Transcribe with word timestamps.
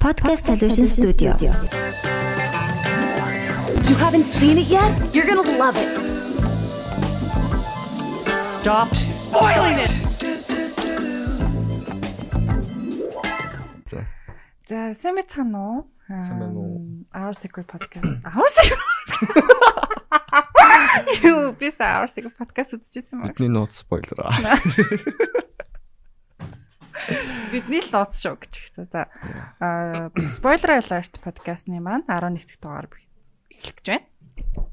Podcast 0.00 0.44
Solution 0.48 0.86
Studio. 0.86 1.36
You 3.86 3.94
haven't 3.96 4.24
seen 4.24 4.56
it 4.56 4.66
yet? 4.66 5.14
You're 5.14 5.26
gonna 5.26 5.42
love 5.58 5.76
it. 5.76 5.92
Stop 8.42 8.94
spoiling 8.96 9.76
it! 9.84 9.92
За. 13.90 14.06
За, 14.64 14.94
сайн 14.96 15.20
байцгаана 15.20 15.60
уу? 15.60 15.84
Сайн 16.08 16.40
байна 16.40 16.56
уу? 16.56 17.04
Our 17.12 17.34
Secret 17.36 17.68
Podcast. 17.68 18.24
Our 18.24 18.48
Secret. 18.56 18.80
Юу, 21.28 21.52
би 21.60 21.68
Our 21.76 22.08
Secret 22.08 22.32
Podcast 22.40 22.72
үзчихсэн 22.72 23.20
юм 23.20 23.28
аа. 23.28 23.28
Бидний 23.28 23.52
нууц 23.52 23.84
спойлер 23.84 24.24
аа. 24.24 24.32
Бидний 27.50 27.82
л 27.82 27.90
нууц 27.94 28.20
шүү 28.20 28.36
гэж 28.38 28.52
хэлсэн. 28.54 28.86
За. 28.90 29.06
Аа, 29.62 30.10
Spoiler 30.30 30.78
Alert 30.78 31.22
podcast-ны 31.22 31.78
маань 31.80 32.06
11 32.08 32.42
дахь 32.42 32.60
дугаар 32.60 32.86
эхлэх 33.50 33.76
гэж 33.78 33.86
байна. 33.86 34.06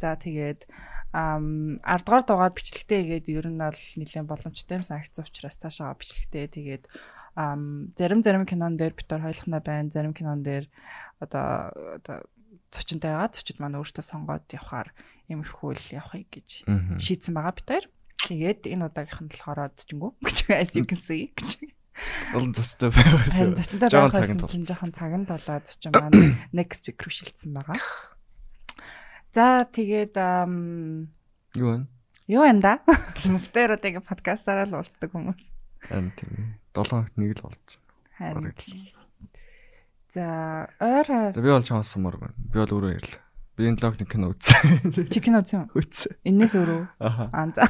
За, 0.02 0.16
тэгээд 0.18 0.66
ам 1.14 1.78
10 1.82 2.06
дугаар 2.06 2.24
дугаар 2.26 2.54
бичлэгтэй 2.54 3.00
игээд 3.06 3.32
ер 3.34 3.48
нь 3.48 3.62
бол 3.62 3.74
нэлээд 3.74 4.28
боломжтой 4.28 4.78
юм 4.82 4.86
санагцсан 4.86 5.26
учраас 5.26 5.58
цаашаа 5.58 5.98
бичлэгтэй 5.98 6.46
тэгээд 6.50 6.84
ам 7.38 7.94
зарим 7.98 8.22
зарим 8.26 8.46
кинон 8.46 8.78
дээр 8.78 8.94
битэр 8.98 9.22
хойлохна 9.22 9.62
байна. 9.62 9.90
Зарим 9.94 10.14
кинон 10.14 10.42
дээр 10.44 10.66
одоо 11.22 11.72
одоо 12.02 12.26
цочонтой 12.74 13.14
байгаа. 13.14 13.34
Цочид 13.34 13.62
маань 13.62 13.78
өөртөө 13.78 14.04
сонгоод 14.04 14.50
явахаар 14.52 14.90
иймэрхүү 15.30 15.72
л 15.74 15.86
явахыг 15.94 16.28
гэж 16.34 16.50
шийдсэн 16.98 17.34
байгаа 17.38 17.54
битэр. 17.56 17.86
Тэгээд 18.18 18.62
энэ 18.66 18.90
удаагийнх 18.90 19.22
нь 19.22 19.32
болохоор 19.32 19.72
зочингүү 19.78 20.12
гэж 20.26 20.38
as 20.52 20.74
you 20.74 20.84
can 20.84 21.00
see 21.00 21.30
гэж. 21.38 21.77
Олон 22.34 22.54
цастай 22.54 22.90
байгаас. 22.94 23.34
Харин 23.34 23.56
цагийн 23.58 24.12
байсан 24.12 24.40
чинь 24.46 24.68
жоохон 24.68 24.92
цаганд 24.94 25.28
болоод 25.30 25.66
зочин 25.66 25.92
маань 25.98 26.38
next 26.54 26.86
week 26.86 27.02
руу 27.02 27.14
шилжсэн 27.14 27.52
байгаа. 27.58 27.80
За 29.34 29.66
тэгээд 29.66 30.16
Юу 31.58 31.70
вэ? 31.74 31.86
юу 32.28 32.44
энэ 32.46 32.62
да? 32.62 32.74
Бүгдээр 33.26 33.78
одоо 33.80 33.90
ингэ 33.90 34.04
подкастаараа 34.06 34.68
л 34.70 34.78
уулздаг 34.78 35.10
хүмүүс. 35.10 35.42
Ам 35.90 36.12
тийм. 36.14 36.60
7 36.76 36.92
хоногт 36.92 37.16
нэг 37.18 37.40
л 37.40 37.46
болж. 37.50 37.68
Харин. 38.18 38.54
Бараг 38.54 38.60
За 40.14 40.70
ойр 40.80 41.34
би 41.34 41.50
бол 41.50 41.64
чамсамар 41.64 42.18
байна. 42.18 42.34
Би 42.38 42.60
бол 42.60 42.78
өөрөө 42.80 42.94
ярьлаа. 42.96 43.24
Би 43.58 43.68
энэ 43.68 43.82
логны 43.82 44.06
кино 44.06 44.32
үзсэн. 44.32 44.94
чикен 45.14 45.36
үзсэн 45.38 45.68
үү? 45.68 45.82
Үзсэн. 45.82 46.14
Энээс 46.24 46.54
өөрөө. 46.56 46.84
Аа 47.02 47.46
за. 47.52 47.66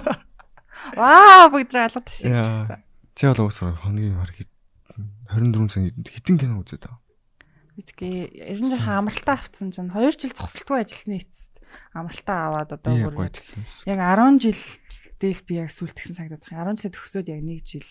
Ваа 0.98 1.50
бүгд 1.52 1.74
алгад 1.76 2.08
шиг. 2.08 2.32
Яа. 2.32 2.66
За. 2.66 2.80
Чи 3.14 3.28
бол 3.28 3.46
уусаа 3.46 3.76
хоногийн 3.76 4.16
хар 4.16 4.32
24 5.32 5.68
цаг 5.68 5.84
хитэн 6.08 6.36
кино 6.40 6.60
үзээд 6.60 6.84
байгаа. 6.84 7.00
Бидгээ 7.76 8.52
ер 8.52 8.60
нь 8.60 8.72
жоохон 8.72 9.08
амралтаа 9.08 9.36
авцсан 9.36 9.72
чинь 9.72 9.88
2 9.88 10.12
жил 10.16 10.36
цогцолтгүй 10.36 10.84
ажилласны 10.84 11.16
эцэст 11.20 11.52
амралтаа 11.96 12.38
аваад 12.52 12.70
одоо 12.76 12.94
бүр 13.08 13.32
яг 13.88 13.98
10 14.00 14.44
жил 14.44 14.60
дээл 15.20 15.42
би 15.48 15.54
яг 15.60 15.72
сүлтгсэн 15.72 16.16
байна. 16.16 16.36
10 16.36 16.84
жил 16.84 16.92
төгсөөд 16.92 17.32
яг 17.32 17.40
1 17.40 17.64
жил 17.64 17.88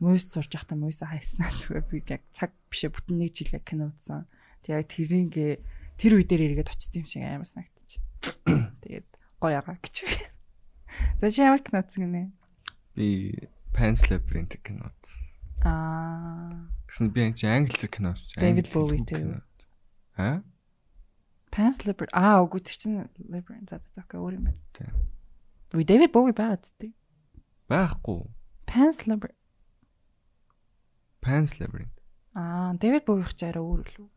мөс 0.00 0.28
сурж 0.28 0.52
байхдаа 0.52 0.76
мөсө 0.76 1.08
хайснаа 1.08 1.50
зүгээр 1.60 1.86
би 1.88 1.96
яг 2.04 2.22
цаг 2.36 2.52
бишээ 2.68 2.92
бүтэн 2.92 3.24
1 3.24 3.32
жил 3.32 3.56
яг 3.56 3.64
кино 3.64 3.90
үзсэн. 3.96 4.28
Тэг 4.60 4.72
яг 4.76 4.86
тэрнийгээ 4.92 5.52
тэр 5.96 6.12
үе 6.20 6.24
дээр 6.28 6.42
эргээд 6.52 6.72
очсон 6.72 7.00
юм 7.00 7.08
шиг 7.08 7.24
амар 7.24 7.48
санагдчих. 7.48 8.04
Тэгээд 8.84 9.08
гоё 9.40 9.56
ягаа 9.56 9.76
гэж. 9.80 9.96
За 11.20 11.32
чи 11.32 11.42
ямар 11.42 11.62
кино 11.64 11.80
үзсэн 11.80 12.04
гинэ? 12.06 12.30
Би 12.94 13.48
Pan's 13.78 14.02
Labyrinth 14.10 14.58
кино. 14.66 14.90
Аа, 15.62 16.66
Гэсэн 16.90 17.14
би 17.14 17.22
энэ 17.30 17.38
чинь 17.38 17.50
англи 17.54 17.86
кино 17.86 18.14
үзсэн. 18.18 18.42
David 18.42 18.66
Bowie 18.74 18.98
тийм. 19.06 19.38
Аа? 20.18 20.42
Pan's 21.54 21.78
Labyrinth. 21.86 22.10
Аа, 22.10 22.42
үгүй 22.42 22.58
тэр 22.66 22.74
чинь 22.74 23.06
Labyrinth 23.30 23.70
за 23.70 23.78
за 23.78 24.02
окей 24.02 24.18
өөр 24.18 24.34
юм 24.42 24.44
байна. 24.50 24.58
Тийм. 24.74 24.90
Үгүй 25.70 25.86
David 25.86 26.10
Bowie 26.10 26.34
байгаа 26.34 26.58
зү. 26.58 26.90
Байхгүй. 27.70 28.26
Pan's 28.66 29.06
Labyrinth. 29.06 29.38
Pan's 31.22 31.58
Labyrinth. 31.62 31.94
Аа, 32.34 32.74
David 32.78 33.06
Bowie-х 33.06 33.34
ч 33.38 33.46
арай 33.46 33.62
өөр 33.62 33.82
л 33.86 33.96
үү? 34.02 34.08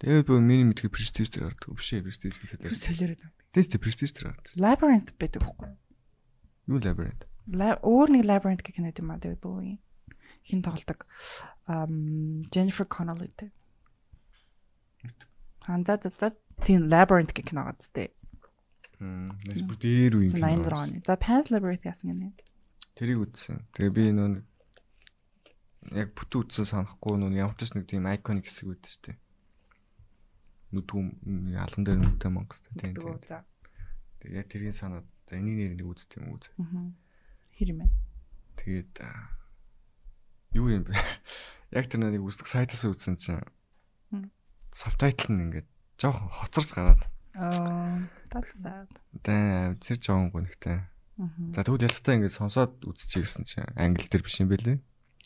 Тэгээд 0.00 0.26
би 0.28 0.34
миний 0.40 0.64
мэдгүй 0.68 0.90
Prestige 0.92 1.32
дээр 1.32 1.52
гардаг. 1.52 1.76
Биш 1.76 1.92
ээ, 1.96 2.04
Prestige 2.04 2.36
Тэр 2.36 2.72
хэлээд. 2.72 2.76
солиороо 2.76 3.16
юм. 3.24 3.32
Тэс 3.56 3.66
тэ 3.72 3.80
Prestige 3.80 4.12
дээр 4.16 4.26
гардаг. 4.36 4.52
Labyrinth 4.60 5.10
байдаг 5.16 5.40
юу? 5.44 5.76
Юу 6.68 6.78
Labyrinth? 6.84 7.24
Өөр 7.48 8.08
нэг 8.08 8.24
Labyrinth 8.24 8.64
гэх 8.64 8.80
кино 8.80 8.88
юм 8.88 9.10
аа 9.12 9.20
David 9.20 9.40
Bowie. 9.44 9.78
Хин 10.44 10.64
тоглодог. 10.64 11.04
Ам 11.68 12.42
Jennifer 12.48 12.88
Connelly 12.88 13.28
тэ. 13.36 13.52
Ханза 15.60 16.00
за 16.00 16.08
за 16.08 16.32
тийм 16.64 16.88
Labyrinth 16.88 17.36
гэх 17.36 17.52
кино 17.52 17.68
газтэй. 17.68 18.12
Мм, 19.00 19.28
нэс 19.44 19.60
бүр 19.60 19.76
дээр 19.76 20.16
үе 20.16 20.32
кино. 20.32 20.48
86 20.48 20.72
оны. 20.72 20.96
За 21.04 21.20
Pan's 21.20 21.52
Labyrinth 21.52 21.84
яасан 21.84 22.16
гинэ. 22.16 22.32
Тэрийг 22.96 23.20
үзсэн. 23.28 23.60
Тэгээ 23.76 23.92
би 23.92 24.04
нөө 24.16 24.40
яг 25.92 26.16
бүтэн 26.16 26.40
үзсэн 26.48 26.64
санахгүй 26.64 27.20
нөө 27.20 27.36
ямар 27.36 27.56
ч 27.60 27.76
нэг 27.76 27.84
тийм 27.84 28.08
iconic 28.08 28.48
хэсэг 28.48 28.72
шүү 28.72 29.00
дээ. 29.04 29.16
Нүдгүм 30.72 31.06
алан 31.60 31.82
дээр 31.84 32.00
нүдтэй 32.00 32.30
монгос 32.32 32.64
тийм. 32.72 32.96
Тэгээ 32.96 34.40
яг 34.40 34.48
тэрийг 34.48 34.72
санаад 34.72 35.04
за 35.28 35.36
энийг 35.36 35.76
нэр 35.76 35.76
нэг 35.76 35.88
үзт 35.92 36.16
юм 36.16 36.32
үз. 36.32 36.48
Аа. 36.56 36.88
Хэр 37.58 37.70
юм 37.70 37.78
бэ? 37.82 37.88
Тэгээд 38.58 38.94
аа, 39.02 39.30
юу 40.54 40.68
юм 40.70 40.84
бэ? 40.86 40.94
Яг 41.74 41.90
тэр 41.90 42.02
нэг 42.02 42.22
үздэг 42.22 42.46
сайтаас 42.46 42.86
үзсэн 42.86 43.18
чинь 43.18 43.42
сабтайтл 44.74 45.30
нь 45.30 45.50
ингээд 45.50 45.68
жоохон 45.98 46.30
хоцорч 46.30 46.74
гараад. 46.74 47.02
Аа, 47.34 48.10
sad. 48.50 48.90
Даа 49.22 49.74
тэр 49.78 49.98
жоохон 49.98 50.30
гонхтой. 50.34 50.86
Аа. 51.18 51.30
За 51.54 51.62
тэгвэл 51.62 51.86
ялцтай 51.86 52.18
ингээд 52.18 52.34
сонсоод 52.34 52.82
үзчихье 52.82 53.22
гэсэн 53.22 53.46
чинь 53.46 53.70
англи 53.78 54.06
дээр 54.10 54.26
биш 54.26 54.42
юм 54.42 54.50
бэлээ. 54.50 54.78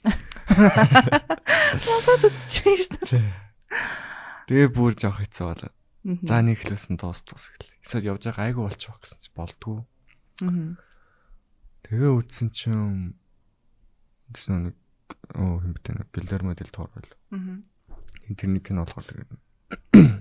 Сонсоод 1.85 2.29
үзчихсэн 2.29 2.77
шүү 2.77 3.25
дээ. 3.25 3.33
Тэгээ 4.49 4.69
бүр 4.73 4.93
жоох 4.97 5.21
хэцүү 5.21 5.45
болоо. 5.49 5.73
За 6.25 6.41
нэг 6.41 6.61
хэлсэн 6.65 6.97
дуус 6.97 7.25
дуус 7.25 7.53
гэл. 7.53 7.73
Эсвэл 7.85 8.17
явж 8.17 8.29
байгаа 8.29 8.49
айгу 8.49 8.65
болчих 8.65 8.97
гэсэн 9.01 9.21
чи 9.21 9.31
болдгоо. 9.37 9.85
Мгм. 10.41 10.81
Тэгээ 11.87 12.11
үтсэн 12.19 12.49
чинь 12.51 13.15
тэсэн 14.35 14.73
нэг 14.73 14.77
оо 15.35 15.61
юм 15.63 15.73
битэн 15.77 16.03
нэг 16.05 16.09
Гилермо 16.13 16.53
дэл 16.55 16.73
Тор 16.73 16.91
байл. 16.93 17.13
Мгм. 17.33 17.65
Интернет 18.29 18.63
кино 18.67 18.85
болохоор 18.85 19.07
тэгээд. 19.09 19.31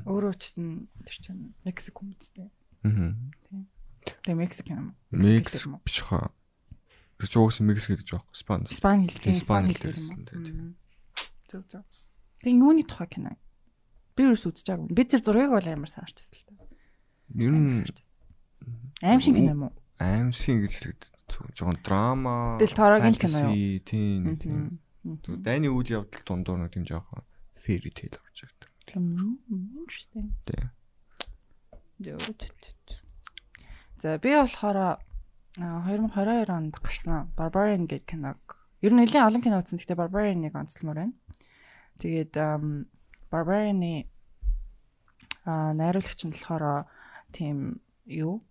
Өөрөө 0.08 0.34
ч 0.40 0.42
гэсэн 0.56 0.68
тэр 1.04 1.16
чинь 1.20 1.44
Мексик 1.64 1.96
хүмүүстэй. 2.00 2.48
Аа. 2.88 3.16
Тэгээ 4.24 4.38
Мексик 4.40 4.68
юм. 4.72 4.96
Мекс 5.12 5.68
биш 5.84 6.00
хаа. 6.08 6.32
Тэр 7.20 7.28
чинь 7.28 7.42
уус 7.44 7.60
Мекс 7.60 7.88
гэдэг 7.92 8.08
жоох. 8.08 8.26
Спан. 8.32 8.64
Испани 8.70 9.08
тийм 9.12 9.36
Испани 9.36 9.72
Испани 9.72 9.74
хэл 9.76 9.92
хэл 9.92 10.00
гэсэн, 10.00 10.18
юм. 10.24 10.44
тийм? 10.46 10.60
Зөв 11.52 11.64
зөв. 11.68 11.84
Тэгээ 12.44 12.60
юуны 12.64 12.84
тухай 12.88 13.08
кино? 13.12 13.36
Би 14.16 14.24
юу 14.24 14.36
үзэж 14.40 14.64
байгаагүй. 14.64 14.96
Би 14.96 15.04
тэр 15.04 15.20
зургийг 15.20 15.52
бол 15.52 15.68
амар 15.68 15.92
сайн 15.92 16.08
харчихсан 16.08 16.40
л 16.40 16.46
та. 16.48 16.64
Ер 17.36 17.52
нь 17.52 17.84
Аим 19.04 19.20
шиг 19.20 19.36
кино 19.36 19.52
юм 19.52 19.64
уу? 19.68 19.74
аим 20.00 20.32
шиг 20.32 20.64
гэж 20.64 20.74
хэлээд 20.80 21.02
жоохон 21.28 21.78
драма. 21.84 22.58
Del 22.60 22.74
Toro-гийн 22.74 23.14
л 23.14 23.20
кино 23.20 23.40
fantasy, 23.52 23.80
Тийм 23.84 24.38
тийм. 24.40 24.80
Дайны 25.44 25.68
үйл 25.72 25.88
явдал 26.04 26.24
дундуур 26.26 26.60
нэг 26.64 26.72
тийм 26.74 26.86
жоохон 26.88 27.24
fairy 27.60 27.92
tale 27.92 28.20
орж 28.20 28.48
ирдэг. 28.48 28.70
Мм, 28.96 29.40
Interesting. 29.84 30.32
Тийм. 30.48 30.72
За 34.00 34.18
би 34.18 34.30
болохоор 34.36 34.78
а, 34.78 35.00
2022 35.58 36.50
онд 36.54 36.76
гарсан 36.80 37.32
Barbarian 37.36 37.88
гэх 37.90 38.06
киног 38.06 38.38
ер 38.82 38.94
нь 38.94 39.02
нэлээд 39.02 39.26
олон 39.26 39.42
кино 39.42 39.60
үзсэн. 39.60 39.82
Гэхдээ 39.82 39.98
Barbarian-ыг 39.98 40.54
онцлмоор 40.54 40.98
байна. 41.02 41.16
Тэгээд 41.98 42.34
Barbarian-ы 43.34 44.06
а 45.50 45.74
найруулагч 45.74 46.22
нь 46.28 46.36
болохоор 46.36 46.86
тийм 47.34 47.82
юу 48.06 48.46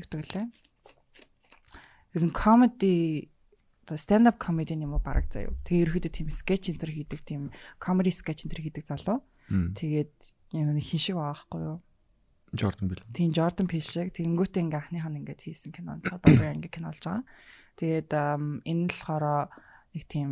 нэгдэг 0.00 0.24
лээ. 0.32 0.46
Ер 2.14 2.22
нь 2.24 2.34
comedy 2.34 3.28
одоо 3.84 3.98
stand 3.98 4.26
up 4.30 4.38
comedy 4.38 4.74
юм 4.78 4.94
уу 4.94 5.02
бараг 5.02 5.28
заяа. 5.28 5.52
Тэгээ 5.66 5.84
ерөөдөө 5.90 6.12
тийм 6.14 6.28
sketch 6.30 6.72
төр 6.78 6.92
хийдэг 6.94 7.20
тийм 7.26 7.50
comedy 7.82 8.14
sketch 8.14 8.46
төр 8.48 8.62
хийдэг 8.64 8.86
залуу. 8.88 9.20
Тэгээд 9.50 10.14
юм 10.56 10.72
нэг 10.72 10.84
хин 10.86 11.00
шиг 11.02 11.18
байгаа 11.18 11.34
байхгүй 11.34 11.60
юу? 11.60 11.78
Jordan 12.54 12.88
Peele. 12.88 13.04
Тийм 13.12 13.30
Jordan 13.34 13.66
Peele 13.66 13.84
шиг 13.84 14.14
тэгэнгүүтээ 14.14 14.62
ингээ 14.64 14.80
анхных 14.80 15.04
нь 15.10 15.18
ингээд 15.20 15.42
хийсэн 15.42 15.72
кино 15.74 15.98
Barbarian 16.00 16.62
ингээ 16.62 16.72
кино 16.72 16.94
болж 16.94 17.04
байгаа. 17.04 17.24
Тэгээд 17.76 18.10
энэ 18.14 18.86
л 18.88 18.94
болохоор 18.94 19.50
нэг 19.92 20.04
тийм 20.06 20.30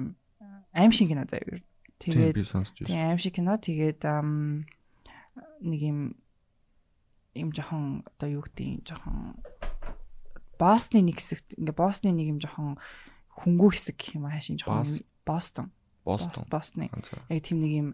аим 0.72 0.92
шиг 0.94 1.10
кино 1.10 1.26
заяа. 1.26 1.60
Тэгээд 1.98 2.38
тийм 2.86 3.02
аим 3.10 3.18
шиг 3.18 3.34
кино 3.34 3.58
тэгээд 3.58 4.00
нэг 5.66 5.80
юм 5.82 5.98
юм 7.34 7.48
жоохон 7.50 8.06
одоо 8.06 8.28
юу 8.30 8.42
гэдэг 8.46 8.66
юм 8.70 8.80
жоохон 8.86 9.16
Босны 10.58 11.00
нэг 11.02 11.18
хэсэгт 11.20 11.58
ингээ 11.58 11.76
Босны 11.76 12.10
нэг 12.12 12.26
юм 12.32 12.38
жоохон 12.42 12.76
хөнгөө 13.40 13.70
хэсэг 13.72 13.96
гэх 13.96 14.16
юм 14.16 14.26
аа 14.28 14.36
хаашийн 14.36 14.58
жоохон 14.60 14.84
Бос? 14.84 15.02
Бостон. 15.24 15.66
Бостон. 16.04 16.48
Бостны. 16.50 16.86
За. 17.02 17.18
Яг 17.30 17.42
тийм 17.42 17.58
нэг 17.62 17.72
юм 17.72 17.88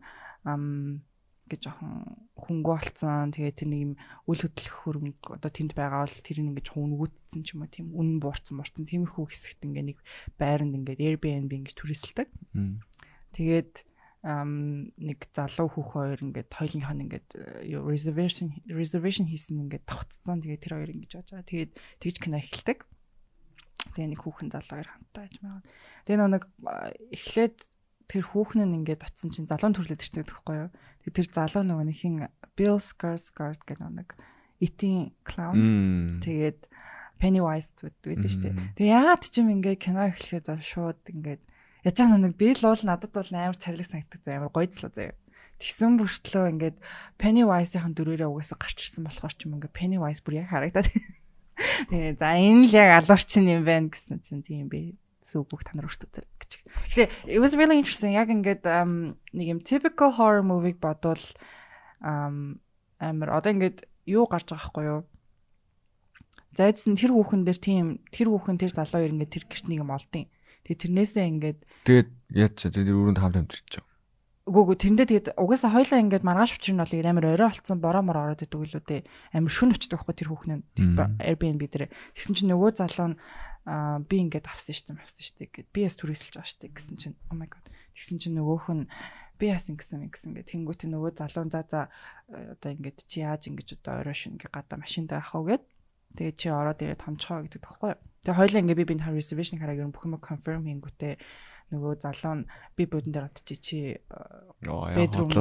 ам 0.44 1.04
гэж 1.48 1.60
жоохон 1.64 2.18
хөнгөө 2.36 2.76
болцсон. 2.76 3.32
Тэгээд 3.32 3.56
тэр 3.56 3.68
нэг 3.72 3.80
юм 3.80 3.92
үл 4.28 4.40
хөдлөх 4.40 4.76
хөрөнгө 4.84 5.40
одоо 5.40 5.50
тэнд 5.50 5.72
байгаа 5.72 6.04
бол 6.04 6.20
тэр 6.20 6.36
нэг 6.44 6.48
ингэж 6.52 6.68
хөнгөтсөн 6.72 7.42
ч 7.42 7.48
юм 7.56 7.64
уу 7.64 7.72
тийм 7.72 7.86
үнэн 7.96 8.18
буурсан 8.20 8.60
буурсан 8.60 8.84
тиймэрхүү 8.84 9.24
хэсэгт 9.28 9.64
ингээ 9.64 9.84
нэг 9.92 9.98
байранд 10.36 10.76
ингээ 10.76 11.16
Airbnb 11.16 11.50
ингэж 11.52 11.74
түрээсэлдэг. 11.76 12.28
Тэгээд 13.32 13.72
нэг 14.28 15.18
залуу 15.32 15.68
хүүхэн 15.72 15.88
хоёр 15.88 16.20
ингээд 16.20 16.48
хоёулынх 16.52 16.90
нь 16.92 17.02
ингээд 17.08 17.28
э, 17.64 17.80
reservation 17.80 18.52
reservation 18.68 19.24
хийсэн 19.24 19.64
ингээд 19.64 19.88
тавцсан. 19.88 20.44
Тэгээд 20.44 20.62
тэр 20.68 20.74
хоёр 20.76 20.90
ингэж 20.92 21.12
яаж 21.16 21.28
байгаа. 21.32 21.48
Тэгээд 21.48 21.72
тэгж 22.04 22.16
кино 22.20 22.36
эхэлдэг. 22.36 22.78
Тэгээ 23.96 24.10
нэг 24.12 24.20
хүүхэн 24.20 24.52
залуу 24.52 24.74
хоёр 24.76 24.88
хамтаа 24.92 25.22
байж 25.24 25.34
байгаа. 25.40 25.62
Тэгээ 26.04 26.18
нэг 26.28 26.44
эхлээд 27.16 27.56
тэр 28.08 28.24
хүүхэн 28.28 28.60
нь 28.68 28.76
ингээд 28.84 29.04
очисон 29.04 29.30
чинь 29.32 29.48
залуу 29.48 29.72
төрлөд 29.72 30.00
ирсэн 30.00 30.20
гэдэг 30.20 30.34
байхгүй 30.36 30.56
юу. 30.60 30.70
Тэгээ 31.08 31.16
тэр 31.16 31.28
залуу 31.32 31.62
нөгөө 31.64 31.86
нэг 31.88 31.96
хин 31.96 32.16
Bill 32.52 32.80
Skarsgård 32.80 33.62
гэх 33.64 33.80
нэг 33.80 34.16
clown. 35.24 35.56
Мм. 35.56 36.20
Тэгээд 36.20 36.68
Pennywise 37.18 37.74
гэдэг 37.74 38.30
шүү 38.30 38.42
дээ. 38.46 38.54
Тэгээ 38.78 38.94
яагаад 38.94 39.22
ч 39.26 39.34
юм 39.42 39.50
ингээ 39.50 39.76
кино 39.78 40.06
эхлэхэд 40.06 40.54
шууд 40.62 41.02
ингээд 41.10 41.42
яж 41.84 41.94
байгаа 41.98 42.18
нэг 42.18 42.34
би 42.34 42.54
л 42.54 42.64
уул 42.66 42.82
надад 42.86 43.12
бол 43.14 43.30
амар 43.34 43.58
царилэг 43.58 43.86
санагддаг 43.86 44.20
заа 44.24 44.42
амар 44.42 44.50
гойцлоо 44.54 44.90
заяа. 44.90 45.14
Тэгсэн 45.58 45.98
бүртлөө 45.98 46.44
ингээд 46.54 46.76
Pennywise-ийн 47.18 47.94
дөрөөрөө 47.98 48.30
угаасаа 48.30 48.58
гарч 48.62 48.78
ирсэн 48.78 49.02
болохоор 49.10 49.34
ч 49.34 49.42
юм 49.46 49.58
ингээ 49.58 49.74
Pennywise 49.74 50.22
бүр 50.22 50.46
яг 50.46 50.54
харагдаад. 50.54 50.86
Тэгээ 51.90 52.14
за 52.14 52.30
энэ 52.38 52.70
л 52.70 52.74
яг 52.78 52.90
алуурчин 53.02 53.50
юм 53.50 53.66
байна 53.66 53.90
гэсэн 53.90 54.22
чинь 54.22 54.46
тийм 54.46 54.70
би 54.70 54.94
сүүг 55.26 55.50
бүх 55.50 55.66
танаар 55.66 55.90
өртөө 55.90 56.14
зэрэг 56.14 56.30
гэж. 56.38 56.52
Тэгэхээр 56.62 57.10
it 57.34 57.40
was 57.42 57.58
really 57.58 57.74
interesting 57.74 58.14
яг 58.14 58.30
ингээд 58.30 58.62
нэг 59.34 59.46
юм 59.50 59.60
typical 59.66 60.14
horror 60.14 60.46
movie-г 60.46 60.78
бодвол 60.78 61.26
амар 61.98 63.28
одоо 63.34 63.50
ингээд 63.50 63.82
юу 64.06 64.30
гарч 64.30 64.54
байгаа 64.54 64.62
байхгүй 64.62 64.84
юу? 64.86 65.02
Зайдсан 66.54 66.94
тэр 66.94 67.12
хүүхэн 67.12 67.42
дээр 67.42 67.58
тийм 67.58 67.86
тэр 68.14 68.30
хүүхэн 68.30 68.62
тэр 68.62 68.72
залуу 68.72 69.02
хоёр 69.02 69.14
ингээд 69.18 69.34
тэр 69.34 69.44
гэрт 69.50 69.66
нэг 69.66 69.82
юм 69.82 69.90
олдیں۔ 69.90 70.30
Тэгээ 70.68 70.82
тэрнээсээ 70.84 71.24
ингээд 71.32 71.58
Тэгээд 71.88 72.08
яа 72.36 72.48
ч 72.52 72.68
тэр 72.68 72.92
өрөөнд 72.92 73.18
хамт 73.18 73.56
үгүй 74.48 74.62
үгүй 74.64 74.76
тэндээ 74.80 75.06
тэгээд 75.08 75.28
угаасаа 75.36 75.76
хоёлаа 75.76 76.00
ингээд 76.00 76.24
маргааш 76.24 76.56
учир 76.56 76.72
нь 76.72 76.80
бол 76.80 76.92
амар 77.04 77.26
орой 77.36 77.48
болцсон 77.52 77.78
бороо 77.84 78.00
мор 78.00 78.16
ороод 78.16 78.44
идэг 78.48 78.56
үлээ 78.56 78.80
дээ. 78.80 79.02
Амар 79.36 79.52
шүн 79.52 79.76
очдог 79.76 80.00
байхгүй 80.00 80.16
тэр 80.16 80.28
хүүхэн 80.32 80.52
нь 80.56 80.64
Мм. 80.80 81.20
Airbnb 81.20 81.62
дээр. 81.68 81.92
Тэгсэн 82.16 82.32
чинь 82.32 82.50
нөгөө 82.56 82.80
залуу 82.80 83.08
нь 83.12 83.16
би 84.08 84.16
ингээд 84.24 84.48
авсан 84.48 84.72
штеп 84.72 84.96
авсан 85.04 85.24
штеп 85.24 85.52
гэд 85.52 85.68
би 85.68 85.84
яс 85.84 86.00
түрээсэлж 86.00 86.40
байгаа 86.40 86.48
штеп 86.48 86.72
гэсэн 86.72 86.96
чинь 86.96 87.16
oh 87.28 87.36
my 87.36 87.44
god. 87.44 87.68
Тэгсэн 87.92 88.16
чинь 88.24 88.36
нөгөөх 88.40 88.66
нь 88.72 88.88
би 89.36 89.52
яс 89.52 89.68
ингэсэн 89.68 90.08
ингэсэн 90.08 90.32
гэд 90.32 90.48
тэнгуүт 90.48 90.88
нөгөө 90.88 91.12
залуу 91.20 91.44
за 91.52 91.60
за 91.68 91.92
э, 92.32 92.56
одоо 92.56 92.70
ингээд 92.72 93.04
чи 93.04 93.20
яаж 93.20 93.52
ингэж 93.52 93.84
одоо 93.84 94.00
орой 94.00 94.16
шүн 94.16 94.40
ингээ 94.40 94.48
гадаа 94.48 94.80
машиндаа 94.80 95.20
явах 95.20 95.36
уу 95.36 95.44
гэд 95.52 95.64
тэгээд 96.16 96.36
чи 96.40 96.48
ороод 96.48 96.80
ирээд 96.80 97.04
томчхоо 97.04 97.44
гэдэг 97.44 97.60
тоххой. 97.60 98.00
Тэгээ 98.28 98.36
хоёлаа 98.44 98.60
ингээ 98.60 98.76
би 98.76 98.84
биний 98.84 99.08
reservation 99.08 99.56
хараа 99.56 99.80
ер 99.80 99.88
нь 99.88 99.94
бүх 99.96 100.04
юм 100.04 100.20
confirm 100.20 100.68
хийнгүүтээ 100.68 101.16
нөгөө 101.72 101.92
залуу 101.96 102.34
нь 102.36 102.48
би 102.76 102.84
бодон 102.84 103.12
дээр 103.16 103.28
онтчи 103.32 103.56
чи 103.56 103.78
хотлоос 104.60 105.16
руу 105.16 105.32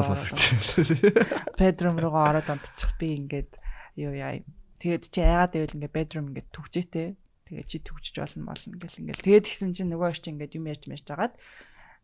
bedroom 1.60 2.00
руугаа 2.00 2.32
ороод 2.32 2.48
онтчих 2.48 2.96
би 2.96 3.12
ингээд 3.12 3.60
юу 4.00 4.16
яа. 4.16 4.40
Тэгээд 4.80 5.04
чи 5.04 5.20
яагаад 5.20 5.52
гэвэл 5.52 5.76
ингээд 5.84 5.98
bedroom 6.00 6.32
ингээд 6.32 6.48
түгжээтэй. 6.56 7.08
Тэгээд 7.52 7.68
чи 7.68 7.78
түгжиж 7.84 8.16
болно 8.24 8.56
болно 8.56 8.80
гэл 8.80 9.00
ингээд. 9.04 9.20
Тэгээд 9.20 9.48
гисэн 9.52 9.76
чинь 9.76 9.92
нөгөө 9.92 10.08
орч 10.08 10.24
ингээд 10.32 10.56
юм 10.56 10.72
ярьж 10.72 10.88
мэрж 10.88 11.04
жагаад 11.04 11.36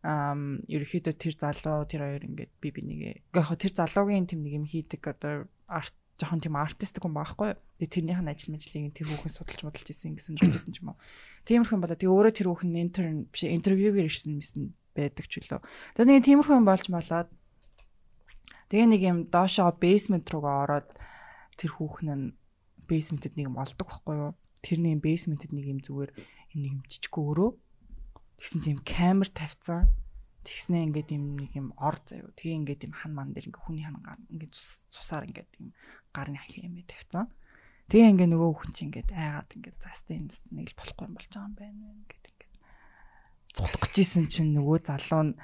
ам 0.04 0.60
ерөөхдөө 0.68 1.16
тэр 1.16 1.34
залуу 1.40 1.88
тэр 1.88 2.04
хоёр 2.04 2.24
ингээд 2.28 2.52
би 2.60 2.68
бинийг 2.76 3.24
яг 3.32 3.48
тэр 3.56 3.72
залуугийн 3.72 4.28
тэм 4.28 4.44
нэг 4.44 4.52
юм 4.60 4.68
хийдэг 4.68 5.00
одоо 5.00 5.48
арт 5.64 5.96
жоохон 6.24 6.40
тийм 6.40 6.56
артистик 6.56 7.04
хүн 7.04 7.12
байхгүй. 7.12 7.54
Тэгээ 7.78 7.92
тэрнийх 7.92 8.20
нь 8.24 8.32
ажил 8.32 8.56
мэжлийг 8.56 8.96
тэр 8.96 9.12
хүүхэн 9.12 9.34
судалж 9.36 9.60
модалж 9.68 9.88
исэн 9.92 10.16
гэсэн 10.16 10.40
жижигсэн 10.40 10.72
ч 10.72 10.80
юм 10.80 10.96
уу. 10.96 11.00
Тиймэрхэн 11.44 11.84
болоо 11.84 11.94
тэгээ 12.00 12.16
өөрөө 12.16 12.32
тэр 12.32 12.48
хүүхэн 12.48 12.80
интерн 12.80 13.28
биш 13.28 13.44
интервьюгээр 13.44 14.08
ирсэн 14.08 14.40
мэсэн 14.40 14.72
байдаг 14.96 15.28
ч 15.28 15.44
үлээ. 15.44 15.60
Тэгээ 16.00 16.08
нэг 16.08 16.24
тиймэрхэн 16.24 16.64
болж 16.64 16.88
болоод 16.88 17.28
Тэгээ 18.74 18.88
нэг 18.90 19.02
юм 19.04 19.18
доошоо 19.28 19.70
basement 19.76 20.24
руугаа 20.32 20.64
ороод 20.64 20.88
тэр 21.60 21.70
хүүхэн 21.76 22.08
нь 22.10 22.26
basement-д 22.88 23.36
нэг 23.36 23.46
юм 23.52 23.60
олдог 23.60 23.86
байхгүй 23.86 24.14
юу? 24.18 24.32
Тэрний 24.64 24.96
basement-д 24.98 25.52
нэг 25.52 25.66
юм 25.68 25.80
зүгээр 25.84 26.10
юм 26.56 26.60
нэг 26.64 26.74
жижиг 26.88 27.14
өрөө. 27.14 27.54
Тэгсэн 28.40 28.74
юм 28.74 28.80
камер 28.82 29.28
тавьсан. 29.30 29.86
Тэгснээ 30.44 30.82
ингээд 30.92 31.08
юм 31.16 31.24
нэг 31.40 31.52
юм 31.56 31.68
ор 31.80 31.96
заяо. 32.04 32.28
Тэгээ 32.36 32.58
ингээд 32.60 32.84
юм 32.86 32.94
хан 32.94 33.12
ман 33.16 33.32
дээр 33.32 33.48
ингээд 33.48 33.64
хүний 33.64 33.84
хан 33.88 33.98
гар 34.04 34.20
ингээд 34.28 34.52
цус- 34.52 34.84
цусаар 34.92 35.24
ингээд 35.24 35.50
юм 35.58 35.72
гарны 36.12 36.36
хэмээ 36.36 36.84
тавьсан. 36.84 37.32
Тэгээ 37.88 38.12
ингээд 38.12 38.30
нөгөө 38.32 38.50
хүүхэн 38.52 38.72
чинь 38.76 38.88
ингээд 38.92 39.10
айгаад 39.12 39.50
ингээд 39.56 39.78
застаа 39.80 40.14
энэ 40.16 40.28
застаа 40.32 40.52
нэг 40.52 40.68
л 40.72 40.78
болохгүй 40.78 41.04
юм 41.08 41.14
болж 41.16 41.28
байгаа 41.32 41.48
юм 41.48 41.56
байна 41.56 41.84
ингээд 42.04 42.26
ингээд 42.28 42.54
цутгах 43.56 43.80
гэж 43.88 43.94
исэн 44.04 44.24
чинь 44.28 44.52
нөгөө 44.56 44.78
залуу 44.84 45.22
нь 45.28 45.34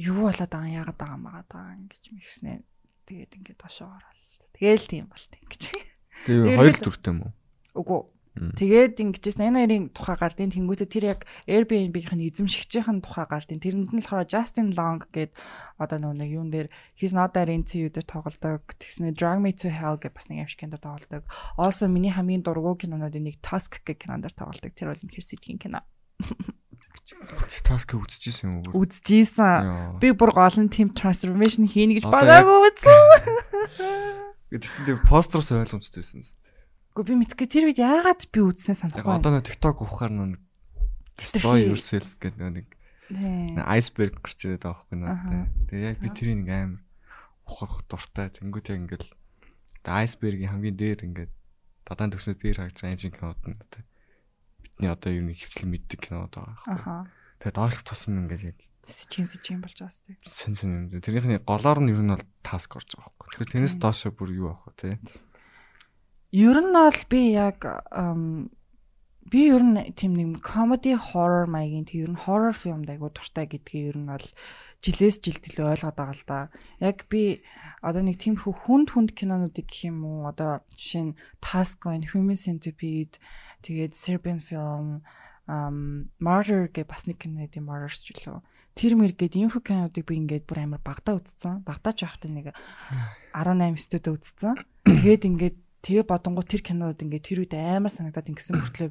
юу 0.00 0.18
болоод 0.28 0.52
байгаа 0.52 0.76
яагаад 0.80 0.98
байгаа 1.00 1.16
юм 1.16 1.24
байгаа 1.28 1.76
ингэж 1.80 2.02
мэгснэ. 2.14 2.52
Тэгээд 3.08 3.32
ингээд 3.36 3.58
дошоо 3.60 3.88
ороод. 3.90 4.18
Тэгээл 4.54 4.86
тийм 4.86 5.06
болт 5.10 5.32
ингэж. 5.34 5.62
Тэгээ 6.28 6.56
хоёр 6.60 6.76
дүртэй 6.78 7.10
юм 7.10 7.20
уу? 7.26 7.32
Үгүй. 7.74 8.00
Тэгээд 8.38 9.02
ингэжсэн 9.02 9.50
энэ 9.50 9.58
хоёрын 9.66 9.84
тухай 9.90 10.14
гардын 10.14 10.54
тэнгуүтэ 10.54 10.86
тэр 10.86 11.04
яг 11.18 11.20
Airbnb-ийн 11.50 12.22
эзэмшигчийн 12.30 13.02
тухай 13.02 13.26
гардын 13.26 13.58
тэрэнд 13.58 13.90
нь 13.90 13.98
болохоор 13.98 14.30
Justin 14.30 14.70
Long 14.70 15.02
гээд 15.10 15.34
одоо 15.82 15.98
нөгөө 15.98 16.18
нэг 16.22 16.30
юун 16.30 16.50
дээр 16.54 16.70
He's 16.94 17.10
not 17.10 17.34
that 17.34 17.50
into 17.50 17.82
you 17.82 17.90
дээр 17.90 18.06
тоглодог. 18.06 18.70
Тэгснэ 18.78 19.18
Drag 19.18 19.42
Me 19.42 19.50
to 19.50 19.66
Hell 19.66 19.98
гэж 19.98 20.14
бас 20.14 20.30
нэг 20.30 20.46
юм 20.46 20.48
шиг 20.48 20.62
кино 20.62 20.78
тоглодог. 20.78 21.26
Also 21.58 21.90
миний 21.90 22.14
хамгийн 22.14 22.46
дургуй 22.46 22.78
кинонуудын 22.78 23.26
нэг 23.26 23.42
Tusk 23.42 23.82
гэх 23.82 24.06
кинон 24.06 24.22
дээр 24.22 24.38
тоглодог. 24.38 24.70
Тэр 24.78 24.94
бол 24.94 25.02
үнэхэр 25.02 25.26
сэжгийн 25.26 25.58
кино. 25.58 25.82
Таск 27.66 27.98
үзчихсэн 27.98 28.46
юм 28.46 28.54
уу? 28.62 28.86
Үзчихсэн. 28.86 29.98
Би 29.98 30.14
бүр 30.14 30.30
гол 30.30 30.54
нь 30.54 30.70
team 30.70 30.94
transformation 30.94 31.66
хийнэ 31.66 31.98
гэж 31.98 32.06
бодоагүй 32.06 32.70
үзсэн. 32.70 32.94
Гэтэрсэн 34.54 34.86
тэр 34.86 34.98
постероос 35.06 35.50
ойлгомжтойсэн 35.50 36.22
юм 36.22 36.26
шүү 36.26 36.38
дээ. 36.38 36.49
Гэхдээ 36.90 37.06
би 37.06 37.14
мэдгүй 37.22 37.46
тэр 37.46 37.64
үед 37.70 37.80
яагаад 37.80 38.22
би 38.30 38.40
үзснээ 38.42 38.76
санахгүй. 38.76 39.14
одоо 39.14 39.30
нэг 39.38 39.46
TikTok 39.46 39.86
ухаар 39.86 40.10
нэг 40.10 40.42
destroy 41.14 41.70
yourself 41.70 42.08
гэдэг 42.18 42.40
нэг 42.50 42.66
iceberg 43.10 44.18
гарч 44.18 44.46
ирээд 44.46 44.64
байгаа 44.66 44.86
байхгүй 44.86 44.98
надад. 44.98 45.50
Тэгээ 45.70 45.88
яг 45.90 45.98
би 46.02 46.08
тэрийг 46.10 46.38
нэг 46.42 46.50
амар 46.50 46.82
ухах 47.46 47.82
дуртай. 47.86 48.30
Тэнгүүт 48.30 48.70
яг 48.70 48.78
ингээл 48.86 49.08
iceberg-ийн 49.86 50.50
хамгийн 50.50 50.76
дээр 50.78 51.00
ингээд 51.06 51.32
дадаан 51.86 52.10
төвснөө 52.14 52.36
дээр 52.38 52.58
байгаа 52.62 52.90
юм 52.90 53.00
шиг 53.00 53.14
кинод 53.18 53.40
нь 53.46 53.58
одоо 53.58 53.82
бидний 54.62 54.90
одоо 54.90 55.10
юу 55.10 55.24
нэг 55.26 55.38
хөвчлэн 55.42 55.70
мэддэг 55.74 56.00
кинод 56.06 56.34
байгаа 56.34 56.54
байхгүй. 56.70 57.10
Тэгээ 57.42 57.56
доошлох 57.56 57.84
тусам 57.86 58.18
ингээд 58.26 58.54
яг 58.54 58.58
Сэжин 58.90 59.26
сэжин 59.28 59.60
болж 59.62 59.76
байгаа 59.78 59.94
сте. 59.94 60.16
сэн 60.24 60.54
сэн 60.56 60.70
юм. 60.70 60.84
дээ. 60.90 61.04
Тэрнийхний 61.04 61.40
голоор 61.42 61.78
нь 61.84 61.92
ер 61.94 62.02
нь 62.02 62.10
бол 62.10 62.26
таск 62.42 62.74
орж 62.74 62.96
байгаа 62.96 63.12
байхгүй. 63.12 63.28
Тэгэхээр 63.30 63.52
тэрнээс 63.54 63.76
доошо 63.78 64.08
бүр 64.10 64.30
юу 64.34 64.48
авах 64.56 64.72
вэ 64.72 64.74
те? 64.78 64.90
Ер 66.30 66.56
нь 66.62 66.70
бол 66.70 67.00
би 67.10 67.34
яг 67.34 67.58
би 69.30 69.40
ер 69.50 69.62
нь 69.62 69.94
тийм 69.98 70.14
нэг 70.14 70.42
comedy 70.46 70.94
horror 70.94 71.50
маягийн 71.50 71.86
тийм 71.86 72.02
ер 72.06 72.12
нь 72.14 72.22
horror 72.22 72.54
фильмд 72.54 72.90
айгу 72.90 73.10
дуртай 73.10 73.50
гэдгийг 73.50 73.94
ер 73.94 73.98
нь 73.98 74.10
бол 74.10 74.26
жилээс 74.78 75.18
жилд 75.20 75.44
илүү 75.44 75.66
ойлгоод 75.74 75.96
байгаа 75.98 76.16
л 76.16 76.24
да. 76.30 76.40
Яг 76.78 77.10
би 77.10 77.42
одоо 77.82 78.02
нэг 78.06 78.22
тийм 78.22 78.38
хүнд 78.38 78.94
хүнд 78.94 79.10
кинонуудыг 79.18 79.66
гэх 79.66 79.90
юм 79.90 80.06
уу 80.06 80.30
одоо 80.30 80.62
жишээ 80.72 81.04
нь 81.10 81.18
Task 81.42 81.82
Gun, 81.82 82.06
Human 82.14 82.38
Centipede 82.38 83.18
тэгээд 83.66 83.92
Serbian 83.92 84.38
film 84.38 85.02
um 85.50 86.08
Martyr 86.22 86.70
гэ 86.70 86.86
бас 86.86 87.10
нэг 87.10 87.20
кино 87.20 87.42
гэдэг 87.42 87.62
Martyr 87.66 87.90
ч 87.90 88.14
үлээ. 88.14 88.38
Тэр 88.78 88.94
мэр 88.96 89.18
гээд 89.18 89.34
инфо 89.34 89.60
кинонуудыг 89.60 90.06
би 90.06 90.14
ингээд 90.14 90.46
бүр 90.46 90.62
амар 90.62 90.80
багтаа 90.80 91.18
үзсэн. 91.18 91.66
Багтаа 91.66 91.92
ч 91.92 92.06
явахдаа 92.06 92.30
нэг 92.30 92.54
18 93.34 93.76
студид 93.76 94.14
үзсэн. 94.14 94.54
Тэгээд 94.86 95.26
ингээд 95.26 95.58
тэгээ 95.80 96.04
бодонгоо 96.04 96.44
тэр 96.44 96.62
кинод 96.64 97.00
ингээд 97.00 97.24
тэр 97.24 97.38
үед 97.44 97.54
амар 97.56 97.92
санагдаад 97.92 98.30
ингэсэн 98.30 98.56
мөртлөө 98.60 98.90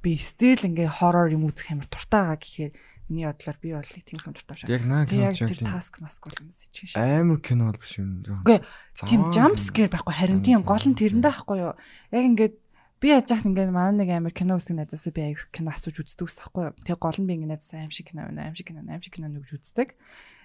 би 0.00 0.12
стил 0.16 0.64
ингээд 0.64 0.96
хоррор 1.00 1.32
юм 1.32 1.48
үзэх 1.48 1.72
амар 1.72 1.88
дуртай 1.88 2.20
байгаа 2.20 2.40
гэхээр 2.40 2.72
миний 3.10 3.26
бодлоор 3.26 3.58
би 3.60 3.74
бол 3.74 3.90
нэг 3.90 4.04
тийм 4.06 4.18
дуртай 4.22 4.56
шээ. 4.56 4.70
Яг 4.70 4.84
наа 4.86 5.02
Тэгээ 5.04 5.26
яг 5.26 5.36
кино 5.36 5.50
тэр 5.50 5.60
task 5.66 5.94
mask 5.98 6.22
бол 6.22 6.38
юм 6.40 6.50
сэж 6.54 6.74
шээ. 6.94 7.20
амар 7.20 7.40
кино 7.42 7.62
бол 7.66 7.80
биш 7.82 7.98
юм. 7.98 8.22
Үгүй 8.22 8.58
тийм 9.02 9.20
jump 9.34 9.58
кино. 9.58 9.66
scare 9.66 9.90
байхгүй 9.90 10.14
харин 10.14 10.40
тийм 10.46 10.62
гол 10.62 10.86
нь 10.86 10.94
тэрэндээ 10.94 11.26
байхгүй 11.26 11.58
юу. 11.58 11.74
Яг 12.14 12.24
ингээд 12.30 12.54
би 13.02 13.06
яаж 13.10 13.26
яах 13.34 13.44
ингээд 13.44 13.74
манай 13.74 14.06
нэг 14.06 14.10
амар 14.14 14.32
кино 14.32 14.54
үздэг 14.54 14.78
найзаасаа 14.78 15.10
би 15.10 15.22
аяг 15.26 15.50
кино 15.50 15.74
асууж 15.74 15.96
үздэг 16.06 16.22
ус 16.22 16.38
байхгүй 16.38 16.62
юу. 16.70 16.74
Тэгээ 16.86 17.02
гол 17.02 17.18
нь 17.18 17.26
би 17.26 17.32
ингээд 17.34 17.52
найзаа 17.58 17.82
аим 17.82 17.90
шиг 17.90 18.06
кино 18.14 18.30
байна, 18.30 18.46
аим 18.46 18.54
шиг 18.54 18.66
кино, 18.70 18.80
аим 18.86 19.02
шиг 19.02 19.14
кино 19.18 19.26
нүгж 19.26 19.50
үздэг. 19.58 19.88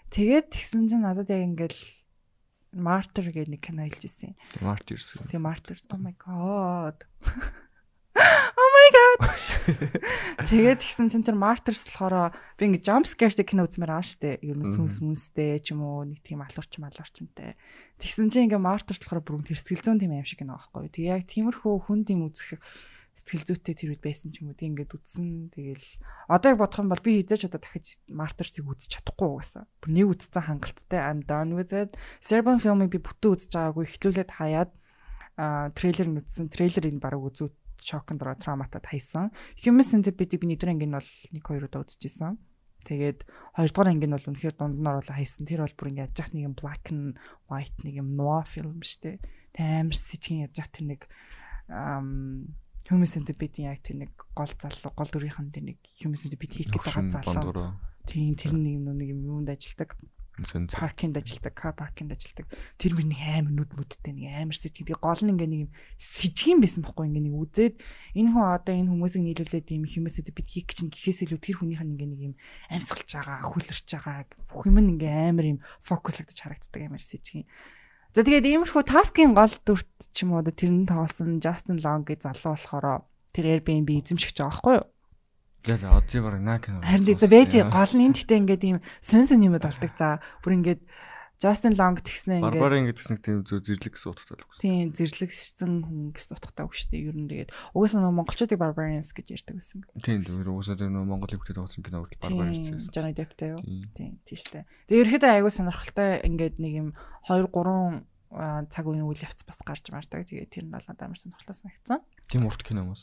Тэгээд 0.09 0.45
тэгсэн 0.49 0.89
чинь 0.89 1.05
надад 1.05 1.29
яг 1.29 1.45
ингээд 1.45 1.75
Martyr 2.75 3.31
гэдэг 3.31 3.51
нэг 3.55 3.61
кино 3.63 3.87
хэлж 3.87 4.03
ирсэн. 4.03 4.35
Martyrs. 4.59 5.15
Тэгээ 5.15 5.39
Martyr 5.41 5.79
oh 5.89 5.99
my 5.99 6.15
god. 6.19 7.07
Oh 8.55 8.69
my 8.71 8.87
god 8.95 9.27
Тэгээд 10.47 10.79
тэгсэн 10.79 11.11
чинь 11.11 11.25
тэр 11.27 11.35
Martyrs 11.35 11.83
болохоор 11.91 12.31
би 12.55 12.63
ингээ 12.71 12.87
jump 12.87 13.03
scare-тэй 13.03 13.43
кино 13.43 13.67
үзмээр 13.67 13.91
аа 13.91 14.03
штэ. 14.03 14.39
Ер 14.39 14.55
нь 14.55 14.71
сүнс 14.71 15.03
мүнстэй 15.03 15.59
ч 15.59 15.75
юм 15.75 15.83
уу 15.83 16.07
нэг 16.07 16.23
тийм 16.23 16.39
алуурч 16.39 16.79
малуурчтай. 16.79 17.59
Тэгсэн 17.99 18.31
чинь 18.31 18.47
ингээ 18.47 18.63
Martyrs 18.63 19.03
болохоор 19.03 19.19
бүр 19.19 19.43
тэрсгэл 19.43 19.83
зүүн 19.83 19.99
тийм 19.99 20.15
юм 20.15 20.23
шиг 20.23 20.39
кино 20.39 20.55
аахгүй. 20.55 20.87
Тэг 20.87 21.03
яг 21.11 21.27
тиймэрхүү 21.27 21.75
хүн 21.91 22.07
тийм 22.07 22.23
үзэх 22.23 22.55
сэтгэл 23.15 23.47
зүйтэй 23.47 23.75
тэр 23.79 23.89
үед 23.95 24.03
байсан 24.03 24.35
ч 24.35 24.43
юм 24.43 24.51
уу. 24.51 24.59
Тэг 24.59 24.75
ингээд 24.75 24.91
үзсэн. 24.91 25.55
Тэгэл 25.55 25.87
одоо 26.27 26.51
яг 26.51 26.59
бодох 26.59 26.83
юм 26.83 26.91
бол 26.91 26.99
би 26.99 27.23
хизээч 27.23 27.47
одоо 27.47 27.63
дахиж 27.63 28.03
Martyrs-ыг 28.11 28.67
үзэж 28.67 28.91
чадахгүй 28.91 29.27
угаасаа. 29.31 29.63
Бүр 29.79 29.91
нэг 29.95 30.07
үзсэн 30.19 30.43
хангалттай 30.43 30.99
I'm 30.99 31.23
done 31.23 31.55
with 31.55 31.71
it. 31.71 31.95
Serbian 32.19 32.59
film-ыг 32.59 32.91
би 32.91 32.99
бүтэн 32.99 33.31
үзэж 33.31 33.51
байгаагүй. 33.55 33.87
Эхлүүлээд 33.87 34.31
хаяад 34.35 34.71
трейлер 35.79 36.07
нь 36.11 36.19
үзсэн. 36.19 36.51
Трейлерыг 36.51 36.99
баг 36.99 37.15
үзүү 37.15 37.47
шокнд 37.79 38.19
ороо 38.19 38.35
травматад 38.35 38.83
хайсан. 38.83 39.31
Human 39.63 39.87
Centipede 39.87 40.35
би 40.35 40.51
нэгдүгээр 40.51 40.73
анги 40.75 40.87
нь 40.89 40.97
бол 40.99 41.11
1 41.31 41.39
2 41.39 41.71
удаа 41.71 41.87
үзчихсэн. 41.87 42.35
Тэгээд 42.85 43.25
хоёрдугаар 43.55 43.89
анги 43.95 44.07
нь 44.09 44.15
бол 44.15 44.27
үнэхээр 44.29 44.55
дунд 44.59 44.77
нь 44.81 44.89
оруулаа 44.91 45.15
хайсан. 45.15 45.47
Тэр 45.47 45.63
бол 45.63 45.77
бүр 45.79 45.89
ингээд 45.95 46.19
яж 46.19 46.29
нэг 46.35 46.43
юм 46.51 46.55
black 46.57 46.91
and 46.91 47.15
white 47.47 47.77
нэг 47.81 47.95
юм 48.01 48.13
noir 48.19 48.43
film 48.43 48.83
штэ. 48.83 49.23
Амар 49.55 49.95
сэжгийн 49.95 50.45
яж 50.49 50.59
тэр 50.69 50.85
нэг 50.91 51.01
Human 52.89 53.09
Centipede 53.09 53.65
яг 53.65 53.81
тэр 53.81 54.05
нэг 54.05 54.11
гол 54.37 54.51
залуу 54.61 54.93
гол 54.93 55.09
дүрийнхэн 55.09 55.49
тэр 55.49 55.65
нэг 55.73 55.77
Human 56.01 56.19
Centipede 56.19 56.53
хийх 56.53 56.69
гэдэг 56.69 57.23
залуу. 57.25 57.77
Тийм 58.05 58.37
тэр 58.37 58.53
нэг 58.53 58.77
нэг 58.81 59.09
юм 59.09 59.25
юунд 59.25 59.49
ажилдаг 59.49 59.97
паркинд 60.43 61.15
ажилдаг, 61.17 61.53
кар 61.53 61.73
паркинд 61.73 62.11
ажилдаг. 62.11 62.51
Тэр 62.75 62.99
мөрний 62.99 63.15
амар 63.39 63.55
нүд 63.55 63.71
мүдтэй 63.71 64.11
нэг 64.11 64.35
амар 64.35 64.57
сэж 64.59 64.83
гэдэг 64.83 64.99
гол 64.99 65.21
нь 65.23 65.31
ингээ 65.31 65.47
нэг 65.47 65.61
юм 65.63 65.71
сэжгийн 65.95 66.59
байсан 66.59 66.83
бохгүй 66.83 67.07
ингээ 67.07 67.23
нэг 67.31 67.35
үзээд 67.39 67.75
энэ 68.19 68.31
хүн 68.35 68.43
одоо 68.43 68.73
энэ 68.75 68.91
хүмүүсийг 68.91 69.23
нийлүүлээд 69.23 69.67
юм 69.79 69.87
хүмүүсэд 69.87 70.35
бид 70.35 70.47
хийх 70.51 70.67
чинь 70.75 70.91
гэхээс 70.91 71.23
илүү 71.23 71.39
тэр 71.39 71.55
хүнийх 71.63 71.83
нь 71.87 71.95
ингээ 71.95 72.09
нэг 72.11 72.21
юм 72.27 72.33
амьсгалж 72.67 73.09
байгаа, 73.15 73.47
хүлэрч 73.47 73.87
байгаа 73.95 74.27
бүх 74.51 74.63
юм 74.67 74.77
ингээ 74.83 75.31
амар 75.31 75.45
юм 75.55 75.59
фокуслагдаж 75.87 76.35
харагддаг 76.35 76.81
амар 76.83 76.99
сэжгийн. 76.99 77.47
За 78.15 78.23
тэгээд 78.23 78.47
иймэрхүү 78.47 78.83
таскийн 78.87 79.35
гол 79.35 79.51
дүрт 79.67 79.91
ч 80.15 80.23
юм 80.23 80.39
уу 80.39 80.47
тэр 80.47 80.71
нь 80.71 80.87
тоглосон 80.87 81.43
Justin 81.43 81.83
Long 81.83 82.07
гэж 82.07 82.23
залуу 82.23 82.55
болохоор 82.55 83.03
тэр 83.35 83.59
Airbnb 83.59 83.91
эзэмшигч 83.91 84.39
байгаа 84.39 84.55
байхгүй 84.55 84.75
юу? 84.79 84.87
За 85.67 85.75
за 85.75 85.87
одзыг 85.91 86.23
бараг 86.23 86.39
наа 86.39 86.63
кино. 86.63 86.79
Харин 86.79 87.19
за 87.19 87.27
вэж 87.27 87.51
гол 87.67 87.91
нь 87.91 88.07
энэ 88.07 88.15
гэхдээ 88.15 88.39
ингээд 88.39 88.63
ийм 88.63 88.79
сон 89.03 89.27
сон 89.27 89.43
юмуд 89.43 89.67
болдог. 89.67 89.91
За 89.99 90.23
бүр 90.39 90.55
ингээд 90.63 90.81
Justin 91.41 91.73
Long 91.75 91.99
тэгснэ 91.99 92.39
ингээд 92.39 92.95
гэдэг 92.95 93.03
чинь 93.03 93.19
тийм 93.19 93.39
зөв 93.43 93.59
зэрлэг 93.63 93.93
гэсэн 93.95 94.11
утгатай 94.15 94.35
л 94.39 94.45
үгүй. 94.47 94.59
Тийм 94.63 94.87
зэрлэгсэн 94.95 95.73
хүн 95.83 95.99
гэсэн 96.15 96.33
утгатай 96.35 96.63
үг 96.63 96.73
шүү 96.73 96.89
дээ. 96.95 97.05
Ер 97.11 97.17
нь 97.19 97.27
тэгээд 97.27 97.51
угаасаа 97.75 97.99
нөгөө 97.99 98.17
монголчуудыг 98.23 98.59
Barbarians 98.59 99.11
гэж 99.11 99.27
ярьдаг 99.35 99.55
байсан. 99.59 99.83
Тийм 99.99 100.23
зөв 100.23 100.47
угаасаа 100.47 100.79
нөгөө 100.79 101.11
Монголын 101.11 101.39
хүүхдэд 101.43 101.57
тоглосон 101.59 101.83
кино 101.83 101.97
хүртэл 102.07 102.23
Barbarians 102.23 102.69
гэсэн. 102.71 102.91
Johnny 102.95 103.13
Deppтэй 103.13 103.49
юу? 103.51 103.59
Тийм 103.91 104.23
тийм 104.23 104.37
шүү 104.39 104.51
дээ. 104.55 104.65
Тэгээд 104.87 105.03
ерөөхдөө 105.11 105.31
аягүй 105.35 105.51
сонирхолтой 105.51 106.09
ингээд 106.23 106.55
нэг 106.63 106.73
юм 106.79 106.89
2 107.27 107.51
3 107.51 108.71
цаг 108.71 108.85
үеийн 108.87 109.07
үйл 109.07 109.23
явц 109.23 109.43
бас 109.43 109.59
гарч 109.63 109.91
мардаг. 109.91 110.23
Тэгээд 110.27 110.51
тэр 110.51 110.65
нь 110.67 110.73
бол 110.73 110.87
надад 110.87 111.07
амар 111.07 111.19
сонирхолтой 111.19 111.55
санагдсан. 111.55 111.99
Тийм 112.31 112.47
урт 112.47 112.63
кино 112.63 112.87
юм 112.87 112.95
уу? 112.95 112.99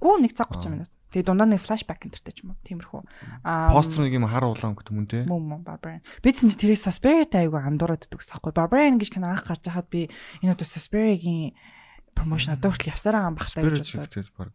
Гүү 0.00 0.20
нэг 0.24 0.32
цаг 0.36 0.52
30 0.52 0.72
минут. 0.72 0.92
Тэгээ 1.10 1.26
дундаа 1.26 1.48
нэг 1.50 1.60
флашбек 1.60 2.06
энтертэй 2.06 2.34
ч 2.34 2.46
юм 2.46 2.54
уу. 2.54 2.62
Тиймэрхүү. 2.62 3.02
Аа 3.42 3.74
постэр 3.74 4.06
нэг 4.06 4.14
юм 4.14 4.30
хар 4.30 4.46
улаан 4.46 4.78
гэдэг 4.78 4.94
юм 4.94 5.06
те. 5.10 5.26
Мөн 5.26 5.42
мөн 5.42 5.62
Barbarian. 5.66 6.02
Би 6.22 6.30
чинь 6.30 6.54
тэрийг 6.54 6.78
Suspiria-тай 6.78 7.50
аягүй 7.50 7.58
андуураад 7.58 8.06
иддэг 8.06 8.22
гэсэн 8.22 8.38
байхгүй. 8.38 8.54
Barbarian 8.54 8.96
гэж 9.02 9.10
кино 9.10 9.34
анх 9.34 9.42
гарч 9.42 9.66
хахад 9.66 9.90
би 9.90 10.06
энэ 10.42 10.54
одоо 10.54 10.66
Suspiria-гийн 10.70 11.58
промошн 12.14 12.54
одоо 12.54 12.70
хүртэл 12.70 12.94
явсаар 12.94 13.18
байгаа 13.18 13.30
юм 13.34 13.38
бахтай 13.42 13.62
гэж 13.66 13.88
бодлоо. 13.98 14.54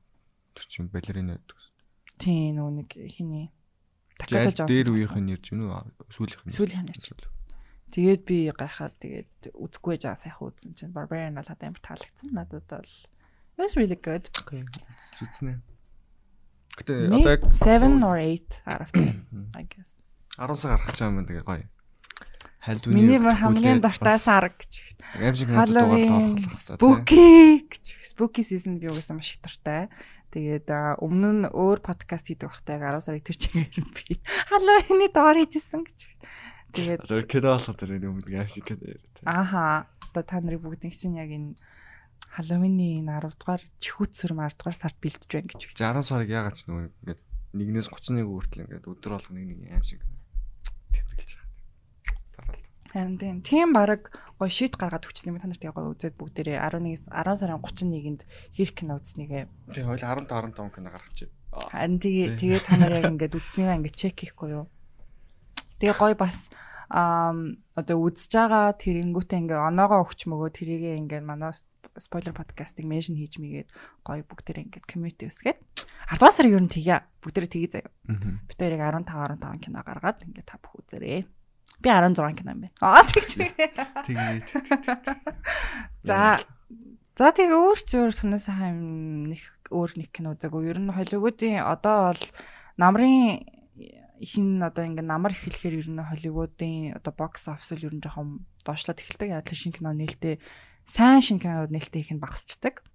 Тэр 0.56 0.66
чинь 0.72 0.88
балерина 0.88 1.36
гэдэг. 1.36 1.60
Тийм 2.24 2.56
нөө 2.56 2.70
нэг 2.72 2.90
хиний 3.12 3.52
Таката 4.16 4.64
Джонс. 4.64 4.72
Тэр 4.72 4.96
үеийнх 4.96 5.16
нь 5.20 5.32
ярьж 5.36 5.52
гинүү 5.52 5.76
сүүлийнх 6.08 6.44
нь. 6.48 6.56
Сүүлийнх 6.56 6.84
нь 6.88 6.92
ярьж. 6.96 7.28
Тэгээд 7.92 8.22
би 8.24 8.38
гайхаад 8.56 8.96
тэгээд 9.04 9.52
үзэхгүй 9.52 10.00
жаа 10.00 10.16
сайхан 10.16 10.48
үзсэн 10.48 10.72
чинь 10.72 10.96
Barbarian 10.96 11.36
бол 11.36 11.48
хадаа 11.48 11.68
амар 11.68 11.84
таалагдсан. 11.84 12.32
Надад 12.32 12.64
бол 12.72 12.80
it 12.80 13.60
was 13.60 13.76
really 13.76 14.00
good. 14.00 14.32
Зүтснэ. 15.20 15.60
Гэтэ 16.76 16.94
одоо 17.08 17.32
яг 17.32 17.44
7 17.52 18.04
or 18.04 18.18
8 18.20 18.68
out 18.68 18.82
of 18.84 18.92
10 18.92 19.56
I 19.56 19.64
guess. 19.64 19.96
10 20.38 20.56
сар 20.60 20.76
гарах 20.76 20.96
чам 20.96 21.20
юм 21.20 21.26
тэгээ 21.26 21.48
гоё. 21.48 21.68
Хальдвны 22.60 22.98
Миний 22.98 23.20
хамгийн 23.22 23.80
дуртай 23.80 24.18
сар 24.20 24.50
гэж. 24.50 24.74
Аим 25.22 25.36
шиг 25.38 25.50
надад 25.54 25.72
дугаарлах 25.72 26.42
хэрэгтэй. 26.42 26.76
Spooky 26.76 27.64
гэж. 27.70 27.86
Spooky 28.04 28.42
season 28.44 28.82
би 28.82 28.90
угаасаа 28.90 29.16
маш 29.16 29.38
их 29.38 29.46
дуртай. 29.46 29.88
Тэгээд 30.34 30.68
өмнө 31.00 31.32
нь 31.32 31.48
өөр 31.48 31.80
подкаст 31.80 32.28
хийдэг 32.28 32.52
байхдаа 32.52 33.00
10 33.00 33.06
сарыг 33.06 33.24
тэр 33.24 33.38
чигээр 33.40 33.88
би 33.96 34.20
Halloween-ы 34.52 35.08
доор 35.14 35.38
хийжсэн 35.40 35.86
гэж. 35.86 36.00
Тэгээд 36.76 37.08
тэр 37.08 37.24
кино 37.30 37.56
болохоор 37.56 37.78
тэр 37.80 38.02
юм 38.02 38.20
аим 38.20 38.50
шиг 38.52 38.68
кино 38.68 38.84
яриа. 38.84 39.24
Ааха. 39.24 39.88
Одоо 40.12 40.24
та 40.28 40.42
нарыг 40.44 40.60
бүгдийг 40.60 40.92
чинь 40.92 41.16
яг 41.16 41.32
энэ 41.32 41.56
Халлоуины 42.36 43.00
10 43.00 43.32
дугаар 43.40 43.64
чихүтсэр 43.80 44.36
10 44.36 44.60
дугаар 44.60 44.76
сард 44.76 44.98
бэлдэж 45.00 45.32
байна 45.32 45.48
гэж. 45.56 45.72
10 45.72 46.04
сарыг 46.04 46.28
яагаад 46.28 46.60
ч 46.60 46.68
нөгөө 46.68 46.84
ингээд 47.08 47.22
1-ээс 47.56 47.88
31 47.88 48.28
хүртэл 48.28 48.64
ингээд 48.68 48.92
өдөр 48.92 49.12
болго 49.16 49.32
нэг 49.32 49.56
нэг 49.56 49.72
аим 49.72 49.86
шиг 49.88 50.04
тэмдэглэж 50.92 51.32
байгаа. 51.40 52.60
Харин 52.92 53.16
тийм. 53.16 53.40
Тийм 53.40 53.72
баг 53.72 54.12
гой 54.36 54.52
шийд 54.52 54.76
гаргаад 54.76 55.08
өчнө 55.08 55.32
юм 55.32 55.40
та 55.40 55.48
нарт 55.48 55.64
яг 55.64 55.80
гой 55.80 55.88
үзээд 55.96 56.20
бүгдээрээ 56.20 56.60
11 56.60 57.08
10 57.08 57.40
сарын 57.40 57.64
31-нд 57.64 58.22
хэрэг 58.52 58.76
кино 58.76 59.00
үзнэгээ. 59.00 59.44
Тийм 59.72 59.88
хоёул 59.88 60.04
15 60.04 60.28
15 60.28 60.76
кино 60.76 60.92
гаргачих. 60.92 61.32
Харин 61.56 62.04
тэгээ 62.04 62.28
тэгээ 62.36 62.62
та 62.68 62.76
нар 62.76 63.00
яг 63.00 63.08
ингээд 63.16 63.40
үзнэгээ 63.40 63.80
ингээд 63.80 63.96
чек 63.96 64.16
хийхгүй 64.20 64.60
юу? 64.60 64.68
Тэгээ 65.80 65.96
гой 65.96 66.14
бас 66.20 66.52
аа 66.92 67.34
одоо 67.76 67.98
үзэж 68.06 68.32
байгаа 68.32 68.76
тэрэнгүүтээ 68.78 69.40
ингээ 69.44 69.60
оноогоо 69.60 70.06
өгч 70.06 70.28
мөгөө 70.30 70.52
тэрийгээ 70.54 71.00
ингээ 71.02 71.22
манай 71.26 71.56
спойлер 72.00 72.36
подкастыг 72.36 72.86
меншн 72.86 73.16
хийж 73.16 73.40
мэйгээд 73.40 73.70
гоё 74.04 74.24
бүгдээр 74.28 74.64
ингээд 74.68 74.86
комьюнити 74.86 75.30
өсгээд 75.32 75.60
10 76.12 76.20
дугаар 76.20 76.36
сарын 76.36 76.56
ер 76.56 76.64
нь 76.64 76.72
тэгье. 76.72 76.98
Бүгдээр 77.24 77.48
тгий 77.48 77.70
заяа. 77.72 77.92
Бид 78.06 78.60
хоёрыг 78.60 78.82
15 78.82 79.40
15 79.40 79.64
кино 79.64 79.80
гаргаад 79.82 80.20
ингээд 80.24 80.48
та 80.48 80.60
бүх 80.60 80.84
үзээрэй. 80.84 81.24
Би 81.82 81.88
16 81.90 82.36
кино 82.40 82.52
юм 82.52 82.62
байна. 82.68 82.76
Аа 82.84 83.04
тэгч. 83.04 83.32
Тэгээд. 83.40 84.46
За 86.08 86.40
За 87.16 87.32
тэгээ 87.32 87.56
өөр 87.56 87.80
ч 87.80 87.96
өөр 87.96 88.12
сонир 88.12 88.44
сайхан 88.44 89.32
нэг 89.32 89.40
өөр 89.72 89.92
нэг 90.04 90.12
кино 90.12 90.36
үзээгүй. 90.36 90.68
Ер 90.68 90.84
нь 90.84 90.92
Холливуудын 90.92 91.64
одоо 91.64 92.12
бол 92.12 92.24
намрын 92.76 93.40
хин 94.20 94.60
одоо 94.60 94.84
ингээ 94.84 95.08
намар 95.08 95.32
эхлэхээр 95.32 95.80
ер 95.80 95.90
нь 95.96 96.04
Холливуудын 96.04 97.00
одоо 97.00 97.16
бокс 97.16 97.48
офис 97.48 97.72
л 97.72 97.88
ер 97.88 97.96
нь 97.96 98.04
жоохон 98.04 98.44
доошлоод 98.68 99.00
эхэлдэг. 99.00 99.32
Яг 99.32 99.48
л 99.48 99.56
шинэ 99.56 99.80
кино 99.80 99.96
нээлттэй 99.96 100.44
сайн 100.86 101.22
шинэ 101.22 101.42
кинод 101.42 101.74
нээлттэй 101.74 102.02
их 102.06 102.14
нь 102.14 102.22
багасчдаг. 102.22 102.86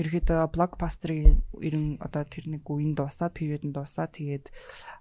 Ерөөдөө 0.00 0.48
блокбастерын 0.56 1.44
ерэн 1.60 2.00
одоо 2.00 2.24
тэр 2.24 2.48
нэг 2.48 2.64
үеийн 2.64 2.96
дуусаад, 2.96 3.36
период 3.36 3.62
нь 3.68 3.76
дуусаад 3.76 4.16
тэгээд 4.16 4.48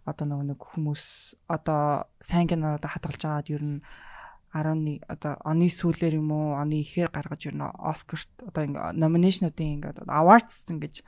одоо 0.04 0.26
нөгөө 0.28 0.46
нэг 0.52 0.60
хүмүүс 0.60 1.04
одоо 1.48 2.12
сайн 2.20 2.52
кинод 2.52 2.84
хадгалж 2.84 3.24
аваад 3.24 3.48
ер 3.48 3.64
нь 3.64 3.80
11 4.52 5.06
одоо 5.08 5.38
оны 5.46 5.70
сүүлээр 5.70 6.18
юм 6.18 6.34
уу 6.34 6.58
оны 6.58 6.82
ихээр 6.82 7.14
гаргаж 7.14 7.42
ер 7.48 7.56
нь 7.56 7.64
Оскарт 7.64 8.34
одоо 8.44 8.64
ингээ 8.66 8.98
номинашнуудын 8.98 9.78
ингээ 9.78 10.10
awards 10.10 10.66
ингэж 10.68 11.06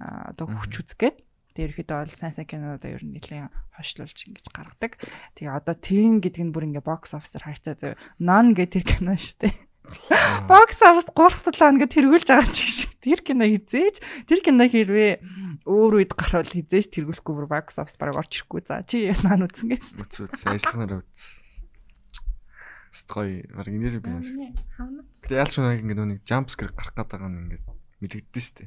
одоо 0.00 0.46
хүч 0.50 0.82
үзгээд 0.82 1.16
тэр 1.54 1.70
ихэд 1.70 1.90
бол 1.94 2.10
сайн 2.10 2.34
сайн 2.34 2.50
кинодоо 2.50 2.90
ер 2.90 3.06
нь 3.06 3.14
нэлээд 3.14 3.54
хойшлуулж 3.78 4.18
ингэж 4.26 4.46
гаргадаг. 4.50 4.98
Тэгээ 5.38 5.54
одоо 5.54 5.74
тэн 5.78 6.18
гэдэг 6.18 6.42
нь 6.50 6.54
бүр 6.54 6.66
ингээ 6.66 6.82
бокс 6.82 7.14
офисер 7.14 7.46
хайцаа 7.46 7.78
зөө. 7.78 7.94
Нан 8.18 8.58
гэ 8.58 8.66
тэр 8.66 8.84
кино 8.84 9.14
штэ. 9.14 9.54
Бокс 10.46 10.80
авс 10.82 11.06
3 11.10 11.52
7 11.52 11.58
хоног 11.58 11.86
тэргүүлж 11.90 12.28
байгаа 12.30 12.50
ч 12.50 12.66
шиг. 12.66 12.92
Тэр 13.00 13.20
кино 13.24 13.46
хизээж, 13.48 14.26
тэр 14.28 14.40
кино 14.44 14.66
хэрвээ 14.66 15.22
өөр 15.66 16.02
үед 16.02 16.12
гарвал 16.14 16.46
хизээж 16.46 16.92
тэргүүлэхгүй 16.94 17.34
бүр 17.34 17.48
бокс 17.48 17.80
авс 17.80 17.96
бараг 17.96 18.20
орч 18.20 18.42
ирэхгүй. 18.42 18.62
За 18.66 18.82
чи 18.84 19.10
наан 19.24 19.46
үзсэн 19.46 19.72
гэсэн. 19.72 19.98
Үц 20.02 20.14
үц 20.20 20.40
ажиллахнаар 20.46 21.00
үц. 21.00 21.18
Стой 22.90 23.46
бараг 23.50 23.72
инээс 23.72 23.98
би 24.02 24.10
яаш. 24.10 24.28
Ялч 25.30 25.54
нэг 25.58 25.82
ингэ 25.86 26.04
нэг 26.06 26.20
jump 26.26 26.50
scare 26.50 26.74
гарах 26.74 26.94
гээд 26.94 27.10
байгаа 27.10 27.30
юм 27.30 27.48
ингэ 27.48 27.58
мэдэгдэн 28.02 28.42
штэ. 28.42 28.66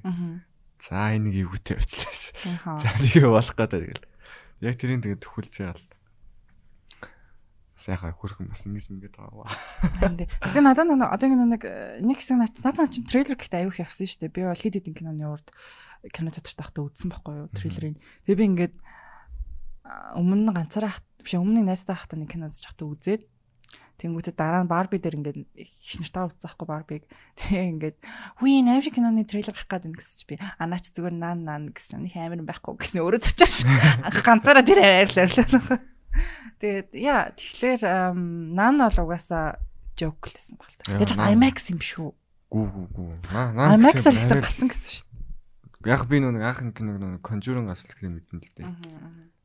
За 0.80 1.14
энийг 1.14 1.48
эвгүүтэй 1.48 1.78
байцлаас. 1.78 2.34
За 2.82 2.90
нэг 3.00 3.24
болох 3.28 3.56
гээд 3.56 3.72
тэгэл. 3.72 4.04
Яг 4.64 4.76
тэрийг 4.80 5.04
тэгээд 5.04 5.24
төхүүлж 5.28 5.54
байгаа 5.60 5.78
л 5.78 5.93
сайхан 7.84 8.16
хөрхөн 8.16 8.48
бас 8.48 8.64
ингэж 8.64 8.88
ингээд 8.96 9.16
байгаа. 9.20 9.52
Гэтэ 10.40 10.62
надад 10.64 10.88
нэг 10.88 11.04
одоо 11.04 11.28
нэг 11.28 11.64
нэг 12.00 12.18
хэсэг 12.18 12.40
надад 12.40 12.88
чинь 12.88 13.04
трейлер 13.04 13.36
гэхдээ 13.36 13.68
аюух 13.68 13.84
явсан 13.84 14.08
шүү 14.08 14.32
дээ. 14.32 14.36
Би 14.36 14.48
бол 14.48 14.56
хэд 14.56 14.80
хэдэн 14.80 14.96
киноны 14.96 15.28
урд 15.28 15.52
кино 16.16 16.32
театрт 16.32 16.56
тахта 16.56 16.80
үзсэн 16.88 17.12
байхгүй 17.12 17.34
юу 17.44 17.48
трейлерыг. 17.52 18.00
Тэгээ 18.28 18.40
би 18.40 18.48
ингээд 18.56 18.76
өмнө 20.16 20.56
ганцаараа 20.56 20.96
биш 21.20 21.36
өмнө 21.36 21.68
найзтай 21.68 21.96
хахта 22.00 22.16
нэг 22.16 22.32
кино 22.32 22.48
үзэж 22.48 22.72
хахта 22.72 22.88
үзээд 22.88 23.24
Тэнгүүтээ 24.02 24.34
дараа 24.36 24.66
нь 24.66 24.72
Барби 24.72 24.98
дээр 24.98 25.22
ингээд 25.22 25.38
их 25.54 25.70
нартаа 26.02 26.28
үзэхгүй 26.28 26.68
Барбиг. 26.68 27.04
Тэгээ 27.38 27.72
ингээд 27.78 27.98
хүү 28.42 28.50
энэ 28.50 28.70
аим 28.74 28.82
шиг 28.82 28.98
киноны 28.98 29.22
трейлер 29.24 29.54
гарах 29.54 29.70
гээд 29.70 29.86
байна 29.86 30.00
гэсэж 30.02 30.20
би 30.26 30.36
анаач 30.58 30.86
зүгээр 30.98 31.14
наан 31.14 31.40
наан 31.46 31.64
гэсэн. 31.70 32.02
Них 32.02 32.18
амир 32.18 32.42
байхгүй 32.42 32.74
гэсэн 32.74 33.00
өөрөө 33.06 33.22
төчөөш. 33.22 33.58
Ганцаараа 34.26 34.66
тэр 34.66 34.82
арилаа. 34.82 35.93
Тэгээд 36.62 36.90
яа 36.96 37.32
тэгэхээр 37.34 37.82
наан 38.54 38.78
бол 38.80 39.00
угаасаа 39.08 39.60
joke 39.98 40.30
лсэн 40.30 40.58
баг. 40.58 40.72
Яаж 40.90 41.18
IMAX 41.18 41.70
юм 41.74 41.82
шүү. 41.82 42.10
Гүү 42.54 42.66
гүү 42.70 42.88
гүү. 42.94 43.10
Наа 43.34 43.78
IMAX-аар 43.78 44.18
ихтэй 44.18 44.42
гарсан 44.42 44.70
гэсэн 44.70 44.92
шүү. 45.02 45.08
Яг 45.90 46.06
би 46.08 46.22
нэг 46.22 46.42
анх 46.42 46.62
нэг 46.64 46.78
нэг 46.80 47.22
Conjuring 47.26 47.68
асал 47.68 47.92
гэх 47.92 48.06
юм 48.08 48.18
мэдэн 48.22 48.40
л 48.40 48.52
дээ. 48.56 48.70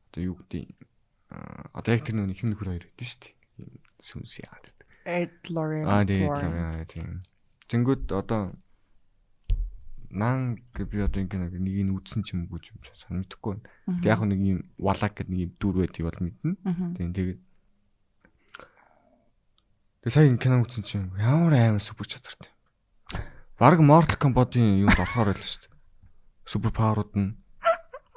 Одоо 0.09 0.21
юу 0.23 0.35
гэдэг 0.39 0.71
одоо 1.73 1.89
яг 1.93 2.01
тэр 2.05 2.15
нэг 2.17 2.37
хин 2.37 2.53
нөхөр 2.53 2.79
хоёр 2.79 2.85
байдсан 2.95 3.33
шүү. 3.33 3.67
Сүнс 3.99 4.39
яагаад 4.39 4.65
гэдэг. 4.69 4.87
Ed 5.05 5.35
Lorraine. 5.51 5.89
Аа 5.89 6.85
тийм. 6.87 7.25
Тэнгүүд 7.67 8.09
одоо 8.15 8.55
наан 10.11 10.61
гэ 10.73 10.85
би 10.85 11.01
одоо 11.01 11.21
ингэ 11.21 11.37
нэг 11.37 11.57
нь 11.59 11.93
үдсэн 11.93 12.23
ч 12.25 12.33
юм 12.33 12.49
уу 12.49 12.57
гэж 12.57 12.75
сан 12.93 13.21
мэдэхгүй 13.21 13.61
байна. 13.61 13.65
Тэг 14.01 14.09
яг 14.09 14.21
нэг 14.25 14.39
юм 14.39 14.59
валак 14.77 15.13
гэдэг 15.17 15.31
нэг 15.31 15.41
юм 15.45 15.51
дүр 15.57 15.75
байдгийг 15.85 16.05
бол 16.09 16.21
мэднэ. 16.23 16.53
Тийм 16.97 17.13
тэгээд 17.13 17.39
Тэг 20.05 20.11
сая 20.15 20.31
кино 20.37 20.63
үзсэн 20.63 20.83
чинь 20.83 21.11
ямар 21.19 21.53
амар 21.53 21.83
супер 21.83 22.07
чадвартай. 22.07 22.49
Бараг 23.59 23.83
Mortal 23.83 24.15
Kombat-ийн 24.15 24.87
юунд 24.87 24.95
орохоор 24.95 25.35
байл 25.35 25.43
шүү 25.43 25.67
дээ 25.67 25.69
супер 26.49 26.73
паверууд 26.73 27.13
нь 27.13 27.37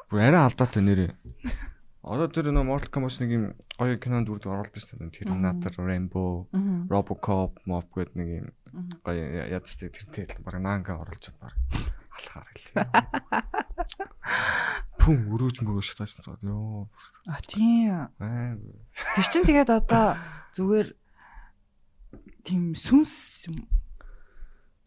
бүр 0.09 0.25
арай 0.25 0.41
алдаатай 0.49 0.81
нэрээ. 0.81 1.13
Одоо 2.03 2.27
тэр 2.27 2.51
нөө 2.51 2.67
Mortal 2.67 2.91
Kombat 2.91 3.23
нэг 3.23 3.31
юм 3.31 3.45
гоё 3.79 3.95
кинонд 3.95 4.27
оруулдаг 4.27 4.75
шүү 4.75 5.07
дээ. 5.07 5.23
Terminator, 5.23 5.71
Rainbow, 5.79 6.51
Robocop, 6.91 7.63
Mob 7.63 7.87
гэдэг 7.95 8.19
нэг 8.19 8.29
юм 8.43 8.47
гоё 9.07 9.23
ядч 9.47 9.79
тэр 9.79 9.95
тэртэй 9.95 10.43
баг 10.43 10.59
наанга 10.59 10.99
бод 10.99 11.15
баг 11.39 11.55
алхаар 12.11 12.51
хэлээ. 12.51 12.91
Пүм 14.99 15.31
өрөөж 15.31 15.63
мөрөөж 15.63 15.95
таасан 15.95 16.27
цаад 16.27 16.43
ёо. 16.43 16.91
А 17.31 17.39
тийм. 17.39 18.11
Тэр 18.19 19.27
чин 19.31 19.47
тэгээд 19.47 19.71
одоо 19.71 20.19
зүгээр 20.59 20.91
тийм 22.43 22.75
сүнс 22.75 23.47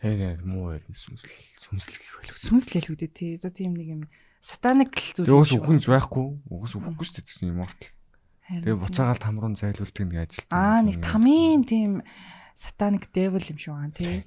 Тэгээд 0.05 0.43
муу 0.43 0.75
ярина 0.75 0.93
сүнсэл 0.93 1.31
сүнслэг 1.63 2.03
их 2.03 2.13
байлгүй. 2.19 2.35
Сүнслэл 2.35 2.77
хэлгүүдээ 2.83 3.11
тий. 3.15 3.31
Одоо 3.39 3.49
тийм 3.49 3.73
нэг 3.73 3.87
юм 3.89 4.01
сатаник 4.45 4.93
зүйл. 5.17 5.41
Угаас 5.41 5.57
үхэнж 5.57 5.89
байхгүй. 5.89 6.27
Угаас 6.53 6.73
үхэхгүй 6.77 7.05
шүү 7.09 7.15
дээ 7.17 7.25
тийм 7.41 7.57
мортал. 7.57 7.89
Тэгээд 8.45 8.77
буцаагаал 8.77 9.17
там 9.17 9.41
руу 9.41 9.57
зайлуулдаг 9.57 10.05
нэг 10.05 10.19
ажил. 10.21 10.45
Аа 10.53 10.85
нэг 10.85 11.01
тамийн 11.01 11.65
тийм 11.65 12.05
сатаник 12.53 13.09
девил 13.09 13.41
юм 13.41 13.57
шиг 13.57 13.73
байна 13.73 13.97
тий. 13.97 14.21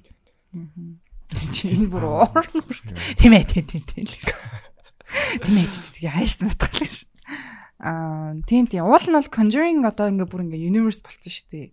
Аа. 0.51 0.99
Чи 1.55 1.71
энэ 1.71 1.87
бүр 1.87 2.03
уурна 2.03 2.59
бүр. 2.59 2.77
Тийм 3.15 3.31
ээ 3.31 3.47
тийм 3.47 3.63
тийм 3.63 3.83
тийм. 3.87 4.07
Тийм 5.39 5.55
ээ 5.55 5.71
тийм 5.95 6.11
хайш 6.11 6.43
надах 6.43 6.75
л 6.75 6.83
ш. 6.83 7.07
Аа 7.79 8.35
тийм 8.43 8.67
тийм 8.67 8.83
уул 8.91 9.07
нь 9.07 9.15
бол 9.15 9.31
Conjuring 9.31 9.87
одоо 9.87 10.11
ингээ 10.11 10.27
бүр 10.27 10.43
ингээ 10.51 10.67
universe 10.67 10.99
болцсон 10.99 11.31
шүү 11.31 11.47
дээ. 11.47 11.67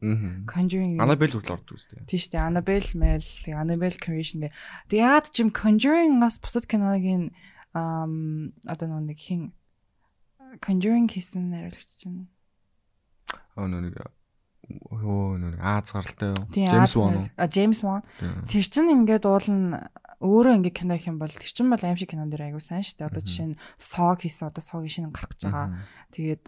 Conjuring 0.46 1.02
Annabelle 1.02 1.34
хүртэл 1.34 1.58
ордог 1.58 1.82
шүү 1.82 1.98
дээ. 1.98 2.06
Тийм 2.06 2.20
шүү 2.22 2.30
дээ. 2.30 2.46
Annabelle 2.46 2.90
Mel, 2.94 3.26
Annabelle 3.58 3.98
Creation 3.98 4.46
гэ. 4.46 4.54
Тэг 4.86 4.98
яад 5.02 5.34
чим 5.34 5.50
Conjuring-аас 5.50 6.38
бусад 6.38 6.70
киногийн 6.70 7.34
аа 7.76 8.08
одоо 8.64 9.00
нэг 9.04 9.20
хин 9.20 9.52
Conjuring 10.64 11.10
хийсэн 11.10 11.52
найруулагч 11.52 12.00
чинь. 12.00 12.32
Аа 13.56 13.68
нэг 13.68 14.00
Оо 14.90 15.36
нэг 15.36 15.60
Аз 15.60 15.92
гаралтай 15.92 16.32
юу? 16.32 16.42
James 16.50 16.94
Wan. 16.96 17.30
А 17.36 17.46
James 17.46 17.80
Wan. 17.84 18.02
Тэр 18.48 18.64
чинь 18.64 18.94
ингээд 18.94 19.28
уул 19.28 19.46
нь 19.52 19.76
өөрөө 20.16 20.64
ингээ 20.64 20.72
кино 20.72 20.96
их 20.96 21.04
юм 21.04 21.20
бол 21.20 21.28
тэр 21.28 21.52
чинь 21.52 21.68
бол 21.68 21.84
аим 21.84 21.96
шиг 22.00 22.08
кинон 22.08 22.32
дэр 22.32 22.48
айгуу 22.48 22.64
сайн 22.64 22.80
шүү 22.80 23.04
дээ. 23.04 23.08
Одоо 23.12 23.20
жишээ 23.20 23.48
нь 23.52 23.60
Sog 23.76 24.24
хийсэн 24.24 24.48
одоо 24.48 24.62
Sog-ийн 24.64 24.92
шинэ 24.92 25.12
гарах 25.12 25.30
гэж 25.36 25.40
байгаа. 25.44 25.68
Тэгээд 26.08 26.44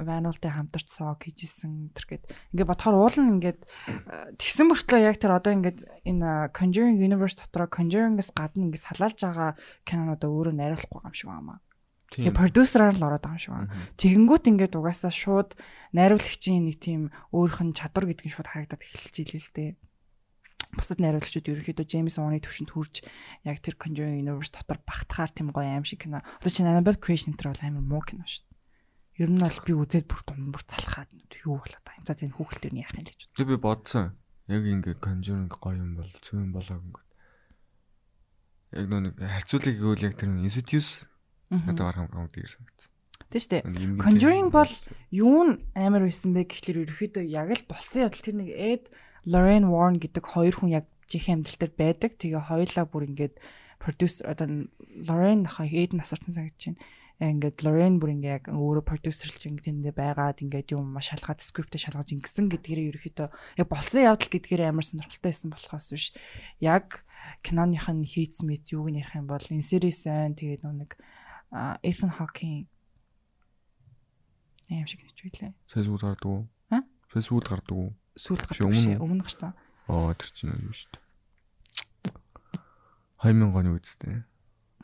Vanulтай 0.00 0.48
хамтарч 0.48 0.88
Sog 0.88 1.20
хийжсэн 1.28 1.92
тэр 1.92 2.04
гээд 2.08 2.24
ингээ 2.56 2.64
бодохоор 2.64 2.96
уул 3.04 3.18
нь 3.20 3.32
ингээд 3.36 3.60
тэгсэн 4.40 4.64
мөртлөө 4.72 5.00
яг 5.04 5.20
тэр 5.20 5.36
одоо 5.36 5.52
ингээд 5.52 5.78
энэ 6.08 6.56
Conjuring 6.56 6.96
Universe 6.96 7.36
дотроо 7.36 7.68
Conjuring-аас 7.68 8.32
гадна 8.32 8.72
ингээ 8.72 8.80
салаалж 8.80 9.18
байгаа 9.20 9.50
кинонуудаа 9.84 10.30
өөрөө 10.32 10.54
найруулахгүй 10.56 11.04
юм 11.04 11.12
шиг 11.12 11.28
байна. 11.28 11.60
Тэгээ 12.16 12.32
продюсераар 12.32 12.96
л 12.96 13.04
ороод 13.04 13.22
байгаа 13.28 13.36
юм 13.36 13.44
шиг 13.44 13.52
байна. 13.52 13.72
Тэгэнгүүт 14.00 14.44
ингээд 14.48 14.72
угаасаа 14.72 15.12
шууд 15.12 15.52
найруулагчийн 15.92 16.64
нэг 16.64 16.80
тийм 16.80 17.12
өөрийнх 17.28 17.60
нь 17.60 17.76
чадвар 17.76 18.08
нь 18.08 18.32
шууд 18.32 18.48
харагдаад 18.48 18.80
эхэлж 18.80 19.14
ийлээ 19.20 19.42
л 19.44 19.52
дээ 19.52 19.70
бусад 20.76 21.00
найруулагчид 21.00 21.48
ерөөхдөө 21.48 21.86
Джеймс 21.86 22.18
Воны 22.18 22.42
төвшөнд 22.42 22.70
хүрж 22.74 22.94
яг 23.46 23.58
тэр 23.62 23.74
Conjuring 23.78 24.20
Universe 24.20 24.52
дотор 24.52 24.78
багтахаар 24.84 25.30
тийм 25.32 25.50
гоё 25.54 25.70
аим 25.70 25.86
шиг 25.86 26.04
кино. 26.04 26.22
Одоо 26.40 26.50
чинь 26.50 26.68
Annabelle 26.68 27.00
Creation 27.00 27.34
тэр 27.38 27.54
бол 27.54 27.62
амар 27.64 27.84
муу 27.84 28.02
кино 28.02 28.26
шүү 28.26 28.44
дээ. 28.44 29.24
Ер 29.24 29.30
нь 29.30 29.42
бол 29.42 29.60
би 29.62 29.72
үзээд 29.78 30.06
бүр 30.10 30.22
дундбур 30.26 30.62
залхаад 30.66 31.10
юу 31.46 31.62
болоод 31.62 31.86
юм. 31.86 32.04
За 32.04 32.18
зэн 32.18 32.34
хүүхэл 32.34 32.62
төр 32.62 32.74
нь 32.74 32.82
яах 32.82 32.94
юм 32.98 33.06
гэж 33.06 33.20
бодсон. 33.30 33.46
Би 33.46 33.56
бодсон. 33.56 34.06
Яг 34.50 34.62
ингээ 34.66 34.98
Conjuring 34.98 35.48
гоё 35.48 35.78
юм 35.78 35.92
бол 35.96 36.10
цөөн 36.18 36.50
болоо 36.50 36.76
гингүүд. 36.82 37.10
Яг 38.74 38.86
нэг 38.90 39.14
харьцуулыг 39.22 39.76
гэвэл 39.78 40.06
яг 40.10 40.14
тэр 40.18 40.34
Insidious 40.34 41.06
надад 41.48 41.86
барах 41.86 42.10
юм 42.10 42.26
гэдэг 42.26 42.50
санагдсан. 42.50 42.90
Тэ 43.30 43.38
штэ. 43.38 43.58
Conjuring 44.02 44.50
бол 44.50 44.72
юу 45.14 45.42
н 45.46 45.62
амар 45.78 46.10
байсан 46.10 46.34
бэ 46.34 46.50
гэхлээр 46.50 46.90
ерөөхдөө 46.90 47.24
яг 47.30 47.48
л 47.54 47.70
болсон 47.70 48.06
ядал 48.10 48.22
тэр 48.22 48.36
нэг 48.38 48.50
Ed 48.50 48.84
Lorraine 49.24 49.68
Warren 49.72 49.98
гэдэг 50.00 50.24
хоёр 50.24 50.54
хүн 50.56 50.70
яг 50.80 50.86
жихэн 51.08 51.40
амьдрал 51.40 51.58
дээр 51.60 51.74
байдаг. 51.76 52.10
Тэгээ 52.20 52.48
хоёулаа 52.48 52.84
бүр 52.88 53.08
ингээд 53.08 53.40
продюсер 53.80 54.28
одоо 54.28 54.68
Lorraine 55.04 55.44
хаа 55.48 55.68
Ed 55.68 55.92
насарсан 55.96 56.32
санагдаж 56.32 56.76
байна. 56.76 56.80
Ингээд 57.20 57.62
Lorraine 57.64 57.98
бүр 58.00 58.12
ингээд 58.16 58.36
яг 58.36 58.44
өөрөө 58.52 58.84
продюсерлж 58.84 59.40
ингээд 59.48 59.68
тэндээ 59.68 59.94
байгаад 59.94 60.42
ингээд 60.44 60.74
юм 60.76 60.92
маш 60.92 61.12
шалгаад 61.12 61.40
скриптээ 61.40 61.84
шалгаж 61.88 62.08
ингэсэн 62.10 62.50
гэдгээрээ 62.50 62.90
ерөөхдөө 62.90 63.28
яг 63.60 63.68
болсон 63.70 64.02
явдал 64.02 64.32
гэдгээрээ 64.34 64.68
амар 64.68 64.84
сонирхолтой 64.84 65.30
байсан 65.30 65.48
болохоос 65.54 65.88
биш. 65.94 66.06
Яг 66.58 67.06
киноных 67.46 67.86
нь 67.88 68.04
хийц 68.04 68.42
мэд 68.42 68.68
юуг 68.74 68.90
нь 68.90 69.00
ярих 69.00 69.14
юм 69.14 69.30
бол 69.30 69.40
series 69.40 70.04
байна. 70.04 70.34
Тэгээд 70.34 70.66
нэг 70.66 70.98
Ethan 71.86 72.10
Hawking 72.18 72.66
юм 74.68 74.88
шиг 74.90 75.06
гэж 75.06 75.18
үйлээ. 75.22 75.52
Facebook 75.70 76.02
гардаг 76.02 76.26
уу? 76.26 76.42
Аа? 76.72 76.82
Facebook 77.12 77.46
гардаг 77.46 77.76
уу? 77.76 77.92
Сүүлд 78.14 78.46
гарсан 78.46 78.70
биш 78.70 78.86
өмнө 78.98 79.26
гарсан. 79.26 79.52
Оо 79.90 80.14
тэр 80.14 80.30
чинь 80.30 80.54
юу 80.54 80.72
шүү 80.74 80.90
дээ. 80.94 81.02
2000 83.24 83.56
оны 83.56 83.70
үсттэй. 83.74 84.22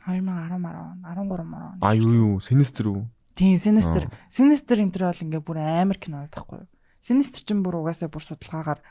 2010 0.05 0.59
10 0.59 1.05
13 1.05 1.45
мөрөө. 1.45 1.77
А 1.81 1.93
юу 1.93 2.11
юу 2.11 2.39
Sinister 2.41 2.89
үү? 2.89 3.05
Тийм 3.37 3.55
Sinister. 3.61 4.09
Sinister 4.27 4.77
энэ 4.81 4.91
төр 4.91 5.03
бол 5.07 5.23
ингээ 5.25 5.41
бүр 5.45 5.57
амар 5.61 5.97
кино 6.01 6.25
байхгүй 6.25 6.65
юу? 6.65 6.69
Sinister 6.99 7.45
чинь 7.45 7.61
бүр 7.61 7.79
угаасаа 7.79 8.09
бүр 8.09 8.25
судалгаагаар 8.25 8.81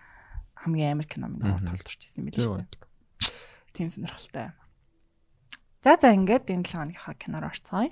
хамгийн 0.65 0.95
амар 0.95 1.07
кино 1.11 1.27
минь 1.29 1.43
толдорч 1.43 1.99
ирсэн 1.99 2.23
юм 2.23 2.31
билээ 2.31 2.47
шүү 2.47 2.63
дээ. 2.63 2.81
Тийм 3.75 3.89
сонирхолтой. 3.91 4.55
За 5.83 5.99
за 5.99 6.15
ингээд 6.15 6.47
энэ 6.47 6.65
7 6.65 6.95
хоногийнхаа 6.95 7.15
киноор 7.19 7.51
орцгоё. 7.51 7.91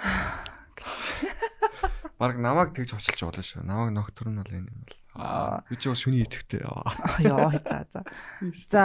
Бараг 2.20 2.36
намайг 2.36 2.76
тэгж 2.76 3.00
очилж 3.00 3.20
болно 3.24 3.40
шүү. 3.40 3.64
Намайг 3.64 3.96
ноктор 3.96 4.28
нь 4.28 4.36
бол 4.36 4.52
энэ 4.52 4.68
юм 4.68 4.84
бол. 4.84 4.96
Аа 5.16 5.64
би 5.64 5.80
ч 5.80 5.88
бас 5.88 6.04
шүний 6.04 6.28
идэвхтэй. 6.28 6.60
Яа 7.24 7.56
за 7.64 7.88
за. 7.88 8.00
За 8.68 8.84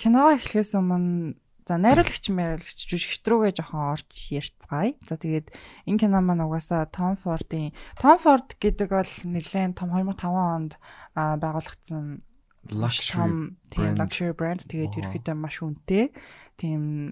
киногоо 0.00 0.40
эхлэхээс 0.40 0.72
өмнө 0.80 1.36
за 1.68 1.76
найруулагч 1.76 2.24
найруулагч 2.32 2.88
жүжигч 2.88 3.22
рүүгээ 3.28 3.52
жоохон 3.60 3.92
орж 3.92 4.08
ярьцгаая. 4.32 4.96
За 5.04 5.20
тэгээд 5.20 5.52
энэ 5.86 6.00
кино 6.00 6.24
маань 6.24 6.42
угаасаа 6.48 6.88
Tom 6.88 7.20
Ford-ийн 7.20 7.76
Tom 8.00 8.16
Ford 8.16 8.56
гэдэг 8.56 8.88
бол 8.88 9.12
нэлээд 9.28 9.76
том 9.76 9.92
2005 9.92 10.32
онд 10.32 10.72
байгуулагдсан 11.12 12.24
luxury 12.70 13.54
тийм 13.70 13.94
luxury 13.98 14.32
brand 14.34 14.62
тэгээд 14.70 14.98
ерөөхдөө 15.02 15.34
маш 15.34 15.62
үнэтэй 15.62 16.14
тийм 16.58 17.10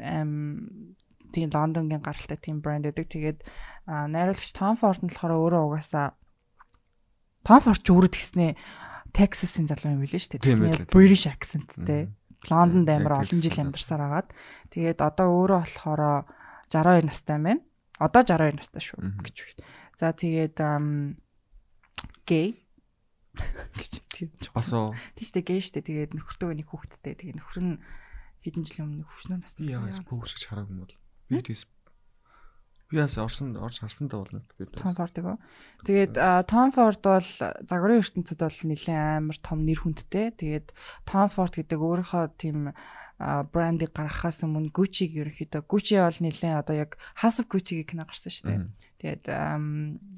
тийм 1.30 1.48
Лондонгийн 1.54 2.02
гаралтай 2.02 2.38
тийм 2.38 2.60
брэнд 2.60 2.90
гэдэг. 2.90 3.06
Тэгээд 3.06 3.38
найруулагч 3.86 4.50
Tom 4.52 4.74
Ford 4.76 5.00
нь 5.00 5.10
болохоор 5.10 5.34
өөрөө 5.38 5.62
угаасаа 5.70 6.14
Tom 7.46 7.60
Ford 7.64 7.80
ч 7.80 7.88
өөрөө 7.88 8.10
тэгснээ 8.12 8.52
Texas-ийн 9.10 9.66
залуу 9.66 9.94
юм 9.96 10.02
билээ 10.04 10.20
шүү 10.20 10.32
дээ. 10.38 10.44
Тэгснээ 10.44 10.92
British 10.92 11.26
accentтэй. 11.26 12.12
Лондонд 12.48 12.88
амар 12.88 13.24
олон 13.24 13.40
жил 13.42 13.58
амьдарсаар 13.58 14.02
агаад. 14.06 14.28
Тэгээд 14.72 15.00
одоо 15.02 15.28
өөрөө 15.28 15.60
болохоор 15.66 16.24
62 16.70 17.08
настай 17.10 17.36
байна. 17.36 17.60
Одоо 17.98 18.22
62 18.24 18.56
настай 18.56 18.80
шүү 18.80 18.98
гэж 19.24 19.36
үгт. 19.44 19.58
За 19.98 20.14
тэгээд 20.14 20.56
гей 22.24 22.48
гэж 23.78 23.92
тийм 24.08 24.30
ч 24.40 24.48
басоо. 24.54 24.94
Тийштэй 25.18 25.42
гей 25.44 25.60
штэ 25.60 25.84
тэгээд 25.84 26.16
нөхөртөө 26.16 26.50
нэг 26.56 26.68
хүүхэдтэй. 26.70 27.14
Тэгээд 27.18 27.38
нөхөр 27.38 27.58
нь 27.60 27.76
хэдэн 28.40 28.64
жилийн 28.64 28.86
өмнө 28.88 29.04
хөвшнөө 29.04 29.38
настай. 29.44 29.68
Яа, 29.68 29.92
споус 29.92 30.32
гэж 30.32 30.44
хараагүй 30.48 30.72
юм 30.72 30.80
бол. 30.86 30.96
Би 31.30 31.42
тийс 31.46 31.64
Би 32.90 32.98
бас 32.98 33.14
орсон 33.22 33.54
орж 33.54 33.78
харсан 33.78 34.10
даа 34.10 34.26
болно 34.26 34.42
би. 34.58 34.66
Том 34.66 34.94
Фордыг. 34.98 35.38
Тэгээд 35.86 36.18
Том 36.50 36.74
Форд 36.74 36.98
бол 37.06 37.22
загварын 37.22 38.02
ертөнцид 38.02 38.42
бол 38.42 38.58
нэлээд 38.66 39.22
амар 39.22 39.38
том 39.38 39.62
нэр 39.62 39.78
хүндтэй. 39.78 40.34
Тэгээд 40.34 40.74
Том 41.06 41.30
Форд 41.30 41.54
гэдэг 41.54 41.78
өөрийнхөө 41.78 42.34
тийм 42.34 42.74
брендийг 43.54 43.94
гаргахаас 43.94 44.42
өмнө 44.42 44.74
Gucci-г 44.74 45.22
ерөнхийдөө 45.22 45.70
Gucci 45.70 46.02
бол 46.02 46.18
нэлээд 46.18 46.66
одоо 46.66 46.74
яг 46.82 46.98
House 47.22 47.38
of 47.38 47.46
Gucci-гийн 47.46 47.86
кино 47.86 48.10
гарсан 48.10 48.34
шүү 48.34 48.46
дээ. 48.50 48.60
Тэгээд 48.98 49.24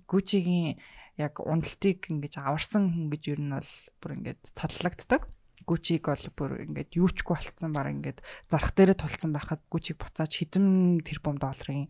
Gucci-гийн 0.08 0.80
яг 1.20 1.44
уналтыг 1.44 2.08
ингэж 2.08 2.40
аварсан 2.40 2.88
хүн 2.88 3.12
гэж 3.12 3.22
ер 3.36 3.40
нь 3.44 3.52
бол 3.52 3.72
бүр 4.00 4.16
ингэж 4.16 4.40
цодлогддог. 4.56 5.28
Гүчиг 5.66 6.06
бол 6.06 6.26
бүр 6.36 6.50
ингээд 6.66 6.98
юучгүй 6.98 7.36
болцсон 7.36 7.72
баг 7.72 7.90
ингээд 7.90 8.18
зарах 8.50 8.72
дээрээ 8.74 8.98
тулцсан 8.98 9.32
байхад 9.32 9.62
гүчиг 9.70 9.96
буцааж 9.98 10.32
хэдэн 10.32 11.00
тэрбум 11.06 11.38
долларын 11.38 11.88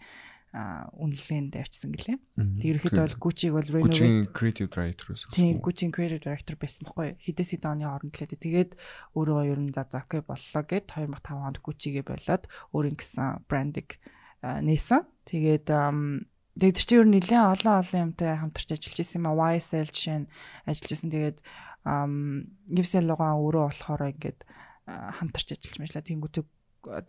үнэлгээнд 0.53 1.57
авчсан 1.57 1.97
гэлээ. 1.97 2.21
Тэг 2.61 2.69
ерөөхдөө 2.77 3.05
бол 3.09 3.21
Gucci-г 3.25 3.53
бол 3.57 3.71
renovate 3.73 4.29
creative 4.37 4.69
director 4.69 5.17
гэсэн. 5.17 5.33
Тийм 5.33 5.65
Gucci 5.65 5.89
creative 5.89 6.21
director 6.21 6.61
байсан 6.61 6.85
байхгүй. 6.85 7.17
Хідээс 7.25 7.57
хэд 7.57 7.65
оны 7.73 7.89
хооронд 7.89 8.13
лээ. 8.13 8.37
Тэгээд 8.37 8.71
өөрөө 9.17 9.49
ер 9.49 9.61
нь 9.65 9.73
за 9.73 9.89
за 9.89 10.05
окей 10.05 10.21
боллоо 10.21 10.63
гэд 10.69 10.93
2005 10.93 11.41
онд 11.41 11.57
Gucci-гээ 11.65 12.05
болоод 12.05 12.45
өөрийн 12.77 12.97
гэсэн 13.01 13.49
брендийг 13.49 13.97
нээсэн. 14.45 15.09
Тэгээд 15.25 15.73
тэгээд 15.73 16.77
тэр 16.77 16.85
чинь 16.85 17.01
ер 17.01 17.09
нь 17.09 17.17
нэлээд 17.17 17.49
олон 17.57 17.75
олон 17.81 18.13
юмтай 18.13 18.37
хамтарч 18.37 18.77
ажиллаж 18.77 19.01
исэн 19.01 19.25
юм 19.25 19.33
а. 19.33 19.57
YSL 19.57 19.89
жишээ 19.89 20.19
нь 20.21 20.29
ажиллаж 20.69 20.91
исэн. 20.93 21.09
Тэгээд 21.17 21.39
Saint 21.85 23.07
Laurent 23.07 23.39
өөрөө 23.39 23.65
болохоор 23.71 24.03
ингээд 24.13 24.41
хамтарч 24.87 25.49
ажиллаж 25.55 25.77
мэйлээ. 25.79 26.09
Тэнгүүтээ 26.11 26.45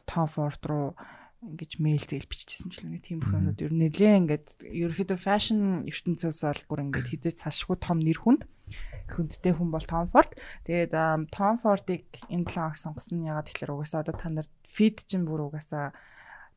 Tom 0.06 0.28
Ford 0.30 0.64
руу 0.66 0.88
ингэж 1.44 1.72
мэйл 1.84 2.06
зээл 2.08 2.30
биччихсэн 2.30 2.72
ч 2.72 2.86
л 2.86 2.88
нэг 2.88 3.04
тийм 3.04 3.20
бүх 3.20 3.36
юмнууд 3.36 3.60
ер 3.60 3.74
нь 3.74 3.82
нэлээ 3.84 4.14
ингээд 4.24 4.48
ерөөхдөө 4.64 5.20
фэшн 5.20 5.84
ертөнцөөс 5.90 6.40
бол 6.48 6.64
бүр 6.72 6.84
ингээд 6.88 7.12
хизээч 7.12 7.38
цаашгүй 7.44 7.78
том 7.84 8.00
нэр 8.00 8.20
хүнд 8.24 8.48
хүндтэй 9.12 9.52
хүн 9.52 9.70
бол 9.74 9.84
Tom 9.84 10.08
Ford. 10.08 10.32
Тэгээд 10.64 10.96
Tom 11.36 11.56
Ford-ыг 11.60 12.08
энэ 12.32 12.48
7 12.48 12.56
хоног 12.56 12.80
сонгосон 12.80 13.20
нь 13.20 13.28
ягаад 13.28 13.48
тэгэхээр 13.52 13.74
угаасаа 13.76 14.02
одоо 14.08 14.16
та 14.16 14.30
нар 14.32 14.48
feed 14.64 15.04
чинь 15.04 15.28
бүр 15.28 15.52
угаасаа 15.52 15.92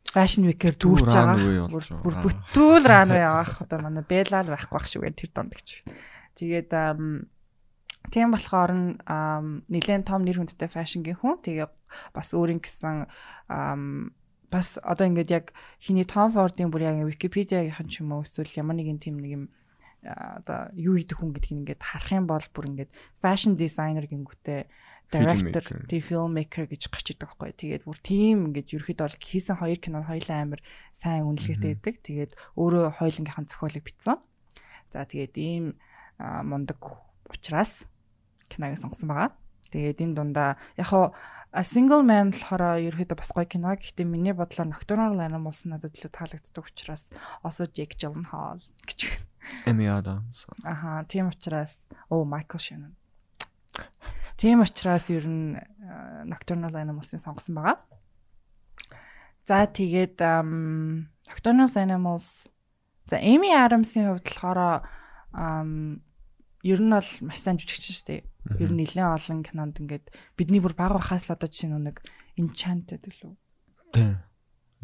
Fashion 0.07 0.47
Week-ээр 0.47 0.79
дүүрж 0.79 1.11
байгаа. 1.11 1.67
Бүр 1.67 2.15
бүтүүл 2.23 2.87
runway 2.87 3.27
авах 3.27 3.67
одоо 3.67 3.83
манай 3.83 4.07
Bella 4.07 4.47
л 4.47 4.55
байхгүй 4.55 4.75
байх 4.79 4.87
шүү 4.87 5.03
гэдэг 5.03 5.19
тэр 5.19 5.33
донд 5.35 5.53
гэж. 5.59 5.69
Тэгээд 6.39 6.71
тийм 8.11 8.35
болохоор 8.35 8.73
нь 8.73 8.89
нэлээд 9.71 10.07
том 10.07 10.23
нэр 10.23 10.43
хүндтэй 10.43 10.71
фэшнгийн 10.71 11.19
хүн. 11.19 11.43
Тэгээ 11.43 11.69
бас 12.15 12.29
өөрийн 12.35 12.61
гэсэн 12.61 13.07
бас 14.51 14.79
одоо 14.83 15.07
ингээд 15.07 15.31
яг 15.31 15.47
хиний 15.83 16.07
Том 16.07 16.31
Фордын 16.33 16.71
бүр 16.71 16.87
яг 16.87 17.03
Википедиагийн 17.03 17.89
ч 17.91 18.01
юм 18.01 18.15
уу 18.15 18.23
эсвэл 18.23 18.59
ямар 18.59 18.79
нэгэн 18.79 19.03
тийм 19.03 19.19
нэг 19.19 19.33
юм 19.33 19.45
одоо 20.07 20.71
юу 20.79 20.95
хийдэг 20.95 21.19
хүн 21.19 21.35
гэдгийг 21.35 21.59
ингээд 21.67 21.83
харах 21.83 22.13
юм 22.15 22.27
бол 22.31 22.47
бүр 22.55 22.71
ингээд 22.71 22.93
fashion 23.19 23.59
designer 23.59 24.07
гингүүтэй 24.07 24.71
director, 25.11 25.63
тий 25.87 26.03
filmmaker 26.03 26.67
гэж 26.67 26.91
гарч 26.91 27.15
идэг 27.15 27.31
байхгүй. 27.31 27.55
Тэгээд 27.55 27.87
бүр 27.87 27.99
тийм 28.03 28.51
ингээд 28.51 28.75
ерөөхдөө 28.75 29.07
бол 29.07 29.19
хийсэн 29.23 29.57
хоёр 29.59 29.79
кино 29.79 30.03
хоёлаа 30.03 30.39
амар 30.43 30.61
сайн 30.91 31.31
үнэлгээтэй 31.31 31.75
байдаг. 31.79 31.95
Тэгээд 32.03 32.33
өөрөө 32.59 32.99
хоёлынгийнхан 32.99 33.47
зохиолыг 33.47 33.87
бичсэн. 33.87 34.19
За 34.91 35.07
тэгээд 35.07 35.35
ийм 35.39 35.79
мундаг 36.19 36.83
учраас 37.31 37.87
киног 38.49 38.79
сонгосон 38.79 39.09
байгаа. 39.11 39.31
Тэгээд 39.71 40.03
энэ 40.03 40.15
дундаа 40.15 40.57
яг 40.79 40.91
A 41.57 41.65
Single 41.65 42.05
Man 42.05 42.37
болохоор 42.37 42.85
ерөөхдөө 42.85 43.17
бас 43.17 43.33
гоё 43.33 43.49
кино. 43.49 43.73
Гэхдээ 43.73 44.05
миний 44.05 44.37
бодлоор 44.37 44.69
Nocturnal 44.69 45.17
Animals 45.25 45.65
надад 45.65 45.97
илүү 45.97 46.13
таалагддаг 46.13 46.69
учраас 46.69 47.09
also 47.41 47.65
Jake 47.65 47.97
Gyllenhaal 47.97 48.61
гэж. 48.85 49.09
Amy 49.65 49.89
Adams. 49.89 50.45
Аха, 50.65 51.07
тийм 51.09 51.33
учраас 51.33 51.81
оо 52.13 52.29
Michael 52.29 52.61
Shannon. 52.61 52.93
Тийм 54.37 54.61
учраас 54.61 55.09
ер 55.09 55.25
нь 55.25 55.57
Nocturnal 56.29 56.77
Animals-ыг 56.77 57.25
сонгосон 57.25 57.57
байгаа. 57.57 57.81
За 59.49 59.65
тэгээд 59.65 60.21
Nocturnal 61.25 61.73
Animals 61.73 62.53
за 63.09 63.17
Amy 63.17 63.57
Adams-ийн 63.57 64.13
хувьд 64.13 64.29
болохоор 64.29 64.85
ер 66.67 66.81
нь 66.83 66.91
бол 66.91 67.11
маш 67.23 67.39
сайн 67.47 67.63
жүжигч 67.63 67.95
шүү 67.95 68.07
дээ 68.11 68.23
Ер 68.59 68.71
нь 68.71 68.79
нэлээд 68.79 69.27
олон 69.27 69.43
кинонд 69.43 69.83
ингээд 69.83 70.07
бидний 70.39 70.63
бүр 70.63 70.79
баг 70.79 70.95
бахаас 70.95 71.27
л 71.27 71.35
одоо 71.35 71.51
жишээ 71.51 71.75
нэг 71.75 71.99
Enchanted 72.39 73.03
гэлөө. 73.03 73.35
Тий. 73.91 74.15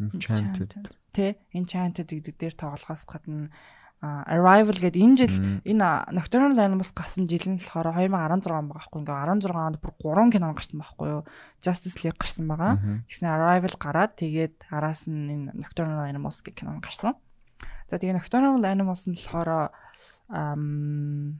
Enchanted. 0.03 0.71
Тэ 1.15 1.39
Enchanted 1.55 2.11
гэдэг 2.11 2.35
дээр 2.35 2.55
тоглохоос 2.59 3.07
гадна 3.07 3.53
Arrival 4.03 4.75
гэдэг 4.75 4.99
энэ 4.99 5.15
жил 5.15 5.35
энэ 5.63 6.11
Nocturnal 6.11 6.59
Animals 6.59 6.91
гасан 6.91 7.23
жил 7.23 7.55
нь 7.55 7.55
болохоор 7.55 7.95
2016 7.95 8.51
байгаа 8.51 8.67
байхгүй 8.67 8.99
ингээ 8.99 9.15
16 9.47 9.55
онд 9.55 9.77
бүр 9.79 9.95
3 9.95 10.35
кино 10.35 10.51
гарсан 10.51 10.83
байхгүй 10.83 11.07
юу 11.07 11.21
Justice 11.63 12.03
League 12.03 12.19
гарсан 12.19 12.51
байгаа. 12.51 12.83
Тэгснэ 13.07 13.31
Arrival 13.31 13.75
гараад 13.79 14.19
тэгээд 14.19 14.67
араас 14.75 15.07
нь 15.07 15.31
энэ 15.31 15.55
Nocturnal 15.55 16.03
Animals 16.03 16.43
гэх 16.43 16.59
кино 16.59 16.83
гарсан. 16.83 17.15
За 17.87 17.95
тэгээ 17.95 18.19
Nocturnal 18.19 18.59
Animals 18.59 19.07
нь 19.07 19.15
болохоор 19.15 19.71
ам 20.27 21.39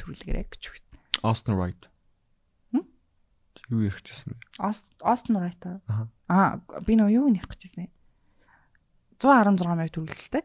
төрүүлгэрэй 0.00 0.46
гэж 0.50 0.62
үг. 0.70 0.84
Austin 1.22 1.56
Wright. 1.56 1.88
Юу 3.72 3.86
ярих 3.88 4.04
гэсэн 4.04 4.34
бэ? 4.34 4.36
Austin 4.60 5.40
Wright 5.40 5.62
аа. 5.64 6.08
Аа 6.28 6.60
би 6.84 6.98
нөө 7.00 7.08
юу 7.16 7.26
ярих 7.32 7.48
гэжсэн 7.48 7.88
бэ? 7.88 7.92
116 9.24 9.64
мянга 9.64 9.88
төгөлдөлтэй. 9.88 10.44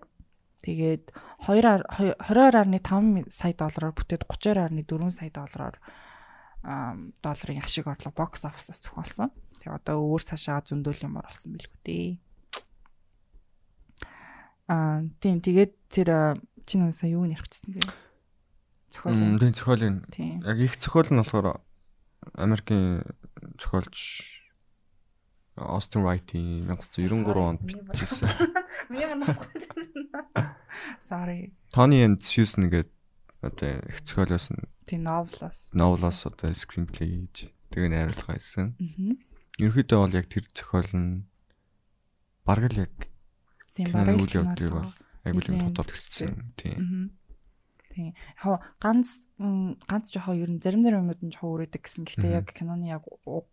Тэгээд 0.63 1.11
22.5 1.47 3.31
сая 3.31 3.53
доллараар 3.55 3.95
бүтээд 3.95 4.23
32.4 4.27 5.11
сая 5.11 5.31
доллараар 5.31 5.75
долларын 6.63 7.63
ашиг 7.63 7.87
орлого 7.87 8.15
бокс 8.15 8.43
офисаас 8.45 8.79
зохиолсон. 8.83 9.31
Тэгээ 9.59 9.75
одоо 9.75 9.99
өөр 10.03 10.23
цаашаа 10.23 10.63
зөндөл 10.63 11.03
юмар 11.03 11.27
болсон 11.27 11.55
билгүү 11.55 11.79
дээ. 11.83 12.19
Аа 14.71 15.03
тийм 15.19 15.43
тэгээд 15.43 15.73
тэр 15.91 16.39
чинь 16.63 16.91
сая 16.95 17.15
юу 17.15 17.27
нэрх 17.27 17.47
гэсэн 17.47 17.75
бэ? 17.75 17.83
Зохиол. 18.91 19.39
Тийм 19.39 19.53
зохиол 19.53 19.81
юм. 19.83 19.95
Яг 20.43 20.57
их 20.59 20.77
зохиол 20.79 21.09
нь 21.09 21.19
болохоор 21.21 21.61
Америкийн 22.33 23.03
зохиолч 23.57 23.97
Austin 25.59 26.03
Wright-ийн 26.03 26.67
1993 26.71 27.37
онд 27.37 27.61
бичсэн. 27.67 28.29
Миний 28.89 29.05
манаас. 29.07 29.37
Sorry. 31.03 31.51
Tony 31.73 32.03
and 32.05 32.23
Susan 32.23 32.69
гэдэг 32.69 32.91
одоо 33.41 33.79
их 33.87 34.03
зохиолоос 34.03 34.51
нь 34.51 34.63
тийм 34.87 35.03
новелоос 35.03 35.71
новелоос 35.71 36.25
одоо 36.27 36.51
screenplay 36.51 37.27
хийж 37.27 37.51
тэгээ 37.71 37.89
найруулга 37.91 38.35
хийсэн. 38.35 38.75
Ерөнхийдөө 39.59 39.99
бол 39.99 40.17
яг 40.17 40.27
тэр 40.27 40.45
зохиол 40.51 40.91
нь 40.95 41.11
бараг 42.43 42.71
л 42.71 42.83
яг 42.83 42.93
тийм 43.75 43.95
бараг 43.95 44.19
л 44.19 44.27
явдлыг 44.27 44.71
бол 44.75 44.91
айгуул 45.23 45.47
юм 45.47 45.59
тодорхой 45.71 45.99
хийсэн. 45.99 46.55
Тийм. 46.59 47.18
Тийм. 47.99 48.15
Яг 48.15 48.63
ганц 48.79 49.27
ганц 49.37 50.07
жоохон 50.15 50.39
ер 50.39 50.49
нь 50.55 50.63
зарим 50.63 50.83
зарим 50.83 51.03
юмуд 51.03 51.19
нь 51.19 51.35
жоохон 51.35 51.67
өөрөдөг 51.67 51.83
гэсэн. 51.83 52.07
Гэхдээ 52.07 52.31
яг 52.31 52.47
киноны 52.55 52.87
яг 52.87 53.03
гут 53.03 53.51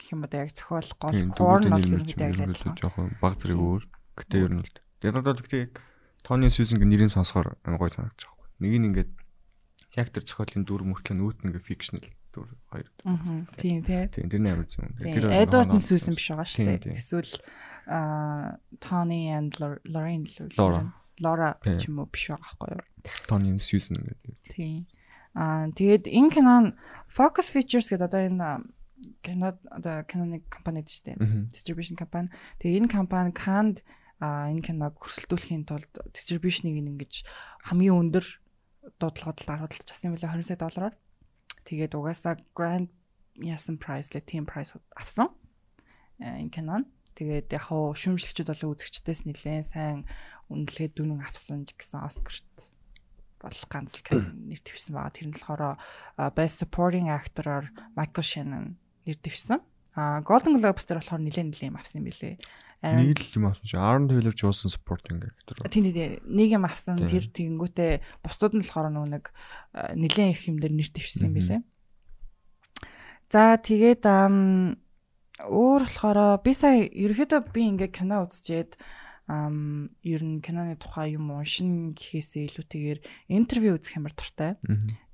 гэх 0.00 0.16
юм 0.16 0.24
одоо 0.24 0.40
яг 0.48 0.56
зохиол 0.56 0.90
гол 0.96 1.20
корн 1.36 1.68
бол 1.68 1.84
ер 1.84 2.00
нь 2.00 2.16
яг 2.16 2.32
л 2.48 2.80
жоохон 2.80 3.12
баг 3.20 3.36
зэрэг 3.36 3.60
өөр. 3.60 3.84
Гэтэ 4.16 4.36
ер 4.40 4.52
нь 4.56 4.64
л. 4.64 4.76
Яг 5.04 5.14
одоо 5.20 5.36
гэхдээ 5.36 5.64
Тони 6.24 6.48
Сьюзинг 6.48 6.80
нэрийг 6.80 7.12
сонсохоор 7.12 7.60
гоё 7.60 7.92
санагдаж 7.92 8.24
байгаа 8.24 8.48
юм. 8.48 8.64
Нэг 8.64 8.72
нь 8.72 8.86
ингээд 8.88 9.10
яг 10.00 10.08
тэр 10.08 10.24
зохиолын 10.24 10.64
дүр 10.64 10.82
мөртлөө 10.88 11.16
нүүт 11.20 11.38
нэг 11.44 11.60
фикшнл 11.60 12.00
дүр 12.32 12.48
хоёр. 12.72 12.88
Тийм 13.60 13.84
тий. 13.84 14.08
Тийм 14.08 14.32
тэрний 14.32 14.56
амар 14.56 14.64
зүг. 14.64 14.88
Тэр 14.96 15.28
Эдвард 15.28 15.76
Сьюзен 15.84 16.16
биш 16.16 16.32
байгаа 16.32 16.48
шүү 16.48 16.80
дээ. 16.80 16.96
Эсвэл 16.96 17.32
Тони 18.80 19.28
and 19.36 19.52
Lorraine 19.60 20.24
Лора. 20.56 21.03
Лора 21.20 21.58
ч 21.62 21.86
юм 21.86 22.02
уу 22.02 22.08
биш 22.10 22.30
байгаа 22.30 22.42
байхгүй 22.42 22.70
юу? 22.74 22.84
Tony 23.28 23.54
Susan 23.58 23.98
гэдэг. 23.98 24.34
Тийм. 24.50 24.86
Аа 25.34 25.70
тэгээд 25.70 26.10
энэ 26.10 26.30
кино 26.30 26.54
Focus 27.10 27.50
Features 27.54 27.90
гэдэг 27.90 28.06
одоо 28.08 28.22
энэ 28.24 28.48
кино 29.22 29.58
одоо 29.70 30.02
киноны 30.06 30.42
компани 30.50 30.82
дээ 30.82 30.94
шүү 30.94 31.06
дээ. 31.14 31.16
Distribution 31.52 31.94
компани. 31.98 32.30
Тэгээд 32.58 32.86
энэ 32.86 32.90
компани 32.90 33.30
Cannes 33.34 33.82
а 34.22 34.48
энэ 34.48 34.62
киног 34.62 34.96
өрсөлдүүлэхийн 35.02 35.66
тулд 35.66 35.90
дистрибьюшнийг 36.14 36.78
ингэж 36.80 37.26
хамгийн 37.66 37.98
өндөр 37.98 38.26
дуудлагад 39.02 39.38
л 39.42 39.48
харуулж 39.48 39.88
авсан 39.90 40.12
юм 40.12 40.16
билээ 40.16 40.32
20 40.38 40.48
сая 40.48 40.60
доллараар. 40.60 40.94
Тэгээд 41.66 41.92
угаасаа 41.98 42.38
grand 42.54 42.88
яасан 43.36 43.76
price 43.76 44.14
ле 44.14 44.22
team 44.22 44.46
price 44.46 44.76
авсан. 44.94 45.34
Энэ 46.22 46.54
кинон. 46.54 46.86
Тэгээд 47.14 47.54
яг 47.54 47.70
хуу 47.70 47.94
шүүмжлэгчд 47.94 48.50
болон 48.50 48.74
үзэгчдээс 48.74 49.22
нэлээд 49.26 49.66
сайн 49.70 50.02
үнэлгээ 50.52 50.88
дүнэн 50.96 51.24
авсан 51.24 51.64
ч 51.64 51.76
гэсэн 51.76 52.04
Оскарт 52.04 52.74
бол 53.40 53.60
ганц 53.68 54.00
л 54.00 54.24
нэр 54.48 54.60
дэвсэн 54.60 54.92
байгаа. 54.96 55.12
Тэр 55.12 55.28
нь 55.28 55.36
болохоор 55.36 55.76
Best 56.32 56.64
Supporting 56.64 57.12
Actor-оор 57.12 57.68
Michael 57.96 58.24
Shannon 58.24 58.66
нэр 59.04 59.18
дэвсэн. 59.20 59.60
А 59.94 60.20
Golden 60.24 60.58
Globes 60.58 60.88
дээр 60.88 61.04
болохоор 61.04 61.22
нэлээд 61.22 61.48
нэлээд 61.52 61.70
юм 61.70 61.78
авсан 61.78 62.02
юм 62.02 62.08
билээ. 62.08 62.36
Нэг 62.84 63.16
л 63.16 63.36
юм 63.40 63.46
авсан 63.48 63.64
чи 63.64 63.76
Aaron 63.80 64.08
Taylor 64.08 64.34
Johnson 64.34 64.68
supporting 64.68 65.22
actor. 65.24 65.56
Тийм 65.72 65.88
тийм 65.88 66.20
нэг 66.28 66.48
юм 66.52 66.64
авсан 66.68 67.00
тэр 67.00 67.24
тэгэнгүүтээ 67.24 67.92
бусдууд 68.20 68.58
нь 68.58 68.64
болохоор 68.64 68.92
нөгөө 68.92 69.10
нэг 69.12 69.24
нэлээд 69.96 70.34
их 70.36 70.42
юм 70.50 70.60
дээр 70.60 70.74
нэр 70.76 70.90
дэвшсэн 70.92 71.32
юм 71.32 71.34
билэ. 71.38 71.64
За 73.32 73.56
тэгээд 73.56 74.04
өөр 74.04 75.82
болохоор 75.88 76.44
би 76.44 76.52
сая 76.52 76.84
ерөөхдөө 76.84 77.40
би 77.56 77.62
ингээ 77.72 77.90
кино 77.90 78.28
үзчихэд 78.28 78.76
ер 79.26 80.20
нь 80.20 80.44
киноны 80.44 80.76
тухай 80.76 81.16
юм 81.16 81.32
уншин 81.32 81.96
гэхээсээ 81.96 82.44
илүүтэйгээр 82.52 83.00
интервью 83.32 83.80
үзэх 83.80 83.96
ямар 83.96 84.12
дуртай. 84.12 84.60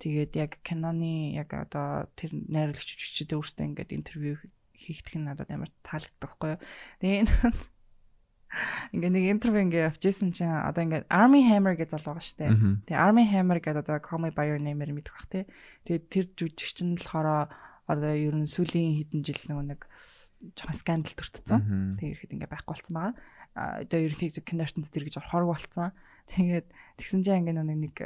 Тэгээд 0.03 0.33
яг 0.35 0.59
киноны 0.67 1.39
яг 1.39 1.55
одоо 1.55 2.11
тэр 2.19 2.35
найруулагч 2.35 2.91
жүжигчдээ 2.91 3.39
өөртөө 3.39 3.67
ингээд 3.71 3.95
интервью 3.95 4.43
хийхдэх 4.75 5.15
нь 5.15 5.31
надад 5.31 5.55
амар 5.55 5.71
таалагддаг 5.87 6.27
байхгүй 6.27 6.51
юу. 6.59 6.63
Тэгээ 6.99 7.23
ингээ 8.99 9.13
нэг 9.15 9.25
интервью 9.31 9.63
ингээ 9.71 9.95
авчихсан 9.95 10.35
чинь 10.35 10.51
одоо 10.51 10.83
ингээ 10.83 11.07
Army 11.07 11.47
Hammer 11.47 11.79
гэж 11.79 11.95
залуу 11.95 12.19
байгаа 12.19 12.27
штэ. 12.27 12.51
Тэгээ 12.91 12.99
Army 12.99 13.25
Hammer 13.31 13.63
гэдэг 13.63 13.87
одоо 13.87 14.19
Me 14.19 14.35
by 14.35 14.51
Your 14.51 14.59
Name-ээр 14.59 14.91
мэдэх 14.91 15.15
бах 15.15 15.31
тий. 15.31 15.47
Тэгээ 15.87 16.03
тэр 16.11 16.27
жүжигч 16.35 16.83
нь 16.83 16.99
болохоор 16.99 17.47
одоо 17.87 18.11
ер 18.11 18.35
нь 18.35 18.51
сүүлийн 18.51 18.99
хэдэн 19.07 19.23
жил 19.23 19.39
нэг 19.71 19.87
жоохон 20.57 20.75
скандал 20.75 21.15
төртсөн. 21.15 21.95
Тэгээ 22.01 22.15
ихэд 22.17 22.35
ингээ 22.35 22.51
байхгүй 22.51 22.75
болсон 22.75 22.95
байгаа 22.97 23.15
одоо 23.55 23.99
ерөнхийдөө 24.07 24.47
кинортонд 24.47 24.87
тэр 24.91 25.11
гэж 25.11 25.19
хорог 25.19 25.59
болцсон. 25.59 25.91
Тэгээд 26.31 26.71
тэгсэн 27.03 27.27
чинь 27.27 27.43
ингээ 27.43 27.59
нэг 27.59 27.97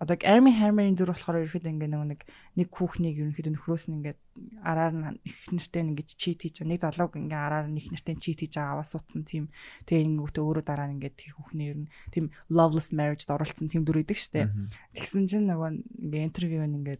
одоо 0.00 0.16
Army 0.24 0.56
Hammer-ийн 0.56 0.96
дүр 0.96 1.12
болохоор 1.12 1.44
ерөнхийдөө 1.44 1.72
ингээ 1.76 1.92
нэг 1.92 2.24
нэг 2.56 2.68
хүүхнийг 2.72 3.20
ерөнхийдөө 3.20 3.52
нөхрөөс 3.52 3.92
нь 3.92 4.00
ингээ 4.00 4.16
араар 4.64 4.94
нь 4.96 5.20
их 5.28 5.52
нэртэй 5.52 5.84
ингээ 5.92 6.08
чит 6.16 6.40
хийж 6.40 6.64
нэг 6.64 6.80
залууг 6.80 7.20
ингээ 7.20 7.36
араар 7.36 7.68
нь 7.68 7.76
их 7.76 7.92
нэртэй 7.92 8.16
чит 8.16 8.40
хийж 8.40 8.56
байгаа 8.56 8.80
аваа 8.80 8.88
суудсан 8.88 9.28
тийм 9.28 9.52
тэгээ 9.84 10.08
ингээ 10.08 10.40
өөрөө 10.40 10.64
дараа 10.64 10.88
нь 10.88 10.96
ингээ 10.96 11.12
тэр 11.12 11.32
хүүхний 11.36 11.68
ер 11.68 11.78
нь 11.84 11.92
тийм 12.08 12.32
loveless 12.48 12.88
marriage-д 12.96 13.28
оролцсон 13.36 13.68
тийм 13.68 13.84
дүр 13.84 14.00
идэг 14.00 14.16
штэ. 14.16 14.48
Тэгсэн 14.96 15.28
чинь 15.28 15.44
нөгөө 15.52 16.00
ингээ 16.08 16.24
интервью 16.24 16.64
нь 16.64 16.80
ингээ 16.80 16.98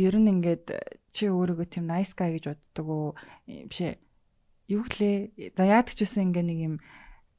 ер 0.00 0.14
нь 0.16 0.30
ингээд 0.32 0.66
чи 1.12 1.28
өөрийгөө 1.28 1.68
тийм 1.68 1.84
nice 1.84 2.16
guy 2.16 2.32
гэж 2.32 2.44
боддог 2.48 2.86
уу 2.88 3.08
бишээ 3.44 4.07
юу 4.68 4.84
гэлээ 4.84 5.56
за 5.56 5.64
яадаг 5.64 5.94
ч 5.96 6.04
үсэн 6.04 6.30
ингээ 6.30 6.44
нэг 6.44 6.58
юм 6.60 6.74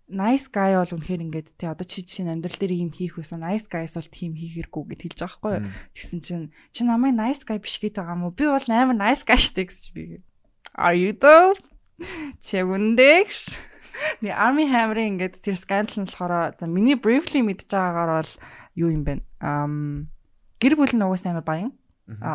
nice 0.09 0.49
guy 0.49 0.73
бол 0.73 0.97
үнэхээр 0.97 1.25
ингээд 1.29 1.49
тий 1.55 1.69
одоо 1.69 1.85
чи 1.85 2.01
чинь 2.01 2.33
амьдрал 2.33 2.57
дээр 2.57 2.73
ийм 2.73 2.89
хийх 2.89 3.21
байсан 3.21 3.45
nice 3.45 3.69
guys 3.69 3.93
бол 3.93 4.09
тийм 4.09 4.33
хийхэргүй 4.33 4.97
гэд 4.97 5.01
хэлж 5.05 5.19
байгаа 5.21 5.37
байхгүй 5.37 5.69
тэгсэн 5.93 6.19
чинь 6.25 6.47
чи 6.73 6.81
намайг 6.81 7.13
nice 7.13 7.45
guy 7.45 7.61
биш 7.61 7.77
гэдэг 7.77 8.01
байгаа 8.01 8.17
мó 8.17 8.33
би 8.33 8.49
бол 8.49 8.67
амар 8.73 8.97
nice 8.97 9.21
guy 9.21 9.37
штэ 9.37 9.69
гэж 9.69 9.93
би 9.93 10.25
are 10.73 10.97
you 10.97 11.13
though 11.13 11.53
чи 12.41 12.65
үндэгш 12.65 13.69
Ни 14.21 14.31
Army 14.31 14.65
Hammer-ийн 14.67 15.19
ингээд 15.19 15.43
тэр 15.43 15.57
скандал 15.59 16.03
нь 16.03 16.07
болохоор 16.07 16.55
за 16.55 16.65
миний 16.67 16.95
briefly 16.95 17.43
мэдж 17.43 17.67
байгаагаар 17.67 18.23
бол 18.23 18.33
юу 18.75 18.89
юм 18.95 19.03
бэ? 19.03 19.19
Ам 19.43 20.07
гэр 20.59 20.79
бүл 20.79 20.95
нь 20.95 21.03
угаасаа 21.03 21.35
амар 21.35 21.47
баян. 21.47 21.71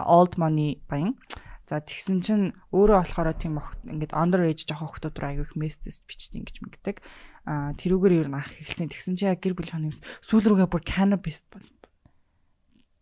Old 0.04 0.36
money 0.36 0.84
баян. 0.88 1.16
За 1.64 1.80
тэгсэн 1.80 2.20
чинь 2.20 2.52
өөрөө 2.76 2.98
болохоор 3.00 3.32
тийм 3.40 3.56
ингээд 3.88 4.12
under 4.12 4.44
age 4.44 4.68
жоох 4.68 5.00
охтууд 5.00 5.16
руу 5.16 5.28
аягүй 5.32 5.48
их 5.48 5.56
мессеж 5.56 6.04
бичиж 6.04 6.36
ингэж 6.36 6.60
мэгдэг. 6.60 7.00
Аа 7.48 7.72
тэрүүгээр 7.80 8.20
ер 8.20 8.28
нь 8.28 8.36
ах 8.36 8.52
хэлсэн. 8.52 8.92
Тэгсэн 8.92 9.16
чинь 9.16 9.32
яг 9.32 9.40
гэр 9.40 9.56
бүл 9.56 9.72
хонымс 9.72 10.04
сүүл 10.20 10.44
рүүгээ 10.44 10.68
бүр 10.68 10.84
cannabis 10.84 11.40
бол. 11.48 11.64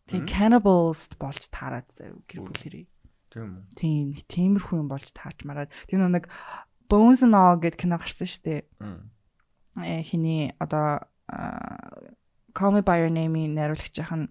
Тийм 0.06 0.30
cannibals 0.30 1.10
болж 1.18 1.42
таарад 1.50 1.90
заяа 1.90 2.14
гэр 2.30 2.46
бүлэрээ. 2.46 2.86
Тийм 3.34 3.50
үү. 3.50 3.62
Тийм 3.74 4.06
тиймэрхүү 4.30 4.78
юм 4.78 4.86
болж 4.86 5.10
таарч 5.10 5.42
мараад. 5.42 5.74
Тэр 5.90 6.06
нэг 6.06 6.30
Bones 6.86 7.24
and 7.26 7.34
All 7.34 7.58
гэд 7.58 7.74
кино 7.74 7.98
гарсан 7.98 8.30
шүү 8.30 8.42
дээ. 8.46 8.62
Э 9.82 10.06
хиний 10.06 10.54
одоо 10.62 11.02
Call 12.54 12.72
Me 12.76 12.82
by 12.84 13.02
Your 13.02 13.10
Name-ийн 13.10 13.58
найруулагчийн 13.58 14.30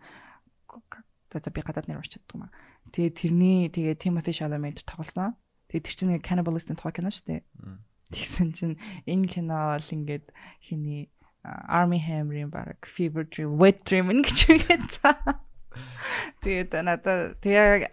за 1.32 1.50
би 1.52 1.62
гадаад 1.64 1.88
нэр 1.88 2.00
уучдаг 2.00 2.24
юм 2.32 2.46
аа 2.46 2.52
Тэгээ 2.92 3.12
тэрний 3.16 3.60
тэгээ 3.72 3.96
Timothy 3.98 4.36
Chalamet 4.36 4.84
тоглосон. 4.84 5.36
Тэгээ 5.72 5.84
тэр 5.88 5.96
чинь 5.96 6.20
Cannibalism 6.20 6.76
тухай 6.76 6.92
кино 6.92 7.10
шүү 7.12 7.40
дээ. 7.40 7.42
Тэгсэн 8.12 8.52
чинь 8.52 8.76
энэ 9.08 9.28
кино 9.32 9.72
бол 9.72 9.88
ингээд 9.96 10.36
хиний 10.60 11.08
Army 11.44 11.98
Hammer-ийн 11.98 12.52
баг 12.52 12.84
Fever 12.86 13.26
Dream, 13.26 13.58
Wet 13.58 13.82
Dream 13.88 14.12
ингэж 14.12 14.38
үгээд. 14.52 14.92
Тэгээд 16.44 16.72
надаа 16.84 17.34
тэгээ 17.40 17.88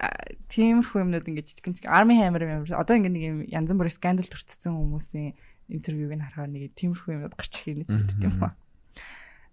тиймэрхүү 0.51 0.99
юмнууд 0.99 1.25
ингэж 1.31 1.55
жижигэн 1.55 1.87
Army 1.87 2.19
Hammer 2.19 2.43
юм 2.43 2.67
одоо 2.67 2.99
ингээд 2.99 3.15
нэг 3.15 3.23
юм 3.23 3.39
янз 3.47 3.71
бүрийн 3.71 3.95
скандал 3.95 4.27
төрцсөн 4.27 4.75
хүмүүсийн 4.75 5.33
интервьюг 5.71 6.11
нь 6.13 6.23
харахаар 6.27 6.51
нэг 6.51 6.75
тиймэрхүү 6.75 7.13
юмнууд 7.15 7.35
гарч 7.39 7.53
ирэх 7.63 7.87
юм 7.87 7.87
гэдэг 7.87 8.27
юм 8.27 8.35
ба. 8.43 8.59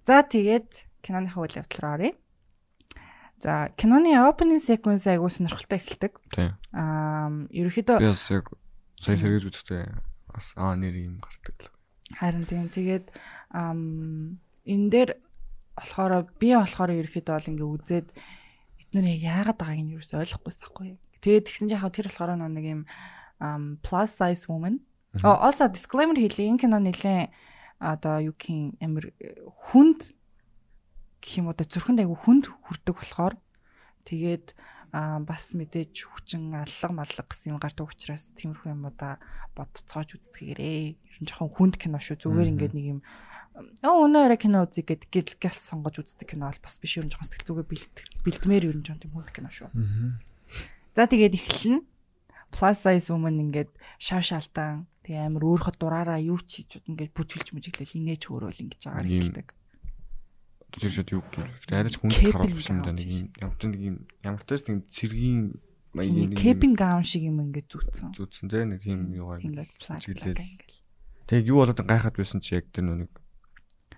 За 0.02 0.26
тэгээд 0.26 0.90
киноныхаа 1.06 1.46
үйл 1.46 1.60
явдал 1.62 1.80
руу 1.86 1.94
оръё. 1.94 2.12
За 3.40 3.68
киноны 3.76 4.16
opening 4.16 4.62
sequence 4.62 5.04
айгуу 5.04 5.28
сонирхолтой 5.28 5.76
эхэлдэг. 5.76 6.12
Аа 6.72 7.28
ерөөхдөө 7.52 8.00
би 8.00 8.08
бас 8.08 8.24
яг 8.32 8.48
сая 8.96 9.16
сэргийж 9.20 9.44
үзтээ 9.52 9.84
бас 10.32 10.56
аа 10.56 10.72
нэр 10.72 10.96
юм 10.96 11.20
гардаг 11.20 11.68
л. 11.68 11.72
Харин 12.16 12.48
тийм 12.48 12.72
тэгээд 12.72 13.12
энэ 13.52 14.88
дээр 14.88 15.10
болохоор 15.76 16.32
би 16.40 16.56
болохоор 16.56 16.96
ерөөхдөө 16.96 17.34
бол 17.36 17.50
ингээ 17.52 17.72
үзээд 17.76 18.08
эдгээр 18.88 19.06
яг 19.12 19.20
яагаад 19.20 19.58
байгааг 19.60 19.80
нь 19.84 19.92
ч 20.00 20.16
ойлгохгүйс 20.16 20.56
таахгүй. 20.56 20.96
Тэгээд 21.20 21.46
тэгсэн 21.52 21.68
чинь 21.68 21.80
хаа 21.84 21.92
тэр 21.92 22.08
болохоор 22.08 22.40
нэг 22.40 22.64
юм 22.64 22.82
plus 23.84 24.16
size 24.16 24.48
woman. 24.48 24.80
Oh 25.20 25.36
also 25.36 25.68
disclaimer 25.68 26.16
хэлээ 26.16 26.56
энэ 26.56 26.60
кино 26.64 26.80
нэлээ 26.80 27.28
одоо 27.80 28.20
юу 28.24 28.34
гэх 28.36 28.48
юм 28.48 28.76
амир 28.80 29.12
хүнд 29.68 30.16
гэх 31.20 31.32
юм 31.40 31.48
уу 31.50 31.56
зүрхэнд 31.56 32.02
айгу 32.02 32.16
хүнд 32.16 32.44
хүрдэг 32.50 32.94
болохоор 32.96 33.34
тэгээд 34.06 34.46
а 34.96 35.18
бас 35.20 35.52
мэдээж 35.52 36.06
хүчин 36.06 36.54
аллаг 36.54 36.92
маллаг 36.94 37.26
гэсэн 37.28 37.52
юм 37.52 37.60
гардаг 37.60 37.90
учраас 37.90 38.32
тиймэрхүү 38.38 38.72
юмудаа 38.72 39.18
бодцоож 39.52 40.14
үздэгээрээ 40.14 40.80
ер 40.94 41.18
нь 41.20 41.28
жоохон 41.28 41.52
хүнд 41.52 41.74
кино 41.76 41.98
шүү. 41.98 42.22
Зүгээр 42.22 42.52
ингээд 42.54 42.74
нэг 42.76 42.86
юм 42.96 43.00
оо 43.82 44.06
өнөөрэ 44.06 44.40
кино 44.40 44.64
үзье 44.64 44.86
гэд 44.86 45.10
гэл 45.10 45.36
гэл 45.36 45.58
сонгож 45.58 46.00
үздэг 46.00 46.32
кино 46.32 46.48
бол 46.48 46.62
бас 46.62 46.78
биш. 46.78 46.96
Ер 46.96 47.04
нь 47.04 47.12
жоохон 47.12 47.28
сэтгэл 47.28 47.66
зүгээ 47.66 47.66
бэлдмээр 48.24 48.64
ер 48.70 48.76
нь 48.78 48.86
жоохон 48.86 49.02
тийм 49.04 49.12
хүнд 49.12 49.32
кино 49.34 49.50
шүү. 49.50 49.68
За 50.96 51.04
тэгээд 51.04 51.34
эхэлнэ 51.34 51.84
plus 52.54 52.78
size 52.80 53.10
woman 53.12 53.36
ингээд 53.42 53.68
шав 53.98 54.22
шалтан 54.22 54.86
тэгээ 55.04 55.28
амар 55.28 55.44
өөрөхөд 55.44 55.76
дураараа 55.76 56.22
юу 56.22 56.40
ч 56.40 56.62
хийж 56.62 56.80
ингээд 56.88 57.12
бүжгэлж 57.12 57.52
мүжиглэл 57.52 57.98
инээж 58.00 58.22
хөөрөөл 58.30 58.62
ингэж 58.64 58.80
байгаа 58.86 59.04
хэлдэг 59.04 59.46
тэр 60.76 60.90
шууд 60.92 61.10
юу 61.12 61.22
гэдэг. 61.24 61.72
Арайч 61.72 61.96
хүнд 61.96 62.16
харуулж 62.20 62.66
юм 62.68 62.80
да 62.84 62.92
нэг 62.92 63.08
юм 63.08 63.28
ямар 63.40 63.56
нэг 63.56 63.80
юм 63.80 63.96
ямар 64.20 64.42
ч 64.44 64.60
тийм 64.60 64.84
цэргийн 64.92 65.56
маягийн 65.96 66.30
нэг 66.32 66.40
кепин 66.40 66.72
гаун 66.76 67.04
шиг 67.04 67.24
юм 67.24 67.40
ингээд 67.40 67.68
зүтсэн. 67.72 68.12
Зүтсэн 68.12 68.46
зэ 68.52 68.68
нэг 68.68 68.84
тийм 68.84 69.12
юугаар 69.16 69.40
чиглэл. 69.40 70.36
Тэг 71.24 71.48
юу 71.48 71.64
болоод 71.64 71.80
гайхаад 71.80 72.16
байсан 72.20 72.44
чи 72.44 72.60
яг 72.60 72.68
тэр 72.70 72.92
нэг 72.92 73.10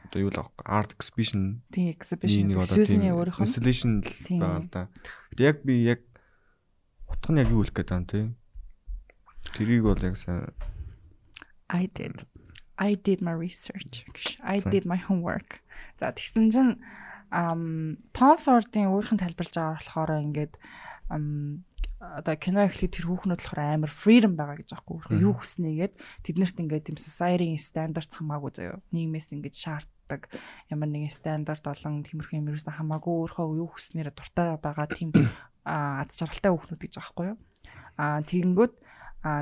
одоо 0.09 0.21
юу 0.23 0.31
л 0.31 0.41
art 0.65 0.95
exhibition 0.95 1.61
тийм 1.75 1.93
exhibition 1.93 2.55
Susan-ийн 2.63 3.13
өөрийнх 3.13 3.37
нь 3.37 3.45
installation 3.45 3.93
л 4.01 4.11
байгаа 4.39 4.63
л 4.63 4.71
да. 4.71 4.83
Тэг 5.35 5.45
яг 5.45 5.57
би 5.67 5.85
яг 5.85 6.01
утга 7.11 7.35
нь 7.35 7.43
яг 7.43 7.51
юу 7.51 7.67
хэлэх 7.67 7.75
гээд 7.75 7.91
байгаа 7.91 8.01
юм 8.01 8.07
те. 8.07 8.21
Тэрийг 9.59 9.83
бол 9.85 10.01
яг 10.01 10.17
сайн 10.17 10.55
I 11.69 11.91
did. 11.93 12.25
I 12.79 12.95
did 12.95 13.21
my 13.21 13.35
research. 13.35 14.07
I 14.41 14.57
did 14.57 14.87
my 14.87 14.97
homework. 14.97 15.61
За 15.99 16.13
тэгсэн 16.13 16.51
чинь 16.51 16.73
Том 17.29 18.37
Фордын 18.41 18.89
өөрхөн 18.89 19.21
тайлбарлаж 19.21 19.55
байгаа 19.55 19.77
болохоор 19.77 20.11
ингээд 20.25 20.55
одоо 21.99 22.37
кино 22.39 22.65
эхлэх 22.65 22.95
тэр 22.95 23.11
хүүхнүүд 23.11 23.43
болохоор 23.43 23.61
амар 23.61 23.93
freedom 23.93 24.39
байгаа 24.39 24.63
гэж 24.63 24.71
аахгүй. 24.73 24.97
Өөрөө 25.03 25.19
юу 25.19 25.35
хүснэгээд 25.37 25.95
тэднэрт 26.25 26.57
ингээд 26.63 26.87
тийм 26.89 26.99
society-ийн 26.99 27.59
стандарт 27.59 28.13
хамаагүй 28.15 28.51
заяо 28.55 28.79
нийгмээс 28.95 29.35
ингээд 29.35 29.57
шаарддаг. 29.59 30.31
Ямар 30.71 30.89
нэгэн 30.89 31.11
стандарт 31.11 31.67
болон 31.67 32.07
тиймэрхүү 32.07 32.39
юм 32.39 32.49
ерөөсөн 32.55 32.79
хамаагүй 32.79 33.13
өөрөө 33.13 33.49
юу 33.61 33.69
хүснээр 33.75 34.15
дуртай 34.15 34.57
байгаа 34.63 34.87
тийм 34.89 35.11
аз 35.67 36.15
жаргалтай 36.15 36.55
хүүхнүүд 36.55 36.81
гэж 36.87 36.95
аахгүй 37.03 37.27
юу? 37.35 37.39
А 37.99 38.23
тэгэнгүүт 38.23 38.75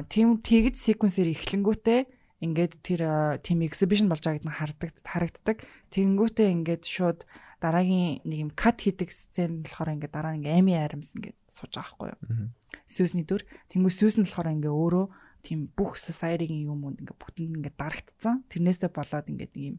тийм 0.08 0.40
тэгж 0.40 0.74
секвенсээр 0.80 1.36
эхлэнгүүтээ 1.36 2.00
ингээд 2.44 2.84
тэр 2.84 3.02
team 3.40 3.64
exhibition 3.64 4.12
болж 4.12 4.24
байгааг 4.24 4.44
нь 4.44 4.58
хардаг 4.60 4.90
харагддаг. 5.00 5.56
Тэгэнгүүтээ 5.88 6.48
ингээд 6.52 6.84
шууд 6.84 7.24
дараагийн 7.64 8.20
нэг 8.28 8.38
юм 8.44 8.50
кат 8.52 8.84
хийдэг 8.84 9.08
сцен 9.08 9.64
болохоор 9.64 9.96
ингээд 9.96 10.12
дараа 10.12 10.36
ингээ 10.36 10.60
эми 10.60 10.76
арамс 10.76 11.16
ингээд 11.16 11.38
сууж 11.48 11.72
байгаа 11.80 11.96
байхгүй 11.96 12.08
юу. 12.12 12.52
Сүүсний 12.84 13.24
дүр. 13.24 13.42
Тэнгүү 13.72 13.92
сүүс 13.92 14.20
нь 14.20 14.28
болохоор 14.28 14.52
ингээ 14.52 14.68
өөрөө 14.68 15.06
тийм 15.40 15.72
бүх 15.72 15.96
society-гийн 15.96 16.68
юм 16.68 16.84
уу 16.84 16.92
ингээ 16.92 17.16
бүгдэнд 17.16 17.56
ингээ 17.64 17.74
дарагдсан. 17.80 18.44
Тэрнээсээ 18.52 18.92
болоод 18.92 19.26
ингээд 19.32 19.52
нэг 19.56 19.64
юм 19.72 19.76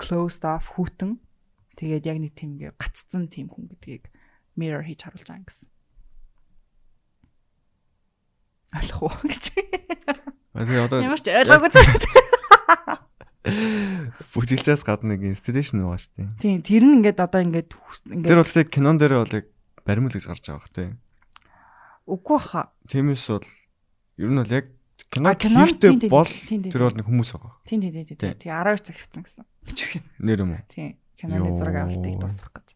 closed 0.00 0.48
off 0.48 0.72
хүүтэн 0.72 1.20
тэгээд 1.76 2.08
яг 2.08 2.18
нэг 2.24 2.32
тийм 2.32 2.56
ингээ 2.56 2.72
гаццсан 2.80 3.28
тийм 3.28 3.52
хүн 3.52 3.68
гэдгийг 3.76 4.08
mirror 4.56 4.86
хийж 4.86 5.04
харуулж 5.04 5.28
байгаа 5.28 5.40
юм 5.42 5.46
гэсэн. 5.46 5.68
Алах 8.72 9.00
уу 9.04 9.12
гэж. 9.28 9.44
Тэгээ 10.58 10.84
одоо 10.90 10.98
Ямар 11.00 11.20
ч 11.22 11.26
ойлгоогүй 11.30 11.70
зэрэг. 11.70 12.02
бүжиглээс 14.34 14.82
гадна 14.84 15.14
нэг 15.16 15.24
инсталляшн 15.32 15.80
байгаа 15.80 16.00
шүү 16.02 16.12
дээ. 16.18 16.28
Тийм, 16.42 16.58
тэр 16.60 16.82
нь 16.84 16.94
ингээд 17.00 17.18
одоо 17.22 17.40
ингээд 17.40 17.70
хүс- 17.72 18.04
Тэр 18.04 18.14
ингээд 18.20 18.38
бол 18.42 18.54
тэг 18.58 18.66
кинон 18.68 18.96
дээр 18.98 19.14
бол 19.24 19.32
яг 19.38 19.46
баримл 19.86 20.12
гэж 20.12 20.24
гарч 20.28 20.44
байгаа 20.50 20.60
бах 20.60 20.72
тий. 20.74 20.88
үгүй 22.08 22.38
хаа. 22.42 22.66
Тиймээс 22.88 23.24
бол 23.32 23.46
ер 24.18 24.28
нь 24.28 24.40
бол 24.42 24.52
яг 24.52 24.66
кино 25.08 25.32
хийхдээ 25.32 26.10
бол 26.12 26.28
тэр 26.28 26.82
бол 26.84 26.96
нэг 26.98 27.06
хүмүүс 27.08 27.30
байгаа. 27.32 27.52
Тийм 27.64 27.78
тийм 27.80 27.92
тийм 27.94 28.04
тийм. 28.04 28.18
Тий. 28.18 28.32
Тэгээ 28.36 28.52
12 28.52 28.84
цаг 28.84 28.96
хөвцөн 29.00 29.22
гэсэн. 29.24 29.44
Нэр 30.20 30.38
юм 30.44 30.52
уу? 30.58 30.62
Тийм. 30.68 30.90
Киноны 31.16 31.50
зураг 31.56 31.76
авалтыг 31.88 32.14
дуусгах 32.20 32.52
гэж. 32.52 32.68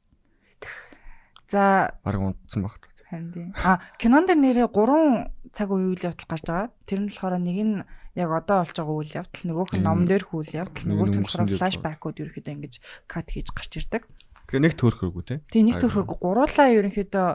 За 1.53 1.93
Бараг 2.01 2.33
унтсан 2.33 2.65
баг. 2.65 2.92
Харин 3.13 3.31
тийм. 3.33 3.53
А 3.61 3.79
кинон 4.01 4.25
дээр 4.25 4.41
нэрээ 4.41 4.69
3 4.73 5.53
цаг 5.53 5.69
үйл 5.69 6.01
явдал 6.01 6.29
гарч 6.33 6.45
байгаа. 6.49 6.73
Тэр 6.89 7.01
нь 7.05 7.09
болохоор 7.13 7.37
нэг 7.37 7.59
нь 7.61 7.77
яг 8.17 8.31
одоо 8.33 8.65
болж 8.65 8.73
байгаа 8.73 8.97
үйл 8.97 9.13
явдал, 9.21 9.45
нөгөөх 9.45 9.73
нь 9.73 9.81
Тийм. 9.81 9.85
ном 9.85 10.01
дээр 10.09 10.25
үйл 10.33 10.53
явдал, 10.57 10.85
нөгөөх 10.89 11.11
нь 11.13 11.25
болохоор 11.29 11.49
дээр 11.49 11.61
флашбекууд 11.61 12.21
ерөөхдөө 12.25 12.55
ингэж 12.57 12.75
кат 13.05 13.29
хийж 13.29 13.49
гарч 13.53 13.73
ирдэг. 13.77 14.03
Тэгээ 14.49 14.65
нэг 14.65 14.75
төөрхөргүй 14.81 15.25
тий. 15.29 15.39
Тэгээ 15.49 15.67
нэг 15.69 15.77
төрхөг 15.81 16.09
гуруулаа 16.21 16.69
ерөнхийдөө 16.73 17.29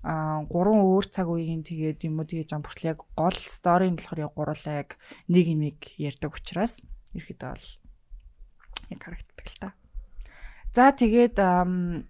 а 0.00 0.40
гурван 0.48 0.80
өөр 0.80 1.06
цаг 1.12 1.28
үеийн 1.28 1.60
тэгээд 1.60 2.08
юм 2.08 2.22
уу 2.22 2.26
тэгээд 2.30 2.56
жам 2.56 2.64
бүртэл 2.64 2.96
яг 2.96 3.04
гол 3.12 3.36
сторийн 3.36 4.00
болохоор 4.00 4.24
яг 4.24 4.32
гуруулаа 4.32 4.74
яг 4.80 4.96
нэг 5.28 5.44
имийг 5.44 5.80
ярьдаг 6.00 6.32
учраас 6.32 6.80
ерөнхийдөө 7.12 7.50
бол 7.52 7.68
яг 8.96 9.00
харагддаг 9.04 9.46
л 9.50 9.58
та. 9.60 9.68
За 10.70 10.94
тэгээд 10.94 11.34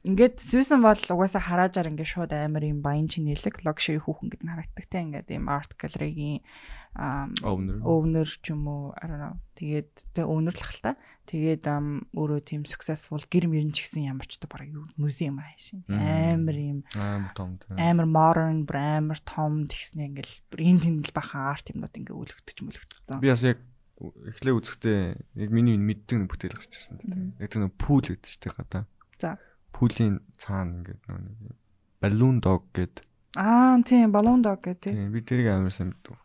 ингээд 0.05 0.37
Сьюзен 0.37 0.85
бол 0.85 1.01
угаасаа 1.01 1.41
хараажаар 1.41 1.97
ингээд 1.97 2.13
шууд 2.13 2.33
амар 2.37 2.69
юм 2.69 2.85
баян 2.85 3.09
чинэлэг 3.09 3.65
luxury 3.65 3.97
хүүхэн 3.97 4.37
гэдэг 4.37 4.45
нь 4.45 4.53
харагддаг 4.53 4.85
те 4.85 4.99
ингээд 5.01 5.29
юм 5.33 5.49
art 5.49 5.73
gallery-гийн 5.81 6.45
Owner. 7.41 8.29
ч 8.29 8.53
юм 8.53 8.69
уу 8.69 8.93
I 9.01 9.09
don't 9.09 9.17
know. 9.17 9.41
Тэгээд 9.57 10.13
тэг 10.13 10.29
owner 10.29 10.53
л 10.53 10.81
та. 10.85 11.01
Тэгээд 11.25 11.65
өөрөө 12.13 12.41
тийм 12.45 12.69
successful 12.69 13.25
гэр 13.33 13.49
мөрөн 13.49 13.73
ч 13.73 13.89
гэсэн 13.89 14.13
ямар 14.13 14.29
ч 14.29 14.37
одоо 14.37 14.53
бараг 14.53 14.69
юу 14.69 14.85
музейм 15.01 15.41
аа 15.41 15.57
шин. 15.57 15.81
Амар 15.89 16.57
юм 16.61 16.79
Аа 17.01 17.33
том. 17.33 17.57
амар 17.81 18.05
modern, 18.05 18.69
амар 18.69 19.21
том 19.25 19.65
тэгснэ 19.73 20.13
ингээл 20.13 20.37
бүр 20.53 20.61
энэ 20.69 20.83
тэндэл 20.85 21.17
бахан 21.17 21.49
арт 21.49 21.73
юмнууд 21.73 21.97
ингээ 21.97 22.13
үлгдэж 22.13 22.59
мөлгдсөн. 22.61 23.25
Би 23.25 23.33
бас 23.33 23.41
яг 23.41 23.57
эхлээ 24.01 24.55
үзэхдээ 24.57 25.01
яг 25.45 25.51
миний 25.53 25.77
мэддэг 25.77 26.25
нэг 26.25 26.29
бүтээл 26.33 26.57
гарч 26.57 26.73
ирсэн 26.73 26.97
л 26.97 27.05
дээ. 27.05 27.45
Яг 27.45 27.49
тэр 27.53 27.61
нэг 27.69 27.75
пул 27.77 28.01
гэдэг 28.01 28.25
чинь 28.25 28.57
гадаа. 28.57 28.85
За. 29.21 29.37
Пулийн 29.71 30.25
цаана 30.41 30.81
ингээд 30.81 31.01
нэг 31.05 31.57
баллон 32.01 32.41
дог 32.41 32.65
гэдэг. 32.73 33.05
Аа 33.37 33.79
тийм 33.85 34.11
балуун 34.11 34.43
дог 34.43 34.59
гэх 34.65 34.81
тийм. 34.81 35.13
Би 35.13 35.21
тэрийг 35.21 35.53
амар 35.53 35.71
сайн 35.71 35.93
мэддэг. 35.93 36.17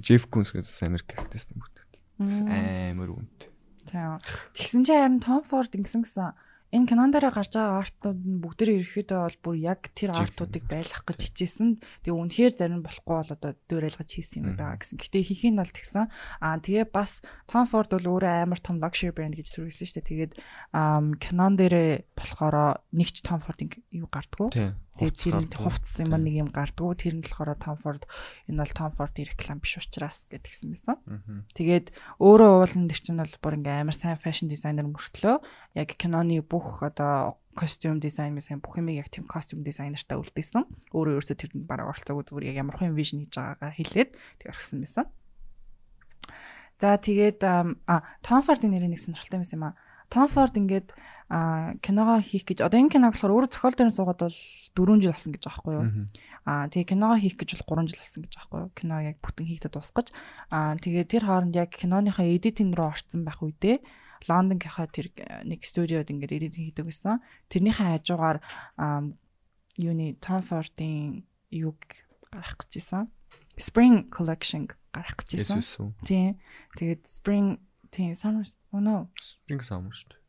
Джеф 0.00 0.26
Кунс 0.32 0.50
гэдэг 0.50 0.72
Америк 0.88 1.12
артист 1.20 1.52
юм 1.52 1.60
бүтээл. 1.60 1.92
Амар 2.48 3.12
үнэтэй. 3.12 3.52
Тийм. 3.86 4.16
Тэгсэн 4.56 4.82
чинь 4.88 4.98
харин 4.98 5.20
Том 5.20 5.44
Форд 5.44 5.76
ингэсэн 5.76 6.02
гэсэн 6.02 6.32
энэ 6.72 6.88
кинон 6.88 7.12
дээр 7.12 7.28
гарч 7.28 7.52
байгаа 7.52 7.84
артууд 7.84 8.20
нь 8.24 8.40
бүгдээр 8.40 8.80
ерөөхдөө 8.80 9.20
бол 9.20 9.38
бүр 9.44 9.56
яг 9.60 9.92
тэр 9.92 10.16
артуудыг 10.16 10.64
байлгах 10.64 11.04
гэж 11.04 11.20
хичээсэн. 11.28 11.76
Тэгээ 12.00 12.16
үнэхээр 12.16 12.52
зарим 12.56 12.80
болохгүй 12.80 13.12
бол 13.12 13.34
одоо 13.36 13.52
дөөрэлгэж 13.68 14.08
хийсэн 14.08 14.40
юм 14.40 14.56
байгаа 14.56 14.80
гэсэн. 14.80 14.96
Гэтэ 14.96 15.20
хийх 15.20 15.44
нь 15.52 15.60
бол 15.60 15.68
тэгсэн. 15.68 16.08
Аа 16.40 16.56
тэгээ 16.64 16.88
бас 16.88 17.20
Том 17.44 17.68
Форд 17.68 17.92
бол 17.92 18.16
өөрөө 18.16 18.48
амар 18.48 18.60
том 18.64 18.80
luxury 18.80 19.12
brand 19.12 19.36
гэж 19.36 19.52
төрүүлсэн 19.52 19.84
шүү 19.84 19.96
дээ. 20.00 20.08
Тэгээд 20.08 20.32
кинон 21.20 21.52
дээр 21.60 22.08
болохоор 22.16 22.80
нэг 22.96 23.08
ч 23.12 23.20
Том 23.20 23.44
Фордын 23.44 23.68
юу 23.92 24.08
гардггүй. 24.08 24.72
Тэгээд 25.00 25.16
тэр 25.16 25.36
нь 25.40 25.48
хувцс 25.56 26.04
юм 26.04 26.12
нэг 26.12 26.34
юм 26.36 26.50
гардггүй. 26.52 26.92
Тэр 27.00 27.14
нь 27.16 27.24
болохоор 27.24 27.56
Форд 27.56 28.04
энэ 28.44 28.60
бол 28.60 28.92
Фордын 28.92 29.24
реклам 29.24 29.58
биш 29.64 29.80
учраас 29.80 30.28
гэдгсэн 30.28 30.68
байсан. 30.68 30.96
Тэгээд 31.56 31.96
өөрөө 32.20 32.50
уулын 32.60 32.86
дээр 32.92 33.00
чинь 33.00 33.16
бол 33.16 33.36
бүр 33.40 33.56
ингээм 33.56 33.88
амар 33.88 33.96
сайн 33.96 34.20
фэшн 34.20 34.52
дизайнер 34.52 34.84
мөртлөө 34.92 35.40
яг 35.80 35.88
киноны 35.96 36.44
бүх 36.44 36.84
одоо 36.84 37.40
костюм 37.56 38.00
дизайн 38.00 38.36
мэсэн 38.36 38.60
бүх 38.60 38.80
юмыг 38.80 39.00
яг 39.00 39.08
тийм 39.08 39.24
костюм 39.24 39.64
дизайнертай 39.64 40.16
үлдээсэн. 40.20 40.64
Өөрөө 40.92 41.20
өөрсдөө 41.20 41.36
тэрэнд 41.40 41.64
бараг 41.68 41.92
оролцоогүй 41.92 42.24
зүгээр 42.28 42.48
яг 42.52 42.56
ямар 42.64 42.76
хүн 42.76 42.96
вижн 42.96 43.24
хийж 43.24 43.36
байгаагаа 43.36 43.72
хэлээд 43.76 44.10
тэг 44.40 44.48
орхисон 44.52 44.80
байсан. 44.84 45.06
За 46.80 46.96
тэгээд 46.96 47.40
а 47.44 47.96
Том 48.24 48.42
Фордын 48.42 48.72
нэрийн 48.72 48.96
нэг 48.96 49.00
сонирхолтой 49.00 49.40
юм 49.40 49.48
юм 49.52 49.64
а. 49.68 49.76
Том 50.12 50.28
Форд 50.28 50.60
ингээд 50.60 50.92
а 51.32 51.72
киногоо 51.80 52.20
хийх 52.20 52.44
гэж 52.44 52.60
одоо 52.60 52.76
энэ 52.76 52.92
киног 52.92 53.16
болохоор 53.16 53.48
өөрөө 53.48 53.50
зохиол 53.56 53.72
дээр 53.72 53.96
суугаад 53.96 54.20
бол 54.20 54.36
4 54.76 55.00
жил 55.00 55.16
болсон 55.16 55.32
гэж 55.32 55.42
байхгүй 55.48 55.72
юу? 55.72 55.86
Аа 56.44 56.68
тэгээ 56.68 56.92
киногоо 56.92 57.16
хийх 57.16 57.40
гэж 57.40 57.64
бол 57.64 57.80
3 57.80 57.88
жил 57.88 58.04
болсон 58.04 58.20
гэж 58.28 58.32
байхгүй 58.36 58.58
юу? 58.60 58.70
Кино 58.76 59.00
яг 59.00 59.16
бүтэн 59.24 59.48
хийгдэж 59.48 59.72
дуусгаж 59.72 60.12
аа 60.52 60.76
тэгээ 60.76 61.08
тэр 61.08 61.24
хооронд 61.24 61.56
яг 61.56 61.72
киноныхаа 61.72 62.28
эдитинг 62.28 62.76
рүү 62.76 62.84
орцсон 62.92 63.24
байх 63.24 63.40
үедээ 63.40 63.80
Лондонгийнхаа 64.28 64.86
тэр 64.92 65.08
нэг 65.48 65.64
студиод 65.64 66.12
ингээд 66.12 66.36
эдитинг 66.36 66.70
хийдэг 66.70 66.86
байсан. 66.86 67.24
Тэрнийхээ 67.48 67.96
хажуугаар 67.96 68.38
аа 68.76 69.08
юуны 69.80 70.20
Tom 70.20 70.44
Ford-ийн 70.44 71.24
юг 71.50 71.80
гарах 72.30 72.60
гэжсэн. 72.60 73.08
Spring 73.56 74.12
Collection 74.12 74.68
гарах 74.92 75.16
гэжсэн. 75.16 75.96
Тийм. 76.04 76.38
Тэгээд 76.76 77.02
Spring 77.08 77.58
тийм 77.92 78.16
summer 78.18 78.44
oh 78.72 78.80
no 78.80 78.96
Spring 79.20 79.62
Summer 79.62 79.92
шүү 79.92 80.08
дээ. 80.10 80.20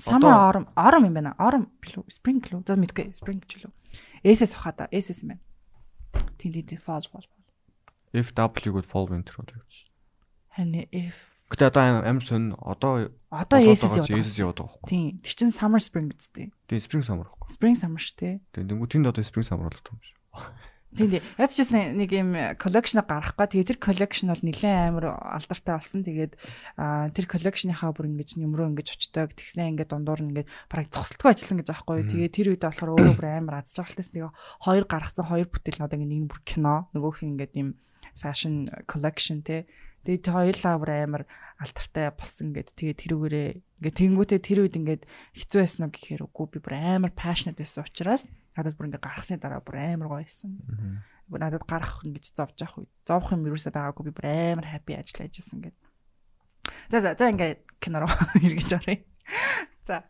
Summer 0.00 0.32
autumn 0.32 0.66
autumn 0.78 1.08
юм 1.10 1.18
байна. 1.18 1.34
Autumn 1.38 1.66
билүү? 1.84 2.06
Spring 2.08 2.40
билүү? 2.44 2.62
За 2.70 2.78
мэдгүй. 2.80 3.10
Spring 3.18 3.42
ч 3.44 3.60
үлээ. 3.60 3.74
SS 4.36 4.56
ухаа 4.56 4.72
да. 4.78 4.88
SS 4.94 5.24
юм 5.26 5.34
байна. 5.34 5.42
Тийм 6.38 6.54
тийм 6.54 6.66
тийм 6.70 6.80
fall 6.80 7.04
fall. 7.04 7.26
fall. 7.26 7.44
FW-год 8.24 8.86
Fall 8.86 9.10
Winter 9.10 9.36
бол 9.38 9.52
явж. 9.54 9.84
Харин 10.56 10.86
if 10.90 11.28
Гэтэ 11.50 11.66
одоо 11.66 11.82
аим 12.06 12.22
сонь 12.22 12.54
одоо 12.62 13.10
одоо 13.26 13.58
чи 13.58 13.66
яваад. 13.66 14.06
SS 14.06 14.38
яваад 14.38 14.62
байгаа 14.62 14.70
байхгүй. 14.70 14.86
Тийм. 14.86 15.18
Тэр 15.18 15.34
чин 15.34 15.50
summer 15.50 15.82
spring 15.82 16.14
үстэй. 16.14 16.54
Тэгээ 16.70 16.86
Spring 16.86 17.02
Summer 17.02 17.26
байхгүй. 17.26 17.50
Spring 17.50 17.74
summer 17.74 17.98
шүү 17.98 18.16
дээ. 18.22 18.34
Тэгээ 18.54 18.68
тэнгуү 18.70 18.86
тэнд 18.86 19.10
одоо 19.10 19.22
Spring 19.26 19.42
Summer 19.42 19.66
болоод 19.66 19.82
байгаа 19.82 19.98
юм 19.98 20.06
шиг. 20.06 20.18
Тийм 20.90 21.06
тийм. 21.06 21.22
Яг 21.38 21.50
ч 21.54 21.62
гэсэн 21.62 21.94
нэг 21.94 22.10
юм 22.10 22.34
collection 22.58 22.98
гарахгүй. 23.06 23.46
Тэгээ 23.46 23.68
тэр 23.70 23.78
collection 23.78 24.34
бол 24.34 24.42
нэлээд 24.42 24.90
амар 24.90 25.06
алдартай 25.22 25.78
болсон. 25.78 26.02
Тэгээд 26.02 26.34
тэр 27.14 27.26
collection-ийнхаа 27.30 27.94
бүр 27.94 28.10
ингэж 28.10 28.42
нөмрөө 28.42 28.74
ингэж 28.74 28.88
очдог. 28.98 29.30
Тэгснэ 29.30 29.70
ингээд 29.70 29.86
дундуур 29.94 30.18
нь 30.18 30.34
ингээд 30.34 30.50
бараг 30.66 30.90
цогцолтгүй 30.90 31.30
ажилласан 31.30 31.58
гэж 31.62 31.68
аахгүй 31.70 31.94
юу. 32.02 32.10
Тэгээд 32.10 32.34
тэр 32.34 32.48
үед 32.50 32.66
болохоор 32.66 32.90
өөрөө 32.98 33.14
бүр 33.22 33.28
амар 33.30 33.62
аз 33.62 33.70
жаргалтайс 33.70 34.10
тэгээ 34.10 34.34
хоёр 34.66 34.84
гаргасан 34.90 35.26
хоёр 35.30 35.46
бүтээл 35.46 35.78
нь 35.78 35.86
одоо 35.86 35.94
ингээд 35.94 36.10
нэг 36.10 36.22
нь 36.26 36.30
бүр 36.34 36.40
кино, 36.42 36.74
нөгөөх 36.90 37.22
нь 37.22 37.30
ингээд 37.38 37.54
юм 37.54 37.68
fashion 38.18 38.66
collection 38.90 39.46
те. 39.46 39.70
Тэгээд 40.02 40.26
хоёулаа 40.26 40.74
бүр 40.74 40.90
амар 40.90 41.22
алдартай 41.62 42.10
болсон 42.10 42.50
гэд. 42.50 42.74
Тэгээд 42.74 42.98
тэрүүгээрээ 43.06 43.48
ингээд 43.80 43.96
тэнгүүтээ 43.96 44.40
тэр 44.44 44.58
үед 44.68 44.76
ингээд 44.76 45.02
хэцүү 45.08 45.58
байсан 45.64 45.88
уу 45.88 45.92
гэхээр 45.96 46.22
үгүй 46.28 46.46
би 46.52 46.58
бүр 46.60 46.74
амар 46.76 47.12
passionate 47.16 47.56
байсан 47.56 47.88
учраас 47.88 48.28
надад 48.52 48.76
бүр 48.76 48.92
ингээд 48.92 49.04
гаргасны 49.08 49.40
дараа 49.40 49.64
бүр 49.64 49.80
амар 49.80 50.08
гоё 50.12 50.20
байсан. 50.20 50.60
Бүр 51.24 51.40
надад 51.40 51.64
гарах 51.64 52.04
ингэж 52.04 52.36
зовж 52.36 52.60
явах 52.60 52.84
үед 52.84 52.92
зовх 53.08 53.32
юм 53.32 53.48
юусаа 53.48 53.72
байгаагүй 53.72 54.04
би 54.10 54.12
бүр 54.12 54.28
амар 54.28 54.68
happy 54.68 55.00
ажиллаж 55.00 55.32
ажилласан 55.32 55.60
гэд. 55.64 55.76
За 56.92 57.00
за 57.00 57.16
за 57.16 57.32
ингээд 57.32 57.60
кино 57.80 58.04
руу 58.04 58.12
эргэж 58.44 58.70
оръё. 58.76 59.00
За 59.88 60.04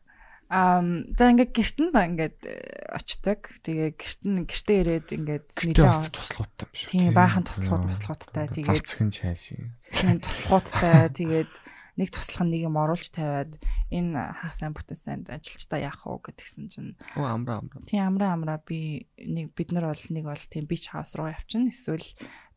Ам 0.50 1.06
за 1.14 1.30
ингээд 1.30 1.54
гэрт 1.54 1.78
нь 1.78 1.94
ингээд 1.94 2.38
э, 2.42 2.58
очдог. 2.90 3.54
Тэгээ 3.62 3.94
гэрт 3.94 4.22
нь 4.26 4.42
гэртээ 4.50 4.78
ирээд 4.82 5.08
ингээд 5.14 5.46
нэлээд 5.62 6.10
туслахуудтай 6.10 6.66
юм 6.66 6.74
шүү. 6.74 6.90
Тийм 6.90 7.14
баахан 7.14 7.46
туслахууд 7.46 7.86
туслахуудтай 7.86 8.46
тэгээд 8.50 8.82
Зарцхан 8.82 9.10
чайши. 9.14 9.70
тийм 9.94 10.18
туслахуудтай 10.18 11.06
тэгээд 11.14 11.54
нэг 11.98 12.08
туслах 12.14 12.46
нэг 12.46 12.66
юм 12.68 12.76
оруулж 12.78 13.08
тавиад 13.10 13.58
энэ 13.90 14.14
хаа 14.14 14.52
сайн 14.52 14.74
бүтээсэн 14.76 15.26
ажилчдаа 15.30 15.80
яах 15.80 16.06
вэ 16.06 16.18
гэдгсэн 16.30 16.66
чинь 16.70 16.94
Оо 17.16 17.26
амра 17.26 17.58
амра. 17.62 17.82
тийм 17.86 18.02
амраа 18.06 18.34
амраа 18.36 18.58
би 18.62 19.08
нэг 19.18 19.54
бид 19.56 19.72
нар 19.74 19.90
бол 19.90 20.04
нэг 20.10 20.24
бол 20.26 20.44
тийм 20.50 20.66
бич 20.70 20.90
хаус 20.92 21.14
руу 21.18 21.30
явчихна 21.32 21.70
эсвэл 21.72 22.04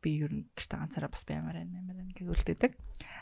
би 0.03 0.19
ер 0.19 0.31
нь 0.33 0.45
гэртээ 0.53 0.79
ганцаараа 0.83 1.09
бас 1.09 1.23
баймаар 1.23 1.63
байна 1.63 1.79
мээр 1.79 2.11
гэж 2.13 2.27
үлдээдэг. 2.27 2.71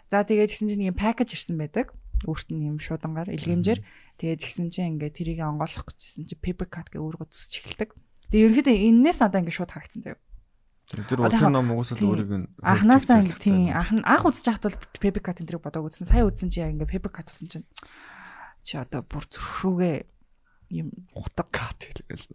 За 0.09 0.25
тэгээд 0.25 0.49
тэгсэн 0.49 0.67
чинь 0.73 0.83
нэг 0.89 0.97
пакэж 0.97 1.29
ирсэн 1.37 1.57
байдаг. 1.61 1.93
Өөрт 2.25 2.49
нь 2.53 2.65
юм 2.69 2.77
шуудангаар 2.81 3.29
илгээмжээр 3.33 3.81
тэгээд 4.17 4.41
тэгсэн 4.41 4.69
чинь 4.73 4.97
ингээд 4.97 5.13
тэрийг 5.17 5.39
онгойлгох 5.45 5.93
гэжсэн 5.93 6.25
чинь 6.25 6.41
paper 6.41 6.69
cut 6.69 6.89
гэ 6.89 6.97
өөрөө 6.97 7.29
зүсч 7.29 7.61
эхэлдэг. 7.61 7.93
Тэгээд 8.33 8.65
ерөнхийдөө 8.65 8.75
энээс 8.77 9.19
надад 9.21 9.41
ингээд 9.45 9.57
шууд 9.57 9.73
харагдсан 9.73 10.01
заяа. 10.05 10.21
Тэр 10.89 11.21
утгын 11.21 11.53
ном 11.53 11.71
угсаал 11.77 12.01
өөрийг 12.01 12.31
нь 12.31 12.47
Анханасаа 12.63 13.21
ингэ 13.21 13.37
тийм 13.37 13.75
анх 13.75 14.23
үзэж 14.25 14.45
байхад 14.47 14.65
бол 14.71 14.79
cut 15.21 15.39
энэ 15.39 15.47
тэрийг 15.47 15.63
бодог 15.63 15.87
үзсэн. 15.87 16.09
Сая 16.09 16.25
үзсэн 16.25 16.49
чи 16.49 16.63
яг 16.63 16.73
ингээ 16.73 16.89
cut 17.11 17.29
гэсэн 17.29 17.47
чинь 17.47 17.67
чи 18.65 18.75
одоо 18.77 19.05
бүр 19.05 19.23
зүрхрүүгээ 19.29 19.97
юм 20.71 20.91
утга 21.15 21.43
кат 21.51 21.83
хэлгээл. 21.83 22.27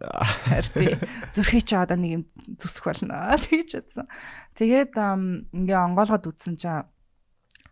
харьцээ. 0.49 1.01
Зүрхий 1.33 1.61
чи 1.61 1.75
одоо 1.75 1.97
нэг 1.97 2.11
юм 2.21 2.23
зүсэх 2.57 2.85
болно 2.85 3.33
тэгж 3.37 3.81
бодсон. 3.81 4.07
Тэгээд 4.53 4.93
ингээ 5.53 5.77
онгоолгоод 5.77 6.29
үзсэн 6.29 6.55
чинь 6.57 6.85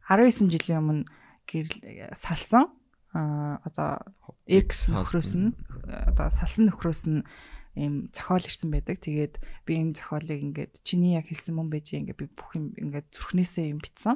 19 0.09 0.53
жилийн 0.53 0.81
өмнө 0.81 1.05
гэрэл 1.49 2.13
салсан 2.13 2.69
а 3.13 3.61
одоо 3.63 4.01
X 4.45 4.89
нөхрөөс 4.91 5.33
нь 5.39 5.53
одоо 5.87 6.29
салсан 6.29 6.69
нөхрөөс 6.69 7.01
нь 7.09 7.23
ийм 7.75 8.09
зохиол 8.15 8.47
ирсэн 8.47 8.71
байдаг. 8.71 8.97
Тэгээд 9.03 9.35
би 9.67 9.73
энэ 9.75 9.95
зохиолыг 9.99 10.39
ингээд 10.39 10.73
чиний 10.87 11.19
яг 11.19 11.27
хэлсэн 11.27 11.55
мөн 11.55 11.69
байж 11.69 11.91
ингээд 11.91 12.19
би 12.19 12.27
бүх 12.31 12.55
юм 12.55 12.71
ингээд 12.75 13.07
зүрхнээсээ 13.11 13.71
юм 13.75 13.79
битсэн. 13.83 14.15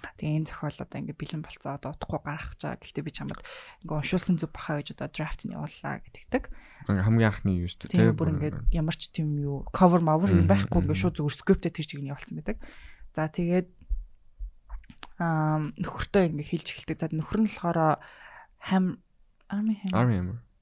Тэгээ 0.00 0.36
энэ 0.40 0.48
зохиол 0.48 0.78
одоо 0.80 0.98
ингээд 1.02 1.20
бэлэн 1.20 1.42
болцоо 1.44 1.72
одоо 1.76 1.90
утахгүй 1.92 2.20
гарах 2.24 2.54
чаа. 2.56 2.78
Гэхдээ 2.80 3.04
би 3.04 3.12
чамд 3.12 3.34
ингээд 3.36 3.44
уншуулсан 3.84 4.36
зүг 4.40 4.50
бахаа 4.54 4.80
гэж 4.80 4.88
одоо 4.96 5.08
драфт 5.12 5.44
нь 5.44 5.52
явууллаа 5.52 6.00
гэдэгдэг. 6.00 6.44
Хамгийн 6.88 7.28
анхны 7.28 7.52
юу 7.60 7.68
шүү 7.68 7.90
дээ. 7.90 8.14
Тэгээ 8.14 8.16
бүр 8.16 8.32
ингээд 8.38 8.56
ямар 8.72 8.96
ч 8.96 9.02
тийм 9.12 9.28
юу 9.36 9.66
cover 9.68 10.00
mover 10.00 10.32
юм 10.32 10.48
байхгүй 10.48 10.80
ингээд 10.88 11.02
шууд 11.04 11.16
зүгээр 11.20 11.36
scripted 11.36 11.74
тэр 11.76 11.84
чигийг 11.84 12.04
нь 12.08 12.12
явуулсан 12.16 12.36
байдаг. 12.40 12.56
За 13.12 13.28
тэгээд 13.28 13.68
аа 15.20 15.68
нөхөртөө 15.76 16.22
ингээд 16.32 16.48
хэлж 16.48 16.66
эхэлдэг. 16.72 16.96
За 16.96 17.06
нөхөр 17.12 17.40
нь 17.44 17.48
болохоор 17.52 18.00
хам 18.64 18.84
Army 19.52 19.76
Hammer. 19.84 20.00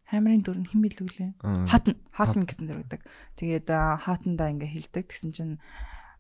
Хамрын 0.09 0.41
дүр 0.41 0.59
нь 0.65 0.69
хэн 0.69 0.81
билүүлээ? 0.81 1.31
Хатн, 1.69 2.01
хатн 2.17 2.49
гэсэн 2.49 2.65
дэр 2.65 2.81
өгдөг. 2.81 3.05
Тэгээд 3.37 3.69
хатандаа 3.69 4.49
ингээ 4.57 4.73
хилдэг. 4.73 5.05
Тэгсэн 5.05 5.31
чинь 5.37 5.55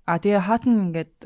а 0.04 0.20
тэгээ 0.20 0.44
хатн 0.44 0.92
ингээд 0.92 1.16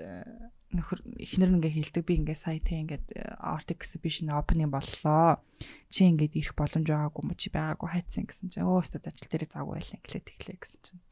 нөхөр 0.72 1.00
эхнэр 1.20 1.58
ингээ 1.58 1.74
хилдэг. 1.74 2.02
Би 2.06 2.22
ингээ 2.22 2.38
сая 2.38 2.62
тэг 2.62 2.86
ингээд 2.86 3.06
art 3.42 3.68
exhibition 3.74 4.30
opening 4.30 4.70
боллоо. 4.72 5.42
Чи 5.90 6.06
ингээд 6.06 6.38
ирэх 6.38 6.54
боломж 6.54 6.86
байгаагүй 6.86 7.22
мө 7.26 7.36
чи 7.36 7.50
байгаагүй 7.52 7.88
хайцсан 7.92 8.24
гэсэн 8.30 8.48
чинь 8.54 8.64
өө 8.64 8.80
өстөд 8.80 9.10
ажил 9.10 9.28
дээр 9.28 9.50
завгүй 9.50 9.82
байлаа 9.82 9.98
инглээ 10.00 10.22
тэглээ 10.22 10.58
гэсэн 10.62 10.80
чинь. 10.86 11.02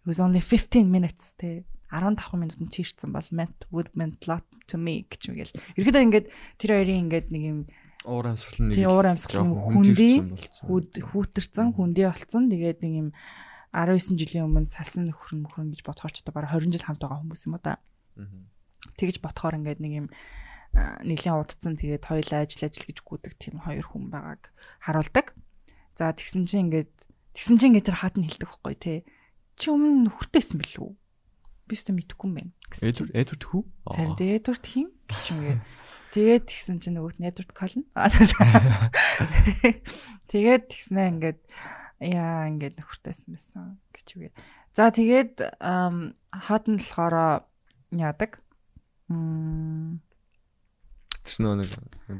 It 0.00 0.06
was 0.06 0.20
only 0.22 0.40
15 0.44 0.84
minutes 0.84 1.34
те 1.40 1.64
15 1.90 2.38
минут 2.38 2.60
нь 2.62 2.70
чирцсэн 2.70 3.10
бол 3.10 3.28
meant 3.34 3.66
would 3.74 3.90
meant 3.98 4.30
lot 4.30 4.46
to 4.70 4.78
me 4.78 5.02
гэж 5.10 5.32
мэгэл. 5.34 5.58
Ерөөдөө 5.74 6.02
ингээд 6.06 6.26
тэр 6.60 6.70
хоёрын 6.78 7.02
ингээд 7.10 7.28
нэг 7.34 7.42
юм 7.42 7.60
уур 8.04 8.26
амьсгал 8.32 8.68
нэг 8.68 8.74
тий 8.76 8.86
уур 8.88 9.06
амьсгал 9.12 9.44
нэг 9.44 9.60
хүндий 9.60 10.14
хүүтэрсэн 11.04 11.76
хүндий 11.76 12.06
болцсон 12.08 12.48
тэгээд 12.48 12.80
нэг 12.80 12.92
юм 12.96 13.08
19 13.76 14.18
жилийн 14.18 14.48
өмнө 14.48 14.66
салсан 14.66 15.06
нөхөр 15.06 15.46
нөхөр 15.46 15.70
гэж 15.70 15.82
бодохоор 15.86 16.12
ч 16.14 16.24
одоо 16.24 16.34
бараг 16.34 16.50
20 16.56 16.74
жил 16.74 16.86
хамт 16.88 17.02
байгаа 17.04 17.22
хүмүүс 17.22 17.46
юм 17.46 17.54
уу 17.54 17.62
да. 17.62 17.78
Тэгэж 18.98 19.22
бодохоор 19.22 19.60
ингээд 19.62 19.78
нэг 19.84 19.92
юм 19.94 20.06
нэлийн 20.74 21.38
удцсан 21.38 21.78
тэгээд 21.78 22.08
хоёулаа 22.08 22.42
ажил 22.42 22.66
ажил 22.66 22.88
гэж 22.88 22.98
гүдэг 23.04 23.34
тийм 23.38 23.62
хоёр 23.62 23.86
хүн 23.86 24.10
байгааг 24.10 24.50
харуулдаг. 24.82 25.38
За 25.94 26.10
тэгсэн 26.10 26.50
чинь 26.50 26.66
ингээд 26.66 26.90
тэгсэн 27.36 27.62
чинь 27.62 27.78
ингээд 27.78 27.94
тэр 27.94 27.98
хат 28.02 28.18
нь 28.18 28.26
хэлдэг 28.26 28.48
байхгүй 28.48 28.74
тий. 28.74 28.98
Чи 29.54 29.70
өмнө 29.70 30.10
нөхөртэйсэн 30.10 30.58
билүү? 30.58 30.90
Би 31.70 31.74
ч 31.78 31.86
мэдэхгүй 31.86 32.26
юм 32.26 32.34
байна. 32.34 32.52
Эдвард 32.74 33.14
Эдвард 33.14 33.44
хүү? 33.46 33.62
Харин 33.86 34.18
Эдвард 34.18 34.64
хин 34.66 34.88
гэж 35.06 35.24
юм 35.30 35.40
гээд 35.46 35.60
Тэгээд 36.10 36.44
тэгсэн 36.50 36.82
чинь 36.82 36.98
нөгөөт 36.98 37.22
network 37.22 37.54
call. 37.54 37.74
Тэгээд 40.30 40.62
тэгснээ 40.66 41.06
ингээд 41.14 41.40
яа 42.02 42.50
ингээд 42.50 42.82
нөхөртэйсэн 42.82 43.30
байсан 43.30 43.78
гэж 43.94 44.06
үгээд. 44.18 44.34
За 44.74 44.90
тэгээд 44.90 45.34
хат 45.62 46.64
нь 46.66 46.78
болохоор 46.82 47.46
яадаг. 47.94 48.42
Мм 49.06 50.02
Тэснөө 51.20 51.54
нэг 51.60 51.70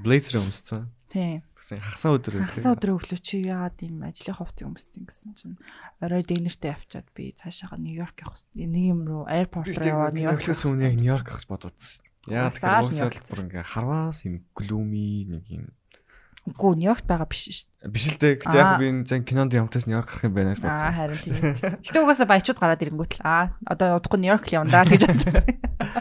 blazer 0.05 0.39
өмссөн. 0.39 0.87
Тийм. 1.11 1.43
Тэгсэн 1.59 1.83
хагасаа 1.83 2.15
өдөр 2.15 2.35
хагасаа 2.47 2.75
өдөр 2.79 2.91
өглөө 2.95 3.19
чи 3.19 3.43
яагаад 3.43 3.83
ийм 3.83 4.05
ажлын 4.07 4.37
хувцас 4.39 4.67
өмссөн 4.69 5.03
гэсэн 5.09 5.31
чинь 5.35 5.57
орой 5.99 6.23
дэнертэй 6.23 6.71
явчаад 6.71 7.11
би 7.17 7.35
цаашаага 7.35 7.81
Нью-Йорк 7.83 8.23
явах 8.23 8.47
нэг 8.55 8.85
юм 8.87 9.03
руу 9.09 9.27
аэропорт 9.27 9.75
руу 9.75 9.91
яваад 9.91 10.15
Нью-Йоркээс 10.15 10.63
өмнө 10.71 10.87
яг 10.87 10.95
Нью-Йорк 11.03 11.27
авах 11.35 11.51
бододсон 11.51 12.07
Яа 12.29 12.53
тэгэхээр 12.53 12.85
уусаал 12.85 13.21
бүр 13.31 13.45
ингээ 13.49 13.65
харваас 13.65 14.29
юм 14.29 14.45
глүүми 14.53 15.31
нэг 15.33 15.45
юм 15.49 15.65
Үгүй 16.49 16.73
Нью-Йоркт 16.81 17.05
байгаа 17.05 17.29
биш 17.29 17.53
шүү 17.53 17.69
дээ. 17.69 17.93
Биш 17.93 18.05
л 18.09 18.17
дээ. 18.17 18.35
Гэтэ 18.41 18.57
яг 18.57 18.81
би 18.81 18.89
энэ 18.89 19.05
зэн 19.05 19.23
кинонд 19.29 19.53
ямтаас 19.53 19.85
Нью-Йорк 19.85 20.09
гарах 20.09 20.25
юм 20.25 20.35
байна 20.35 20.57
гэж 20.57 20.61
бодсон. 20.65 20.89
Аа 20.89 20.97
харин 20.97 21.21
тийм. 21.21 21.43
Гэтэ 21.85 22.01
угаасаа 22.01 22.29
баячууд 22.33 22.61
гараад 22.65 22.81
ирэнгүүт 22.81 23.13
л 23.21 23.23
аа 23.29 23.45
одоо 23.69 24.01
удахгүй 24.01 24.21
Нью-Йорк 24.25 24.45
л 24.49 24.57
явна 24.57 24.73
даа 24.73 24.89
гэж 24.89 25.03
бодсон. 25.05 25.37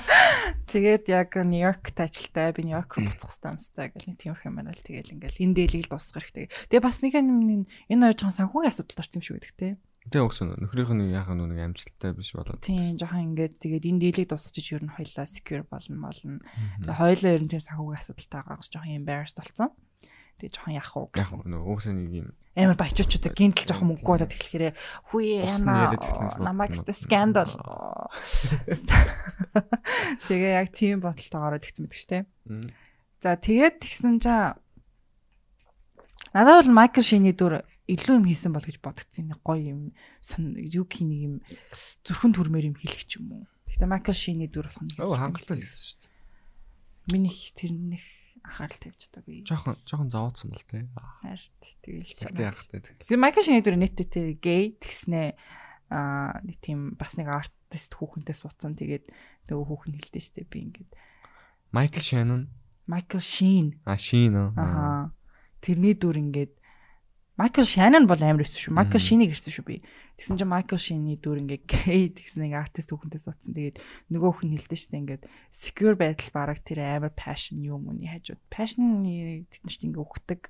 Тэгээд 0.71 1.05
яг 1.11 1.29
Нью-Йоркт 1.35 1.97
ажилтаа 1.99 2.55
би 2.55 2.61
Нью-Йорк 2.71 2.91
руу 2.95 3.11
буцах 3.11 3.35
хэрэгтэй 3.35 3.51
юмстай 3.51 3.87
гэл 3.91 4.07
нэг 4.07 4.17
тиймэрхүү 4.23 4.47
юм 4.47 4.55
байна 4.55 4.71
л 4.71 4.79
тэгэл 4.79 5.13
ингээл 5.19 5.43
энэ 5.43 5.55
дээлийг 5.59 5.83
л 5.85 5.91
дуусгах 5.91 6.23
хэрэгтэй. 6.23 6.45
Тэгээ 6.71 6.87
бас 6.87 6.97
нэг 7.03 7.13
юм 7.19 7.67
энэ 7.67 8.03
хоёр 8.05 8.15
жоохон 8.15 8.37
санхүүгийн 8.39 8.71
асуудал 8.71 9.01
орсон 9.03 9.19
юм 9.19 9.25
шиг 9.27 9.35
байдаг 9.35 9.53
те. 9.59 9.69
Тэгээ 10.07 10.25
өгсөн 10.25 10.55
нөхрийнх 10.63 10.95
нь 10.95 11.11
яхаа 11.11 11.35
нэг 11.35 11.59
амжилттай 11.59 12.15
биш 12.15 12.31
болоод. 12.31 12.63
Тийм 12.63 12.95
жоохон 12.95 13.35
ингээд 13.35 13.59
тэгээд 13.59 13.83
энэ 13.83 13.99
дийлийг 13.99 14.31
дуусгаж 14.31 14.67
ер 14.71 14.83
нь 14.87 14.95
хоёлаа 14.95 15.27
secure 15.27 15.67
болно 15.67 15.99
болно. 15.99 16.39
Тэгээ 16.87 16.99
хоёлаа 17.03 17.31
ер 17.35 17.43
нь 17.43 17.51
тийм 17.51 17.61
санхүүгийн 17.67 17.99
асуудалтай 17.99 18.39
байгаас 18.39 18.71
жоохон 18.71 18.95
embarrassed 18.95 19.37
болсон. 19.37 19.69
Тэгээ 20.39 20.55
жоохон 20.55 20.77
яах 20.79 20.93
уу 20.95 21.07
гэх 21.11 21.29
юм. 21.35 21.43
Нөгөө 21.45 21.69
угсаа 21.75 21.93
нэг 21.93 22.09
юм 22.15 22.27
амар 22.57 22.75
баячуучуудаа 22.75 23.31
гинтл 23.35 23.67
жоохон 23.69 23.87
мөнгө 23.93 24.07
болоод 24.07 24.33
тэгэхээр 24.33 24.75
хүү 25.11 25.21
яна 25.45 25.95
намайг 26.41 26.75
өстө 26.75 26.93
скандал. 26.95 27.51
Тэгээ 30.27 30.51
яг 30.59 30.67
тийм 30.73 30.99
бодолтойгоор 31.03 31.61
тэгсэн 31.61 31.85
мэт 31.85 31.95
тийм. 32.09 32.25
За 33.21 33.35
тэгээд 33.39 33.83
тэгсэн 33.83 34.19
чинь 34.19 34.55
надад 36.33 36.67
бол 36.67 36.75
Майкл 36.75 37.03
Шиний 37.03 37.35
дүр 37.35 37.63
илүү 37.89 38.15
юм 38.21 38.25
хийсэн 38.29 38.53
бол 38.53 38.61
гэж 38.61 38.77
бодгдсон 38.85 39.33
нэг 39.33 39.41
гоё 39.41 39.73
юм 39.73 39.81
юу 40.21 40.85
нэг 40.85 41.19
юм 41.25 41.35
зүрхэн 42.05 42.33
төрмөр 42.37 42.69
юм 42.69 42.77
хэлэх 42.77 43.03
ч 43.09 43.17
юм 43.17 43.33
уу. 43.33 43.43
Гэтэ 43.65 43.89
Майкл 43.89 44.13
Шины 44.13 44.45
дүр 44.45 44.69
болох 44.69 44.85
нь. 44.85 44.93
Оо 45.01 45.17
хангалттай 45.17 45.57
хэлсэн 45.57 45.81
шүү 45.81 45.97
дээ. 46.05 46.13
Миний 47.09 47.33
тэрнэх 47.33 48.05
анхаарал 48.45 48.77
тавьж 48.77 49.01
байгаагүй. 49.09 49.41
Жохон 49.49 49.75
жохон 49.89 50.09
зовоодсон 50.13 50.53
бол 50.53 50.65
тээ. 50.69 50.85
Харт 50.93 51.61
тэгэл 51.81 52.13
санаа. 52.13 52.53
Яг 52.53 52.61
тээ. 52.69 53.09
Тэр 53.09 53.17
Майкл 53.17 53.41
Шины 53.41 53.65
дүр 53.65 53.77
нийтдээ 53.81 54.37
гей 54.37 54.77
тэгснэ 54.77 55.33
аа 55.89 56.37
нэг 56.45 56.61
тийм 56.61 56.93
бас 56.93 57.17
нэг 57.17 57.33
артист 57.33 57.97
хүүхэнтэй 57.97 58.37
суудсан 58.37 58.77
тэгээд 58.77 59.09
нөгөө 59.49 59.65
хүүхэн 59.65 59.97
хэлдэж 59.97 60.23
штэ 60.29 60.45
би 60.45 60.69
ингээд 60.69 60.89
Майкл 61.73 62.01
Шанон 62.01 62.53
Майкл 62.85 63.17
Шин 63.17 63.81
а 63.89 63.97
Шин 63.97 64.37
аа 64.37 65.09
тэрний 65.65 65.97
дүр 65.97 66.21
ингээд 66.21 66.58
Майкл 67.39 67.63
Шанон 67.63 68.03
бол 68.03 68.19
амар 68.19 68.43
өссөн 68.43 68.67
шүү. 68.67 68.75
Майкл 68.75 68.99
Шинийг 68.99 69.31
ирсэн 69.31 69.55
шүү 69.55 69.63
би. 69.63 69.75
Тэгсэн 70.19 70.35
чинь 70.43 70.51
Майкл 70.51 70.75
Шины 70.75 71.15
дүр 71.15 71.39
ингээ 71.39 71.63
гей 71.63 72.11
тэгсэн 72.11 72.43
нэг 72.43 72.59
артист 72.59 72.91
хүүхэнтэй 72.91 73.15
суудсан. 73.23 73.55
Тэгээд 73.55 73.79
нөгөө 74.11 74.43
хүн 74.43 74.59
хэлдэж 74.59 74.79
штэ 74.91 74.99
ингээд 74.99 75.23
secure 75.47 75.95
байдал 75.95 76.35
бараг 76.35 76.59
тэр 76.59 76.83
амар 76.83 77.15
passion 77.15 77.63
юм 77.63 77.87
үний 77.87 78.11
хажууд. 78.11 78.43
Passion 78.51 79.07
тэд 79.07 79.63
нар 79.63 79.71
чинь 79.71 79.95
ингээ 79.95 80.03
өгдөг. 80.03 80.41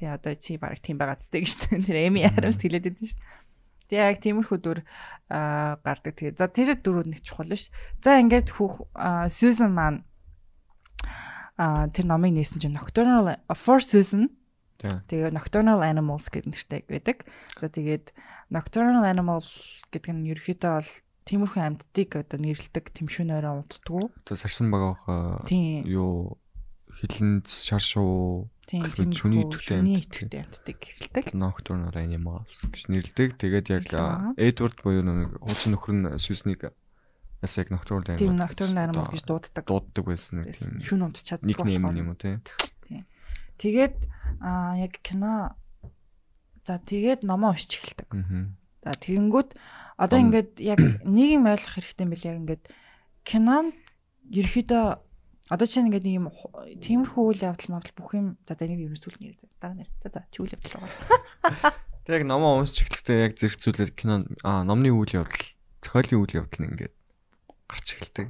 Тэгээ 0.00 0.16
одоо 0.16 0.32
чи 0.40 0.56
бараг 0.56 0.80
тийм 0.80 0.96
байгаа 0.96 1.20
зү 1.20 1.36
гэж. 1.36 1.52
Тэр 1.84 2.00
Эми 2.00 2.24
Адамс 2.24 2.56
хэлээд 2.56 2.96
байдсан 2.96 3.12
штэ. 3.12 3.20
Тэгээ 3.92 4.08
яг 4.08 4.18
тиймэрхүү 4.24 4.58
дүр 4.64 4.80
гардаг. 5.28 6.12
Тэгээ 6.16 6.40
за 6.40 6.48
тэр 6.48 6.80
дүрүүд 6.80 7.12
нэг 7.12 7.20
чухал 7.20 7.52
ш. 7.52 7.68
За 8.00 8.16
ингээд 8.16 8.56
хүүх 8.56 8.88
Susan 9.28 9.76
маань 9.76 10.08
а 11.60 11.92
тэр 11.92 12.08
номыг 12.08 12.32
нээсэн 12.32 12.62
чинь 12.62 12.72
Nocturnal 12.72 13.36
for 13.52 13.84
Susan 13.84 14.32
Тэгээ 14.78 15.34
Nocturnal 15.34 15.82
Animals 15.82 16.30
гэдэг 16.30 16.54
нэртэй 16.54 16.80
байдаг. 16.86 17.26
За 17.58 17.66
тэгээд 17.66 18.14
Nocturnal 18.54 19.02
Animal 19.02 19.42
гэдэг 19.90 20.12
нь 20.14 20.30
ерөөхдөө 20.30 20.72
бол 20.78 20.92
тиймэрхүү 21.26 21.60
амьдтыг 21.60 22.10
одоо 22.14 22.38
нэрлдэг 22.38 22.84
тэмшүүнээрээ 22.94 23.52
унтдаг. 23.58 24.14
Тэгээ 24.22 24.38
сарсан 24.38 24.70
багаах 24.70 25.02
юу 25.50 26.38
хилэнц 26.94 27.68
шаршуу 27.68 28.46
шүний 28.70 29.42
идэвхтэй 29.44 29.82
амьдтыг 29.82 30.78
нэрлдэг. 30.78 31.24
Nocturnal 31.34 31.98
Animals 31.98 32.70
гэж 32.70 32.86
нэрлдэг. 32.86 33.34
Тэгээд 33.34 33.66
яг 33.74 33.86
Edward 34.38 34.78
буюу 34.80 35.02
нэг 35.02 35.42
хуучин 35.42 35.74
нөхөр 35.74 35.94
нь 35.94 36.06
Susan-ыг 36.22 36.70
Яс 37.42 37.54
яг 37.54 37.70
Nocturnal 37.70 38.14
Animals. 38.14 38.22
Тийм 38.22 38.34
Nocturnal 38.34 38.82
Animals 38.90 39.10
гэж 39.14 39.22
дууддаг. 39.26 39.64
Дууддаг 39.66 40.04
байсан. 40.10 40.42
Шүн 40.82 41.06
унтч 41.06 41.22
чаддаг. 41.22 41.46
Нэг 41.46 41.58
нэм 41.62 41.86
юм 41.94 42.10
уу 42.10 42.18
те. 42.18 42.42
Тэгээд 43.58 43.96
аа 44.40 44.78
яг 44.78 45.02
кино 45.02 45.58
за 46.62 46.78
тэгээд 46.78 47.26
номоо 47.26 47.52
уншиж 47.52 47.74
эхэлдэг. 47.78 48.08
За 48.86 48.94
тэгэнгүүт 48.94 49.50
одоо 49.98 50.18
ингээд 50.22 50.62
яг 50.62 50.78
нийгэм 51.02 51.50
ойлгох 51.50 51.74
хэрэгтэй 51.74 52.04
юм 52.06 52.14
яг 52.14 52.36
ингээд 52.38 52.64
кинонд 53.26 53.74
ерөөхдөө 54.30 54.84
одоо 55.50 55.66
чинь 55.66 55.88
ингээд 55.90 56.06
нэг 56.06 56.16
юм 56.22 56.26
тиймэрхүү 56.78 57.24
үйл 57.24 57.46
явдал 57.48 57.72
мавдал 57.72 57.96
бүх 57.96 58.10
юм 58.14 58.26
за 58.44 58.54
за 58.54 58.68
нэг 58.68 58.84
юм 58.84 58.94
зүйл 58.94 59.18
нэр 59.18 59.36
за 59.40 59.48
дараа 59.58 59.76
нэр 59.80 59.90
за 60.04 60.08
за 60.12 60.20
чи 60.28 60.38
үйл 60.44 60.54
явдал 60.54 60.84
байгаа. 60.84 61.72
Тэг 62.04 62.14
яг 62.20 62.24
номоо 62.28 62.60
уншиж 62.60 62.84
эхлэхдээ 62.84 63.18
яг 63.26 63.32
зэрэг 63.40 63.58
зүйлээр 63.58 63.92
кино 63.96 64.14
аа 64.44 64.62
номны 64.62 64.92
үйл 64.92 65.24
явдал 65.24 65.44
зохиолын 65.80 66.20
үйл 66.20 66.38
явдал 66.44 66.60
нь 66.62 66.68
ингээд 66.68 66.94
гарч 67.64 67.86
эхэлдэг. 67.96 68.28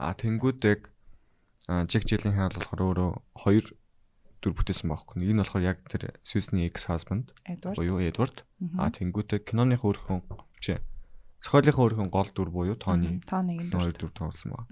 Аа 0.00 0.16
тэнгууд 0.16 0.60
яг 0.64 0.80
Джек 1.70 2.02
Жилленхал 2.02 2.56
болохоор 2.56 2.82
өөрөө 2.82 3.10
хоёр 3.46 3.64
дүр 4.40 4.56
бүтээсэн 4.56 4.88
байхгүй. 4.88 5.20
Нэг 5.20 5.30
нь 5.36 5.40
болохоор 5.44 5.64
яг 5.64 5.78
тэр 5.88 6.16
Сьюзны 6.24 6.64
ex 6.68 6.88
husband 6.88 7.32
буюу 7.62 8.00
Эдвард. 8.00 8.44
А 8.80 8.88
тэнгуүтэй 8.88 9.44
киноныхоо 9.44 9.92
өөрхөн 9.92 10.24
чи 10.60 10.80
зохиолынхоо 11.44 11.84
өөрхөн 11.88 12.10
гол 12.12 12.28
дүр 12.32 12.50
буюу 12.52 12.76
Тони. 12.76 13.20
Тони 13.24 13.60
хоёр 13.60 13.96
дүр 13.96 14.12
тоглосон 14.12 14.56
баг. 14.56 14.66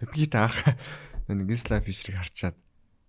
Тэг 0.00 0.08
би 0.12 0.26
таах 0.28 0.56
нэг 1.28 1.48
Isla 1.48 1.80
Fisher-ыг 1.80 2.20
харчаад 2.20 2.56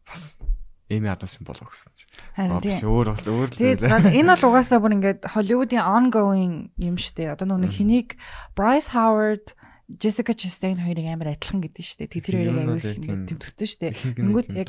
бас 0.08 0.40
Эми 0.88 1.10
Адамсын 1.10 1.42
болов 1.42 1.74
гэсэн 1.74 1.92
чи. 1.98 2.06
Харин 2.38 2.62
тийм. 2.62 2.78
өөр 2.86 3.08
бол 3.18 3.26
өөр 3.26 3.50
л 3.50 3.58
Тэгээд 3.58 3.82
энэ 4.22 4.38
бол 4.38 4.54
угаасаа 4.54 4.78
бүр 4.78 4.94
ингээд 5.02 5.22
Hollywood-ийн 5.34 5.82
ongoing 5.82 6.56
юм 6.78 7.02
штэ. 7.02 7.34
Одоо 7.34 7.50
нөгөө 7.50 7.64
нэг 7.66 7.74
хэнийг 7.74 8.10
Bryce 8.54 8.94
Howard, 8.94 9.58
Jessica 9.86 10.34
Chastain 10.34 10.82
хоёрыг 10.82 11.06
амар 11.06 11.38
адилхан 11.38 11.62
гэдэг 11.62 11.86
штэ. 11.86 12.10
Тэг 12.10 12.26
тэр 12.26 12.42
хоёрыг 12.42 12.50
юм 12.50 12.60
аягүй 12.66 12.82
их 12.82 13.00
тэмтгсдэн 13.30 13.70
штэ. 13.70 13.88
Ингүүд 14.18 14.48
Тэнгүүд 14.58 14.58
яг 14.58 14.68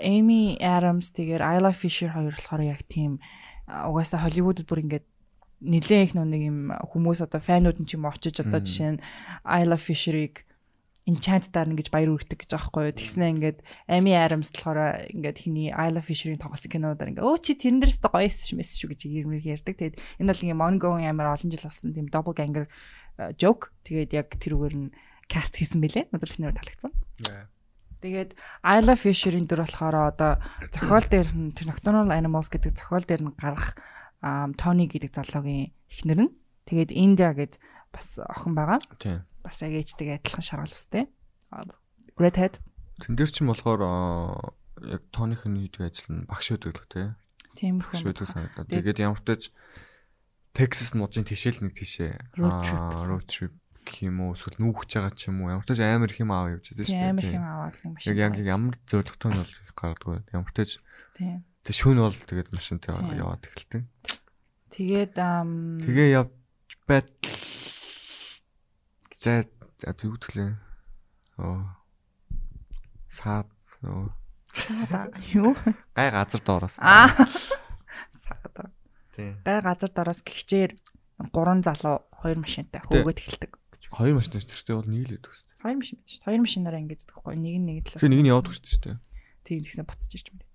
Amy 0.00 0.56
Adams 0.56 1.12
тэгээд 1.12 1.44
Isla 1.44 1.72
Fisher 1.76 2.16
хоёр 2.16 2.32
болохоор 2.32 2.64
яг 2.64 2.80
тийм 2.88 3.20
угаасаа 3.68 4.24
Hollywood-д 4.24 4.64
бүр 4.64 4.88
ингээд 4.88 5.06
нилээн 5.60 6.04
их 6.08 6.12
нэг 6.16 6.42
юм 6.48 6.58
хүмүүс 6.72 7.28
одоо 7.28 7.44
фанууд 7.44 7.76
нь 7.76 7.84
ч 7.84 8.00
юм 8.00 8.08
очиж 8.08 8.40
одоо 8.40 8.64
жишээ 8.64 8.96
нь 8.96 9.02
Isla 9.44 9.76
Fisher-ыг 9.76 10.48
Enchant 11.02 11.50
дарна 11.50 11.74
гэж 11.74 11.90
баяр 11.90 12.14
үрдэг 12.14 12.46
гэж 12.46 12.54
аахгүй 12.54 12.88
юу. 12.88 12.94
Тэгснэ 12.94 13.34
ингээд 13.34 13.58
Amy 13.90 14.14
Adams 14.14 14.54
болохоор 14.54 15.10
ингээд 15.10 15.38
хиний 15.42 15.74
Isla 15.74 15.98
Fisher-ийн 15.98 16.38
тоглосон 16.38 16.70
кинодаар 16.70 17.10
ингээд 17.10 17.26
өө 17.26 17.42
чи 17.42 17.58
тэрэн 17.58 17.82
дээрс 17.82 17.98
гоё 18.06 18.30
мэс 18.30 18.70
шүү 18.78 18.94
гэж 18.94 19.00
ирмэр 19.10 19.42
ярьдаг. 19.42 19.74
Тэгээд 19.82 19.98
энэ 20.22 20.30
бол 20.30 20.44
ингээд 20.46 20.62
ongoing 20.62 21.06
амар 21.10 21.34
олон 21.34 21.50
жил 21.50 21.66
болсон 21.66 21.90
тийм 21.90 22.06
double 22.06 22.38
ganger 22.38 22.70
а, 23.18 23.32
joke. 23.36 23.72
Тэгээд 23.84 24.10
яг 24.16 24.28
тэрүүгээр 24.38 24.74
нь 24.78 24.90
cast 25.28 25.56
хийсэн 25.58 25.80
бэлээ. 25.82 26.12
Надад 26.12 26.30
тэрнээр 26.32 26.56
таалагдсан. 26.56 26.92
Тэгээд 28.02 28.34
Isla 28.66 28.94
Fisher-ийн 28.98 29.46
дөр 29.46 29.62
болохоор 29.62 29.96
одоо 30.10 30.32
зохиол 30.74 31.06
дээр 31.06 31.30
нь 31.38 31.54
тэр 31.54 31.70
Nocturnal 31.70 32.10
Animals 32.10 32.50
гэдэг 32.50 32.74
зохиол 32.74 33.06
дээр 33.06 33.22
нь 33.30 33.34
гарах 33.38 33.78
Тони 34.58 34.90
гэдэг 34.90 35.10
залуугийн 35.14 35.70
эхнэр 35.86 36.20
нь 36.26 36.32
тэгээд 36.66 36.90
Индиа 36.90 37.30
гэд 37.34 37.62
бас 37.94 38.18
охин 38.18 38.54
байгаа. 38.58 38.82
Тийм. 38.98 39.22
Бас 39.46 39.62
яг 39.62 39.74
ээжтэйгээ 39.78 40.18
адилхан 40.18 40.42
шаргал 40.42 40.74
өстэй. 40.74 41.06
Redhead 42.18 42.58
Тэн 43.02 43.14
дээр 43.18 43.30
чинь 43.30 43.46
болохоор 43.50 43.82
яг 44.82 45.02
тооныхын 45.14 45.54
хийдэг 45.62 45.82
ажил 45.86 46.10
нь 46.10 46.26
багш 46.26 46.54
өдөг 46.58 46.74
л 46.74 46.86
тий. 46.90 47.06
тиймэрхүү. 47.58 47.94
Багш 47.94 48.02
өдөг 48.06 48.26
санагдаад. 48.26 48.66
Тэгээд- 48.66 48.98
Тэгээд 48.98 48.98
ямар 49.02 49.20
ч 49.22 49.24
тач 49.26 49.42
Texas 50.52 50.92
мужийн 50.92 51.24
тишэл 51.24 51.60
нэг 51.64 51.72
тишээ 51.76 52.12
Road 52.36 53.24
trip. 53.28 53.52
гэх 53.82 54.06
юм 54.06 54.20
уу 54.22 54.36
эсвэл 54.36 54.60
нүүхэж 54.62 54.90
байгаа 54.94 55.12
ч 55.16 55.28
юм 55.32 55.42
уу 55.42 55.50
ямар 55.50 55.64
ч 55.66 55.74
тач 55.74 55.80
амар 55.82 56.12
юм 56.14 56.30
аав 56.30 56.48
явж 56.54 56.66
байгаа 56.70 56.86
шүү 56.86 56.94
Тийм 56.94 57.08
амар 57.10 57.24
дээ. 57.24 57.32
хэм 57.34 57.44
аваад 57.50 57.74
нэг 57.82 57.92
машин. 57.98 58.08
Яг 58.12 58.18
яг 58.22 58.34
ямар 58.46 58.74
зоригтой 58.86 59.30
нь 59.32 59.38
бол 59.42 59.52
их 59.52 59.72
гардгүй. 59.74 60.18
Ямар 60.32 60.50
ч 60.52 60.54
тач 60.54 60.70
Тийм. 61.18 61.36
тэг 61.66 61.74
шүүн 61.74 61.98
бол 61.98 62.14
тэгээд 62.14 62.48
машинтай 62.54 62.90
яваад 63.18 63.42
эхэлдэг. 63.42 63.82
Тэгээд 64.72 65.12
Тэгээ 65.82 66.08
явж 66.14 66.30
байт 66.88 67.10
за 69.22 69.44
гэвэл 69.82 70.56
оо 71.38 71.64
саад 73.12 73.48
оо 73.84 74.08
саада 74.52 75.10
юу? 75.36 75.52
гай 75.96 76.08
газар 76.10 76.40
доороос. 76.40 76.76
Аа. 76.80 77.08
Саада. 78.24 78.71
Гай 79.16 79.60
газар 79.60 79.90
дороос 79.92 80.20
гихчээр 80.24 80.72
гурван 81.32 81.62
залуу 81.62 82.06
хоёр 82.16 82.38
машинтай 82.40 82.80
хөөгд 82.80 83.18
эхэлдэг. 83.20 83.52
Хоёр 83.92 84.16
машин 84.16 84.40
шүү 84.40 84.48
дээ. 84.48 84.78
бол 84.80 84.88
нэг 84.88 85.04
л 85.04 85.16
өгдөг 85.20 85.32
шүү 85.36 85.46
дээ. 85.52 85.62
Хоёр 85.62 85.76
машин 85.76 85.98
шүү. 86.08 86.24
Хоёр 86.24 86.40
машинаараа 86.40 86.80
ингэж 86.80 87.00
зэдэхгүй. 87.04 87.34
Нэг 87.36 87.56
нь 87.60 87.66
нэг 87.68 87.78
талаас. 87.84 88.00
Тэгээ 88.00 88.14
нэг 88.16 88.22
нь 88.24 88.32
явдаг 88.32 88.54
шүү 88.56 88.80
дээ. 88.82 88.96
Тийм 89.44 89.60
тэгсэн 89.68 89.84
буцаж 89.84 90.12
ирж 90.16 90.26
байна. 90.32 90.46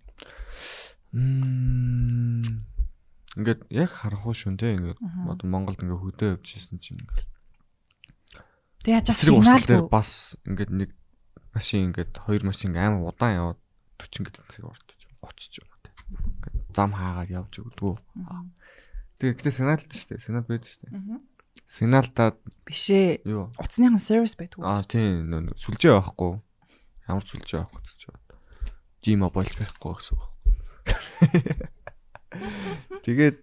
Мм. 1.14 2.42
Ингээд 3.38 3.62
яг 3.70 3.92
харах 3.94 4.26
уу 4.26 4.34
шүн 4.34 4.58
те 4.58 4.74
ингээд 4.74 4.98
одоо 4.98 5.46
Монголд 5.46 5.78
ингээд 5.78 6.02
хөдөө 6.02 6.30
явж 6.42 6.48
исэн 6.58 6.82
чинь 6.82 6.98
ингээд 6.98 7.30
Тэг 8.82 8.92
яаж 8.98 9.08
урсгал 9.14 9.68
дээр 9.70 9.86
бас 9.86 10.34
ингээд 10.42 10.72
нэг 10.74 10.90
машин 11.54 11.94
ингээд 11.94 12.18
хоёр 12.26 12.42
машин 12.42 12.74
амар 12.74 13.14
удаан 13.14 13.38
яваад 13.38 13.60
40 14.02 14.26
гэдэг 14.26 14.44
цаг 14.50 14.66
ордож 14.66 15.02
30 15.22 15.54
ч. 15.54 15.56
Ингээд 15.62 15.77
зам 16.76 16.92
хаагаад 16.94 17.30
явж. 17.32 17.54
Мгм. 17.64 18.52
Тэгээ 19.18 19.36
гэтээ 19.42 19.56
сигналт 19.58 19.90
шүү 19.90 20.08
дээ. 20.14 20.22
Сигнал 20.22 20.46
байдаг 20.46 20.70
шүү 20.70 20.82
дээ. 20.88 21.20
Сигналтаа 21.68 22.30
Биш 22.66 22.86
ээ. 22.94 23.22
юу? 23.26 23.50
Утасныхан 23.58 23.98
сервис 24.00 24.36
байдаг 24.38 24.60
Аа 24.62 24.78
үү? 24.80 24.86
тийм 24.88 25.28
нөө 25.34 25.58
сүлжээ 25.58 25.92
байхгүй. 25.98 26.34
Ямар 27.10 27.26
сүлжээ 27.26 27.60
байхгүй 27.66 27.82
гэж 27.82 28.02
байна. 28.08 28.24
G-Mobile 29.02 29.54
байхгүй 29.58 29.94
гэсэн 29.98 30.16
үг. 30.16 30.24
Тэгээд 33.04 33.38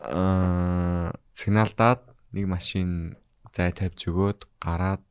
аа 0.00 1.12
сигналдаад 1.32 2.00
нэг 2.34 2.44
машин 2.48 3.16
зай 3.54 3.70
тавьж 3.72 4.08
өгөөд 4.10 4.40
гараад 4.62 5.02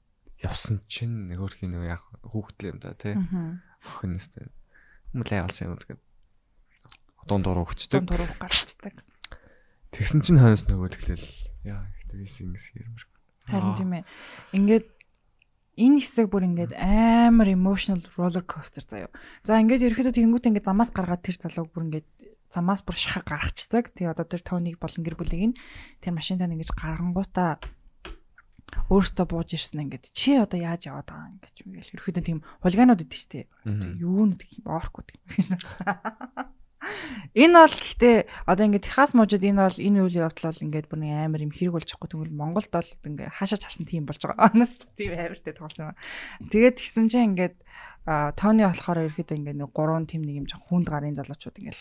явсан 0.43 0.81
чинь 0.87 1.27
нэг 1.29 1.39
өөрхийн 1.43 1.71
нэг 1.75 1.83
яг 1.99 2.03
хүүхдэл 2.27 2.75
юм 2.75 2.79
да 2.83 2.93
тий. 2.97 3.15
Мгм. 3.15 3.61
Охинстэй. 3.85 4.47
Мөлий 5.13 5.39
авсан 5.39 5.73
юм 5.73 5.77
тэгээд 5.79 6.01
дунд 7.27 7.43
дуруу 7.43 7.65
хүчдэг. 7.67 8.03
Том 8.03 8.07
дуруух 8.07 8.35
гарчдаг. 8.39 8.95
Тэгсэн 9.91 10.21
чинь 10.21 10.39
хойноос 10.39 10.69
нөгөө 10.69 10.89
тэглэл 10.93 11.27
яа 11.65 11.89
тэгээс 12.13 12.45
ингэс 12.45 12.65
ярмэр. 12.77 13.03
Харин 13.49 13.73
тийм 13.73 13.91
ээ. 13.97 14.03
Ингээд 14.53 14.87
энэ 15.79 15.99
хэсэг 16.03 16.27
бүр 16.29 16.45
ингээд 16.45 16.73
амар 16.77 17.49
emotional 17.49 18.03
roller 18.19 18.45
coaster 18.45 18.83
заяа. 18.85 19.09
За 19.41 19.57
ингээд 19.57 19.89
ерөөхдөө 19.89 20.13
тэгэнгүүт 20.13 20.49
ингээд 20.53 20.69
замаас 20.69 20.91
гаргаад 20.93 21.23
тэр 21.25 21.37
залууг 21.39 21.71
бүр 21.73 21.85
ингээд 21.89 22.07
замаас 22.53 22.81
бүр 22.85 22.97
шахаа 22.97 23.23
гаргацдаг. 23.25 23.93
Тэгээ 23.95 24.13
одоо 24.13 24.25
тэр 24.27 24.43
Тониг 24.43 24.77
болон 24.77 25.01
гэр 25.01 25.17
бүлийг 25.17 25.53
нь 25.53 25.59
тэр 26.03 26.13
машинтаа 26.13 26.49
ингэж 26.51 26.75
гаргангуудаа 26.75 27.57
өөртөө 28.89 29.25
бууж 29.25 29.49
ирсэн 29.57 29.85
ингээд 29.85 30.13
чи 30.13 30.37
одоо 30.37 30.59
яаж 30.61 30.89
яваад 30.89 31.09
байгаа 31.09 31.29
юм 31.29 31.39
гэж 31.41 31.55
мэгэл 31.65 31.93
ерөөхдөө 31.97 32.25
тийм 32.25 32.39
хулиганууд 32.61 33.01
идэв 33.05 33.17
штэ. 33.17 33.49
Юу 33.97 34.29
нүд 34.29 34.41
гэх 34.45 34.61
юм. 34.61 34.69
Энэ 37.35 37.55
бол 37.59 37.75
гэхдээ 37.75 38.17
одоо 38.47 38.63
ингээд 38.65 38.87
Техас 38.87 39.11
мужид 39.11 39.43
энэ 39.43 39.67
бол 39.67 39.77
энэ 39.77 39.99
үйл 39.99 40.19
явдал 40.23 40.49
бол 40.49 40.63
ингээд 40.63 40.87
бүр 40.87 40.99
амар 41.03 41.43
юм 41.43 41.51
хэрэг 41.51 41.75
болж 41.75 41.89
байгаа 41.91 42.09
тэгвэл 42.09 42.39
Монголд 42.39 42.71
бол 42.71 42.89
ингээд 43.03 43.35
хаашаач 43.35 43.63
харсан 43.67 43.85
тийм 43.85 44.07
болж 44.07 44.21
байгаа. 44.23 44.47
Анаас 44.47 44.73
тийм 44.95 45.11
амартай 45.13 45.53
тоглосон 45.53 45.91
юм. 45.91 45.97
Тэгээд 46.47 46.79
тэгсэн 46.79 47.05
чинь 47.11 47.35
ингээд 47.35 47.55
Тони 48.39 48.63
болохоор 48.63 49.11
ерөөхдөө 49.11 49.37
ингээд 49.37 49.59
нэг 49.59 49.69
гурван 49.75 50.07
тим 50.07 50.23
нэг 50.23 50.41
юм 50.41 50.47
жоо 50.47 50.63
хүнд 50.63 50.87
гарын 50.87 51.19
залуучууд 51.19 51.59
ингээд 51.59 51.79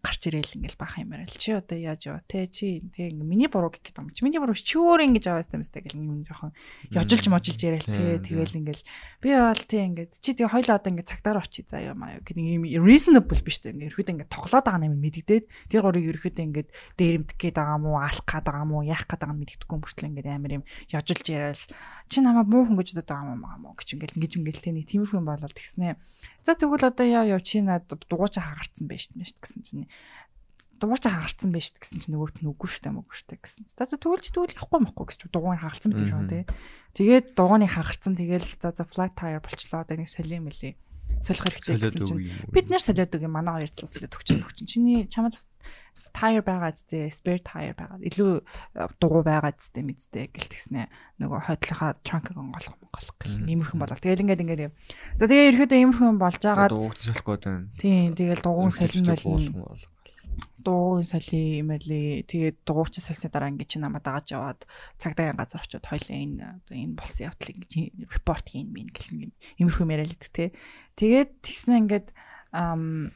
гарч 0.00 0.32
ирээл 0.32 0.56
ингээл 0.56 0.80
баах 0.80 0.96
юм 0.96 1.12
арай 1.12 1.28
л 1.28 1.36
чи 1.36 1.52
одоо 1.52 1.76
яаж 1.76 2.08
яваа? 2.08 2.24
Те 2.24 2.48
чи 2.48 2.80
те 2.96 3.12
ингээ 3.12 3.28
миний 3.28 3.50
буруу 3.52 3.68
гэх 3.68 3.92
юм 3.92 4.08
чи. 4.16 4.24
Миний 4.24 4.40
буруу 4.40 4.56
чи 4.56 4.80
өөр 4.80 5.04
ингэж 5.04 5.28
яваа 5.28 5.44
юм 5.44 5.60
сте 5.60 5.84
гэл 5.84 6.00
юм 6.00 6.24
жоохон 6.24 6.56
ёжилж 6.88 7.28
можилж 7.28 7.60
яриа 7.60 7.84
л 7.84 7.92
те 7.92 8.16
тэгэл 8.24 8.56
ингээл 8.64 8.82
би 9.20 9.28
бол 9.36 9.62
те 9.68 9.76
ингээд 9.84 10.12
чи 10.16 10.32
тэгээ 10.32 10.48
хоёлоо 10.48 10.80
одоо 10.80 10.90
ингээ 10.96 11.10
цагтаар 11.12 11.44
очий. 11.44 11.68
Заа 11.68 11.84
юм 11.92 12.00
аа 12.00 12.24
гэх 12.24 12.40
юм 12.40 12.64
reasonable 12.64 13.44
биш 13.44 13.60
зэ 13.60 13.76
ингээ 13.76 13.92
ерөөдөө 13.92 14.14
ингээ 14.16 14.32
тоглоод 14.32 14.64
байгаа 14.64 14.88
юм 14.88 14.96
мэддээд 14.96 15.44
тэр 15.68 15.82
горыг 15.84 16.08
ерөөдөө 16.08 16.44
ингээ 16.48 16.66
дээрэмдэх 16.96 17.36
гээд 17.36 17.56
байгаа 17.60 17.76
мó 17.76 18.00
алах 18.00 18.24
гээд 18.24 18.48
байгаа 18.48 18.64
мó 18.64 18.80
яах 18.80 19.04
гээд 19.04 19.20
байгаа 19.20 19.36
мэддэхгүй 19.36 19.76
мөртлөө 19.76 20.08
ингээ 20.08 20.32
амар 20.32 20.52
юм 20.56 20.64
ёжилж 20.88 21.26
яриа 21.28 21.52
л 21.52 21.64
чи 22.12 22.20
намайг 22.20 22.46
муу 22.52 22.68
хүн 22.68 22.76
гэж 22.76 22.92
бодоод 22.92 23.08
байгаа 23.08 23.32
юм 23.32 23.44
аа 23.48 23.56
мó 23.56 23.72
гэж 23.72 23.96
ингээл 23.96 24.16
ингэж 24.20 24.32
ингээл 24.36 24.76
нэг 24.76 24.86
тиймэрхүү 24.92 25.16
юм 25.16 25.26
болол 25.26 25.56
тэгснэ. 25.56 25.96
За 26.44 26.52
тэгвэл 26.52 26.92
одоо 26.92 27.06
яа 27.08 27.24
яв 27.24 27.40
чи 27.40 27.64
над 27.64 27.88
дугуйч 27.88 28.36
хагарцсан 28.36 28.84
байж 28.84 29.08
тэн 29.08 29.24
шүү 29.24 29.40
гэсэн 29.40 29.60
чинь. 29.64 29.88
Дугуйч 30.76 31.08
хагарцсан 31.08 31.48
байж 31.48 31.72
тэн 31.72 31.80
гэсэн 31.80 31.98
чинь 32.04 32.12
нөгөөт 32.12 32.44
нь 32.44 32.50
үгүй 32.52 32.68
шүү 32.68 32.82
дээ 32.84 32.96
мөгүй 33.00 33.16
шүү 33.16 33.28
дээ 33.32 33.40
гэсэн. 33.40 33.62
За 33.72 33.88
за 33.88 33.96
тэгвэл 33.96 34.20
чи 34.20 34.30
тэгвэл 34.36 34.56
явахгүй 34.60 34.80
махгүй 34.84 35.04
гэж 35.08 35.18
дугуйн 35.32 35.58
хагарцсан 35.64 35.90
мэт 35.96 36.04
юм 36.04 36.28
тий. 36.28 36.44
Тэгээд 36.92 37.26
дугуйны 37.32 37.66
хагарцсан 37.66 38.12
тэгэл 38.12 38.48
за 38.60 38.76
за 38.76 38.84
flat 38.84 39.16
tire 39.16 39.40
болчлоо 39.40 39.80
одоо 39.80 39.96
нэг 39.96 40.12
солио 40.12 40.44
мөлий 40.44 40.76
солих 41.22 41.42
хэрэгтэй 41.46 41.78
гэсэн 41.78 42.04
чинь 42.04 42.26
бид 42.50 42.66
нэр 42.68 42.82
солиод 42.82 43.14
юм 43.16 43.32
манай 43.32 43.62
хоёр 43.62 43.70
талаас 43.70 43.94
солиод 43.94 44.14
өгч 44.18 44.28
өгч. 44.34 44.58
Чиний 44.66 45.06
чамд 45.06 45.38
tire 46.12 46.42
байгаа 46.42 46.72
зү 46.74 47.08
spare 47.14 47.40
tire 47.40 47.72
байгаа. 47.78 48.00
Илүү 48.02 48.32
дугуй 48.98 49.22
байгаа 49.22 49.52
зү 49.54 49.80
мэдтэй 49.80 50.28
гэл 50.34 50.50
тэгснэ. 50.50 50.90
Нөгөө 51.22 51.38
хойдлынхаа 51.46 52.00
trunk-ыг 52.02 52.36
онгоолох 52.36 52.76
монголох 52.80 53.16
гэл 53.20 53.46
иймэрхэн 53.46 53.78
болол. 53.80 54.02
Тэгэл 54.02 54.24
ингээд 54.24 54.42
ингээд 54.42 54.62
за 55.20 55.24
тэгээ 55.28 55.50
ерөөдөө 55.52 55.78
иймэрхэн 55.78 56.18
болж 56.18 56.42
байгаа. 56.42 56.68
дуугч 56.72 57.00
болохгүй 57.12 57.36
байна. 57.38 57.68
Тийм 57.78 58.10
тэгэл 58.16 58.42
дугуйн 58.42 58.72
солин 58.72 59.06
Уулзах 59.12 59.91
дугуйн 60.62 61.04
соли 61.04 61.60
имэли 61.60 62.24
тэгээд 62.24 62.62
дугуйч 62.64 63.02
сольсны 63.02 63.28
дараа 63.28 63.50
ингээд 63.50 63.70
чи 63.74 63.78
намайг 63.82 64.06
дааж 64.06 64.32
яваад 64.32 64.64
цагдаагийн 64.96 65.36
газар 65.36 65.60
очиод 65.60 65.84
хоёлаа 65.84 66.16
энэ 66.16 66.62
одоо 66.62 66.74
энэ 66.78 66.96
болсон 66.96 67.26
явдлыг 67.28 67.56
ингээд 67.66 68.08
репорт 68.08 68.46
хийн 68.48 68.70
мэн 68.72 68.88
гэх 68.94 69.10
юм 69.12 69.34
иймэрхүү 69.58 69.86
яриалт 69.90 70.24
те. 70.32 70.54
Тэгээд 70.96 71.30
тэгснэ 71.44 71.74
ингээд 71.82 72.08
ам 72.54 73.12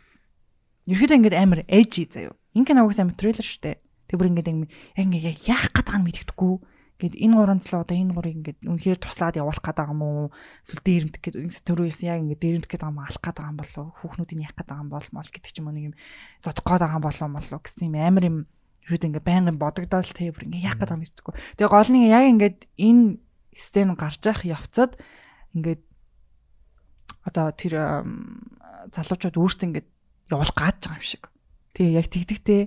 ерөөдөө 0.90 1.16
ингээд 1.16 1.36
амар 1.40 1.60
эжи 1.66 2.04
заяо. 2.06 2.36
Кино 2.52 2.84
угсаа 2.84 3.08
амар 3.08 3.16
трейлер 3.16 3.46
штэ. 3.46 3.80
Тэг 4.06 4.16
бүр 4.18 4.30
ингээд 4.30 4.50
яг 4.52 5.02
ингээд 5.02 5.46
яах 5.48 5.70
гээд 5.72 5.86
байгаа 5.86 6.00
нь 6.02 6.06
мэддэхгүй. 6.06 6.54
Гэт 6.96 7.12
энэ 7.12 7.36
гурван 7.36 7.60
цалаа 7.60 7.84
одоо 7.84 7.96
энэ 7.96 8.14
гурыг 8.16 8.34
ингээд 8.40 8.58
үнэхээр 8.64 8.98
туслаад 9.04 9.36
явуулах 9.36 9.60
гээд 9.60 9.76
байгаа 9.76 9.92
юм 9.92 10.02
уу? 10.02 10.32
Эсвэл 10.64 10.80
дээрэмдэх 10.80 11.20
гээд 11.20 11.36
энэ 11.44 11.60
төрөөсөн 11.68 12.08
яг 12.08 12.18
ингээд 12.24 12.40
дээрэмдэх 12.40 12.70
гээд 12.72 12.82
байгаа 12.84 12.94
юм 12.96 13.04
алах 13.04 13.20
гээд 13.20 13.36
байгаа 13.36 13.52
юм 13.52 13.60
болов 13.60 13.76
уу? 13.76 13.96
Хүүхнүүдийн 14.00 14.44
яах 14.48 14.56
гээд 14.56 14.68
байгаа 14.72 14.84
юм 14.84 14.92
бол 14.96 15.08
мол 15.12 15.28
гэдэг 15.28 15.52
ч 15.52 15.56
юм 15.60 15.66
уу 15.68 15.76
нэг 15.76 15.84
юм 15.92 15.94
зодох 16.40 16.64
гээд 16.64 16.82
байгаа 16.88 16.96
юм 16.96 17.04
болов 17.04 17.28
молоо 17.28 17.60
гэсэн 17.60 17.84
юм 17.84 17.96
амар 18.00 18.24
юм 18.24 18.38
ерөөд 18.86 19.06
ингээд 19.12 19.28
байнгын 19.28 19.58
бодогдол 19.60 20.10
тэ 20.14 20.32
бүр 20.32 20.46
ингээд 20.48 20.64
яах 20.64 20.78
гээд 20.80 20.88
байгаа 20.88 20.96
юм 20.96 21.02
мэддэхгүй. 21.04 21.34
Тэгээ 21.60 21.74
гол 21.76 21.90
нь 21.92 22.08
яг 22.08 22.24
ингээд 22.32 22.58
энэ 22.80 23.04
стен 23.52 23.88
гарч 23.92 24.22
явах 24.24 24.44
явцад 24.46 24.92
ингээд 25.52 25.82
одоо 27.26 27.46
тэр 27.52 27.74
залуучууд 28.94 29.36
өөртөө 29.36 29.66
ингээд 29.68 29.88
явуулах 30.30 30.56
гаж 30.56 30.76
байгаа 30.80 30.96
юм 30.96 31.04
шиг. 31.04 31.24
Тэгээ 31.74 31.98
яг 31.98 32.06
тэгдэгтэй 32.08 32.62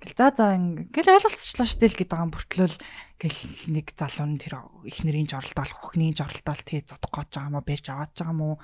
Гэл 0.00 0.16
за 0.16 0.32
за 0.32 0.56
ингээл 0.56 1.12
ойлголцчлаа 1.12 1.68
шүү 1.68 1.80
дээ 1.84 1.92
л 1.92 2.00
гэдэг 2.00 2.20
юм. 2.24 2.32
Бүртлэл 2.32 2.76
гэл 3.20 3.40
нэг 3.68 3.86
залуу 3.92 4.26
нь 4.32 4.40
тэр 4.40 4.54
их 4.88 4.98
нэрийн 5.04 5.28
жорлолтол 5.28 5.72
охины 5.76 6.16
жорлолтол 6.16 6.62
тий 6.64 6.80
зодох 6.80 7.12
гэж 7.20 7.36
байгаа 7.36 7.60
уу? 7.60 7.68
Барьж 7.68 7.86
аваад 7.92 8.12
байгаа 8.16 8.32
юм 8.32 8.40
уу? 8.40 8.56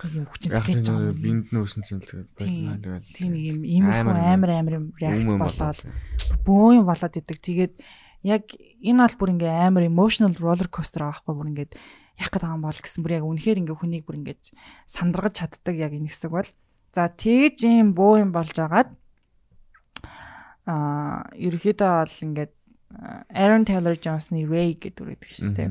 Нэг 0.00 0.12
юм 0.16 0.26
хүчин 0.32 0.50
тэлж 0.56 0.86
байгаа 0.88 1.12
юм. 1.12 1.20
бинд 1.20 1.46
нөөсөн 1.52 1.82
чинь 1.84 2.00
тэгээд 2.00 2.30
тэгэл 2.40 3.04
тийм. 3.12 3.32
юм 3.36 3.58
иймэрхүү 3.68 4.16
амар 4.16 4.50
амар 4.56 4.74
юм 4.80 4.86
реакц 4.96 5.32
болоод 5.36 5.78
бөө 6.48 6.68
юм 6.80 6.84
болоод 6.88 7.20
идэг. 7.20 7.36
Тэгээд 7.36 7.74
яг 8.24 8.44
энэ 8.80 9.02
аль 9.04 9.18
бүр 9.20 9.36
ингээ 9.36 9.68
амар 9.68 9.84
emotional 9.92 10.32
roller 10.40 10.72
coaster 10.72 11.04
аахгүй 11.04 11.36
бүр 11.36 11.52
ингээд 11.52 11.72
яг 12.16 12.30
гэдэг 12.32 12.48
юм 12.48 12.64
бол 12.64 12.80
гэсэн 12.80 13.04
бүр 13.04 13.12
яг 13.20 13.24
үнэхээр 13.28 13.60
ингээ 13.60 13.76
хүнийг 13.76 14.04
бүр 14.08 14.24
ингээд 14.24 14.42
сандаргаж 14.88 15.34
чаддаг 15.36 15.76
яг 15.76 15.92
энэ 15.92 16.08
хэсэг 16.08 16.32
бол. 16.32 16.48
За 16.96 17.12
тэгж 17.12 17.68
юм 17.68 17.92
бөө 17.92 18.24
юм 18.24 18.32
болж 18.32 18.56
агаад 18.56 18.97
аа 20.68 21.24
ерөөхдөө 21.32 21.92
бол 22.04 22.18
ингээд 22.28 22.52
Aaron 23.32 23.64
Taylor 23.64 23.96
Johnson-ы 23.96 24.44
Ray 24.44 24.76
гэдэг 24.76 24.96
дүр 24.96 25.08
гэдэг 25.16 25.32
шүү 25.32 25.52
дээ. 25.56 25.68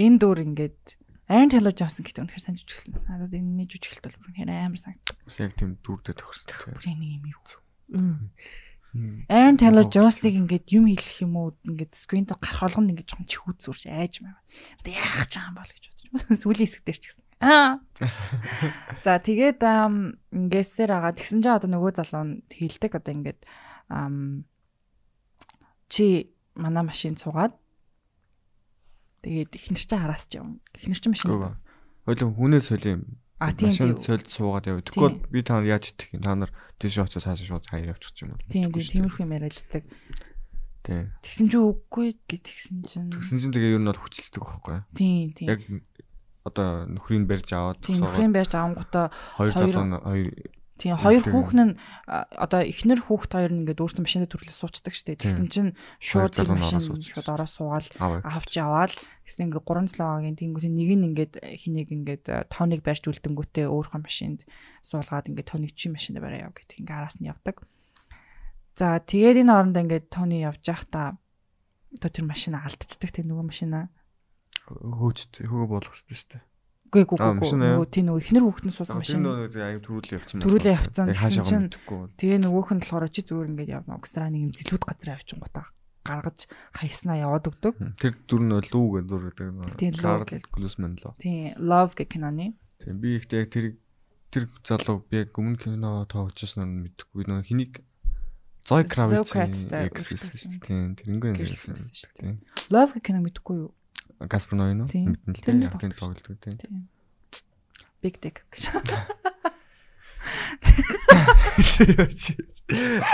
Энэ 0.00 0.18
дүр 0.20 0.38
ингээд 0.44 0.80
Aaron 1.28 1.52
Taylor 1.52 1.74
Johnson 1.76 2.04
гэдэг 2.04 2.24
үнэхээр 2.24 2.44
сайн 2.44 2.56
жүжиглсэн. 2.56 2.96
Надад 3.08 3.36
энэ 3.36 3.68
жүжиглэлт 3.68 4.04
бол 4.08 4.28
үнэхээр 4.32 4.52
амар 4.52 4.80
санагдав. 4.80 5.16
Яг 5.36 5.52
тийм 5.56 5.76
дүрдээ 5.84 6.16
төгссөн. 6.16 6.76
Бүр 6.76 6.88
нэг 6.88 7.12
юм 7.20 7.24
юу. 7.28 7.44
Aaron 9.28 9.56
Taylor 9.60 9.84
Johnson-ыг 9.84 10.34
ингээд 10.40 10.72
юм 10.72 10.88
хэлэх 10.88 11.20
юм 11.20 11.36
уу 11.36 11.52
ингээд 11.68 11.92
скрин 11.92 12.24
дээр 12.24 12.40
гарах 12.40 12.64
болгоно 12.64 12.90
ингээд 12.96 13.08
жоохон 13.12 13.28
чихүүд 13.28 13.58
зүрж 13.60 13.82
айж 13.92 14.24
маа. 14.24 14.40
Одоо 14.80 14.92
яах 14.96 15.28
гэж 15.28 15.32
байгаа 15.36 15.48
юм 15.52 15.56
бол 15.60 15.72
гэж 15.76 15.84
бодож. 15.84 16.00
Сүүлийн 16.40 16.64
хэсэг 16.64 16.82
дээр 16.88 16.98
ч 16.98 17.04
гэсэн. 17.12 17.24
Аа. 17.44 17.78
За 19.04 19.20
тэгээд 19.20 19.60
ингээсээр 19.60 20.90
агаа 20.96 21.12
тэгсэн 21.12 21.44
чинь 21.44 21.52
одоо 21.52 21.68
нөгөө 21.68 21.92
залуу 22.00 22.24
нь 22.24 22.34
хэлдэг 22.48 22.96
одоо 22.96 23.12
ингээд 23.12 23.40
чи 25.88 26.04
манай 26.54 26.84
машин 26.84 27.16
цугаад 27.16 27.56
тэгээд 29.24 29.56
ихнэр 29.56 29.80
чинь 29.80 29.98
хараас 29.98 30.28
ч 30.28 30.38
юм. 30.38 30.60
Ихнэр 30.76 31.00
чинь 31.00 31.12
машин. 31.12 31.56
Хойлон 32.04 32.32
хүнээ 32.36 32.62
солио 32.62 33.00
юм. 33.00 33.04
А 33.38 33.54
тийм 33.54 33.70
тийм 33.70 33.96
солид 34.02 34.26
суугаад 34.28 34.66
яв. 34.66 34.82
Тэгэхгүй 34.82 35.30
би 35.30 35.40
та 35.46 35.62
яаж 35.62 35.94
идэх 35.94 36.10
юм? 36.10 36.22
Та 36.26 36.34
нар 36.34 36.50
тийш 36.82 36.98
очиж 36.98 37.22
цааш 37.22 37.46
шууд 37.46 37.70
хаяа 37.70 37.94
явчих 37.94 38.26
юм 38.26 38.34
бол. 38.34 38.42
Тийм 38.50 38.74
тийм 38.74 39.06
тиймэрхүү 39.06 39.22
юм 39.22 39.32
яриад 39.38 39.54
иддэг. 39.54 39.84
Тийм. 40.82 41.14
Тэгсэн 41.22 41.46
чинь 41.46 41.62
үгүй 41.62 42.18
гэтгсэн 42.26 42.78
чинь. 42.82 43.10
Тэгсэн 43.14 43.38
чинь 43.38 43.54
тэгээ 43.54 43.78
ер 43.78 43.82
нь 43.82 43.86
бол 43.86 44.02
хүчилдэг 44.02 44.42
байхгүй. 44.42 44.78
Тийм 44.98 45.30
тийм. 45.38 45.48
Яг 45.54 45.60
одоо 46.42 46.88
нөхрийг 46.90 47.30
барьж 47.30 47.48
аваад 47.54 47.78
нөхрийг 47.78 48.32
барьж 48.34 48.52
авангуудаа 48.58 49.06
хоёр 49.38 49.52
залуу 49.54 50.02
хоёр 50.02 50.28
Тийм 50.78 50.94
хоёр 50.94 51.26
хүүхэн 51.26 51.60
нь 51.66 51.74
одоо 52.06 52.62
эхнэр 52.62 53.02
хүүхд 53.02 53.30
хоёр 53.34 53.50
нь 53.50 53.60
ингээд 53.66 53.82
өөртөө 53.82 54.02
машинд 54.06 54.30
төрлөө 54.30 54.54
суучдаг 54.54 54.94
штеп. 54.94 55.18
Тэгсэн 55.18 55.50
чинь 55.50 55.74
шууд 55.98 56.38
тэр 56.38 56.54
машин 56.54 56.78
шууд 56.78 57.26
ороо 57.26 57.50
суугаал 57.50 57.88
авч 57.98 58.50
яваал 58.54 58.94
гэсэн 59.26 59.50
ингээд 59.50 59.66
гурван 59.66 59.90
слогагийн 59.90 60.38
тэнгүүс 60.38 60.70
нэг 60.70 60.90
нь 60.94 61.06
ингээд 61.10 61.34
хэнийг 61.42 61.88
ингээд 61.90 62.24
тоныг 62.54 62.86
барьж 62.86 63.10
үлдэнгүүтээ 63.10 63.66
өөрийнхөө 63.66 64.00
машинд 64.06 64.46
суулгаад 64.86 65.26
ингээд 65.26 65.50
тоныг 65.50 65.74
чи 65.74 65.90
машинд 65.90 66.22
бараа 66.22 66.46
яв 66.46 66.54
гэдэг 66.54 66.78
ингээд 66.78 66.98
араас 67.02 67.18
нь 67.18 67.26
явдаг. 67.26 67.66
За 68.78 69.02
тэгээд 69.02 69.42
энэ 69.42 69.50
оронд 69.50 69.74
ингээд 69.74 70.06
тоны 70.14 70.46
явж 70.46 70.62
байхдаа 70.62 71.18
одоо 71.98 72.10
тэр 72.14 72.30
машина 72.30 72.62
алдчихдаг 72.62 73.10
тэр 73.10 73.26
нөгөө 73.26 73.46
машина 73.50 73.90
хөөж 74.70 75.42
хөө 75.42 75.66
болгочихсон 75.66 76.14
штеп. 76.14 76.44
Үгүй 76.88 77.04
үгүй 77.04 77.20
үгүй. 77.20 77.52
Нөгөө 77.60 77.88
тийм 77.92 78.08
нөгөө 78.08 78.22
ихнэр 78.24 78.44
хүүхдэн 78.48 78.72
суусан 78.72 78.96
машин. 78.96 79.20
Тийм 79.20 79.26
нөгөө 79.28 79.60
аюу 79.68 79.82
төрүүлээ 79.84 80.16
явчихсан. 80.16 80.40
Төрүүлээ 80.40 80.76
явцсан 80.80 81.06
гэсэн 81.12 81.44
чинь 81.44 81.68
тэгээ 82.16 82.38
нөгөөх 82.48 82.70
нь 82.72 82.80
болохоор 82.80 83.12
чи 83.12 83.20
зүгээр 83.28 83.50
ингээд 83.52 83.74
явна. 83.76 84.00
Огсраа 84.00 84.32
нэг 84.32 84.48
юм 84.48 84.52
зэлүүд 84.56 84.84
газар 84.88 85.20
авчин 85.20 85.44
гутаа 85.44 85.68
гаргаж 86.08 86.48
хаяснаа 86.72 87.20
яваад 87.20 87.48
өгдөг. 87.52 87.76
Тэр 88.00 88.12
дүр 88.24 88.42
нь 88.48 88.56
лүү 88.56 88.86
гэдэг 88.96 89.08
дүр 89.12 89.24
гэдэг. 89.36 90.00
Карл 90.00 90.24
Глусман 90.56 90.96
лөө. 90.96 91.12
Тийм, 91.20 91.52
Love 91.60 91.92
гэх 91.92 92.08
киноны. 92.16 92.56
Тийм, 92.80 92.96
би 93.02 93.20
ихтэй 93.20 93.44
яг 93.44 93.52
тэр 93.52 93.76
тэр 94.32 94.48
залуу 94.64 95.04
би 95.04 95.24
яг 95.24 95.36
өмнө 95.36 95.60
кино 95.60 96.08
тогложсэн 96.08 96.64
нь 96.64 96.80
мэдэхгүй 96.88 97.28
нөгөө 97.28 97.48
хэнийг 97.48 97.74
Зой 98.68 98.84
Кравиц 98.84 99.32
гэсэн 99.32 100.60
тийм 100.60 100.92
тэрнгүй 100.96 101.32
юм 101.32 101.36
хэлсэн. 101.36 101.76
Тийм. 102.20 102.36
Love 102.72 102.96
гэх 102.96 103.04
кино 103.04 103.20
мэдэхгүй 103.24 103.56
юу? 103.68 103.72
Гаспар 104.18 104.58
Ноён 104.58 104.82
уу? 104.82 104.90
Мэдэн 104.90 105.30
л 105.30 105.42
тийм 105.46 105.62
яг 105.62 105.78
тийм 105.78 105.94
тоглолдог 105.94 106.34
тийм. 106.42 106.90
Big 108.02 108.18
Dick 108.18 108.42
гэж. 108.50 108.74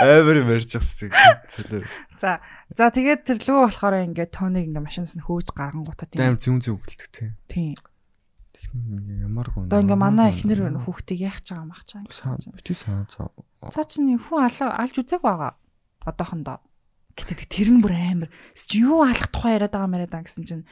Амар 0.01 0.37
мэржчихсэн 0.45 1.09
цэлэр. 1.49 1.85
За 2.19 2.41
за 2.73 2.89
тэгээд 2.89 3.21
тэр 3.25 3.37
лүү 3.39 3.59
болохоор 3.69 4.01
ингээд 4.09 4.33
тоныг 4.33 4.65
ингээд 4.69 4.85
машинаас 4.85 5.15
нь 5.17 5.25
хөөж 5.25 5.53
гаргангуудаа 5.53 6.09
тийм. 6.09 6.21
Амар 6.21 6.41
зүүн 6.41 6.59
зүүн 6.61 6.77
өгөлдөг 6.77 7.09
тийм. 7.13 7.31
Тийм. 7.47 7.77
Ямар 9.23 9.47
гоо. 9.53 9.65
Одоо 9.69 9.79
ингээд 9.79 10.01
манай 10.01 10.33
эхнэр 10.33 10.73
хүүхдийг 10.83 11.21
яах 11.23 11.39
гэж 11.39 11.47
байгаа 11.53 11.65
юм 11.65 11.73
чам 11.85 12.03
гэсэн. 12.09 12.53
Бити 12.57 12.73
саа 12.75 13.05
цаа. 13.07 13.31
Цаа 13.71 13.85
чинь 13.87 14.19
хүн 14.19 14.43
алж 14.43 14.95
үзег 14.99 15.21
байгаа. 15.23 15.55
Одоохондоо. 16.03 16.59
Гэтэ 17.15 17.47
тэр 17.47 17.71
нь 17.71 17.79
бүр 17.79 17.95
амар. 17.95 18.29
Юу 18.75 19.07
алах 19.07 19.31
тухай 19.31 19.55
яриад 19.55 19.71
байгаа 19.71 19.87
мэрээд 19.87 20.11
байгаа 20.11 20.27
гэсэн 20.27 20.43
чинь 20.43 20.67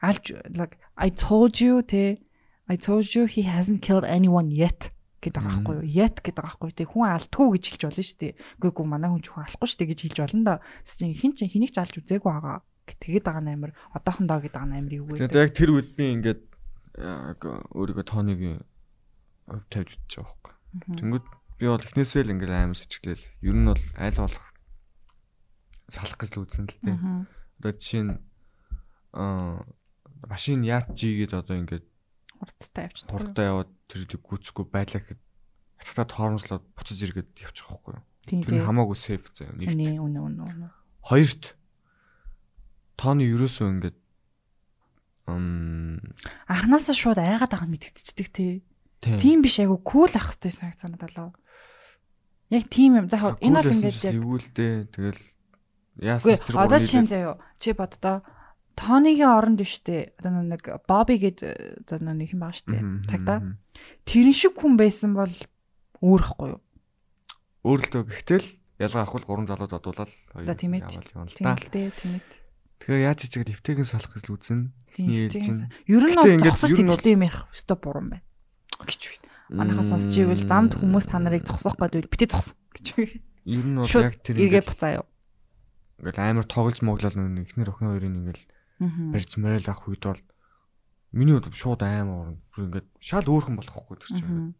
алж 0.00 0.32
like 0.56 0.76
I 0.96 1.08
told 1.10 1.60
you 1.60 1.82
те 1.82 2.20
I 2.68 2.76
told 2.76 3.14
you 3.14 3.26
he 3.26 3.42
hasn't 3.42 3.82
killed 3.82 4.04
anyone 4.04 4.50
yet 4.50 4.92
гэдэг 5.20 5.42
байгаа 5.42 5.60
байхгүй 5.60 5.76
юу? 5.76 5.84
Yet 5.84 6.16
гэдэг 6.24 6.40
байгаа 6.40 6.56
байхгүй? 6.56 6.72
Тэг 6.80 6.88
хүн 6.88 7.04
алдгүй 7.12 7.46
гэж 7.52 7.64
хэлж 7.68 7.82
болно 7.84 8.04
шүү 8.08 8.18
дээ. 8.20 8.32
Үгүй 8.56 8.70
ээ 8.72 8.88
манай 8.88 9.10
хүн 9.12 9.20
ч 9.20 9.28
хүн 9.28 9.44
алахгүй 9.44 9.68
шүү 9.68 9.78
дээ 9.80 9.90
гэж 9.92 10.00
хэлж 10.00 10.18
болно 10.24 10.42
да. 10.48 10.54
Тэс 10.80 10.96
хин 11.20 11.32
ч 11.36 11.38
хэнийг 11.44 11.72
ч 11.74 11.76
алж 11.76 11.94
үзээгүй 12.00 12.30
байгаа. 12.30 12.56
Тэгээд 12.88 13.26
байгаа 13.28 13.44
нээр 13.44 13.72
одоохондоо 13.94 14.38
гэдэг 14.40 14.64
нээр 14.64 14.96
юу 14.96 15.06
вэ? 15.12 15.20
Тэгээд 15.20 15.40
яг 15.44 15.52
тэр 15.52 15.70
үед 15.76 15.88
би 15.92 16.04
ингээд 16.16 16.42
өөрийгөө 17.00 18.06
тооныг 18.08 18.40
тавьж 19.68 19.90
утчих 20.00 20.24
байгаа 20.24 20.56
байхгүй. 20.72 20.96
Тэнгүүд 20.96 21.26
би 21.60 21.64
бол 21.68 21.84
эхнээсээ 21.84 22.22
л 22.24 22.32
ингээд 22.32 22.52
амар 22.56 22.78
сэжиглээл. 22.80 23.26
Ер 23.44 23.56
нь 23.60 23.68
бол 23.68 23.84
айл 24.00 24.18
болох 24.24 24.46
салах 25.90 26.16
гэж 26.16 26.30
л 26.32 26.42
үзсэн 26.48 26.64
л 26.64 26.78
дээ. 26.80 26.98
Одоо 27.60 27.72
жишээ 27.76 28.04
нь 28.08 28.14
аа 29.14 29.60
машин 30.28 30.64
яат 30.66 30.92
чи 30.96 31.14
гэдээ 31.24 31.40
одоо 31.40 31.56
ингээд 31.56 31.86
хурдтай 32.40 32.84
явж 32.88 32.98
хурдтай 33.08 33.46
яваад 33.48 33.70
тэр 33.88 34.04
дэг 34.08 34.20
гүцэхгүй 34.20 34.66
байлаа 34.68 35.00
гэхэд 35.00 35.20
хатгата 35.80 36.12
тоормслоод 36.12 36.64
буцаж 36.76 36.98
иргээд 37.04 37.30
явчих 37.40 37.68
واخгүй 37.68 37.96
юу. 37.96 38.04
Тэр 38.28 38.56
нь 38.60 38.64
хамаагүй 38.64 38.96
сейф 38.96 39.32
заяа. 39.32 39.56
Нэг 39.56 40.00
үнэ 40.00 40.20
үнэ 40.20 40.42
үнэ. 40.44 40.68
Хоёрт 41.04 41.56
тооны 43.00 43.24
ерөөсөө 43.24 43.68
ингээд 43.80 43.96
анханасаа 45.28 46.96
шууд 46.96 47.20
айгаад 47.20 47.52
байгаа 47.52 47.68
нь 47.68 47.74
мэдгэцдэг 47.76 48.28
те. 48.32 48.60
Тийм 49.00 49.40
биш 49.40 49.56
айгу 49.60 49.80
кул 49.80 50.12
ах 50.12 50.36
хэвтэй 50.36 50.52
санагц 50.52 50.84
санаад 50.84 51.00
болов. 51.00 51.32
Яг 52.52 52.68
тийм 52.68 53.00
юм. 53.00 53.06
За 53.08 53.36
энэ 53.40 53.56
бол 53.56 53.72
ингээд 53.72 54.04
яг 54.04 54.16
юу 54.20 54.36
л 54.36 54.48
дээ. 54.52 54.90
Тэгэл 54.92 55.22
яасан 56.04 56.36
тэр 56.36 56.54
гоо. 56.56 56.64
Одоо 56.66 56.78
жишээ 56.82 57.08
заяа. 57.08 57.40
Чи 57.56 57.72
боддоо 57.72 58.20
Тонигийн 58.80 59.28
оронд 59.28 59.60
биштэй. 59.60 60.16
Одоо 60.16 60.40
нэг 60.40 60.64
Бобби 60.88 61.20
гээд 61.20 61.84
одоо 61.84 62.00
нэг 62.00 62.32
юм 62.32 62.40
байгаа 62.40 62.56
штэ. 62.56 62.80
Цагдаа. 63.12 63.60
Тэрэн 64.08 64.32
шиг 64.32 64.56
хүн 64.56 64.80
байсан 64.80 65.12
бол 65.12 65.28
өөр 66.00 66.22
ихгүй 66.24 66.48
юу? 66.56 66.60
Өөр 67.60 67.80
л 67.84 67.88
дөө 67.92 68.04
гэхдээ 68.08 68.40
л 68.40 68.48
ялгаа 68.80 69.04
авах 69.04 69.28
гурван 69.28 69.44
залууд 69.44 69.76
одуулаад 69.76 70.08
хоёр 70.32 70.56
тийм 70.56 70.80
ээ 70.80 70.88
тийм 70.88 71.04
ээ. 72.16 72.24
Тэгэхээр 72.80 73.04
яаж 73.04 73.20
чигээр 73.28 73.52
эвтэйгэн 73.60 73.84
салах 73.84 74.16
гэж 74.16 74.24
л 74.24 74.40
үзэн. 74.40 74.72
Ер 74.96 76.04
нь 76.08 76.16
бол 76.16 76.40
зогсож 76.40 76.72
тэмдэлтэй 76.72 77.12
юм 77.20 77.28
яах 77.28 77.52
өстой 77.52 77.76
буруу 77.76 78.08
байна. 78.08 78.24
гэж 78.80 79.02
байна. 79.12 79.28
Манайхаа 79.52 79.84
сонсч 79.84 80.16
ивэл 80.16 80.48
замд 80.48 80.80
хүмүүс 80.80 81.12
та 81.12 81.20
нарыг 81.20 81.44
зогсоох 81.44 81.76
гэдэг 81.76 82.08
битээ 82.08 82.32
зогс 82.32 82.56
гэж. 82.80 83.20
Ер 83.44 83.66
нь 83.68 83.76
бол 83.76 83.92
яг 83.92 84.16
тэр 84.24 84.40
эргээ 84.40 84.64
буцаа 84.64 85.04
юу. 85.04 85.06
Ингээл 86.00 86.24
амар 86.40 86.48
тоглож 86.48 86.80
моглол 86.80 87.12
нэг 87.20 87.52
ихнэр 87.52 87.68
охин 87.68 87.92
хоёрын 87.92 88.16
ингээл 88.24 88.44
барьж 88.80 89.36
мэрэл 89.36 89.68
авах 89.68 89.88
үед 89.92 90.04
бол 90.08 90.22
миний 91.12 91.36
хувьд 91.36 91.54
шууд 91.54 91.84
аймаа 91.84 92.32
орно. 92.32 92.40
Бүр 92.56 92.64
ингээд 92.72 92.88
шал 93.04 93.28
өөрхөн 93.28 93.60
болохгүй 93.60 93.96
тэр 94.00 94.10
чинь. 94.16 94.56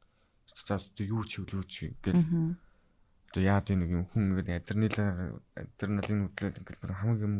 За 0.66 0.76
юу 1.00 1.24
ч 1.24 1.40
юу 1.40 1.64
ч 1.64 1.96
гэл 2.04 2.20
одоо 3.30 3.42
яад 3.42 3.70
нэг 3.72 3.90
юм 3.90 4.04
хүн 4.12 4.36
ингээд 4.36 4.60
адреналин 4.60 5.40
адреналин 5.56 6.20
хөдлөл 6.34 6.60
ингээд 6.60 6.98
хамгийн 7.00 7.22
юм 7.24 7.34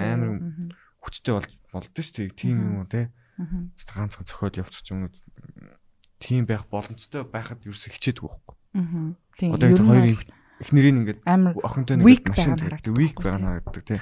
амар 0.00 0.30
хүчтэй 1.02 1.32
бол 1.34 1.50
болдөө 1.74 2.02
шүү 2.02 2.16
дээ. 2.24 2.38
Тийм 2.38 2.56
юм 2.62 2.74
уу 2.80 2.88
те. 2.88 3.10
Ганцхан 3.36 4.24
цохиод 4.24 4.62
явчих 4.62 4.86
юм 4.94 5.10
уу. 5.10 5.14
Тийм 6.22 6.46
байх 6.46 6.64
боломжтой 6.70 7.26
байхад 7.26 7.66
ерөөсө 7.66 7.90
хичээдэг 7.90 8.22
байхгүй. 8.22 8.56
Тийм. 9.36 9.50
Одоо 9.58 9.74
хоёрын 9.74 10.16
эхнэрийн 10.62 10.98
ингээд 11.02 11.20
охинтой 11.26 11.98
нэг 11.98 12.22
машин 12.30 12.54
weak 12.94 13.18
байгаа 13.18 13.58
харагддаг 13.58 13.84
те 13.84 13.98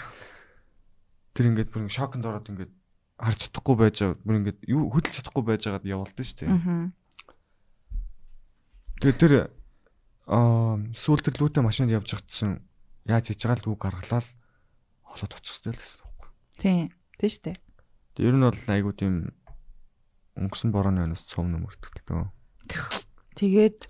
тэр 1.33 1.49
ингээд 1.53 1.71
бүр 1.73 1.89
шоконд 1.89 2.25
ороод 2.29 2.49
ингээд 2.49 2.73
харж 3.17 3.39
чадахгүй 3.49 3.77
байж 3.77 3.97
байгаа 4.03 4.19
бүр 4.25 4.39
ингээд 4.41 4.59
юу 4.69 4.91
хөдөлж 4.93 5.15
чадахгүй 5.21 5.45
байж 5.47 5.63
байгаад 5.69 5.87
явуулдаг 5.89 6.25
шүү 6.27 6.39
дээ. 6.43 6.53
Тэгээ 9.03 9.19
тэр 9.19 9.35
аа 10.29 10.79
сүүл 10.95 11.23
тэр 11.25 11.37
лүүтэй 11.41 11.63
машинд 11.63 11.91
явж 11.91 12.15
байгтсан 12.15 12.63
яаж 13.09 13.25
хийж 13.31 13.41
байгаа 13.43 13.59
л 13.63 13.71
үг 13.75 13.81
гаргалаад 13.83 14.27
холоод 15.07 15.33
очих 15.37 15.59
хэрэгтэй 15.59 15.73
л 15.75 15.83
байсан 15.83 16.01
байхгүй. 16.03 16.29
Тийм. 16.59 16.87
Тийм 17.19 17.31
шүү 17.31 17.45
дээ. 17.47 17.57
Тэр 18.15 18.27
ер 18.29 18.37
нь 18.39 18.47
бол 18.47 18.63
айгуу 18.71 18.95
тийм 18.95 19.15
өнгөрсөн 20.39 20.71
борооны 20.73 21.05
өнөөс 21.11 21.25
цовн 21.29 21.59
өмөртөлтөө. 21.61 22.31
Тэгээд 23.37 23.81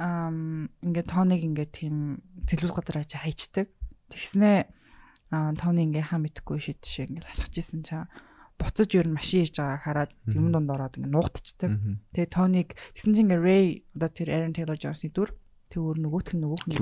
ам 0.00 0.70
ингээд 0.82 1.08
тооныг 1.10 1.42
ингээд 1.44 1.72
тийм 1.74 2.24
зэлүүл 2.48 2.74
газар 2.74 3.04
аж 3.06 3.14
хайчдаг. 3.14 3.68
Тэгснээ 4.10 4.58
тооны 5.58 5.86
ингээ 5.88 6.10
хаа 6.10 6.20
мэдхгүй 6.22 6.58
шид 6.60 6.80
шиг 6.84 7.10
ингээ 7.12 7.30
алхаж 7.30 7.54
исэн 7.58 7.82
чаа 7.84 8.04
буцаж 8.58 8.90
ер 8.94 9.06
нь 9.10 9.16
машин 9.16 9.42
ирж 9.42 9.58
байгааг 9.58 9.82
хараад 9.82 10.12
юм 10.30 10.54
дунд 10.54 10.70
ороод 10.70 10.94
ингээ 10.98 11.10
нуугдчихдаг. 11.10 11.72
Тэгээ 12.14 12.30
тооныг 12.30 12.68
тэгсэн 12.94 13.12
чинь 13.14 13.26
ингээ 13.26 13.42
Ray 13.42 13.64
одоо 13.98 14.10
тэр 14.14 14.28
Aaron 14.30 14.54
Taylor 14.54 14.78
Jones-ийн 14.78 15.10
дүр 15.10 15.34
тэг 15.74 15.80
өөр 15.82 15.98
нөгөөх 16.06 16.38
нь 16.38 16.42
нөгөөх 16.44 16.64
нь 16.70 16.76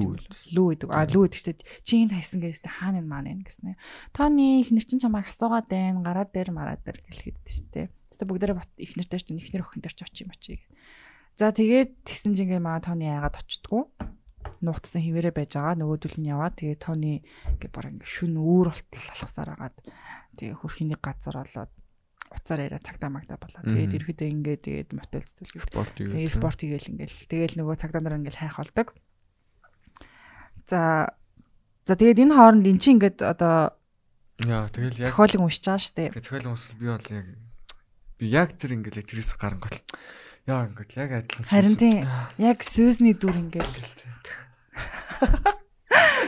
лүү 0.53 0.67
гэдэг. 0.77 0.89
А 0.93 1.09
лүү 1.09 1.25
гэдэг 1.33 1.59
чи 1.81 1.93
энэ 2.05 2.13
хайсан 2.21 2.45
гэсэн 2.45 2.69
хаана 2.69 3.01
энэ 3.01 3.09
маань 3.09 3.41
гэсэн. 3.41 3.73
Тооны 4.13 4.61
ихнэр 4.61 4.85
чинь 4.85 5.01
чамайг 5.01 5.33
асуугаад 5.33 5.67
байна. 5.73 6.05
Гараа 6.05 6.29
дээр 6.29 6.51
мараа 6.53 6.77
дээр 6.77 7.01
гэлэхэд 7.09 7.41
шүү 7.41 7.69
дээ. 7.73 7.87
Тэгтээ 7.89 8.29
бүгдээрээ 8.29 8.57
ихнэр 8.77 9.09
дээр 9.09 9.25
чинь 9.25 9.41
ихнэр 9.41 9.65
охин 9.65 9.81
дээр 9.81 9.97
ч 9.97 10.01
очив 10.05 10.29
мочиг. 10.29 10.61
За 11.41 11.49
тэгээд 11.57 12.05
тэгсэн 12.05 12.37
чинь 12.37 12.53
ингээ 12.53 12.61
маа 12.61 12.85
тооны 12.85 13.09
яагаад 13.09 13.41
очтдгүү 13.41 13.83
нуугдсан 14.63 15.03
хിവэрэ 15.03 15.31
байж 15.35 15.59
байгаа. 15.59 15.79
Нөгөөдөл 15.79 16.17
нь 16.23 16.31
яваа. 16.31 16.51
Тэгээ 16.55 16.79
тооны 16.79 17.23
ингээ 17.59 17.71
баг 17.71 17.87
ингээ 17.93 18.09
шүн 18.09 18.39
үүр 18.39 18.71
болтол 18.71 19.07
алхасаар 19.13 19.51
агаад 19.59 19.77
тэгээ 20.39 20.59
хөрхиний 20.63 20.99
газар 20.99 21.37
болоод 21.43 21.73
уцаар 22.33 22.61
яриа 22.65 22.81
цагтаа 22.81 23.11
магтаа 23.13 23.37
болоо. 23.37 23.63
Тэгээд 23.63 23.97
ерөөдөө 23.99 24.29
ингээ 24.33 24.57
тэгээд 24.65 24.91
мотел 24.97 25.27
цэцэл 25.27 25.63
спорт 25.67 25.93
тэгээд 25.99 26.37
спорт 26.39 26.59
хийгээл 26.63 26.91
ингээл 26.97 27.19
тэгээл 27.29 27.59
нөгөө 27.61 27.77
цагдаа 27.77 28.03
нар 28.03 28.17
ингээл 28.17 28.41
хайх 28.41 28.57
болдог. 28.57 28.89
За 30.71 31.13
за 31.85 31.95
тэгээд 31.99 32.23
энэ 32.25 32.37
хооронд 32.37 32.67
эн 32.67 32.79
чинь 32.81 32.97
ингээд 32.97 33.21
одоо 33.21 33.77
яа 34.41 34.71
тэгэл 34.73 35.05
яг 35.05 35.13
зохиолыг 35.13 35.41
уншиж 35.45 35.65
байгаа 35.69 35.83
штэ. 35.83 36.09
Тэгээд 36.17 36.27
зохиолын 36.27 36.53
уншил 36.57 36.79
би 36.81 36.87
бол 36.89 37.09
яг 37.13 37.27
би 38.17 38.25
яг 38.31 38.49
тэр 38.57 38.71
ингээл 38.81 39.05
тэрээс 39.05 39.33
гарангуул 39.37 39.79
яа 40.47 40.67
ингээд 40.71 40.93
яг 40.99 41.11
адилхан 41.23 41.47
харин 41.47 41.77
тийм 41.77 42.07
яг 42.39 42.59
сүүсний 42.63 43.15
дүр 43.15 43.37
ингээл 43.39 43.77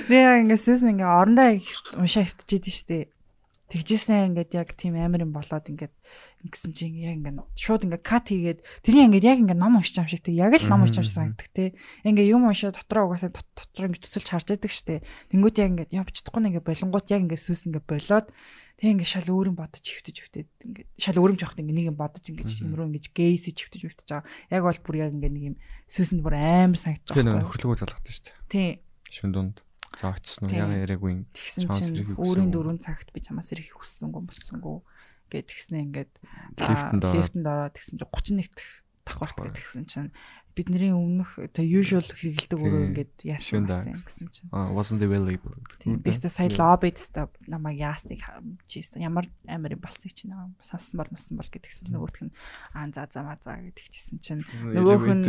Тэгээ 0.09 0.41
ингээ 0.45 0.61
сүүс 0.61 0.85
ингээ 0.85 1.09
орондоо 1.09 1.49
уншаа 1.97 2.25
хөвтчихэд 2.29 2.67
штэ. 2.69 2.99
Тэгжээснээ 3.73 4.29
ингээд 4.29 4.51
яг 4.55 4.69
тийм 4.77 5.01
амар 5.01 5.25
юм 5.25 5.33
болоод 5.33 5.65
ингээд 5.73 5.95
ингэсэн 6.45 6.73
чинь 6.77 7.01
яг 7.01 7.17
ингээд 7.17 7.41
шууд 7.57 7.89
ингээд 7.89 8.05
кат 8.05 8.29
хийгээд 8.29 8.61
тэрний 8.85 9.09
ингээд 9.09 9.25
яг 9.25 9.39
ингээд 9.41 9.61
ном 9.61 9.81
уншиж 9.81 9.97
байгаа 9.97 10.13
шиг 10.13 10.25
тэг 10.29 10.37
яг 10.37 10.53
л 10.53 10.69
ном 10.69 10.85
уншиж 10.85 11.01
байгаа 11.01 11.17
санагддаг 11.17 11.49
те. 11.57 11.73
Ингээ 12.05 12.29
юм 12.37 12.45
уншаа 12.45 12.69
дотроо 12.69 13.09
угаасаа 13.09 13.33
дотроо 13.33 13.89
ингээд 13.89 14.05
төсөлж 14.05 14.29
харж 14.29 14.47
байдаг 14.53 14.73
штэ. 14.73 15.01
Тэнгүүд 15.33 15.57
яг 15.57 15.69
ингээд 15.73 15.93
яв 15.97 16.05
бицдахгүй 16.05 16.41
нэг 16.45 16.61
ингээд 16.61 16.69
болонгууд 16.69 17.07
яг 17.09 17.21
ингээд 17.25 17.45
сүүс 17.49 17.65
ингээд 17.65 17.89
болоод 17.89 18.29
тэг 18.77 18.89
ингээд 18.93 19.13
шал 19.17 19.29
өөрөн 19.33 19.57
бодож 19.57 19.85
хөвтөж 19.89 20.17
хөвтөд 20.21 20.49
ингээд 20.69 20.89
шал 21.01 21.19
өөрөмж 21.25 21.41
явахт 21.41 21.61
ингээд 21.65 21.79
нэг 21.81 21.89
юм 21.89 21.97
бодож 21.97 22.25
ингээд 22.29 22.53
юм 22.61 22.75
руу 22.77 22.89
ингээд 22.93 23.09
гейс 23.17 23.49
хөвтөж 23.49 23.81
хөвтөж 23.89 24.09
байгаа. 24.13 24.29
Яг 24.53 24.63
бол 24.69 24.81
бүр 24.85 24.97
яг 25.01 25.11
ингээд 25.17 25.33
нэг 25.33 25.45
юм 25.49 25.57
сүүсэнд 25.89 26.21
бүр 26.21 26.37
амар 26.37 26.77
санагдаж 26.77 27.09
байгаа. 27.09 27.25
Тэгээ 27.25 27.41
нөхөрлөгөө 27.41 27.79
залгадаг 27.81 28.13
штэ. 28.13 28.37
Тий. 28.53 28.69
Шүн 29.09 29.33
дунд. 29.33 29.57
За 29.95 30.11
очсон 30.11 30.51
уу? 30.51 30.59
Яга 30.59 30.75
яриаггүй. 30.75 31.23
Тэгсэн 31.31 31.71
чинь 31.71 32.19
өөрийн 32.19 32.51
дөрөв 32.51 32.83
цагт 32.83 33.15
би 33.15 33.23
чамаас 33.23 33.55
ирэх 33.55 33.79
хүссэнгүү 33.79 34.23
мөссөнгүү 34.27 34.79
гэд 35.31 35.47
тэгснэ 35.49 35.79
ингээд 35.89 36.13
лифтэнд 36.59 37.05
ороод. 37.05 37.75
тэгсэн 37.77 37.99
чинь 37.99 38.09
31 38.09 38.51
дэх 38.55 38.85
давхарт 39.05 39.37
гэдгсэн 39.37 39.85
чинь 39.85 40.11
бидний 40.55 40.95
өмнөх 40.95 41.35
одоо 41.37 41.67
usual 41.67 42.07
хэрэгэлдэг 42.07 42.59
өөрөө 42.63 42.83
ингээд 42.95 43.13
яасан 43.27 43.67
гэсэн 43.67 44.31
чинь. 44.31 44.49
А 44.55 44.71
wasn't 44.71 45.03
available 45.03 45.51
бистэ 45.83 46.31
сая 46.31 46.47
лоббид 46.47 47.03
та 47.11 47.27
намайг 47.51 47.83
яасныг 47.83 48.23
чийсэн. 48.71 49.03
Ямар 49.03 49.27
амар 49.51 49.75
юм 49.75 49.83
болсныг 49.83 50.15
чинь 50.15 50.31
сонсон 50.63 51.03
бол 51.03 51.11
масан 51.11 51.35
бол 51.37 51.51
гэдгсэн 51.51 51.91
чинь 51.91 51.95
нөгөөх 51.99 52.19
нь 52.31 52.33
аа 52.71 52.87
за 52.95 53.11
за 53.11 53.27
маа 53.27 53.39
за 53.43 53.59
гэдэг 53.59 53.87
чийсэн 53.91 54.23
чинь 54.23 54.47
нөгөөх 54.47 55.11
нь 55.11 55.27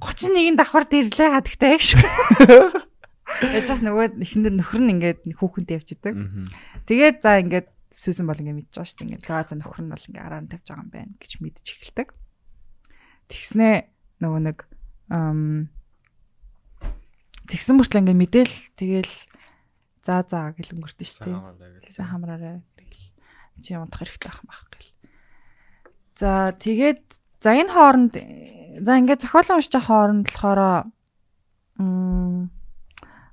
31 0.00 0.56
давхар 0.56 0.88
дэрлээ 0.88 1.36
хадагтай 1.36 1.76
яг 1.76 1.84
шүү. 1.84 2.00
Яаж 3.44 3.68
ч 3.68 3.80
нөгөө 3.84 4.24
ихэндэр 4.24 4.54
нөхөр 4.56 4.82
нь 4.88 4.92
ингээд 4.96 5.20
хүүхэнтэй 5.36 5.76
явчихдаг. 5.76 6.16
Тэгээд 6.88 7.20
за 7.20 7.44
ингээд 7.44 7.68
сүүсэн 7.88 8.28
бол 8.28 8.38
ингээд 8.38 8.58
мэдж 8.58 8.72
байгаа 8.76 8.88
шүү 8.88 8.98
дээ. 8.98 9.06
Ингээд 9.08 9.26
за 9.28 9.36
за 9.48 9.54
нөхөр 9.56 9.82
нь 9.84 9.92
бол 9.92 10.06
ингээд 10.08 10.26
араар 10.26 10.42
нь 10.44 10.50
тавьж 10.52 10.66
байгаа 10.68 10.84
юм 10.84 10.90
байна 10.92 11.12
гэж 11.16 11.32
мэдж 11.40 11.66
эхэлдэг. 11.72 12.08
Тэгснээ 13.28 13.74
нөгөө 14.20 14.40
нэг 14.44 14.58
тэгсэн 17.48 17.74
мөртлөө 17.80 18.00
ингээд 18.04 18.22
мэдээл 18.22 18.56
тэгэл 18.76 19.14
за 20.04 20.24
за 20.28 20.52
гэл 20.52 20.76
өнгөртөө 20.76 21.06
шүү 21.08 21.24
дээ. 21.28 21.84
Тэгсэн 21.88 22.06
хамраарай. 22.12 22.60
Тэгэл 22.76 23.04
чи 23.64 23.72
унтах 23.76 24.04
хэрэгтэй 24.04 24.28
ах 24.28 24.40
мах 24.44 24.68
гэл. 24.68 24.92
За 26.16 26.52
тэгээд 26.56 27.04
за 27.40 27.56
энэ 27.56 27.72
хооронд 27.72 28.14
за 28.84 28.92
ингээд 29.00 29.22
зохиолын 29.24 29.56
уншиж 29.60 29.74
хооронд 29.80 30.24
болохоор 30.28 30.60
м 31.80 32.50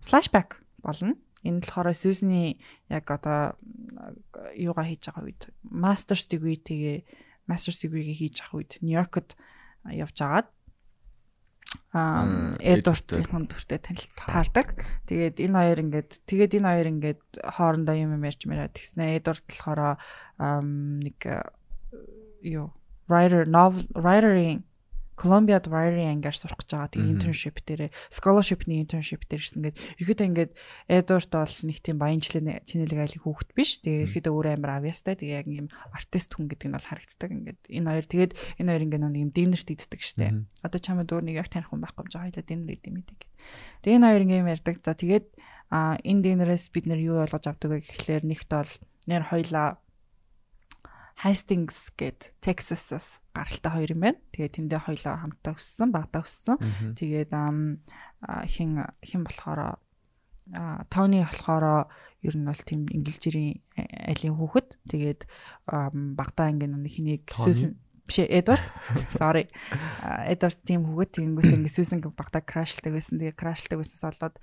флашбек 0.05 0.61
болно. 0.79 1.17
Энэ 1.45 1.61
болохоор 1.61 1.93
Сьюзны 1.93 2.57
яг 2.89 3.05
одоо 3.13 3.53
юугаа 4.57 4.89
хийж 4.89 5.07
байгаа 5.07 5.29
үед 5.29 5.41
master's 5.61 6.25
degree 6.25 6.57
тэгээ 6.57 7.05
master's 7.45 7.79
degree-гээ 7.85 8.17
хийж 8.17 8.35
байгаа 8.41 8.57
үед 8.57 8.73
Нью-Йоркод 8.81 9.29
явж 9.93 10.17
агаад 10.25 10.49
аа 11.93 12.57
Эдвардын 12.59 13.47
дүртэй 13.47 13.79
танилцтаардаг. 13.79 14.67
Тэгээд 15.07 15.37
энэ 15.39 15.57
хоёр 15.59 15.79
ингээд 15.85 16.11
тэгээд 16.27 16.57
энэ 16.59 16.69
хоёр 16.71 16.87
ингээд 16.91 17.23
хоорондоо 17.55 17.95
юм 17.95 18.19
ярьж 18.19 18.41
мэраад 18.49 18.75
тэгснэ. 18.75 19.21
Эдвард 19.21 19.45
болохоор 19.47 20.01
нэг 21.05 21.19
юу 22.43 22.73
writer 23.07 23.45
novel 23.45 23.85
writer-ийн 23.93 24.65
Columbia 25.15 25.63
Writing 25.63 26.11
ангиар 26.11 26.35
сурах 26.35 26.59
гэж 26.59 26.69
байгаа. 26.75 26.91
Тэгээ 26.91 27.11
internship 27.15 27.57
дээрээ 27.63 27.89
scholarship-ний 28.11 28.83
internship 28.83 29.23
дээр 29.25 29.41
ирсэн. 29.41 29.59
Ингээд 29.63 29.79
ерөөдөө 30.03 30.27
ингээд 30.27 30.51
Edward 30.91 31.29
бол 31.31 31.55
нэг 31.65 31.77
тийм 31.79 31.97
баянчлалын 31.99 32.59
чинэлэг 32.67 32.99
айлын 32.99 33.23
хүүхэд 33.23 33.49
биш. 33.55 33.71
Тэгээ 33.79 34.11
ерөөдөө 34.11 34.33
өөрөө 34.35 34.53
амар 34.59 34.71
авьяастай. 34.83 35.15
Тэгээ 35.15 35.39
яг 35.39 35.47
юм 35.47 35.67
артист 35.95 36.35
хүн 36.35 36.51
гэдэг 36.51 36.67
нь 36.67 36.75
бол 36.75 36.89
харагддаг. 36.91 37.29
Ингээд 37.31 37.61
энэ 37.71 37.89
хоёр 37.95 38.05
тэгээд 38.11 38.31
энэ 38.59 38.69
хоёр 38.75 38.83
ингээд 38.85 39.03
нэг 39.07 39.23
юм 39.23 39.31
динерт 39.31 39.67
иддэг 39.71 40.01
штэ. 40.03 40.43
Одоо 40.61 40.79
чамд 40.83 41.09
өөр 41.09 41.23
нэг 41.23 41.39
яг 41.39 41.47
таних 41.47 41.71
хүн 41.71 41.79
байхгүй 41.79 42.03
юм 42.03 42.11
жаа. 42.11 42.27
Хоёлаа 42.27 42.43
динер 42.43 42.75
идэм 42.75 42.99
идэг. 42.99 43.19
Тэгээ 43.87 43.97
энэ 43.97 44.07
хоёр 44.11 44.23
ингээд 44.27 44.43
юм 44.43 44.51
ярьдаг. 44.51 44.75
За 44.83 44.93
тэгээд 44.93 45.27
а 45.71 45.97
энэ 46.03 46.21
динерээс 46.21 46.69
бид 46.75 46.85
нэр 46.85 47.01
юу 47.01 47.17
ойлгож 47.23 47.45
авдаг 47.49 47.71
вэ 47.71 47.79
гэхлээр 47.81 48.23
нэгт 48.27 48.49
бол 48.51 48.71
нэр 49.09 49.23
хоёлаа 49.31 49.81
Hastings 51.23 51.95
гээд 51.95 52.35
Texas-аас 52.43 53.23
гаралтай 53.31 53.71
хоёр 53.71 53.91
юм 53.95 54.01
байна. 54.03 54.19
Тэгээд 54.35 54.55
тэндээ 54.59 54.81
хоёлоо 54.83 55.15
хамтаа 55.15 55.55
өссөн, 55.55 55.89
багтаа 55.95 56.27
өссөн. 56.27 56.59
Тэгээд 56.99 57.31
хин 57.31 58.71
хин 58.99 59.21
болохоор 59.23 59.79
Тони 60.91 61.23
болохоор 61.23 61.87
ер 62.21 62.35
нь 62.35 62.45
бол 62.45 62.61
тийм 62.67 62.85
ингэлжирийн 62.91 63.63
айлын 63.79 64.35
хүүхэд. 64.35 64.69
Тэгээд 64.91 65.21
багтаа 66.19 66.51
ингээ 66.51 66.69
нэг 66.69 66.93
хэнийг 66.93 67.23
сөсөн 67.31 67.79
биш 68.05 68.21
Эдвард 68.21 68.61
sorry 69.17 69.49
Эдвард 70.29 70.61
тийм 70.61 70.85
хүүхэд 70.85 71.11
тэгэнгүүт 71.17 71.55
ингээ 71.57 71.73
сүүсэн 71.73 72.05
багтаа 72.13 72.45
крашлдаг 72.45 72.93
байсан. 72.93 73.17
Тэгээ 73.17 73.33
крашлдаг 73.33 73.81
байсаас 73.81 74.05
болоод 74.13 74.35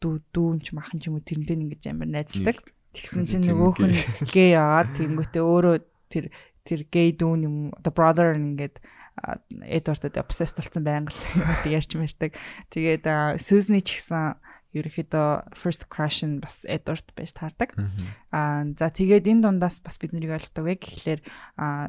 дүү 0.00 0.14
дүүн 0.36 0.58
ч 0.60 0.76
махан 0.76 1.00
ч 1.00 1.08
юм 1.08 1.16
уу 1.16 1.24
тэрнтэй 1.24 1.56
ингэж 1.56 1.82
амар 1.88 2.12
найзалдаг. 2.12 2.60
Тэгсэн 2.92 3.24
чинь 3.24 3.48
нөгөөх 3.48 3.80
нь 3.80 3.96
гээ 4.28 4.60
яваад 4.60 4.92
тэгэнгүүтээ 4.96 5.44
өөрөө 5.44 5.76
тэр 6.10 6.30
тэр 6.66 6.80
gay 6.90 7.14
дүүн 7.14 7.40
юм 7.46 7.56
the 7.82 7.92
brother 7.94 8.34
ингээд 8.34 8.82
Эдвардад 9.64 10.20
obsessed 10.20 10.60
болсон 10.60 10.84
байнга 10.84 11.14
л 11.14 11.72
ярьж 11.78 11.96
мэрдэг. 11.96 12.36
Тэгээд 12.68 13.04
Сюзни 13.40 13.80
ч 13.80 13.96
гэсэн 13.96 14.36
ерөөхдөө 14.76 15.56
first 15.56 15.88
crush 15.88 16.20
нь 16.20 16.44
бас 16.44 16.68
Эдвард 16.68 17.08
байж 17.16 17.32
таардаг. 17.32 17.72
Аа 18.28 18.68
за 18.76 18.92
тэгээд 18.92 19.24
энэ 19.24 19.48
дундаас 19.48 19.80
бас 19.80 19.96
бид 19.96 20.12
нарыг 20.12 20.36
ойлгодог 20.36 20.64
вэ 20.68 20.74
гэхлээр 20.76 21.20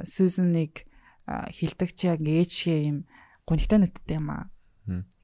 Сюзнийг 0.08 0.88
хилдэг 1.28 1.92
чи 1.92 2.08
яг 2.08 2.24
ээжгээ 2.24 2.80
юм 2.88 3.04
гонхтой 3.44 3.84
нүдтэй 3.84 4.16
юм 4.24 4.32
аа 4.32 4.48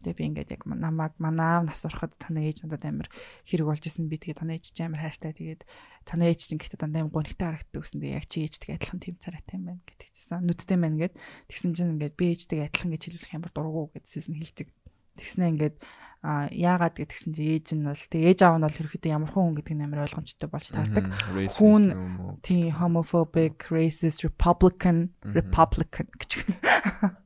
Тэгээ 0.04 0.18
би 0.20 0.24
ингээд 0.30 0.54
яг 0.54 0.62
намайг 0.68 1.16
манаа 1.18 1.64
нас 1.64 1.82
урахад 1.88 2.14
танай 2.20 2.52
ээж 2.52 2.68
надад 2.68 2.84
амар 2.84 3.08
хэрэг 3.48 3.68
болж 3.68 3.84
исэн 3.88 4.12
би 4.12 4.20
тэгээ 4.20 4.40
танай 4.44 4.60
ээж 4.60 4.76
ч 4.76 4.84
амар 4.84 5.02
хайртай. 5.02 5.34
Тэгээд 5.34 5.62
танай 6.04 6.36
ээж 6.36 6.40
чинь 6.52 6.60
гэхдээ 6.60 6.82
дандаа 6.84 7.02
амар 7.08 7.16
гонхтой 7.16 7.48
харагддаг 7.48 7.82
гэсэн 7.82 8.00
тэгээ 8.04 8.18
яг 8.20 8.26
чи 8.28 8.38
ээжтэй 8.44 8.76
адилхан 8.76 9.00
тийм 9.00 9.16
царайтай 9.24 9.56
юм 9.56 9.64
байна 9.72 9.84
гэдэг 9.88 10.10
чийсэн 10.12 10.44
нүдтэй 10.44 10.78
байна 10.78 11.00
гэд 11.00 11.14
тэгсэн 11.48 11.72
чинь 11.72 11.94
ингээд 11.96 12.16
би 12.20 12.26
ээжтэй 12.36 12.60
адилхан 12.68 12.92
гэж 12.92 13.02
хэлүүлэх 13.08 13.34
амар 13.40 13.52
дургу 13.56 13.92
гэдсэн 13.96 14.36
хэлдэг. 14.36 14.68
Тэгснэ 15.18 15.52
ингээд 15.56 15.76
а 16.24 16.48
яагаад 16.56 16.96
гэдгсэн 16.96 17.36
чи 17.36 17.60
ээж 17.60 17.76
нь 17.76 17.84
бол 17.84 18.00
тэг 18.00 18.24
ээж 18.24 18.40
аав 18.48 18.56
нь 18.56 18.64
бол 18.64 18.80
ерөөхдөө 18.80 19.12
ямар 19.12 19.28
хүн 19.28 19.60
гэдэг 19.60 19.76
нь 19.76 19.84
амар 19.84 20.08
ойлгомжтой 20.08 20.48
болж 20.48 20.68
таардаг. 20.72 21.12
Хүн 21.60 21.84
тийм 22.40 22.72
homophobic, 22.80 23.68
racist, 23.68 24.24
republican, 24.24 25.12
republican 25.20 26.08
гэж 26.16 26.32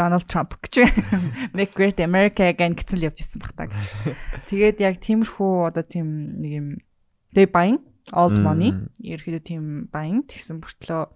Donald 0.00 0.24
Trump 0.24 0.56
гэж 0.64 0.88
Make 1.56 1.76
Great 1.76 2.00
America 2.00 2.48
Again 2.48 2.72
гэсэн 2.72 2.96
л 2.96 3.12
явж 3.12 3.20
ирсэн 3.20 3.44
баг 3.44 3.52
та 3.52 3.68
гэж. 3.68 3.84
Тэгээд 4.48 4.80
яг 4.80 4.96
тиймэрхүү 5.04 5.52
одоо 5.68 5.84
тийм 5.84 6.40
нэг 6.40 6.52
юм 6.56 6.68
тэг 7.36 7.52
баян 7.52 7.84
old 8.16 8.40
money 8.40 8.72
ерөөхдөө 9.04 9.44
тийм 9.44 9.64
баян 9.92 10.24
тэгсэн 10.24 10.64
бүртлөө 10.64 11.12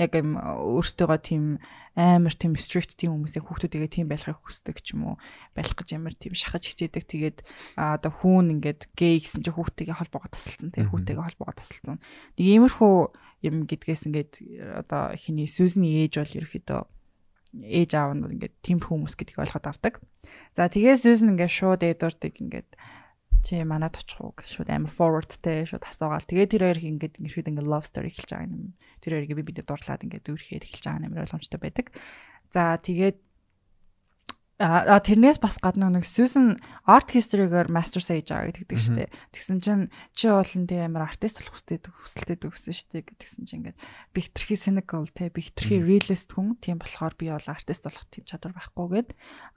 яг 0.00 0.14
юм 0.16 0.38
өөртөөгөө 0.38 1.20
тийм 1.26 1.44
амар 1.92 2.32
тийм 2.32 2.56
strict 2.56 2.96
тийм 2.96 3.12
хүмүүсийн 3.12 3.44
хүүхдүүдээ 3.44 3.90
тийм 3.92 4.06
байлгахыг 4.08 4.40
хүсдэг 4.40 4.80
ч 4.80 4.96
юм 4.96 5.12
уу 5.12 5.16
байх 5.52 5.76
гэж 5.76 6.00
амар 6.00 6.16
тийм 6.16 6.32
шахаж 6.32 6.72
хичээдэг. 6.72 7.04
Тэгээд 7.04 7.38
одоо 7.76 8.08
хүүн 8.08 8.56
ингээд 8.56 8.88
гей 8.96 9.20
гэсэн 9.20 9.44
чинь 9.44 9.52
хүүхдтэйгээ 9.52 10.00
холбоогоо 10.00 10.32
тасалсан 10.32 10.72
тийм 10.72 10.88
хүүхдтэйгээ 10.88 11.26
холбоогоо 11.28 11.56
тасалсан. 11.60 12.00
Нэг 12.40 12.46
иймэрхүү 12.48 12.96
юм 13.44 13.56
гэдгээс 13.68 14.02
ингээд 14.08 14.32
одоо 14.80 15.12
хиний 15.20 15.44
Сюзны 15.44 16.00
ээж 16.00 16.16
бол 16.16 16.36
ерөөхдөө 16.40 16.80
ээж 17.60 17.90
аав 17.96 18.16
нь 18.16 18.24
ингээд 18.40 18.54
тийм 18.64 18.80
хүмүүс 18.80 19.14
гэдгийг 19.16 19.44
ойлгоод 19.44 19.68
авдаг. 19.68 20.00
За 20.56 20.68
тэгээ 20.72 20.96
Сюзн 20.96 21.36
ингээд 21.36 21.52
шууд 21.52 21.82
Эдвардыг 21.84 22.34
ингээд 22.40 22.70
чи 23.42 23.60
манад 23.66 23.98
очих 23.98 24.22
уу 24.22 24.32
гэж 24.38 24.48
шууд 24.48 24.70
амар 24.70 24.92
forwardтэй 24.92 25.66
шууд 25.66 25.84
асуугаал. 25.84 26.24
Тэгээ 26.24 26.48
тэр 26.48 26.62
хоёр 26.70 26.80
ингээд 26.80 27.14
ихэд 27.18 27.50
ингээд 27.50 27.68
love 27.68 27.84
story 27.84 28.08
эхэлж 28.08 28.30
байгаа 28.30 28.48
юм. 28.48 28.78
Тэр 29.02 29.12
хоёрыг 29.18 29.34
би 29.34 29.46
бидэд 29.50 29.66
дурлаад 29.66 30.04
ингээд 30.06 30.26
дүүрхээр 30.30 30.62
эхэлж 30.62 30.84
байгаа 30.86 31.06
юм 31.10 31.18
ойлгомжтой 31.18 31.60
байдаг. 31.60 31.86
За 32.54 32.78
тэгээд 32.78 33.18
а 34.62 35.02
тэрнээс 35.02 35.42
бас 35.42 35.58
гадна 35.58 35.90
нэг 35.90 36.06
Susan 36.06 36.54
art 36.86 37.10
history-гээр 37.10 37.66
master's 37.66 38.06
хийж 38.14 38.30
байгаа 38.30 38.54
гэдэг 38.54 38.78
штеп. 38.78 39.10
Тэгсэн 39.34 39.58
чинь 39.58 39.90
чи 40.14 40.30
болон 40.30 40.70
тийм 40.70 40.86
амар 40.86 41.10
артист 41.10 41.42
болох 41.42 41.58
хүсдэг 41.58 41.90
хүсэлтэй 41.90 42.38
төгсөн 42.38 42.74
штеп 42.78 43.10
гэдгсэн 43.10 43.42
чинь 43.42 43.58
ингээд 43.66 43.78
би 44.14 44.20
хитрхи 44.22 44.54
cynical 44.54 45.10
те 45.10 45.34
би 45.34 45.42
хитрхи 45.42 45.82
realist 45.82 46.30
хүн 46.30 46.54
тийм 46.62 46.78
болохоор 46.78 47.18
би 47.18 47.34
бол 47.34 47.42
артист 47.50 47.90
болох 47.90 48.06
тийм 48.06 48.22
чадвар 48.22 48.54
байхгүй 48.54 48.86
гэд 49.02 49.08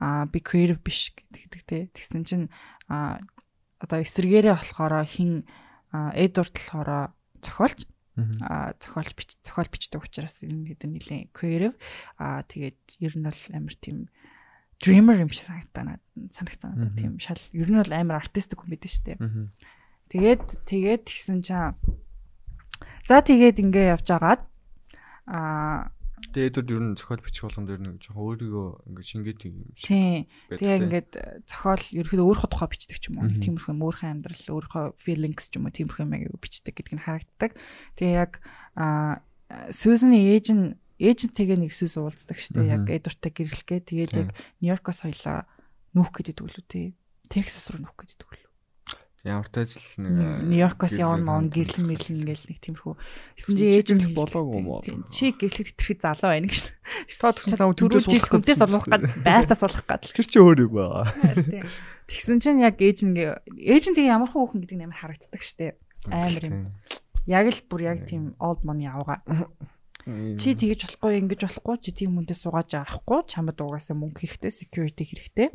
а 0.02 0.26
би 0.26 0.42
creative 0.42 0.82
биш 0.82 1.14
гэдэг 1.14 1.62
те. 1.70 1.78
Тэгсэн 1.94 2.26
чинь 2.26 2.46
а 2.90 3.22
одоо 3.78 4.02
эсэргээрээ 4.02 4.58
болохоор 4.58 5.06
хин 5.06 5.46
Эдвард 5.94 6.58
болохоор 6.58 7.14
зохиолч 7.46 7.86
а 8.42 8.74
зохиолч 8.80 9.14
бич 9.14 9.30
зохиол 9.44 9.70
бичдэг 9.70 10.02
учраас 10.02 10.42
энэ 10.42 10.74
гэдэг 10.74 10.90
нэлийн 10.90 11.24
creative 11.36 11.76
а 12.18 12.42
тэгээд 12.42 12.80
ер 13.04 13.14
нь 13.14 13.28
бол 13.28 13.44
амар 13.54 13.76
тийм 13.78 14.10
dreamer 14.82 15.18
юм 15.20 15.30
шиг 15.32 15.48
санагдана 15.48 16.00
санагцсан 16.32 16.96
тийм 16.96 17.20
шал 17.20 17.40
ер 17.52 17.70
нь 17.70 17.80
бол 17.80 17.94
амар 17.94 18.24
артистик 18.24 18.64
хүн 18.64 18.76
шүү 18.76 19.04
дээ. 19.16 19.18
Тэгээд 20.12 20.46
тэгээд 20.68 21.02
тэгсэн 21.08 21.40
чинь 21.42 21.76
за 23.08 23.22
тэгээд 23.22 23.62
ингээ 23.64 23.94
явж 23.96 24.08
агаад 24.12 24.42
а 25.28 25.90
Тэгээд 26.16 26.72
ер 26.72 26.82
нь 26.82 26.98
зохиол 26.98 27.22
бичих 27.22 27.44
болгонд 27.44 27.70
ер 27.70 27.82
нь 27.82 28.00
жоохон 28.02 28.24
өөрийгөө 28.24 28.68
ингээд 28.88 29.10
шингээд 29.12 29.40
юм 29.46 29.56
шиг. 29.76 29.88
Тийм. 29.88 30.20
Тэгээ 30.52 30.80
ингээд 30.84 31.12
зохиол 31.48 31.84
ерөөхдөө 32.02 32.26
өөрийнхөө 32.26 32.52
тухай 32.52 32.70
бичдэг 32.72 32.98
ч 32.98 33.04
юм 33.12 33.20
уу. 33.20 33.30
Тиймэрхүү 33.36 33.72
юм 33.72 33.84
өөрийнхөө 33.84 34.10
амьдрал, 34.10 34.46
өөрийнхөө 34.56 34.86
feelings 34.96 35.44
ч 35.48 35.54
юм 35.60 35.68
уу 35.68 35.76
тиймэрхүү 35.76 36.04
юм 36.08 36.16
аяг 36.16 36.36
бичдэг 36.40 36.74
гэдг 36.76 36.94
нь 36.98 37.04
харагддаг. 37.04 37.52
Тэгээ 38.00 38.16
яг 38.16 38.32
а 38.80 39.22
Сүүсний 39.70 40.34
ээж 40.34 40.48
нь 40.58 40.64
ээж 41.00 41.20
нь 41.30 41.36
тэгээ 41.36 41.58
нэг 41.60 41.72
сүс 41.76 42.00
уулздаг 42.00 42.40
штэ. 42.40 42.64
Яг 42.64 42.88
Эдвардтай 42.88 43.32
гэрлэхгээ 43.32 43.82
тэгээд 43.84 44.14
яг 44.16 44.30
Нью-Йоркоос 44.64 45.04
хоёлаа 45.04 45.48
нүүх 45.96 46.10
гэдэг 46.12 46.44
үлээ 46.44 46.66
тий. 46.68 46.88
Texas 47.28 47.72
руу 47.72 47.84
нүүх 47.84 47.96
гэдэг 48.00 48.28
үлээ. 48.28 48.46
Ямар 49.26 49.50
ч 49.50 49.58
ажил 49.58 50.06
нэг 50.06 50.46
Нью-Йоркоос 50.54 50.96
явна 51.02 51.26
мөн 51.26 51.50
гэрлэн 51.50 51.90
мэрлэн 51.90 52.30
гээл 52.30 52.46
нэг 52.46 52.60
тиймэрхүү. 52.62 52.94
Эсэн 53.42 53.58
чи 53.58 53.66
ээж 53.74 53.90
нь 53.98 54.14
болоогүй 54.14 54.62
юм 54.62 54.70
уу? 54.70 54.86
Чи 55.10 55.34
гэрлэхэд 55.34 55.74
итгэх 55.74 56.06
залуу 56.06 56.30
байна 56.30 56.46
гэж. 56.46 56.64
Та 57.18 57.34
тэгсэн 57.34 57.58
та 57.58 57.66
төрөөс 57.66 58.06
суулгах 58.06 58.30
хүнтэй 58.30 58.54
суулгах 58.54 58.86
гад 58.86 59.04
байстаа 59.26 59.58
суулгах 59.58 59.90
гад. 59.90 60.06
Тэр 60.14 60.30
чи 60.30 60.38
өөр 60.38 60.70
юм 60.70 60.78
байгаа. 60.78 61.10
Тэгсэн 62.06 62.38
чинь 62.38 62.62
яг 62.62 62.78
нь 63.90 63.98
тэгээ 63.98 64.14
ямар 64.14 64.30
хүүхэн 64.30 64.62
гэдэг 64.62 64.86
амар 64.86 65.00
харагддаг 65.02 65.42
штэ. 65.42 65.74
Амар 66.06 66.46
юм. 66.46 66.70
Яг 67.26 67.50
л 67.50 67.62
бүр 67.66 67.82
яг 67.82 68.06
тийм 68.06 68.38
old 68.38 68.62
money 68.62 68.86
авгаа. 68.86 69.26
Чи 70.06 70.54
тэгэж 70.54 70.80
болохгүй 70.86 71.14
ингэж 71.26 71.42
болохгүй 71.50 71.76
чи 71.82 71.92
тийм 71.98 72.18
хүнтэй 72.22 72.38
суугааж 72.38 72.78
арахгүй 72.78 73.26
чамд 73.26 73.58
угаасаа 73.58 73.98
мөнгө 73.98 74.22
хэрэгтэй 74.22 74.54
security 74.54 75.02
хэрэгтэй 75.02 75.50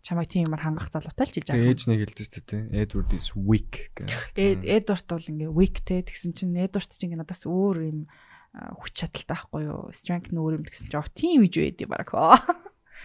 чамайг 0.00 0.28
тийм 0.28 0.48
юмар 0.48 0.64
хангах 0.64 0.88
залуутай 0.88 1.26
л 1.28 1.34
чиж 1.36 1.44
байгаа. 1.48 1.68
Ээж 1.68 1.80
нэг 1.88 2.00
хэлдэг 2.08 2.26
шүү 2.26 2.44
дээ. 2.48 2.62
Edward 2.84 3.10
is 3.12 3.28
weak 3.36 3.92
гэх. 3.96 4.32
Edward 4.36 5.06
бол 5.08 5.30
ингээ 5.30 5.50
weak 5.52 5.76
те 5.84 6.00
тэгсэн 6.00 6.32
чинь 6.32 6.56
Edward 6.56 6.88
чинь 6.88 7.12
ингээ 7.12 7.20
надаас 7.20 7.44
өөр 7.44 7.76
юм 7.84 8.00
хүч 8.50 8.92
чадалтай 9.04 9.36
байхгүй 9.36 9.62
юу? 9.68 9.92
Strength 9.94 10.32
нь 10.34 10.40
өөр 10.40 10.58
юм 10.58 10.64
гэсэн 10.66 10.90
чинь 10.90 11.14
тийм 11.14 11.38
гэж 11.46 11.54
байдий 11.60 11.86
бараг. 11.86 12.10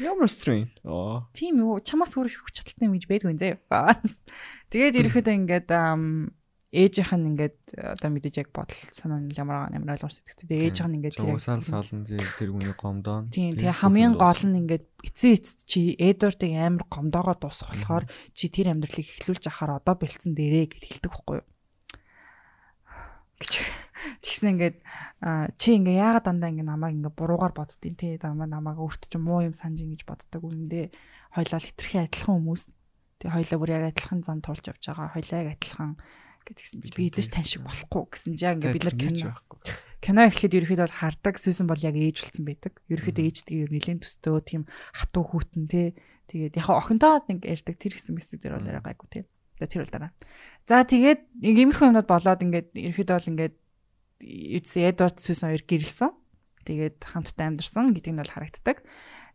Ямар 0.01 0.27
strength? 0.27 0.75
Аа. 0.83 1.29
Тийм 1.31 1.61
юу? 1.61 1.79
Чамаас 1.79 2.17
өөр 2.17 2.27
хүч 2.31 2.55
чадалтай 2.63 2.87
юм 2.89 2.95
гэж 2.97 3.05
байдгүй 3.07 3.31
юм 3.31 3.39
заяа. 3.39 3.95
Тэгээд 4.73 4.99
ерөөхдөө 5.05 5.35
ингээд 5.43 5.69
ээжийнх 6.75 7.13
нь 7.15 7.27
ингээд 7.31 7.57
одоо 7.95 8.09
мэдээж 8.11 8.35
яг 8.43 8.49
бодол 8.51 8.81
санаа 8.91 9.23
нь 9.23 9.31
ямар 9.31 9.71
ямар 9.71 9.95
ойлгомж 9.95 10.19
сэтгэдэг. 10.19 10.47
Тэгээ 10.51 10.65
ээжийнх 10.67 10.89
нь 10.91 10.97
ингээд 10.99 11.15
тэр 11.15 11.31
уусаал 11.31 11.63
салан 11.63 12.03
тэр 12.03 12.51
хүний 12.51 12.75
гомдоо. 12.75 13.31
Тийм 13.31 13.55
тэгээ 13.55 13.79
хамгийн 13.79 14.19
гол 14.19 14.41
нь 14.43 14.59
ингээд 14.59 14.85
эцээ 15.07 15.33
эцэд 15.39 15.59
чи 15.63 15.79
Эдвардыг 15.95 16.51
амар 16.51 16.83
гомдоогоо 16.91 17.35
дуусах 17.39 17.71
болохоор 17.71 18.05
чи 18.35 18.51
тэр 18.51 18.75
амьдралыг 18.75 19.07
эхлүүлж 19.07 19.43
ахаар 19.47 19.79
одоо 19.79 19.95
бэлдсэн 19.95 20.35
дээрээ 20.35 20.65
гэж 20.75 20.83
хэлдэг 20.83 21.11
байхгүй 21.15 21.35
юу? 21.39 21.47
гэж. 23.39 23.53
Тэгснэ 24.21 24.49
ингээд 24.55 24.77
чи 25.59 25.69
ингээ 25.75 25.99
яагаад 25.99 26.25
дандаа 26.27 26.51
ингээ 26.51 26.67
намайг 26.67 26.93
ингээ 26.95 27.13
буруугаар 27.15 27.53
боддtiin 27.55 27.95
те 27.97 28.19
намайг 28.21 28.51
намайг 28.51 28.77
өөрт 28.79 29.09
ч 29.11 29.13
муу 29.19 29.43
юм 29.43 29.55
санаж 29.55 29.81
ингэж 29.83 30.05
боддог 30.07 30.41
үнэндээ 30.43 30.85
хоёлоо 31.35 31.59
хитрхи 31.59 31.97
адилхан 31.99 32.35
хүмүүс. 32.39 32.63
Тэг 33.19 33.29
хоёлоо 33.31 33.57
бүр 33.59 33.71
яг 33.75 33.83
адилхан 33.91 34.21
зам 34.23 34.39
туулж 34.39 34.65
явж 34.67 34.83
байгаа. 34.83 35.15
Хоёлоо 35.15 35.37
яг 35.41 35.49
адилхан 35.57 35.91
гэтгсэн 36.45 36.81
чи 36.85 36.93
би 36.93 37.09
эзэж 37.09 37.27
тань 37.33 37.49
шиг 37.49 37.65
болохгүй 37.65 38.03
гэсэн 38.13 38.37
чи 38.37 38.45
ингээ 38.45 38.73
бид 38.73 38.85
нар 38.85 38.97
кино 38.97 39.33
кино 40.05 40.21
эхлэхэд 40.29 40.57
ерөөхдөө 40.61 40.85
бол 40.85 40.99
хардаг 41.01 41.35
сүүсэн 41.41 41.65
бол 41.65 41.81
яг 41.81 41.97
ээж 41.97 42.17
болсон 42.21 42.45
байдаг. 42.45 42.73
Ерөөхдөө 42.93 43.25
ээждэг 43.25 43.73
нэлийн 43.73 43.99
төстөө 44.05 44.37
тийм 44.45 44.61
хатуу 44.93 45.25
хүүтэн 45.25 45.65
те 45.65 45.97
тэгээд 46.29 46.61
яг 46.61 46.69
охинтоо 46.69 47.25
нэг 47.25 47.41
ярьдаг 47.41 47.75
тэр 47.81 47.97
хэсэг 47.97 48.13
мэсэг 48.13 48.37
дээр 48.45 48.61
бол 48.61 48.69
яриа 48.69 48.85
гайгүй 48.85 49.09
те. 49.09 49.19
Тэр 49.65 49.81
бол 49.81 49.93
дараа. 49.97 50.11
За 50.69 50.85
тэгээд 50.85 51.21
нэг 51.41 51.55
иймэрхүү 51.57 51.89
юмнууд 51.89 52.05
болоод 52.05 52.43
ингээд 52.45 52.69
ерөөхдөө 52.77 53.17
бол 53.17 53.31
ингээд 53.33 53.55
эдс 54.61 54.73
Эдвард 54.77 55.17
сүүсэн 55.17 55.49
хоёр 55.49 55.63
гэрэлсэн. 55.65 56.11
Тэгээд 56.69 56.97
хамтдаа 57.01 57.45
амьдарсан 57.49 57.89
гэдэг 57.97 58.13
нь 58.13 58.21
бол 58.21 58.33
харагддаг. 58.35 58.77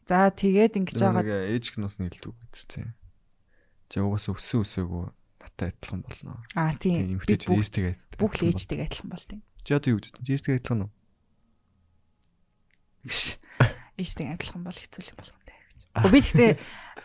За 0.07 0.31
тэгээд 0.31 0.79
ингэж 0.79 0.99
байгаа 1.03 1.51
ээж 1.51 1.75
гнус 1.75 1.99
нийлдэг 1.99 2.31
үст 2.31 2.71
те. 2.71 2.95
Чи 3.91 3.99
угаас 3.99 4.31
өссөн 4.31 4.63
өсөөгөө 4.63 5.07
надтай 5.61 5.77
адилхан 5.77 6.01
болно. 6.01 6.41
Аа 6.57 6.73
тийм. 6.81 7.21
Эмэгтэй 7.21 7.37
ээжтэйгээ 7.37 7.93
адилхан. 7.93 8.17
Бүх 8.17 8.33
л 8.41 8.49
ээжтэйгээ 8.49 8.89
адилхан 8.89 9.11
бол 9.13 9.25
тийм. 9.29 9.41
Чи 9.61 9.71
одоо 9.77 9.91
юу 9.93 9.99
гэж 10.01 10.07
бодож? 10.17 10.29
Ээжтэйгээ 10.33 10.61
адилхан 10.61 10.81
уу? 10.81 10.93
Ээжтэйгээ 14.01 14.35
адилхан 14.41 14.63
бол 14.65 14.79
хэцүү 14.81 15.03
юм 15.05 15.17
болох 15.21 15.37
юм 15.37 15.45
даа 15.45 15.61
гэж. 15.61 15.81
Би 16.01 16.19
гэхдээ 16.21 16.53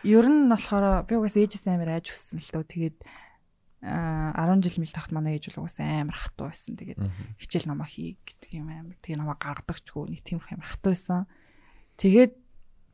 ер 0.08 0.26
нь 0.26 0.48
болохоор 0.48 1.04
би 1.04 1.14
угаас 1.20 1.36
ээжээс 1.36 1.64
амар 1.68 1.90
айж 2.00 2.06
өссөн 2.16 2.40
л 2.40 2.52
дөө. 2.56 2.64
Тэгээд 2.64 2.96
аа 3.84 4.48
10 4.48 4.64
жил 4.64 4.80
мэл 4.80 4.96
тахт 4.96 5.12
манай 5.12 5.36
ээж 5.36 5.52
бол 5.52 5.68
угаас 5.68 5.76
амар 5.76 6.16
хатуу 6.16 6.48
байсан. 6.48 6.80
Тэгээд 6.80 7.00
хичээл 7.36 7.68
намаа 7.68 7.88
хий 7.88 8.16
гэдэг 8.24 8.50
юм 8.56 8.72
амар. 8.72 8.96
Тэгээ 9.04 9.20
намаа 9.20 9.36
гаргадаг 9.36 9.78
ч 9.84 9.92
гоо 9.92 10.08
нэг 10.08 10.24
тийм 10.24 10.40
амар 10.40 10.64
хатуу 10.64 10.96
байсан. 10.96 11.28
Тэгээд 12.00 12.32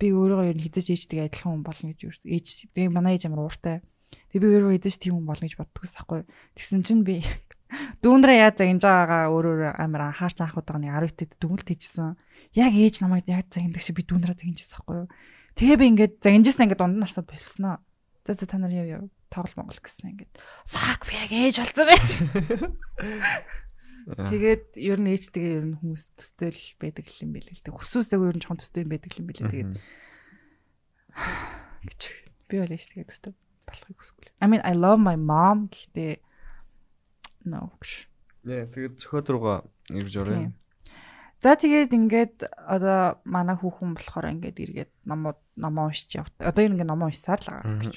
би 0.02 0.10
өөрөө 0.10 0.50
ер 0.50 0.56
нь 0.58 0.64
хизэж 0.66 0.90
ээжтэйгээ 0.90 1.30
адилхан 1.30 1.62
хүн 1.62 1.66
болно 1.66 1.94
гэж 1.94 2.26
ээж 2.26 2.46
тэгээ 2.74 2.90
манай 2.90 3.14
ээж 3.14 3.30
амар 3.30 3.46
ууртай 3.46 3.86
Тэг 4.32 4.38
би 4.40 4.48
өөрөө 4.48 4.76
эдэж 4.80 4.96
тийм 4.96 5.20
хүн 5.20 5.28
болно 5.28 5.44
гэж 5.44 5.56
боддгоос 5.60 5.94
ахгүй. 6.00 6.24
Тэгсэн 6.56 6.80
чинь 6.84 7.04
би 7.04 7.20
дүүндрээ 8.04 8.38
яаж 8.44 8.56
загинж 8.60 8.82
байгаагаа 8.84 9.32
өөрөөр 9.32 9.62
амар 9.80 10.12
анхаарч 10.12 10.38
анхудаага 10.44 10.80
нэг 10.80 11.12
10 11.12 11.16
тэд 11.16 11.32
дүгнэлт 11.40 11.68
хийжсэн. 11.68 12.16
Яг 12.56 12.72
ээж 12.76 13.00
намайг 13.00 13.28
яг 13.28 13.48
загиндаг 13.48 13.80
шиг 13.80 13.96
би 13.96 14.04
дүүндрээ 14.04 14.36
загинжсэн 14.36 14.76
ахгүй 14.76 14.96
юу. 15.04 15.08
Тэгээ 15.56 15.76
би 15.80 15.86
ингээд 15.92 16.14
загинжсэн 16.20 16.64
ингээд 16.68 16.80
дунд 16.80 16.96
нарсаа 17.00 17.24
болсноо. 17.24 17.80
За 18.24 18.32
за 18.36 18.44
та 18.48 18.56
нар 18.60 18.72
яв 18.72 18.88
яв 18.88 19.04
тоглол 19.32 19.56
монгол 19.64 19.80
гэсэн 19.80 20.12
ингээд 20.16 20.32
fuck 20.68 21.08
би 21.08 21.12
яг 21.16 21.32
ээж 21.32 21.56
болсон 21.64 21.86
байж. 21.88 22.12
Тэгээд 24.02 24.64
ер 24.82 24.98
нь 24.98 25.14
ээжтэйгээ 25.14 25.56
ер 25.62 25.66
нь 25.72 25.78
хүмүүс 25.78 26.18
төстэй 26.18 26.50
л 26.50 26.64
байдаг 26.82 27.06
юм 27.22 27.30
байл 27.38 27.46
л 27.46 27.62
дээ. 27.62 27.70
Хүсүүсээ 27.70 28.18
ер 28.18 28.34
нь 28.34 28.42
жоохон 28.42 28.58
төстэй 28.58 28.82
юм 28.82 28.90
байдаг 28.90 29.12
юм 29.14 29.26
байлээ 29.30 29.46
тэгээд 29.46 29.72
гэж 31.86 32.00
би 32.50 32.54
бол 32.58 32.74
ээжтэйгээ 32.74 33.06
төстэй 33.06 33.32
болохыг 33.66 33.96
хүсэхгүй. 33.98 34.26
I 34.40 34.46
mean 34.46 34.62
I 34.64 34.74
love 34.74 34.98
my 34.98 35.16
mom 35.16 35.68
гэхдээ 35.70 36.20
no. 37.46 37.72
Яа, 38.42 38.66
тэгээд 38.66 38.98
зөхиод 38.98 39.26
руугаа 39.30 39.58
ирж 39.90 40.14
орё. 40.18 40.50
За 41.42 41.58
тэгээд 41.58 41.90
ингээд 41.90 42.46
одоо 42.54 43.18
манай 43.26 43.58
хүүхэн 43.58 43.98
болохоор 43.98 44.30
ингээд 44.30 44.62
эргээд 44.62 44.92
номоо 45.02 45.34
номоо 45.58 45.90
уншиж 45.90 46.14
явт. 46.14 46.34
Одоо 46.38 46.62
ер 46.62 46.70
ингээд 46.70 46.86
номоо 46.86 47.10
уншсаар 47.10 47.42
л 47.42 47.50
байгаа 47.50 47.82
гэж. 47.82 47.96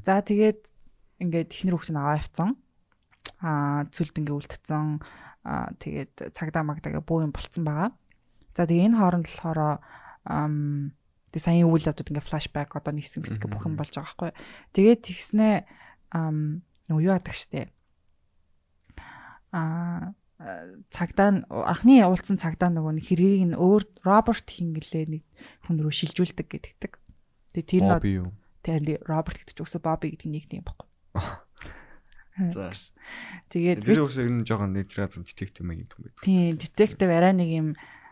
За 0.00 0.24
тэгээд 0.24 0.60
ингээд 1.20 1.52
технэр 1.52 1.76
хүүхэн 1.76 2.00
аваа 2.00 2.16
явцсан. 2.16 2.56
Аа 3.44 3.84
цүлд 3.92 4.16
ингээд 4.16 4.36
үлдсэн. 4.36 4.96
Аа 5.44 5.68
тэгээд 5.76 6.32
цагдаа 6.32 6.64
магдагаа 6.64 7.04
буу 7.04 7.20
юм 7.20 7.36
болцсон 7.36 7.68
байгаа. 7.68 7.92
За 8.56 8.64
тэгээ 8.64 8.88
энэ 8.88 8.96
хооронд 8.96 9.28
болохоор 9.28 9.60
Тэгээ 11.30 11.46
саяны 11.46 11.70
үйл 11.70 11.88
явдууд 11.88 12.10
ингээ 12.10 12.26
флашбек 12.26 12.70
одоо 12.74 12.92
нэг 12.92 13.06
хэсэг 13.06 13.22
хэсэг 13.26 13.46
бүх 13.46 13.66
юм 13.66 13.78
болж 13.78 13.94
байгаа 13.94 14.10
байхгүй. 14.10 14.30
Тэгээд 14.74 15.00
тэгснээ 15.06 15.54
нөгөө 16.10 17.02
юу 17.06 17.14
яадаг 17.14 17.34
штэ. 17.34 17.70
Аа 19.54 20.14
цагдаа 20.88 21.44
анхны 21.68 22.00
уулзсан 22.00 22.40
цагдаа 22.40 22.72
нөгөө 22.72 22.96
нэг 22.96 23.04
хэргийг 23.04 23.44
нь 23.52 23.58
өөр 23.60 23.84
Роберт 24.08 24.48
хингэлээ 24.48 25.20
нэг 25.20 25.22
хүн 25.68 25.76
рүү 25.84 25.92
шилжүүлдэг 25.92 26.48
гэдэгдэг. 26.48 26.92
Тэгээ 27.52 27.68
тэр 27.68 27.84
нь 27.84 28.32
тэр 28.64 28.80
Роберт 29.04 29.44
гэдэг 29.44 29.56
ч 29.56 29.60
өсө 29.60 29.84
Бобби 29.84 30.16
гэдэг 30.16 30.28
нэг 30.32 30.48
юм 30.48 30.64
баггүй. 30.64 30.88
За. 32.56 32.72
Тэгээд 33.52 33.84
тэр 33.84 34.00
өсө 34.08 34.24
ер 34.24 34.32
нь 34.32 34.46
жоохон 34.48 34.72
нэтраз 34.72 35.20
детектив 35.20 35.68
маяг 35.68 35.84
юм 35.92 36.08
байдаг. 36.08 36.24
Тийм, 36.24 36.56
детектив 36.56 37.10
арай 37.12 37.36
нэг 37.36 37.50
юм 37.52 37.68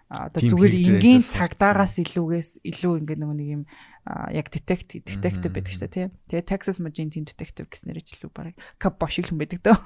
одоо 0.09 0.41
зүгээр 0.41 0.75
энгийн 0.89 1.21
цагдаагаас 1.21 2.01
илүүгээс 2.01 2.65
илүү 2.65 2.93
ингээд 3.05 3.21
нөгөө 3.21 3.37
нэг 3.37 3.49
юм 3.61 3.63
яг 4.33 4.49
детектив 4.49 5.05
детектив 5.05 5.53
байдаг 5.53 5.73
шүү 5.77 5.85
дээ 5.85 5.93
тий. 5.93 6.07
Тэгээ 6.33 6.49
Texas 6.49 6.81
Machine 6.81 7.13
Team 7.13 7.29
Detective 7.29 7.69
гэснээр 7.69 8.01
ч 8.01 8.17
илүү 8.17 8.33
барыг 8.33 8.57
кап 8.81 8.97
бош 8.97 9.21
их 9.21 9.29
юм 9.29 9.37
байдаг 9.37 9.61
дөө. 9.61 9.77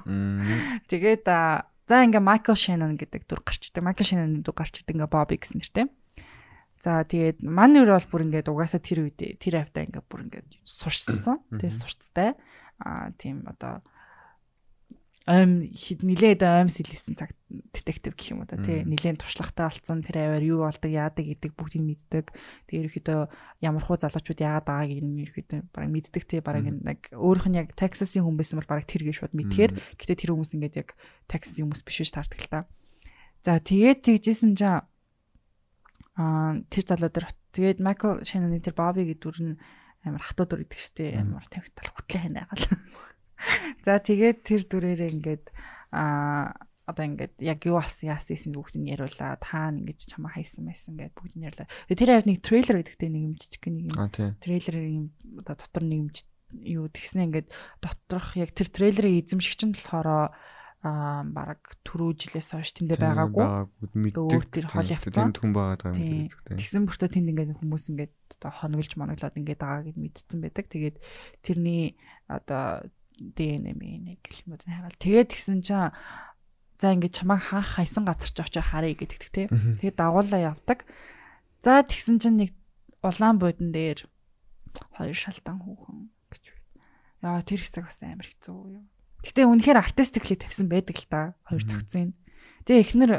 Тэгээд 0.91 1.27
за 1.27 1.95
ингээ 2.07 2.23
Michael 2.23 2.55
Shannon 2.55 2.95
гэдэг 2.95 3.27
дүр 3.27 3.43
гарч 3.43 3.75
идэг. 3.75 3.83
Michael 3.83 4.07
Shannon 4.07 4.47
дүр 4.47 4.55
гарч 4.55 4.79
идэг 4.79 4.95
ингээ 4.95 5.11
Bobby 5.11 5.43
гэсэн 5.43 5.59
нэртэй. 5.59 5.87
За 6.79 7.03
тэгээд 7.03 7.43
манер 7.43 7.91
бол 7.91 8.07
бүр 8.11 8.27
ингээд 8.27 8.51
угаасаа 8.51 8.83
тэр 8.83 9.07
үед 9.07 9.19
тэр 9.19 9.59
хавтаа 9.59 9.87
ингээд 9.87 10.07
бүр 10.07 10.27
ингээд 10.27 10.51
сурчсан. 10.67 11.23
Тэгээд 11.59 11.79
сурцтай. 11.79 12.35
Аа 12.83 13.15
тийм 13.15 13.47
одоо 13.47 13.87
аим 15.27 15.71
нилээд 15.71 16.43
аим 16.43 16.67
сэлсэн 16.67 17.15
цаг 17.15 17.31
детектив 17.71 18.15
гэх 18.17 18.35
юм 18.35 18.43
уу 18.43 18.51
та 18.51 18.59
тий. 18.59 18.83
Нилээн 18.83 19.23
туршлагатай 19.23 19.71
болсон. 19.71 20.03
Тэр 20.03 20.19
аваар 20.19 20.43
юу 20.43 20.67
болдог 20.67 20.91
яадаг 20.91 21.23
гэдэг 21.23 21.53
бүгдийг 21.55 21.83
мэддэг. 21.83 22.27
Тэгээ 22.67 22.83
ерөөхдөө 22.83 23.21
ямар 23.63 23.83
хуу 23.87 23.97
залуучууд 24.03 24.41
яагаад 24.43 24.67
байгааг 24.67 25.01
нь 25.03 25.23
ерөөхдөө 25.23 25.61
баг 25.71 25.87
мэддэг 25.87 26.25
тий. 26.27 26.41
Баг 26.43 26.67
нэг 26.67 27.15
өөрийнх 27.15 27.49
нь 27.51 27.59
яг 27.63 27.69
Texas-ийн 27.79 28.27
хүн 28.27 28.35
байсан 28.35 28.59
бол 28.59 28.71
баг 28.71 28.83
тэр 28.83 29.07
гээ 29.07 29.15
шууд 29.15 29.35
мэдхээр. 29.39 29.73
Гэтээ 29.95 30.19
тэр 30.19 30.31
хүмүүс 30.35 30.55
ингээд 30.59 30.79
яг 30.83 30.99
Texas-ийн 31.31 31.71
хүмүүс 31.71 31.83
биш 31.87 31.99
биш 32.03 32.11
таардаг 32.11 32.41
л 32.43 32.51
та. 32.51 32.61
За 33.47 33.63
тэгээд 33.63 34.03
тэгжсэн 34.03 34.59
чинь 34.59 34.83
аа 36.19 36.61
тэр 36.67 36.85
залуу 36.85 37.11
дээр 37.15 37.27
тэгээд 37.55 37.79
Michael 37.79 38.27
Shannon 38.27 38.59
тэр 38.59 38.75
Bobby 38.77 39.07
гэдэг 39.07 39.23
дүр 39.23 39.39
нь 39.39 39.55
амар 40.03 40.23
хатуу 40.23 40.47
дүр 40.51 40.67
идэг 40.67 40.81
штэ 40.83 41.15
амар 41.15 41.47
тавигтал 41.47 41.95
хөтлөө 41.95 42.21
ханаа 42.27 42.47
гал 42.51 42.65
За 43.87 43.99
тэгээд 43.99 44.39
тэр 44.47 44.63
дүрээрээ 44.67 45.11
ингээд 45.19 45.45
аа 45.93 46.55
одоо 46.83 47.05
ингээд 47.07 47.39
яг 47.41 47.63
юу 47.63 47.79
ас 47.79 48.03
яасан 48.03 48.35
гэсэн 48.35 48.53
бүгдийг 48.53 48.99
яриулаа. 48.99 49.39
Та 49.39 49.71
ингэж 49.71 50.11
чамаа 50.11 50.35
хайсан 50.35 50.67
байсан 50.67 50.99
гэдээ 50.99 51.15
бүгдийг 51.15 51.47
ярьлаа. 51.47 51.69
Тэр 51.87 52.11
хавь 52.11 52.27
нэг 52.27 52.39
трейлер 52.43 52.83
гэдэгтэй 52.83 53.11
нэг 53.11 53.23
юм 53.23 53.35
жижиг 53.39 53.65
нэг 53.71 53.87
юм. 53.95 53.97
Трейлер 54.43 54.77
юм 54.83 55.07
одоо 55.39 55.55
дотор 55.55 55.85
нэг 55.87 55.99
юм 56.03 56.09
юу 56.53 56.87
тэгснэ 56.91 57.31
ингээд 57.31 57.49
доторх 57.81 58.37
яг 58.37 58.51
тэр 58.53 58.69
трейлерын 58.69 59.25
эзэмшигч 59.25 59.61
нь 59.65 59.77
болохоор 59.79 60.35
аа 60.83 61.23
бараг 61.23 61.79
түрүү 61.87 62.11
жилээс 62.19 62.59
хойш 62.59 62.75
тэндээ 62.75 62.99
байгаагүй. 62.99 63.47
Өөр 64.19 64.47
тэр 64.51 64.67
хол 64.67 64.91
явцсан. 64.91 65.31
Тэнд 65.31 65.39
хүн 65.39 65.55
байгаа 65.55 65.95
юм 65.95 66.27
гэдэг. 66.27 66.59
Тэгсэн 66.59 66.83
бүртөө 66.91 67.09
тэнд 67.15 67.31
ингээд 67.31 67.55
хүмүүс 67.63 67.85
ингээд 67.95 68.15
одоо 68.43 68.51
хоноглож 68.51 68.93
моноглоод 68.99 69.39
ингээд 69.39 69.63
байгаа 69.63 69.87
гэд 69.87 69.99
мэдсэн 70.03 70.39
байдаг. 70.43 70.67
Тэгээд 70.67 70.97
тэрний 71.47 71.95
одоо 72.27 72.83
ДНМ-ийг 73.37 74.21
гэх 74.27 74.43
юм 74.47 74.55
уу 74.55 74.63
хайгаал. 74.63 74.99
Тэгээд 74.99 75.31
тэгсэн 75.31 75.63
чинь 75.63 75.95
за 76.83 76.87
ингээд 76.91 77.15
чамайг 77.15 77.43
хаах 77.47 77.79
хайсан 77.79 78.03
газар 78.03 78.31
ч 78.31 78.39
очиж 78.43 78.59
харъя 78.59 78.99
гэдэг 78.99 79.23
те. 79.31 79.47
Тэгээд 79.79 79.97
дагуулаа 80.03 80.59
явдаг. 80.59 80.83
За 81.63 81.87
тэгсэн 81.87 82.19
чинь 82.19 82.39
нэг 82.43 82.51
улаан 83.07 83.39
буудан 83.39 83.71
дээр 83.71 84.11
хоёр 84.99 85.15
шалтан 85.15 85.63
хүүхэн 85.63 86.11
гэж 86.35 86.43
байна. 87.23 87.39
Яа 87.39 87.47
тэр 87.47 87.63
хэсэг 87.63 87.87
бас 87.87 88.03
амар 88.03 88.27
хэцүү 88.27 88.57
юу. 88.83 88.85
Гэтэ 89.23 89.47
үнэхээр 89.47 89.79
артистикли 89.79 90.35
тавьсан 90.35 90.67
байдаг 90.67 90.99
л 90.99 91.07
да. 91.07 91.39
Хоёр 91.47 91.63
цогцын. 91.63 92.19
Тэгээ 92.67 92.83
эхнэр 92.83 93.13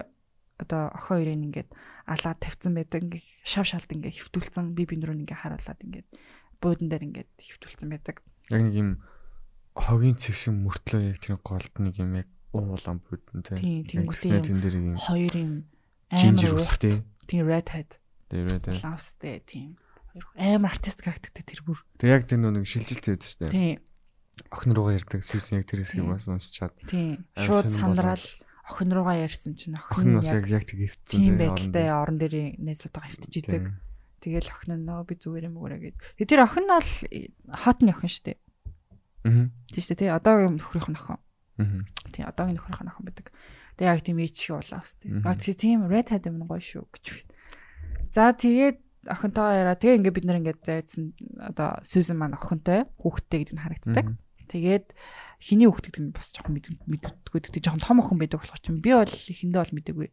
одоо 0.60 0.92
охин 0.92 1.24
хоёрыг 1.24 1.40
ингээд 1.40 1.70
алаад 2.04 2.40
тавьсан 2.44 2.76
байдаг. 2.76 3.00
Ингээ 3.08 3.24
шав 3.48 3.64
шалд 3.64 3.88
ингээ 3.88 4.12
хөвтүүлсэн 4.12 4.76
би 4.76 4.84
бинд 4.84 5.08
рүү 5.08 5.24
ингээ 5.24 5.40
харуулад 5.40 5.80
ингээ 5.80 6.04
буудан 6.60 6.88
дээр 6.92 7.08
ингээ 7.08 7.26
хөвтүүлсэн 7.40 7.88
байдаг. 7.88 8.20
Яг 8.52 8.60
нэг 8.60 8.76
юм 8.76 8.90
хогийн 9.74 10.18
цэгшин 10.18 10.62
мөртлөө 10.64 11.02
яг 11.14 11.18
тэр 11.22 11.38
голд 11.42 11.74
нэг 11.82 11.96
юм 11.98 12.18
яг 12.18 12.30
уулан 12.54 13.02
бүдэн 13.02 13.42
тийм 13.58 13.84
тэнгуүтэй 13.90 14.42
тэн 14.46 14.60
дээр 14.62 14.76
юм 14.78 14.98
хоёр 14.98 15.34
юм 15.34 15.54
амар 16.14 16.54
уухтэй 16.62 17.02
тийм 17.26 17.48
red 17.50 17.70
hat. 17.74 17.98
Тийм 18.30 18.46
red 18.50 18.66
hat. 18.70 18.78
Лавстэй 18.86 19.42
тийм. 19.42 19.78
Амар 20.38 20.78
артист 20.78 21.02
характертэй 21.02 21.42
тэр 21.42 21.62
бүр. 21.66 21.82
Тэг 21.98 22.14
яг 22.14 22.24
тэр 22.30 22.46
нэг 22.46 22.70
шилжилт 22.70 23.02
байдаг 23.02 23.26
шүү 23.26 23.42
дээ 23.50 23.54
тийм 23.54 23.82
охин 24.50 24.74
руугаа 24.74 24.98
ярьдаг 24.98 25.22
сүсэн 25.22 25.62
яг 25.62 25.66
тэр 25.70 25.86
хэсгийг 25.86 26.10
бас 26.10 26.26
уншичаад. 26.26 26.74
Тийм 26.90 27.26
шууд 27.38 27.70
сандрал 27.70 28.26
охин 28.66 28.90
руугаа 28.94 29.18
ярьсан 29.22 29.54
чинь 29.54 29.78
охин 29.78 30.18
бас 30.18 30.34
яг 30.34 30.46
яг 30.50 30.66
тэг 30.66 30.90
хөвцөн 30.90 31.18
тийм 31.22 31.38
байдалтай 31.38 31.88
орон 31.94 32.18
дээр 32.18 32.58
найзлуудаа 32.58 33.06
хөвтөж 33.06 33.34
идэг. 33.42 33.64
Тэгэл 34.22 34.50
охин 34.50 34.74
нь 34.82 34.86
нөө 34.88 35.06
би 35.06 35.14
зүгээр 35.22 35.48
юм 35.50 35.58
өгөрэй 35.62 35.80
гэд 36.18 36.30
тэр 36.30 36.46
охин 36.46 36.66
нь 36.66 36.74
бол 36.74 36.92
хатны 37.54 37.92
охин 37.94 38.10
шүү 38.10 38.26
дээ 38.34 38.38
Аа. 39.24 39.50
Тийм 39.72 39.84
шүү 39.84 39.98
дээ. 39.98 40.16
Одоогийн 40.16 40.56
нөхрийнх 40.60 40.90
нь 40.92 41.00
охин. 41.00 41.20
Аа. 41.60 41.84
Тийм 42.12 42.26
одоогийн 42.28 42.58
нөхрийнх 42.60 42.84
нь 42.84 42.92
охин 42.92 43.06
байдаг. 43.08 43.28
Тэгээ 43.80 43.90
яг 43.90 44.02
тийм 44.04 44.18
ээж 44.22 44.36
шиг 44.38 44.54
улаа 44.60 44.82
өстэй. 44.84 45.10
Аа 45.24 45.34
тэгээ 45.34 45.58
тийм 45.58 45.80
red 45.90 46.08
hat 46.12 46.28
юм 46.30 46.44
гоё 46.46 46.62
шүү 46.62 46.86
гэж 46.94 47.06
байна. 47.10 47.32
За 48.14 48.30
тэгээд 48.36 48.78
охинтойгоо 49.10 49.56
яриа. 49.58 49.76
Тэгээ 49.76 49.98
ингээд 50.00 50.18
бид 50.22 50.26
нэр 50.28 50.40
ингээд 50.44 50.62
зайдсан 50.64 51.04
одоо 51.42 51.82
Сьюзен 51.82 52.18
маань 52.22 52.38
охинтой 52.38 52.86
хүүхдтэй 53.02 53.40
гэдэг 53.44 53.56
нь 53.58 53.64
харагддаг. 53.64 54.08
Тэгээд 54.48 54.86
хиний 55.42 55.68
хүүхд 55.68 55.86
гэдэг 55.92 56.04
нь 56.08 56.14
бас 56.16 56.32
жоохон 56.32 56.56
мэддэггүй. 56.62 57.40
Тэгтээ 57.42 57.64
жоохон 57.68 57.84
том 57.84 58.00
охин 58.00 58.20
байдаг 58.22 58.40
болохоор 58.40 58.62
чинь 58.62 58.80
би 58.80 58.92
бол 58.94 59.10
хиндээ 59.10 59.60
бол 59.60 59.76
мэдээгүй. 59.76 60.10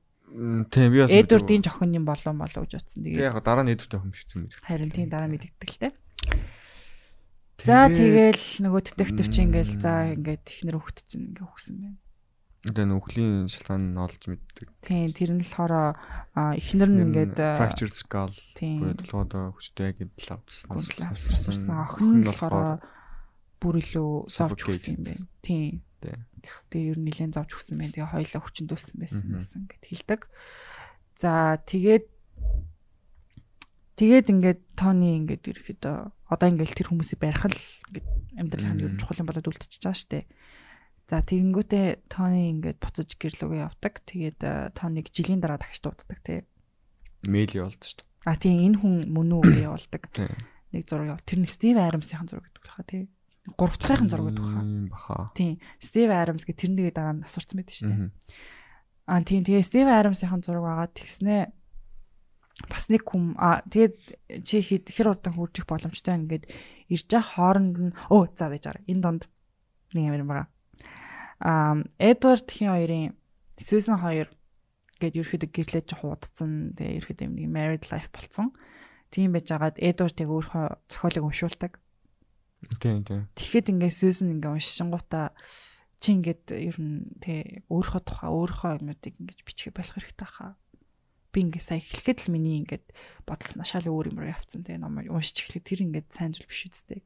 Тийм 0.71 0.89
би 0.95 0.99
бас 1.03 1.11
Эдвардын 1.11 1.63
жоохон 1.67 1.95
юм 1.95 2.07
болов 2.07 2.35
болов 2.35 2.63
гэж 2.67 2.73
утсан. 2.79 3.03
Тэгээд 3.05 3.27
яг 3.31 3.39
дараа 3.43 3.63
нь 3.67 3.75
Эдвард 3.75 3.95
охин 3.99 4.11
биш 4.11 4.27
мэдээ. 4.31 4.63
Харин 4.67 4.91
тийм 4.91 5.09
дараа 5.11 5.31
мэддэг 5.31 5.71
л 5.71 5.79
те. 5.79 5.89
За 7.61 7.93
тэгэл 7.93 8.65
нөгөө 8.65 8.83
детектив 8.89 9.27
чи 9.29 9.45
ингээл 9.45 9.75
за 9.77 10.17
ингээд 10.17 10.45
ихнэр 10.49 10.81
хөхт 10.81 11.05
чинь 11.05 11.29
ингээ 11.29 11.45
өгсөн 11.45 11.77
байна. 11.77 12.01
Тэгээ 12.61 12.89
нүхлийн 12.89 13.49
шалтгаан 13.49 13.85
нь 13.93 14.01
олж 14.01 14.23
мэддэг. 14.29 14.69
Тийм 14.85 15.13
тэр 15.17 15.31
нь 15.37 15.45
болохоор 15.45 15.97
ихнэр 16.57 16.91
нь 16.93 17.03
ингээд 17.09 17.37
fractured 17.37 17.97
skull 17.97 18.37
бодлогоо 18.57 19.57
хүчтэй 19.57 19.97
гэдэл 19.97 20.37
авчихсан. 20.37 21.73
Охин 21.85 22.21
нь 22.21 22.29
болохоор 22.29 22.85
бүр 23.61 23.75
илүү 23.81 24.29
зовж 24.29 24.61
өгсөн 24.65 24.97
юм 24.97 25.05
байна. 25.05 25.25
Тийм. 25.41 25.85
Тэгээ 26.69 26.93
ер 26.93 26.99
нь 27.01 27.07
нэлээд 27.09 27.37
зовж 27.37 27.51
өгсөн 27.61 27.77
байна. 27.81 27.93
Тэгээ 27.97 28.13
хоёлаа 28.13 28.41
хүчндүүлсэн 28.45 28.97
байсан 29.01 29.25
байсан 29.37 29.61
гэд 29.69 29.85
хэлдэг. 29.85 30.21
За 31.17 31.61
тэгээд 31.65 32.09
Тэгээд 34.01 34.33
ингээд 34.33 34.61
Тони 34.81 35.21
ингээд 35.21 35.45
ерөөхдөө 35.45 35.97
одоо 36.33 36.49
ингээд 36.49 36.73
тэр 36.73 36.89
хүмүүсийг 36.89 37.21
барих 37.21 37.53
л 37.53 37.61
ингээд 37.93 38.09
амьдрал 38.41 38.65
хаана 38.65 38.85
ер 38.89 38.93
нь 38.97 39.01
чухал 39.03 39.21
юм 39.21 39.29
болоод 39.29 39.45
үлдчихэж 39.45 39.85
байгаа 39.85 40.01
штэ. 40.01 40.25
За 41.05 41.21
тэгэнгүүтээ 41.21 42.09
Тони 42.09 42.49
ингээд 42.49 42.81
буцаж 42.81 43.13
гэрлөөгөө 43.21 43.61
явдаг. 43.61 44.01
Тэгээд 44.09 44.41
Тониг 44.73 45.13
жилийн 45.13 45.45
дараа 45.45 45.61
дахиж 45.61 45.85
дууддаг 45.85 46.17
тий. 46.25 46.49
Мэйл 47.29 47.53
явуулдаг 47.53 47.85
штэ. 47.85 48.09
А 48.25 48.41
тийм 48.41 48.73
энэ 48.73 48.81
хүн 48.81 48.95
мөн 49.13 49.37
үү 49.37 49.43
гэж 49.53 49.59
явуулдаг. 49.69 50.03
Нэг 50.73 50.83
зураг 50.89 51.21
яв. 51.21 51.21
Тэр 51.29 51.45
нь 51.45 51.53
Стив 51.53 51.77
Арамсын 51.77 52.25
зураг 52.25 52.49
гэдэг 52.49 52.65
баха 52.65 52.89
тий. 52.89 53.13
Гурав 53.53 53.77
дахьын 53.77 54.09
зураг 54.09 54.33
гэдэг 54.33 54.97
баха. 54.97 55.29
Тийм. 55.37 55.61
Стив 55.77 56.09
Арамс 56.09 56.49
гэх 56.49 56.57
тэрнийг 56.57 56.97
дараа 56.97 57.21
нь 57.21 57.25
асуурсан 57.29 57.61
байдаг 57.61 57.77
штэ. 57.77 58.17
А 59.05 59.21
тийм 59.21 59.45
тэгээ 59.45 59.61
Стив 59.61 59.93
Арамсын 59.93 60.41
зураг 60.41 60.65
байгаа 60.65 60.89
тэгснээ 60.89 61.60
бас 62.69 62.91
нэг 62.93 63.07
хүм 63.09 63.39
а 63.41 63.65
тэгээд 63.65 64.45
чи 64.45 64.61
хэд 64.61 64.93
хэр 64.93 65.17
удаан 65.17 65.37
хуржих 65.39 65.65
боломжтой 65.65 66.19
ингээд 66.19 66.45
ирж 66.93 67.07
байгаа 67.09 67.25
хооронд 67.25 67.77
нь 67.79 67.97
оо 68.13 68.29
за 68.37 68.53
байж 68.53 68.65
байгаа. 68.69 68.85
Энэ 68.91 69.01
донд 69.01 69.23
нэг 69.95 70.05
юм 70.13 70.29
байгаа. 70.29 70.49
А 71.41 71.81
Эдвард 71.97 72.49
хин 72.51 72.69
хоёрын 72.75 73.17
Сьюзен 73.57 73.97
хоёр 73.97 74.29
гээд 75.01 75.21
ерөөхдөө 75.21 75.51
гэрлэж 75.53 75.89
хуудсан. 75.97 76.77
Тэгээ 76.77 76.99
ерөөхдөө 77.01 77.29
нэг 77.33 77.49
married 77.49 77.85
life 77.89 78.13
болцсон. 78.13 78.53
Тийм 79.09 79.33
байж 79.33 79.49
байгаад 79.49 79.81
Эдвард 79.81 80.21
яг 80.21 80.29
өөрөө 80.29 80.65
зохиолыг 80.89 81.25
уншуулдаг. 81.25 81.73
Тийм 82.81 83.05
тийм. 83.09 83.25
Тэгэхэд 83.37 83.73
ингээд 83.73 83.97
Сьюзен 83.97 84.37
ингээд 84.37 84.53
уншингуудаа 84.53 85.33
чи 86.01 86.13
ингээд 86.17 86.45
ер 86.53 86.77
нь 86.77 87.09
тэг 87.25 87.65
өөрийнхөө 87.73 88.03
тухай 88.05 88.29
өөрийнхөө 88.29 88.71
юмнуудыг 88.81 89.15
ингээд 89.17 89.41
бичих 89.45 89.73
болох 89.73 89.97
хэрэгтэй 89.97 90.29
хаа 90.29 90.57
би 91.33 91.39
ингээ 91.47 91.63
сая 91.63 91.81
эхлэхэд 91.81 92.19
л 92.27 92.33
миний 92.35 92.61
ингээд 92.61 92.87
бодолсноо 93.25 93.67
шал 93.67 93.87
өөр 93.87 94.11
юм 94.15 94.19
руу 94.21 94.31
явцсан 94.31 94.67
тэгээ 94.67 94.83
ном 94.83 95.01
уншиж 95.01 95.47
эхлэхэд 95.47 95.67
тэр 95.67 95.81
ингээд 95.87 96.09
сайн 96.11 96.35
зүйл 96.35 96.51
биш 96.51 96.67
үстэй. 96.69 97.03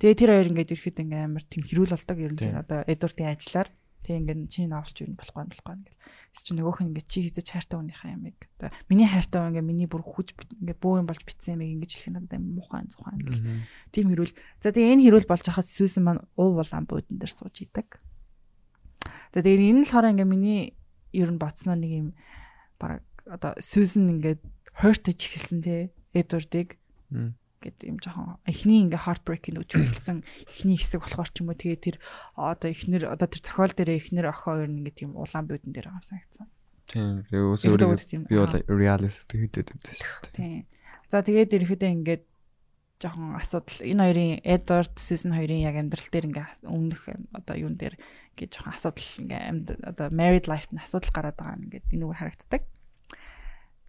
Тэгээ 0.00 0.20
тэр 0.20 0.30
хоёр 0.32 0.50
ингээд 0.54 0.72
ирэхэд 0.76 1.02
ингээ 1.04 1.22
амар 1.28 1.44
тийм 1.44 1.62
хэрүүл 1.64 1.92
болдог 1.96 2.18
ер 2.20 2.32
нь 2.36 2.56
одоо 2.56 2.80
Эдвардын 2.88 3.32
ажиллаар 3.32 3.68
Тэг 4.00 4.24
ингээд 4.24 4.48
чи 4.48 4.64
новлж 4.64 4.96
юу 5.04 5.12
болохгүй 5.12 5.44
болохгүй 5.44 5.74
ингээд. 5.76 5.98
Тэс 6.32 6.42
чи 6.42 6.56
нөгөөх 6.56 6.80
нь 6.80 6.88
ингээд 6.88 7.08
чи 7.12 7.20
хийж 7.28 7.36
хайртай 7.44 7.76
хүнийхээ 7.76 8.16
ямиг. 8.16 8.48
Одоо 8.56 8.72
миний 8.88 9.04
хайртай 9.04 9.38
хүн 9.44 9.52
ингээд 9.52 9.68
миний 9.68 9.88
бүр 9.92 10.00
хүч 10.00 10.32
ингээд 10.40 10.80
бөө 10.80 11.04
юм 11.04 11.06
болж 11.06 11.20
битсэн 11.20 11.60
ямиг 11.60 11.68
ингэж 11.76 11.90
хэлэх 12.00 12.14
надад 12.16 12.32
амар 12.32 12.54
муухай 12.64 12.88
зухан 12.88 13.20
ингээд. 13.20 13.44
Тийм 13.92 14.08
хэрүүл. 14.08 14.32
За 14.64 14.72
тэгээ 14.72 14.92
энэ 14.96 15.04
хэрүүл 15.04 15.28
болж 15.28 15.44
хахад 15.44 15.68
сүүсэн 15.68 16.00
маань 16.00 16.24
уув 16.32 16.56
улаан 16.64 16.88
буудан 16.88 17.16
дээр 17.20 17.28
сууж 17.28 17.56
идэг. 17.60 18.00
Тэгээ 19.36 19.68
энэ 19.68 19.84
л 19.84 19.92
хороо 19.92 20.10
ингээд 20.16 20.32
миний 20.32 20.80
ер 21.12 21.28
нь 21.28 21.36
боцноо 21.36 21.76
нэг 21.76 21.92
юм 21.92 22.08
бараг 22.80 23.04
одоо 23.30 23.54
сүүсэн 23.56 24.10
ингээд 24.18 24.42
хойртож 24.74 25.18
эхэлсэн 25.18 25.60
те. 25.62 25.94
Эдвардыг 26.10 26.74
гэдэг 27.60 27.86
юм 27.86 27.98
жоохон 28.00 28.40
эхний 28.48 28.80
ингээ 28.88 29.04
heartbreak-ийг 29.04 29.60
үзүүлсэн 29.62 30.24
эхний 30.48 30.80
хэсэг 30.80 31.04
болохоор 31.04 31.30
ч 31.30 31.44
юм 31.44 31.52
уу 31.52 31.58
тэгээ 31.60 31.78
тэр 31.92 31.96
одоо 32.34 32.68
эхнэр 32.72 33.04
одоо 33.12 33.28
тэр 33.28 33.42
зохиол 33.44 33.74
дээр 33.76 34.00
эхнэр 34.00 34.32
охин 34.32 34.40
хоёр 34.40 34.70
ингээ 34.72 34.96
тийм 34.96 35.10
улаан 35.14 35.44
буудан 35.44 35.72
дээр 35.76 35.92
байгаа 35.92 36.08
санагдсан. 36.08 36.48
Тийм. 36.88 37.22
Тэгээ 37.28 37.46
өөсөө 37.52 38.26
би 38.26 38.36
бол 38.40 38.56
realist 38.66 39.28
хийдэг 39.28 39.66
юм 39.70 39.78
шүү 39.84 40.24
дээ. 40.24 40.34
Тийм. 40.34 40.64
За 41.12 41.20
тэгээд 41.20 41.54
ерөөдөө 41.60 41.90
ингээд 42.00 42.24
жоохон 43.00 43.36
асуудал 43.36 43.80
энэ 43.80 44.04
хоёрын 44.08 44.32
Edward 44.44 44.94
Susan 44.96 45.32
хоёрын 45.36 45.64
яг 45.64 45.76
амьдрал 45.76 46.08
дээр 46.08 46.28
ингээ 46.32 46.48
өмнөх 46.64 47.02
одоо 47.36 47.54
юун 47.56 47.76
дээр 47.76 47.96
ингээ 48.36 48.48
жоохон 48.52 48.72
асуудал 48.72 49.10
ингээ 49.24 49.40
амьд 49.40 49.68
одоо 49.84 50.06
married 50.12 50.48
life 50.48 50.68
нь 50.72 50.80
асуудал 50.80 51.12
гараад 51.12 51.36
байгаа 51.40 51.60
ингээд 51.60 51.86
энэ 51.92 52.04
үгээр 52.04 52.20
харагддаг. 52.20 52.62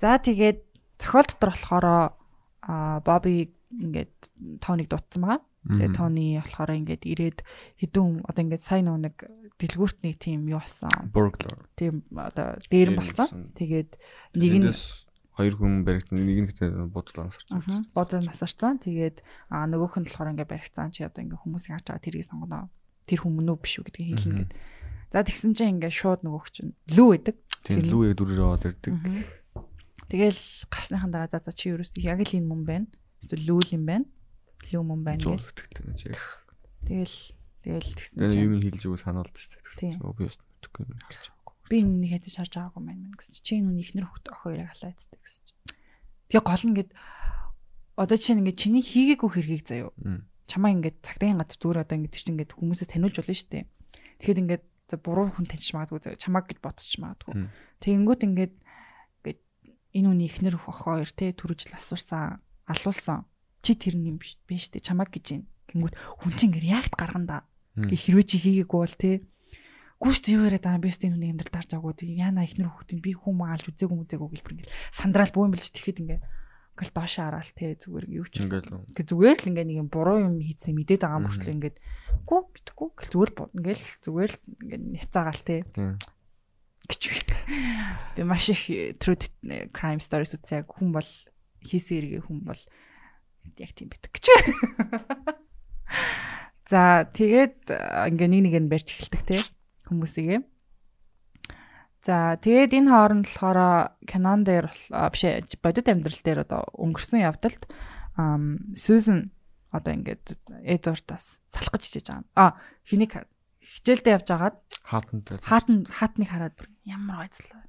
За 0.02 0.18
тэгээд 0.18 0.66
зохиол 0.98 1.30
дотор 1.30 1.54
болохоор 1.54 1.86
а 2.66 3.00
Bobby 3.06 3.54
ингээд 3.70 4.34
Тоныг 4.58 4.90
дутсан 4.90 5.22
байгаа. 5.22 5.46
Тэгээ 5.62 5.94
Тони 5.94 6.42
болохоор 6.42 6.74
ингээд 6.74 7.04
ирээд 7.06 7.40
хідүүн 7.78 8.26
одоо 8.26 8.42
ингээд 8.42 8.66
сайн 8.66 8.90
нэг 8.90 9.30
дэлгүүртний 9.62 10.18
тим 10.18 10.50
юу 10.50 10.58
болсон. 10.58 10.90
Burglar. 11.14 11.70
Тийм 11.78 12.02
одоо 12.18 12.58
дээр 12.74 12.98
болсон. 12.98 13.46
Тэгээд 13.54 14.02
нэг 14.42 14.54
нь 14.58 14.74
хоёр 15.38 15.54
хүн 15.54 15.86
баригдсан 15.86 16.18
нэг 16.18 16.38
нь 16.42 16.50
гэдэг 16.50 16.90
бодлоо 16.90 17.30
насарсан. 17.30 17.86
Бодлоо 17.94 18.22
насарсан. 18.26 18.82
Тэгээд 18.82 19.22
а 19.54 19.70
нөгөөх 19.70 20.02
нь 20.02 20.06
болохоор 20.10 20.34
ингээд 20.34 20.50
баригдсан 20.50 20.90
чи 20.90 21.06
одоо 21.06 21.22
ингээд 21.22 21.46
хүмүүсийг 21.46 21.78
харж 21.78 21.86
байгаа 21.94 22.02
тэрийг 22.02 22.26
сонгоно. 22.26 22.74
Тэр 23.06 23.22
үү 23.22 23.58
биш 23.62 23.78
үү 23.78 23.86
гэдгийг 23.86 24.18
хэлнэ 24.18 24.38
гээд. 24.50 24.54
За 25.14 25.22
тэгсэн 25.22 25.54
чинь 25.54 25.78
ингээд 25.78 25.94
шууд 25.94 26.26
нөгөөх 26.26 26.50
чинь 26.50 26.74
лүү 26.90 27.08
байдаг. 27.22 27.38
Тийм 27.62 27.86
лүү 27.86 28.02
яг 28.10 28.18
дүрээр 28.18 28.42
аваад 28.42 28.66
ирдэг. 28.66 28.94
Тэгэл 30.12 30.42
гарсныхан 30.68 31.08
дараа 31.08 31.32
за 31.32 31.40
за 31.40 31.56
чи 31.56 31.72
ерөөсөө 31.72 32.04
яг 32.04 32.20
л 32.20 32.36
энэ 32.36 32.52
мөн 32.52 32.64
байна 32.68 32.88
эсвэл 33.22 33.46
лүүл 33.48 33.70
юм 33.78 33.86
байна. 33.86 34.06
Лүү 34.74 34.84
мөн 34.84 35.02
байна 35.06 35.22
гэх. 35.38 35.46
Тэгэл 36.86 37.18
тэгэл 37.62 37.94
тэгсэн 37.96 38.30
чинь 38.30 38.46
юм 38.50 38.58
хэлж 38.62 38.82
өгөө 38.90 39.00
санаалд 39.00 39.36
шүү 39.38 39.62
дээ. 39.78 39.98
Би 40.02 40.26
бас 40.26 40.38
мэдгүй 40.42 40.82
юм 40.90 41.00
харж 41.06 41.26
байгаагүй. 41.30 41.54
Би 41.70 41.78
энэ 41.86 42.08
хэзээ 42.18 42.34
шарж 42.42 42.54
байгаагүй 42.58 42.82
маань 42.82 43.14
гэсэн 43.14 43.34
чинь 43.38 43.46
чи 43.46 43.54
энэ 43.62 43.68
хүн 43.70 43.82
ихнэр 43.82 44.06
хөхт 44.10 44.26
ох 44.34 44.42
хоёрыг 44.42 44.70
халаа 44.74 44.92
эцдэг 44.92 45.20
гэсэн 45.22 45.44
чинь. 45.46 45.62
Тэгээ 46.34 46.46
гол 46.46 46.64
нь 46.66 46.70
ингээд 46.74 46.92
одоо 48.02 48.18
чинь 48.18 48.40
ингээд 48.42 48.62
чиний 48.62 48.84
хийгээгүй 48.84 49.30
хэргийг 49.30 49.64
заяо. 49.70 49.94
Чамаа 50.50 50.74
ингээд 50.74 50.98
цагтын 51.06 51.38
газар 51.38 51.58
зүгээр 51.62 51.84
одоо 51.86 51.96
ингээд 52.02 52.16
чинь 52.18 52.34
ингээд 52.36 52.56
хүмүүсээс 52.58 52.90
таниулж 52.90 53.16
болно 53.22 53.38
шүү 53.38 53.50
дээ. 53.54 53.66
Тэгэхэд 54.20 54.42
ингээд 54.42 54.64
за 54.90 54.96
буруу 55.00 55.30
хүн 55.32 55.48
таньж 55.48 55.72
магадгүй 55.72 56.02
заяо. 56.02 56.20
Чамааг 56.20 56.46
гэж 56.50 56.60
бодчих 56.60 57.00
магадгүй. 57.00 57.48
Тэгэнгүүт 57.80 58.22
ингээд 58.28 58.54
энэ 59.96 60.08
хүний 60.12 60.28
ихнэр 60.28 60.56
ох 60.56 60.88
хоёр 60.88 61.10
те 61.12 61.32
түрүүжил 61.36 61.76
асуурсан 61.76 62.40
алуулсан. 62.68 63.28
Чи 63.62 63.76
тэр 63.76 64.00
юм 64.00 64.18
биш 64.18 64.40
биш 64.48 64.72
те 64.72 64.80
чамаг 64.80 65.12
гэж 65.12 65.26
юм. 65.38 65.44
Гингүүт 65.70 65.96
хүн 65.96 66.34
чинь 66.36 66.52
ингээ 66.56 66.76
ягт 66.76 66.96
гарганда. 66.96 67.46
Гэ 67.76 67.96
хэрвээ 67.96 68.26
чи 68.28 68.38
хийгээгүй 68.40 68.80
бол 68.80 68.98
те. 68.98 69.22
Гүйшт 70.02 70.26
юу 70.34 70.50
яриад 70.50 70.66
байгаа 70.66 70.82
бэст 70.82 71.06
энэ 71.06 71.14
хүний 71.14 71.30
амьдрал 71.30 71.54
дарж 71.54 71.72
агуу 71.78 71.94
яна 72.02 72.42
ихнэр 72.42 72.74
хүүхдийн 72.74 73.06
би 73.06 73.14
хүм 73.14 73.46
аалж 73.46 73.70
үзээгүй 73.70 73.98
мүзээгүй 74.02 74.30
гэлбэр 74.34 74.54
ингээл 74.58 74.74
сандраал 74.90 75.30
буу 75.30 75.46
юм 75.46 75.54
билж 75.54 75.70
тэгэхэд 75.70 76.02
ингээ 76.02 76.20
ингээл 76.74 76.96
доошоо 76.98 77.24
хараал 77.30 77.52
тий 77.54 77.78
зүгээр 77.78 78.06
юу 78.10 78.26
ч 78.26 78.42
ингээл 78.42 78.66
зүгээр 78.98 79.38
л 79.46 79.50
ингээ 79.54 79.68
нэг 79.70 79.78
юм 79.78 79.90
буруу 79.94 80.26
юм 80.26 80.42
хийцээ 80.42 80.74
мэдээд 80.74 81.06
байгаа 81.06 81.22
мөртлөө 81.22 81.54
ингээд 81.54 81.78
гүү 82.26 82.40
битггүй 82.50 82.90
гэл 82.98 83.14
зүгээр 83.14 83.32
ингээл 83.62 83.86
зүгээр 84.02 84.32
л 84.34 84.40
ингээ 84.58 84.80
няцаагаал 84.90 85.44
тий 85.46 85.62
гэж 86.92 87.02
би 88.16 88.24
маш 88.28 88.52
их 88.52 88.68
true 89.00 89.16
crime 89.72 90.04
stories 90.04 90.36
үзээ 90.36 90.68
хүн 90.68 90.92
бол 90.92 91.08
хийсэн 91.64 92.04
эргээ 92.04 92.28
хүн 92.28 92.44
бол 92.44 92.60
яг 93.58 93.72
тийм 93.74 93.90
битг 93.90 94.12
гэж. 94.12 94.28
За 96.72 97.08
тэгээд 97.08 97.72
ингээ 97.72 98.28
нэг 98.28 98.42
нэг 98.48 98.56
нь 98.62 98.72
барьж 98.72 98.88
эхэлдэг 98.92 99.22
те 99.28 99.38
хүмүүсийгээ. 99.88 100.40
За 102.02 102.36
тэгээд 102.40 102.76
энэ 102.76 102.92
хооронд 102.92 103.26
болохоор 103.28 103.60
Canon 104.08 104.42
дээр 104.48 104.68
биш 105.12 105.24
бодит 105.62 105.88
амьдрал 105.92 106.22
дээр 106.24 106.40
одоо 106.48 106.62
өнгөрсөн 106.80 107.22
явдалд 107.22 107.68
Susan 108.74 109.32
одоо 109.70 109.94
ингээд 109.94 110.40
Эдвардаас 110.66 111.40
салах 111.48 111.72
гэж 111.76 111.84
хичээж 111.88 112.08
байгаа. 112.10 112.26
А 112.36 112.58
хэнийг 112.88 113.28
хичээлдээ 113.62 114.16
явж 114.18 114.28
агаад 114.34 114.58
хаатан 114.84 115.22
хаатан 115.46 115.78
хаатныг 115.86 116.30
хараад 116.30 116.58
ямар 116.86 117.30
байцлаа. 117.30 117.62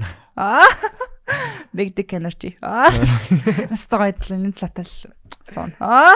Аа 0.34 0.66
Big 1.72 1.94
dick 1.96 2.12
energy. 2.12 2.54
Аа. 2.60 2.90
Настаа 3.72 3.98
гойдлаа 4.04 4.38
энэ 4.38 4.52
талаатай 4.52 4.84
л 4.84 4.96
сон. 5.48 5.72
Аа. 5.80 6.14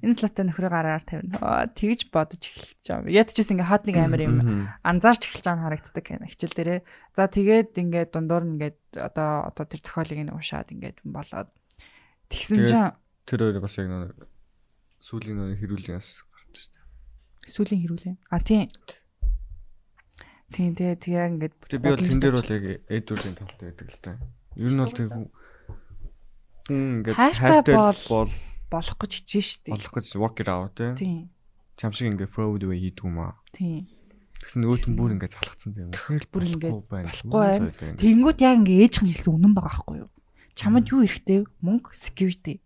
Энэ 0.00 0.16
талаатай 0.16 0.44
нөхрөө 0.48 0.70
гараар 0.72 1.04
тавина. 1.04 1.36
Аа 1.44 1.68
тэгж 1.68 2.08
бодож 2.08 2.40
эхэлж 2.40 2.88
байгаа. 2.88 3.12
Яд 3.12 3.30
ч 3.30 3.44
гэсэн 3.44 3.60
ингээ 3.60 3.68
хаад 3.68 3.84
нэг 3.84 3.96
амир 4.00 4.22
юм 4.24 4.36
анзаарч 4.80 5.28
эхэлж 5.28 5.44
байгаа 5.44 5.58
нь 5.60 5.64
харагддаг 5.68 6.04
гэнэ 6.08 6.30
хичээл 6.32 6.56
дээрээ. 6.56 6.80
За 7.14 7.28
тэгээд 7.28 7.70
ингээ 7.76 8.04
дундуур 8.08 8.44
нь 8.48 8.54
ингээ 8.56 8.72
одоо 8.96 9.52
одоо 9.52 9.64
тэр 9.68 9.80
зохиолыг 9.84 10.18
нэг 10.24 10.34
уушаад 10.34 10.72
ингээ 10.72 11.04
болоод 11.04 11.50
тэгсэн 12.32 12.64
чинь 12.64 12.96
тэр 13.28 13.40
өөр 13.44 13.60
бас 13.60 13.76
яг 13.76 13.86
нэг 13.92 14.16
сүүлийн 15.04 15.36
нэг 15.52 15.60
хэрүүлийн 15.60 16.00
бас. 16.00 16.24
Сүүлийн 17.48 17.82
хэрүүлийн. 17.82 18.16
А 18.30 18.38
тийм 18.38 18.68
Тийм 20.48 20.72
тэгээ 20.72 20.96
тэг 20.96 21.12
яг 21.12 21.28
ингээд 21.36 21.56
Тэгээ 21.68 21.84
би 21.84 21.90
бол 21.92 22.08
тэн 22.08 22.20
дээр 22.24 22.36
бол 22.40 22.54
яг 22.56 22.64
Эдвардын 22.88 23.36
талтай 23.36 23.66
байдаг 23.68 23.88
л 23.92 24.00
та. 24.00 24.12
Ер 24.56 24.72
нь 24.72 24.80
бол 24.80 24.96
тэг 24.96 25.08
хүн 25.12 25.28
ингээд 27.04 27.16
хайртай 27.20 27.60
бол 27.76 28.32
болох 28.72 28.96
гэж 28.96 29.12
хичээн 29.24 29.44
штэ. 29.44 29.72
Болох 29.76 29.92
гэж 29.92 30.06
walk 30.16 30.40
it 30.40 30.48
out 30.48 30.72
тийм. 30.96 31.28
Чам 31.76 31.92
шиг 31.92 32.08
ингээд 32.16 32.32
fraud 32.32 32.64
way 32.64 32.80
хийдэг 32.80 33.04
юм 33.04 33.20
аа. 33.20 33.36
Тийм. 33.52 33.92
Тэгсэн 34.40 34.64
нөөц 34.64 34.88
нь 34.88 34.96
бүр 34.96 35.12
ингээд 35.20 35.36
залхацсан 35.36 35.72
тийм. 35.76 35.92
Бүр 36.32 36.44
ингээд 36.48 36.80
байхгүй. 36.88 38.00
Тэнгүүд 38.00 38.38
яг 38.40 38.54
ингээд 38.64 38.82
ээж 38.88 38.94
хань 39.04 39.10
хэлсэн 39.12 39.32
үнэн 39.36 39.52
байгаа 39.52 39.84
байхгүй 39.84 39.96
юу? 40.00 40.10
Чамд 40.56 40.88
юу 40.90 41.04
эрэхтэй? 41.04 41.44
Мөнгө, 41.62 41.92
security. 41.92 42.58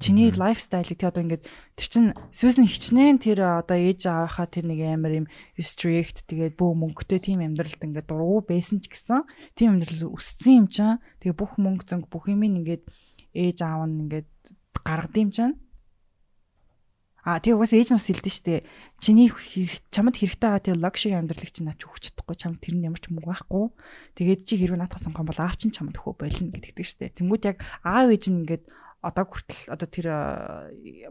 Чиний 0.00 0.32
лайфстайлыг 0.32 0.96
тий 0.96 1.04
одоо 1.04 1.20
ингээд 1.20 1.44
тэр 1.76 1.88
чин 1.92 2.04
Сүүсний 2.32 2.64
хичнээн 2.64 3.20
тэр 3.20 3.60
одоо 3.60 3.76
ээж 3.76 4.08
аваахаа 4.08 4.48
тэр 4.48 4.64
нэг 4.64 4.80
амар 4.80 5.12
юм 5.12 5.26
strict 5.60 6.24
тэгээд 6.24 6.56
бөө 6.56 6.72
мөнгөтэй 6.72 7.20
тийм 7.20 7.44
амьдралд 7.44 7.84
ингээд 7.84 8.08
дургу 8.08 8.40
байсан 8.48 8.80
ч 8.80 8.88
гэсэн 8.88 9.28
тийм 9.52 9.76
амьдрал 9.76 10.16
өссөн 10.16 10.64
юм 10.64 10.66
чам. 10.72 11.04
Тэгээ 11.20 11.36
бүх 11.36 11.60
мөнгө 11.60 11.84
зөнг 11.84 12.08
бүх 12.08 12.32
юм 12.32 12.48
ингээд 12.48 12.88
ээж 13.36 13.58
аав 13.60 13.84
нь 13.92 14.08
ингээд 14.08 14.32
гаргад 14.80 15.20
юм 15.20 15.30
чам. 15.36 15.60
А 17.20 17.36
тэгээ 17.36 17.60
угаас 17.60 17.76
ээж 17.76 17.92
нас 17.92 18.08
хэлдэж 18.08 18.32
штэ. 18.32 18.64
Чиний 18.96 19.28
чамд 19.92 20.16
хэрэгтэй 20.16 20.40
байгаа 20.40 20.64
тэр 20.64 20.80
luxury 20.80 21.12
амьдралыг 21.12 21.52
чинь 21.52 21.68
наач 21.68 21.84
өгч 21.84 22.16
чадахгүй 22.16 22.36
чам 22.40 22.56
тэр 22.56 22.80
нь 22.80 22.88
ямар 22.88 22.96
ч 22.96 23.12
мөнгө 23.12 23.28
байхгүй. 23.28 23.68
Тэгээд 24.16 24.40
чи 24.48 24.56
хэрвээ 24.56 24.80
наадах 24.80 25.04
сонгосон 25.04 25.28
бол 25.28 25.44
аав 25.44 25.60
чинь 25.60 25.76
чамд 25.76 26.00
өхөө 26.00 26.16
болно 26.16 26.48
гэдэгтэй 26.56 26.86
штэ. 26.88 27.12
Тэнгүүд 27.20 27.44
яг 27.44 27.60
аав 27.84 28.08
ээж 28.08 28.32
нь 28.32 28.48
ингээд 28.48 28.64
одоо 29.00 29.24
хүртэл 29.24 29.72
одоо 29.72 29.88
тэр 29.88 30.06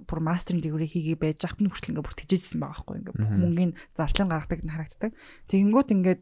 бүр 0.05 0.19
мастерын 0.21 0.61
дэгвэрийг 0.61 0.93
хийгээ 0.93 1.17
байж 1.17 1.41
ахт 1.45 1.57
нь 1.57 1.69
хүртэл 1.69 1.97
ингээ 1.97 2.05
бүр 2.05 2.17
тэжээжсэн 2.21 2.61
байгаа 2.61 2.85
байхгүй 2.85 2.97
ингээ 3.01 3.17
бүх 3.17 3.33
мөнгөний 3.33 3.75
зардлын 3.97 4.29
гаргадаг 4.29 4.61
нь 4.61 4.73
харагддаг. 4.73 5.11
Тэгэнгүүт 5.49 5.89
ингээд 5.97 6.21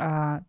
а 0.00 0.40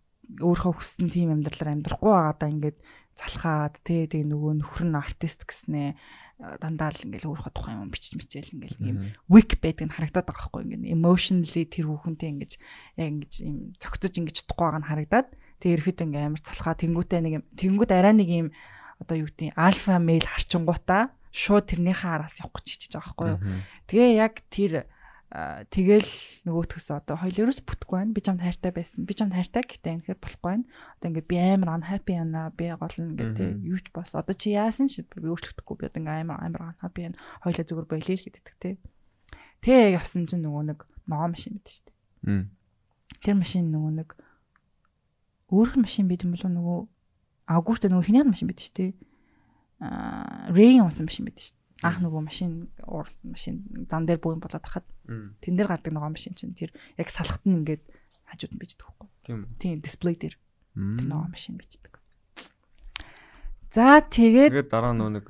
өөрөө 0.41 0.73
хүссэн 0.79 1.07
тийм 1.11 1.35
амьдралаар 1.35 1.75
амьдрахгүй 1.75 2.11
байгаадаа 2.11 2.49
ингээд 2.49 2.77
залхаад 3.15 3.75
тий 3.85 4.07
тэг 4.09 4.27
нөгөө 4.27 4.53
нөхөр 4.59 4.85
нь 4.89 4.99
артист 4.99 5.47
гэснээ 5.47 5.95
дандаа 6.35 6.91
л 6.91 7.05
ингээл 7.07 7.31
өөрөө 7.31 7.51
тухайн 7.55 7.87
юм 7.87 7.91
бичиж 7.95 8.19
мичээл 8.19 8.55
ингээл 8.59 8.79
юм 8.83 8.97
weak 9.31 9.55
байдаг 9.63 9.87
нь 9.87 9.95
харагдаад 9.95 10.27
байгаа 10.27 10.51
байхгүй 10.51 10.61
ингээд 10.67 10.91
emotionally 10.91 11.63
тэр 11.63 11.85
хүүхэнтэй 11.87 12.29
ингэж 12.35 12.51
яг 12.99 13.07
ингэж 13.07 13.33
юм 13.47 13.57
цогцож 13.79 14.13
ингэж 14.19 14.35
чадахгүй 14.43 14.65
байгаа 14.67 14.81
нь 14.83 14.89
харагдаад 14.91 15.27
тэг 15.63 15.69
ерөөд 15.79 15.99
ингээ 16.03 16.27
амар 16.27 16.41
залхаа 16.43 16.75
тэнгүүтээ 16.75 17.21
нэг 17.23 17.33
юм 17.39 17.43
тэнгүүд 17.55 17.91
арай 17.95 18.13
нэг 18.19 18.29
юм 18.35 18.47
одоо 19.01 19.15
юу 19.19 19.27
гэдэг 19.29 19.55
альфа 19.55 19.99
мейл 19.99 20.25
харчингуудаа 20.25 21.11
шууд 21.35 21.65
тэрнийхээ 21.67 22.11
араас 22.15 22.39
явах 22.39 22.63
гэж 22.63 22.67
хичээж 22.71 22.93
байгаа 22.95 23.11
байхгүй 23.11 23.29
юу. 23.35 23.39
Тэгээ 23.91 24.11
яг 24.15 24.33
тэр 24.47 24.73
тэгэл 25.35 26.07
нөгөөтгөөс 26.47 26.87
одоо 26.95 27.19
хоёул 27.19 27.49
ерөөс 27.49 27.59
бүтэхгүй 27.67 27.97
байна. 27.99 28.15
Би 28.15 28.21
чамд 28.23 28.39
хайртай 28.39 28.71
байсан. 28.71 29.03
Би 29.03 29.13
чамд 29.17 29.35
хайртай 29.35 29.67
гэхдээ 29.67 29.93
үнэхээр 29.99 30.21
болохгүй 30.21 30.47
байна. 30.47 30.65
Одоо 30.95 31.07
ингээд 31.11 31.27
би 31.27 31.35
амар 31.35 31.69
unhappy 31.75 32.13
байна. 32.15 32.41
Би 32.55 32.71
гол 32.71 32.95
нь 33.03 33.11
ингээд 33.19 33.39
юу 33.67 33.79
ч 33.83 33.91
бас 33.91 34.15
одоо 34.15 34.31
чи 34.31 34.55
яасан 34.55 34.87
ч 34.87 35.03
би 35.03 35.27
өөрчлөгдөхгүй. 35.27 35.75
Би 35.75 35.85
одоо 35.91 35.99
ингээд 35.99 36.23
амар 36.23 36.39
амар 36.39 36.63
unhappy 36.71 37.01
байна. 37.03 37.19
Хоёлаа 37.43 37.67
зүгээр 37.67 37.89
болиё 37.89 38.15
л 38.15 38.25
гэдэг 38.31 38.55
те. 38.55 38.71
Тэ 39.59 39.97
явсан 39.97 40.23
чинь 40.23 40.45
нөгөө 40.45 40.63
нэг 40.71 40.79
ногоо 41.09 41.27
машин 41.35 41.59
байдаг 41.59 41.73
шүү 41.73 41.83
дээ. 41.83 42.47
Тэр 43.25 43.35
машин 43.35 43.75
нөгөө 43.75 43.91
нэг 43.91 44.09
өөрөх 45.51 45.75
машин 45.83 46.07
бид 46.07 46.23
юм 46.23 46.37
болов 46.37 46.53
нөгөө 46.53 46.79
агууртай 47.45 47.89
нөгөө 47.89 48.05
хиний 48.09 48.25
машин 48.25 48.49
байдаг 48.49 48.65
шүү 48.65 48.75
дээ. 48.75 48.91
Аа 49.81 50.51
Рейн 50.51 50.85
унсан 50.85 51.05
машин 51.09 51.25
байдаг 51.29 51.43
шүү 51.45 51.53
дээ. 51.53 51.85
Анх 51.85 51.99
нөгөө 52.01 52.21
машин 52.25 52.51
уур 52.87 53.07
машин 53.21 53.55
зам 53.89 54.05
дээр 54.05 54.19
бууин 54.23 54.41
болоод 54.41 54.65
хахад 54.65 54.87
тэн 55.05 55.53
дээр 55.55 55.69
гардаг 55.69 55.93
ногоо 55.93 56.09
машин 56.09 56.33
чинь 56.33 56.57
тэр 56.57 56.73
яг 56.97 57.09
салхат 57.11 57.43
нь 57.45 57.61
ингээд 57.61 57.83
хажууд 58.25 58.53
нь 58.55 58.61
бичдэг 58.61 58.87
байхгүй. 58.87 59.09
Тийм 59.27 59.37
үү. 59.45 59.59
Тийм 59.61 59.75
дисплей 59.83 60.15
дээр 60.17 60.35
тэр 60.73 61.05
ногоо 61.05 61.29
машин 61.29 61.59
бичдэг. 61.59 61.99
За 63.69 63.99
тэгээд 64.01 64.55
Тэгээд 64.55 64.71
дараа 64.71 64.95
нөө 64.95 65.09
нэг 65.19 65.27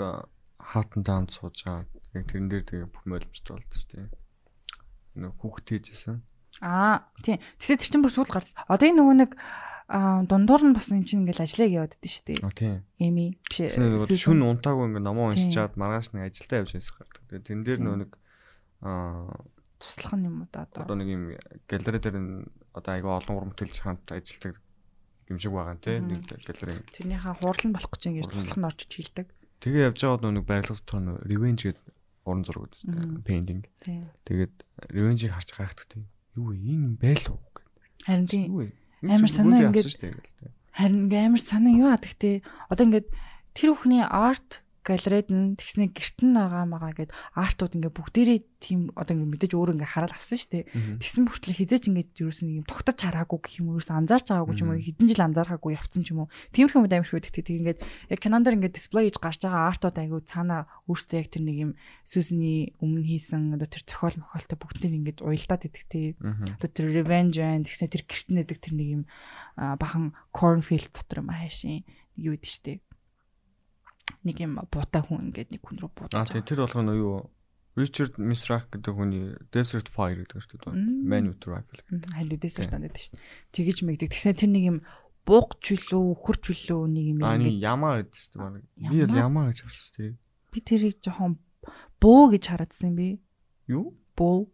хаалтантай 0.61 1.13
хамт 1.17 1.33
сууж 1.33 1.65
байгаа. 1.65 1.89
Яг 2.13 2.25
тэрэн 2.29 2.47
дээр 2.47 2.63
тэгээ 2.63 2.87
бүх 2.93 3.03
молимжт 3.09 3.45
болд 3.49 3.69
ч 3.73 3.89
тийм. 3.89 4.13
Нөө 5.17 5.33
хүүхд 5.41 5.65
хийжсэн. 5.65 6.21
аа 6.61 7.09
тийм 7.25 7.41
тэгсээ 7.59 7.81
тэр 7.81 7.89
чинь 7.89 8.03
бүр 8.05 8.13
сүүл 8.13 8.31
гарч. 8.31 8.53
Одоо 8.69 8.85
энэ 8.87 8.99
нөгөө 9.01 9.15
нэг 9.17 9.31
аа 9.85 10.25
дундуур 10.25 10.61
нь 10.65 10.73
бас 10.73 10.89
эн 10.89 11.05
чинь 11.05 11.21
ингээл 11.25 11.45
ажиллаг 11.45 11.69
яваад 11.69 11.95
дээ. 12.01 12.41
Оо 12.41 12.53
тийм. 12.53 12.81
Эми 12.97 13.37
биш 13.45 14.25
шүн 14.25 14.41
унтаагүй 14.41 14.89
ингээ 14.89 15.05
номоо 15.05 15.29
Тийм. 15.29 15.45
уншичаад 15.45 15.77
маргааш 15.77 16.13
нэг 16.17 16.33
ажилдаа 16.33 16.65
явж 16.65 16.71
байсан 16.73 16.95
гардаг. 16.97 17.21
Тэгээд 17.29 17.45
тэн 17.45 17.61
дээр 17.61 17.79
нөө 17.85 17.95
нэг 18.01 18.11
аа 18.81 19.29
туслах 19.77 20.13
нь 20.17 20.25
юм 20.25 20.41
уу 20.41 20.49
да 20.49 20.65
одоо. 20.65 20.81
одоо 20.89 20.95
нэг 20.97 21.09
юм 21.13 21.23
галерей 21.69 22.01
дээр 22.01 22.17
нь 22.17 22.49
одоо 22.73 22.91
айгүй 22.97 23.13
олон 23.13 23.33
уран 23.37 23.51
бүтээлч 23.53 23.77
хамт 23.85 24.05
ажилладаг 24.09 24.57
юм 25.29 25.37
шиг 25.37 25.53
байгаа 25.53 25.77
нэ 25.77 26.01
нэг 26.01 26.21
галерей. 26.33 26.81
Тэрнийхээ 26.89 27.35
хурал 27.37 27.65
нь 27.69 27.75
болох 27.77 27.91
гэж 27.93 28.03
нь. 28.09 28.25
туслах 28.25 28.57
нь 28.57 28.65
орчиж 28.65 28.91
хилдэг. 28.97 29.27
Тэгээ 29.61 29.85
явж 29.93 29.99
байгаа 30.01 30.33
нэг 30.33 30.45
барилга 30.49 30.73
дотор 30.81 31.01
нөө 31.05 31.17
revenge 31.29 31.61
гэдэг 31.69 31.85
уран 32.25 32.41
зураг 32.41 32.73
үздэг. 32.73 33.21
Painting. 33.21 33.61
Тэгээд 34.25 34.53
revenge-ийг 34.89 35.33
харж 35.33 35.49
гайхдаг 35.53 35.85
тийм. 35.93 36.09
Юу 36.33 36.51
вэ? 36.51 36.57
Энэ 36.57 36.97
байлуу 36.97 37.37
гэх. 37.53 37.69
Харин 38.09 38.25
тийм. 38.25 38.49
Юу 38.49 38.65
вэ? 38.65 38.73
Амар 39.09 39.29
санаа 39.31 39.69
ингээд-. 39.69 39.93
Харин 40.75 41.07
амар 41.13 41.41
сонин 41.41 41.79
юу 41.79 41.89
адаг 41.93 42.13
те. 42.17 42.41
Одоо 42.67 42.89
ингээд 42.89 43.07
тэр 43.53 43.77
бүхний 43.77 44.03
арт 44.03 44.64
галерейд 44.85 45.33
нь 45.33 45.57
тэгснэ 45.57 45.89
гэрт 45.89 46.21
нь 46.21 46.37
байгаа 46.37 46.69
магаа 46.69 46.93
гэд 46.93 47.11
артууд 47.33 47.73
ингээ 47.81 47.93
бүгдээрээ 47.97 48.39
тийм 48.61 48.79
одоо 48.93 49.17
ингээ 49.17 49.33
мэдээж 49.33 49.53
өөр 49.57 49.73
ингээ 49.73 49.93
хараал 49.97 50.13
авсан 50.13 50.37
шүү 50.37 50.51
дээ. 50.53 51.01
Тэгсэн 51.01 51.25
бүртлээ 51.25 51.57
хизээч 51.57 51.83
ингээд 51.89 52.11
юусэн 52.21 52.61
юм 52.61 52.65
тогтож 52.69 53.01
хараагүй 53.01 53.39
гэх 53.41 53.59
юм 53.65 53.73
ерөөс 53.73 53.89
анзаарч 53.89 54.29
байгаагүй 54.29 54.55
ч 54.55 54.61
юм 54.61 54.69
уу 54.69 54.77
хэдэн 54.77 55.07
жил 55.09 55.25
анзаархаагүй 55.25 55.71
явцсан 55.73 56.01
ч 56.05 56.13
юм 56.13 56.25
уу. 56.25 56.29
Тиймэрхүү 56.53 56.79
юм 56.81 56.85
амар 56.85 57.09
байдаг. 57.09 57.33
Тэг 57.33 57.57
ингээд 57.65 57.79
яг 58.13 58.19
канондар 58.21 58.53
ингээд 58.53 58.77
дисплей 58.77 59.09
хийж 59.09 59.17
гарч 59.17 59.41
байгаа 59.41 59.73
артууд 59.73 59.97
айгу 59.97 60.21
цаана 60.21 60.69
өөртөө 60.85 61.17
яг 61.17 61.27
тэр 61.33 61.43
нэг 61.45 61.57
юм 61.57 61.71
Сүсний 62.05 62.77
өмнө 62.77 63.01
хийсэн 63.01 63.57
одоо 63.57 63.65
тэр 63.65 63.83
зохиол 63.89 64.21
мохиолтой 64.21 64.57
бүгднийг 64.61 64.93
ингээд 64.93 65.19
уялдаад. 65.25 65.63
Мгм. 65.65 66.45
Одоо 66.61 66.69
тэр 66.69 66.85
revenge 66.93 67.41
and 67.41 67.65
тэгснэ 67.65 67.89
тэр 67.89 68.03
гэрт 68.05 68.29
нэдэг 68.29 68.57
тэр 68.61 68.73
нэг 68.77 68.89
юм 69.01 69.03
бахан 69.57 70.13
cornfield 70.29 70.93
дотор 70.93 71.25
юм 71.25 71.33
хайшин 71.33 71.83
юу 72.15 72.37
гэдэг 72.37 72.49
штеп. 72.49 72.81
Нэг 74.25 74.37
юм 74.41 74.57
буута 74.71 75.01
хүн 75.05 75.29
ингээд 75.33 75.49
нэг 75.53 75.61
хүн 75.65 75.77
рүү 75.81 75.89
Аа 75.89 75.97
буудаж. 76.09 76.29
тийм 76.33 76.45
тэр 76.45 76.59
болгоно 76.65 76.93
юу 76.97 77.29
Richard 77.75 78.15
Misrach 78.21 78.71
гэдэг 78.71 78.93
хүний 78.95 79.35
Desert 79.51 79.89
Fire 79.91 80.23
гэдэг 80.23 80.39
шүү 80.39 80.59
дээ. 80.63 80.79
Man 81.03 81.27
with 81.35 81.43
Rifle. 81.43 81.81
Дэдээс 81.91 82.55
Тийм. 82.55 82.63
өртөнд 82.71 82.83
байдаг 82.87 83.01
шүү. 83.03 83.19
Тэгэж 83.51 83.77
мэгдэг. 83.83 84.09
Тэгснэ 84.15 84.33
тэр 84.39 84.49
нэг 84.55 84.63
юм 84.63 84.77
бууг 85.27 85.59
чүлүү, 85.59 86.03
үхэр 86.15 86.37
чүлүү 86.39 86.81
нэг 86.87 87.05
юм 87.11 87.19
Аа 87.25 87.35
ингээд 87.35 87.59
ямаа 87.67 87.93
гэдэг 87.99 88.15
шүү 88.15 88.31
дээ. 88.31 88.63
Би 88.79 88.97
бол 89.03 89.17
Ямаа? 89.19 89.45
гэж 89.51 89.59
харсан 89.67 89.91
тийм. 89.97 90.13
би 90.55 90.59
тэрийг 90.63 90.95
жоохон 91.03 91.33
буу 91.99 92.23
гэж 92.31 92.43
хараадсан 92.47 92.93
би. 92.95 93.19
Юу? 93.67 93.91
Буу, 94.15 94.47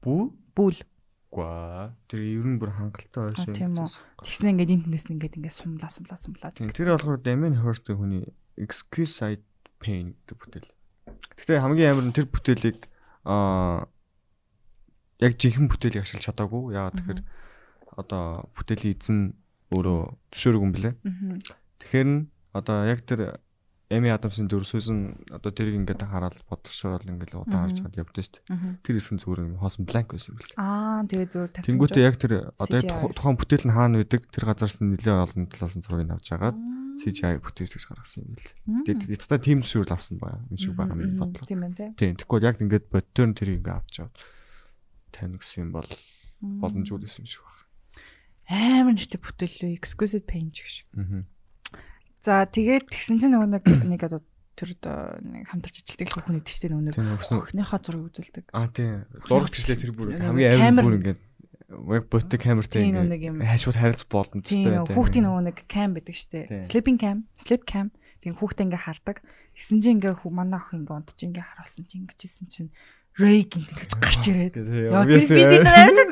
Бүү? 0.00 0.22
бүл. 0.56 0.78
Гва. 1.28 1.92
Тэр 2.08 2.20
ер 2.24 2.46
нь 2.48 2.56
бүр 2.56 2.72
хангалттай 2.72 3.20
А, 3.20 3.28
байшаа. 3.28 3.52
тийм 3.52 3.76
үү. 3.76 3.92
Тэгснэ 4.24 4.48
ингээд 4.56 4.72
энэ 4.72 4.84
тэндээс 4.88 5.06
ингээд 5.12 5.36
ингээд 5.36 5.52
сумлаа 5.58 5.90
сумлаа 5.92 6.16
сумлаа. 6.16 6.50
Тэр 6.56 6.96
болохоор 6.96 7.20
Damien 7.20 7.60
Hirst 7.60 7.84
хүний 7.92 8.24
Exquisite 8.58 9.46
Pain 9.78 10.18
гэдэг 10.26 10.36
бүтээл. 10.38 10.70
Гэхдээ 11.38 11.58
хамгийн 11.62 11.90
амар 11.94 12.06
нь 12.10 12.16
тэр 12.16 12.26
бүтээлийг 12.26 12.90
аа 13.22 13.86
яг 15.22 15.32
жинхэнэ 15.38 15.70
бүтээлийг 15.70 16.02
ашиглаж 16.02 16.24
чадаагүй. 16.26 16.74
Яагаад 16.74 16.98
тэгэхээр 16.98 17.20
одоо 17.98 18.50
бүтээлийн 18.54 18.94
эзэн 18.98 19.18
өөрөө 19.74 20.00
төшөөрөг 20.34 20.62
юм 20.62 20.72
блэ. 20.74 20.90
Тэгэхээр 21.78 22.08
нь 22.08 22.20
одоо 22.54 22.86
яг 22.86 23.02
тэр 23.06 23.38
Эми 23.88 24.12
Адамсын 24.12 24.52
дөрсөөсөн 24.52 25.32
одоо 25.32 25.48
тэрийг 25.48 25.80
ингээд 25.80 26.04
хараад 26.04 26.36
бодсорол 26.44 27.08
ингээд 27.08 27.40
удаан 27.40 27.72
харж 27.72 27.80
чад 27.80 27.96
явдсан 27.96 28.20
шүү 28.20 28.34
дээ. 28.36 28.84
Тэр 28.84 28.94
хэсэг 29.00 29.12
нь 29.16 29.22
зүгээр 29.24 29.44
юм 29.48 29.56
хоосон 29.56 29.88
бланк 29.88 30.12
байсан 30.12 30.36
юм 30.36 30.44
бэл. 30.44 30.60
Аа 30.60 31.00
тэгээ 31.08 31.28
зөөр 31.32 31.48
тавьсан. 31.56 31.68
Тэнгүүтээ 31.72 32.04
яг 32.04 32.16
тэр 32.20 32.52
одоо 32.60 32.80
тухайн 33.16 33.36
бүтээл 33.40 33.64
нь 33.64 33.72
хаана 33.72 33.96
байдаг 34.04 34.28
тэр 34.28 34.44
газараас 34.44 34.76
нь 34.84 34.92
нэлээд 34.92 35.24
олон 35.24 35.44
талаас 35.48 35.72
нь 35.80 35.84
зургийг 35.88 36.12
авч 36.12 36.28
агаад 36.36 36.56
CGI 36.98 37.38
бүтээлч 37.38 37.86
гаргасан 37.86 38.26
юм 38.26 38.34
бэл. 38.34 38.52
Тэгээд 38.84 39.14
ятгата 39.14 39.38
team 39.38 39.62
зөвшөөрөл 39.62 39.94
авсан 39.94 40.18
байгаа 40.18 40.42
юм 40.50 40.58
шиг 40.58 40.74
байгаа 40.74 40.98
юм 40.98 41.16
бодлоо. 41.18 41.46
Тийм 41.46 41.60
байна. 41.62 41.94
Тийм 41.94 42.14
тэгэхгүй 42.18 42.38
яг 42.42 42.58
ингээд 42.58 42.86
бодтоор 42.90 43.30
тэрийг 43.38 43.62
ингээд 43.62 43.78
авч 43.78 43.94
аваад 44.02 44.16
тавина 45.14 45.38
гэсэн 45.38 45.62
юм 45.62 45.70
бол 45.78 45.90
боломжгүй 46.42 46.98
юм 47.22 47.28
шиг 47.30 47.42
байна. 47.46 47.68
амар 48.82 48.94
нэртэй 48.96 49.20
бүтээл 49.20 49.64
үү 49.68 49.76
exquisite 49.78 50.26
paint 50.26 50.56
шиг. 50.56 50.88
Аа. 50.96 51.22
За 52.24 52.48
тэгээд 52.48 52.88
тэгсэн 52.90 53.20
чинь 53.22 53.36
нөгөө 53.36 53.50
нэг 53.54 53.64
нэг 53.86 54.00
одоо 54.08 54.24
тэр 54.58 54.74
нэг 55.22 55.46
хамтарч 55.46 55.86
ажилтдаг 55.86 56.24
хүн 56.26 56.40
идэв 56.42 56.56
чинь 56.56 56.72
нөгөө 56.74 56.86
нэг 56.90 56.96
Тийм 56.98 57.38
өхнийхөө 57.38 57.78
зургийг 57.78 58.08
үзүүлдэг. 58.10 58.44
Аа 58.50 58.66
тийм. 58.74 59.06
Зурагч 59.28 59.54
гэжлээ 59.54 59.78
тэр 59.78 59.92
бүр 59.94 60.08
хамгийн 60.18 60.74
амар 60.74 60.82
бүр 60.82 60.98
ингээд 60.98 61.20
веб 61.68 62.08
ботик 62.08 62.40
камертай 62.42 62.88
Тийм, 62.88 62.96
ингээд 62.96 63.44
хайшууд 63.44 63.76
харилц 63.76 64.02
болдон 64.08 64.40
ч 64.40 64.56
Тийм 64.56 64.88
хүүхдийн 64.88 65.24
нөгөө 65.28 65.42
нэг 65.52 65.58
cam 65.68 65.92
байдаг 65.92 66.16
штэ. 66.16 66.48
Тийм. 66.48 66.64
Sleeping 66.64 66.96
cam, 66.96 67.18
sleep 67.36 67.68
cam. 67.68 67.92
Тийм 68.24 68.40
хүүхдээ 68.40 68.72
ингээ 68.72 68.82
хардаг. 68.88 69.20
Тэгсэн 69.52 69.78
чинь 69.84 70.00
ингээ 70.00 70.24
манай 70.32 70.56
ах 70.56 70.72
ингээ 70.72 70.96
унтж 70.96 71.20
ингээ 71.28 71.44
харуулсан 71.44 71.84
чинь 71.84 72.08
ингэжсэн 72.08 72.46
чинь 72.48 72.70
Ray 73.20 73.44
гинт 73.44 73.68
ингэж 73.68 73.92
гарч 74.00 74.24
ирээд. 74.32 74.54
Яа 74.56 75.04
тэр 75.04 75.28
видео 75.28 75.60
нэр 75.60 76.08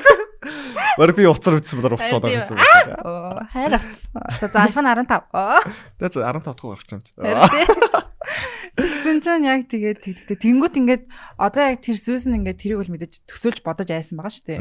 Баг 0.96 1.12
би 1.16 1.26
утсаар 1.26 1.58
ütсэн 1.60 1.80
бодор 1.80 1.96
уцаад 1.96 2.22
байгаа 2.22 2.44
юм. 2.44 2.60
Оо 3.00 3.40
хайр 3.48 3.80
утсан. 3.80 4.12
За 4.40 4.46
iPhone 4.68 4.86
15. 4.86 5.24
Оо 5.32 5.60
За 5.98 6.08
15 6.08 6.52
дахь 6.52 6.68
хайр 6.76 6.92
юм. 6.92 7.00
тий. 7.00 7.16
Тэгсэн 8.76 9.24
чинь 9.24 9.48
яг 9.48 9.64
тэгээд 9.72 9.98
тэгтээ 10.04 10.36
тэнгүүт 10.36 10.74
ингээд 10.76 11.04
одоо 11.40 11.62
яг 11.72 11.80
тэр 11.80 11.96
сүс 11.96 12.28
нь 12.28 12.36
ингээд 12.44 12.60
тэрийг 12.60 12.80
бол 12.84 12.92
мэдээж 12.92 13.24
төсөөлж 13.24 13.64
бодож 13.64 13.88
айсан 13.88 14.20
байгаа 14.20 14.36
шүү 14.36 14.46
дээ. 14.52 14.60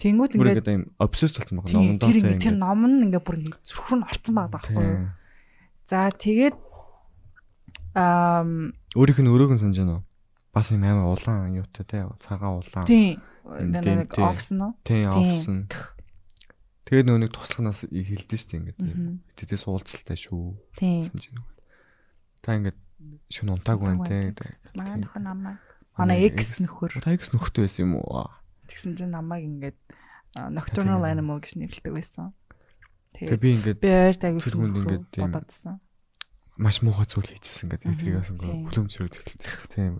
Тэнгүүт 0.00 0.32
ингээд 0.40 0.64
юм 0.64 0.84
obsessed 0.96 1.36
болсон 1.36 1.60
байгаа 1.60 1.76
номондоо. 1.76 2.08
тэр 2.08 2.18
ингээд 2.24 2.40
тэр 2.40 2.56
ном 2.56 2.80
нь 2.88 3.04
ингээд 3.12 3.20
бүр 3.20 3.36
ингээд 3.44 3.60
зүрх 3.68 3.92
нь 3.92 4.06
орцсон 4.08 4.34
байгаа 4.40 4.52
байхгүй 4.56 4.80
юу? 4.80 5.12
За 5.84 6.08
тэгээд 6.08 6.56
аа 8.00 8.48
Өөрийнх 8.96 9.20
нь 9.20 9.28
өрөөгөн 9.28 9.60
санаж 9.60 9.76
байна 9.76 9.94
уу? 10.00 10.04
Бас 10.56 10.72
юм 10.72 10.82
амар 10.82 11.12
улаан 11.12 11.52
юутай 11.52 11.84
те 11.84 12.08
цагаан 12.16 12.64
улаан. 12.64 12.88
тийм 12.88 13.20
нэг 13.44 14.08
тийм. 14.08 14.24
офс 14.24 14.48
нь 14.56 14.62
уу? 14.64 14.72
Тийм 14.88 15.12
авсан. 15.12 15.68
Тэгээд 16.88 17.06
нөө 17.06 17.18
нэг 17.22 17.30
туслахнаас 17.36 17.86
хэлдэж 17.86 18.40
штэ 18.40 18.56
ингээд. 18.56 18.80
Тэдээс 19.36 19.68
уулзалтай 19.68 20.16
шүү. 20.16 20.56
Тийм. 20.74 21.06
Та 22.42 22.56
ингээд 22.56 22.78
шүн 23.30 23.54
унтаагүй 23.56 23.96
байна 23.96 24.34
те. 24.34 24.46
Манай 24.74 24.96
нөхөр 25.00 25.22
намайг 25.24 25.58
манай 25.96 26.28
X 26.30 26.60
нөхөр 26.62 27.00
X 27.00 27.32
нөхөртэй 27.34 27.64
байсан 27.66 27.84
юм 27.88 28.00
уу? 28.00 28.28
Тэгсэн 28.68 28.96
чинь 28.96 29.12
намайг 29.14 29.44
ингээд 29.44 29.78
nocturnal 30.54 31.04
animal 31.04 31.42
гэж 31.42 31.58
нэрлэдэг 31.58 31.92
байсан. 31.92 32.32
Тэгээ 33.18 33.40
би 33.42 33.50
ингээд 33.58 33.78
би 33.82 33.90
ойрт 33.90 34.22
аягүй 34.22 34.40
хүнд 34.40 34.78
ингээд 34.80 35.06
бодоодсан. 35.18 35.82
маш 36.60 36.84
муухай 36.84 37.08
зүйл 37.08 37.32
хийчихсэн 37.34 37.72
гэдэг 37.72 37.88
тэргээс 37.98 38.30
тийм. 38.30 38.36
ингээд 38.36 38.58
хүлэмжрээд 38.68 39.14
эхэлсэн. 39.16 39.68
Тийм. 39.74 39.94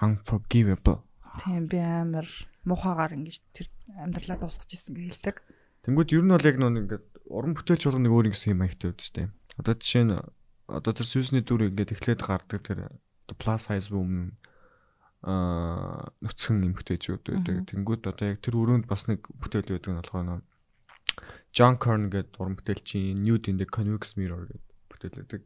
Unforgivable. 0.00 1.04
Тийм 1.38 1.68
би 1.70 1.78
амар 1.78 2.26
муухагаар 2.64 3.14
ингэж 3.14 3.36
тэр 3.52 3.68
амьдралаа 4.00 4.40
дуусгаж 4.42 4.70
ирсэн 4.72 4.96
гэж 4.96 5.06
хэлдэг. 5.22 5.36
Тэнгүүд 5.86 6.12
ер 6.16 6.24
нь 6.24 6.32
бол 6.34 6.48
яг 6.48 6.56
нөө 6.58 6.70
ингээд 6.82 7.04
уран 7.30 7.52
бүтээлч 7.54 7.82
болгоно 7.86 8.04
нэг 8.08 8.12
өөр 8.16 8.26
юм 8.28 8.34
гэсэн 8.34 8.52
юм 8.56 8.64
аягтай 8.64 8.88
үүд 8.90 9.00
штэ. 9.04 9.30
Одоо 9.60 9.74
жишээ 9.76 10.04
нь 10.08 10.16
одоо 10.68 10.92
тэр 10.92 11.06
сүүсний 11.08 11.42
дүр 11.42 11.68
ингээд 11.72 11.96
эхлээд 11.96 12.20
гардаг 12.22 12.60
тэр 12.62 12.92
plus 13.40 13.68
size 13.68 13.88
woman 13.92 14.36
аа 15.24 16.12
нүцгэн 16.22 16.62
юм 16.62 16.74
бүтээчүүд 16.78 17.22
байдаг. 17.26 17.56
Тэнгүүд 17.72 18.02
одоо 18.06 18.26
яг 18.32 18.38
тэр 18.44 18.54
өрөөнд 18.54 18.86
бас 18.86 19.08
нэг 19.10 19.26
бүтээл 19.42 19.74
байдаг 19.74 19.90
нь 19.90 19.98
болохоор 19.98 20.24
нөө 20.28 20.40
John 21.50 21.74
Kern 21.80 22.06
гэдэг 22.12 22.38
уран 22.38 22.54
бүтээлчийн 22.60 23.18
Nude 23.24 23.50
in 23.50 23.58
the 23.58 23.66
Convex 23.66 24.14
Mirror 24.14 24.46
гэдэг 24.46 24.62
бүтээл 24.92 25.18
байдаг. 25.24 25.42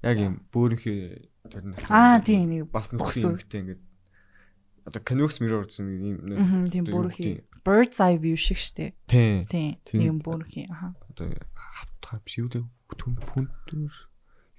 Яг 0.00 0.16
юм 0.22 0.34
бөөрийнхээ 0.48 1.00
тэрнээс 1.52 1.84
Аа 1.92 2.22
тийм 2.24 2.48
нэг 2.48 2.70
бас 2.72 2.88
нүцгэн 2.94 3.36
юмхтэй 3.36 3.60
ингээд 3.60 3.82
одоо 4.88 5.00
Convex 5.04 5.32
Mirror 5.44 5.68
гэсэн 5.68 5.84
нэг 5.84 6.00
юм 6.00 6.16
Аа 6.40 6.64
тийм 6.72 6.84
гэдэг- 6.88 7.44
Bird's 7.64 7.96
eye 8.00 8.20
view 8.20 8.36
шиг 8.36 8.60
штэ. 8.60 8.92
Тийм. 9.08 9.40
Тийм. 9.48 9.80
Нэг 9.92 10.04
юм 10.08 10.18
бүрхий. 10.20 10.68
Аха. 10.68 10.92
одоо 11.12 11.28
хавтгаа 11.56 12.20
биш 12.24 12.36
үү 12.40 12.48
дээ 12.52 12.64
бүтэн 12.88 13.12
пүнтэр 13.24 13.92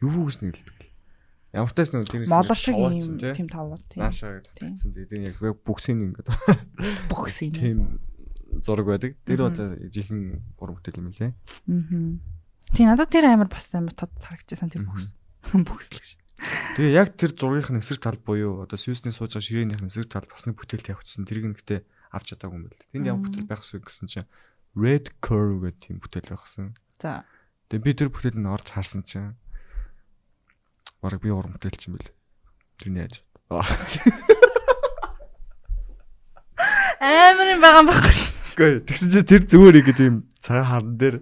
юу 0.05 0.29
гэж 0.29 0.37
нэрлэдэг. 0.45 0.79
Ямар 1.55 1.71
ч 1.71 1.75
таасан 1.75 2.03
тэр 2.03 2.27
молор 2.27 2.59
шиг 2.59 2.75
юм 2.75 2.93
тийм 3.17 3.47
тавууд 3.47 3.83
тийм. 3.87 4.03
Наашаа 4.03 4.43
татсан. 4.53 4.91
Тэгээд 4.91 5.39
яг 5.39 5.57
бүксийн 5.63 6.13
ингээд 6.13 6.27
бүксийн 7.07 7.51
тийм 7.55 7.77
зураг 8.59 8.87
байдаг. 8.91 9.15
Тэр 9.23 9.47
бол 9.47 9.55
жихэн 9.87 10.43
гурван 10.59 10.77
бүтээл 10.83 10.99
юм 10.99 11.15
лээ. 11.15 11.31
Аа. 11.31 12.35
Тийм 12.75 12.87
надад 12.91 13.07
тэр 13.07 13.31
амар 13.31 13.47
бас 13.47 13.71
амар 13.71 13.95
тод 13.95 14.11
харагдчихсан 14.19 14.67
тэр 14.67 14.83
бүкс. 14.83 15.15
Бүкслэг 15.55 16.03
шиг. 16.03 16.19
Тэгээ 16.75 16.91
яг 16.91 17.15
тэр 17.15 17.31
зургийнхын 17.31 17.79
эсрэг 17.79 18.03
тал 18.03 18.19
буюу 18.19 18.67
одоо 18.67 18.75
Сьюсний 18.75 19.15
сууж 19.15 19.39
байгаа 19.39 19.47
ширээнийх 19.47 19.79
эсрэг 19.79 20.11
тал 20.11 20.27
бас 20.27 20.43
нэг 20.43 20.59
бүтээлт 20.59 20.91
явуулсан. 20.91 21.23
Тэрийг 21.23 21.55
нэгтээ 21.55 21.79
авч 22.11 22.35
чадаагүй 22.35 22.59
юм 22.59 22.63
байна. 22.67 22.83
Тэнд 22.91 23.07
ямар 23.07 23.23
бүтээл 23.23 23.47
байх 23.47 23.63
вэ 23.63 23.79
гэсэн 23.79 24.11
чинь 24.11 24.27
Red 24.75 25.15
Curve 25.23 25.71
гэх 25.71 25.79
тийм 25.79 26.03
бүтээл 26.03 26.35
байхсан. 26.35 26.75
За. 26.99 27.23
Тэгээ 27.71 27.85
би 27.87 27.91
тэр 27.95 28.09
бүтээлд 28.11 28.39
нь 28.43 28.51
орж 28.51 28.67
харсан 28.75 29.07
чинь 29.07 29.39
Бараг 31.05 31.21
би 31.21 31.29
уран 31.29 31.53
бүтээлч 31.53 31.85
юм 31.85 32.01
бэл. 32.01 32.09
Тэрний 32.81 33.05
яаж. 33.05 33.21
Амар 36.97 37.47
юм 37.53 37.61
байгаа 37.61 37.85
юм 37.85 37.89
баггүй. 37.93 38.15
Үгүй 38.55 38.71
тэгсэн 38.89 39.13
чи 39.13 39.21
тэр 39.21 39.45
зүгээр 39.45 39.85
ихэд 39.85 39.99
ийм 40.01 40.15
цагаан 40.41 40.65
хаан 40.65 40.97
дээр 40.97 41.21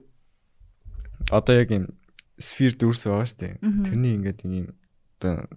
одоо 1.35 1.53
яг 1.59 1.69
ийм 1.75 1.91
сфер 2.39 2.79
дүүрс 2.79 3.11
байгаа 3.11 3.27
дээ. 3.27 3.59
Тэрний 3.59 4.15
ингээд 4.15 4.39
ийм 4.47 4.71
одоо 5.19 5.51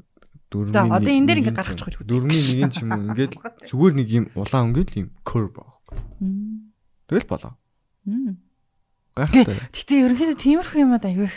дөрмийн 0.51 0.74
За 0.74 0.90
одоо 0.90 1.12
энэ 1.15 1.27
дээр 1.31 1.40
ингээд 1.47 1.59
гаргачих 1.62 1.86
хөл. 1.86 2.03
Дөрмийн 2.03 2.35
нэг 2.35 2.59
юм 2.66 2.70
ч 2.74 2.82
юм 2.82 2.90
уу 2.98 3.07
ингээд 3.15 3.32
зүгээр 3.70 3.94
нэг 3.94 4.09
ийм 4.11 4.24
улаан 4.35 4.74
өнгөл 4.74 4.90
ийм 4.97 5.15
curve 5.23 5.55
байгаа. 5.55 5.78
Тэгэл 7.07 7.31
болоо. 7.31 7.55
Гайхалтай. 9.15 9.57
Гэтэ 9.70 9.94
ерөнхийдөө 10.03 10.39
тиймэрхүү 10.43 10.82
юм 10.82 10.93
аа 10.93 11.01
аяг 11.07 11.31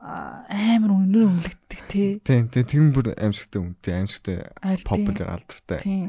амар 0.00 0.92
өнөр 0.96 1.28
өнгөлөгддөг 1.28 1.80
тий. 1.92 2.08
Тийм 2.24 2.48
тийм 2.48 2.64
тэр 2.64 2.84
бүр 2.96 3.06
аимшигтай 3.20 3.60
үнэтэй 3.60 3.94
аимшигтай 4.00 4.36
популяр 4.88 5.36
алдартай. 5.36 5.80
Тийм. 5.84 6.06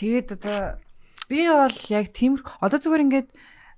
Тэгээд 0.00 0.28
одоо 0.40 0.80
би 1.28 1.44
бол 1.44 1.78
яг 1.92 2.08
тийм 2.16 2.40
одоо 2.64 2.78
зүгээр 2.80 3.04
ингээд 3.04 3.28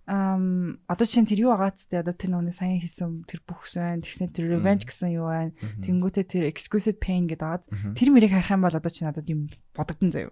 ам 0.07 0.79
одоо 0.87 1.07
чинь 1.09 1.27
тэр 1.27 1.51
юу 1.51 1.57
гэдэг 1.59 2.07
одоо 2.07 2.15
тэр 2.15 2.31
нүуний 2.31 2.55
сайн 2.55 2.79
хийсэн 2.79 3.27
тэр 3.27 3.43
бүхс 3.43 3.75
байна 3.75 4.05
тэгсэн 4.05 4.31
тэр 4.31 4.55
revenge 4.55 4.87
гэсэн 4.87 5.17
юу 5.17 5.33
байна 5.33 5.57
тэнгуүтээ 5.83 6.25
тэр 6.29 6.45
exquisite 6.47 7.01
pain 7.01 7.27
гэдэг 7.27 7.43
байгаа 7.43 7.97
тэр 7.97 8.09
мэрийг 8.15 8.37
харах 8.37 8.55
юм 8.55 8.63
бол 8.63 8.79
одоо 8.79 8.93
чинь 8.93 9.09
надад 9.11 9.27
юм 9.27 9.51
бодогдсон 9.75 10.13
заяа. 10.15 10.31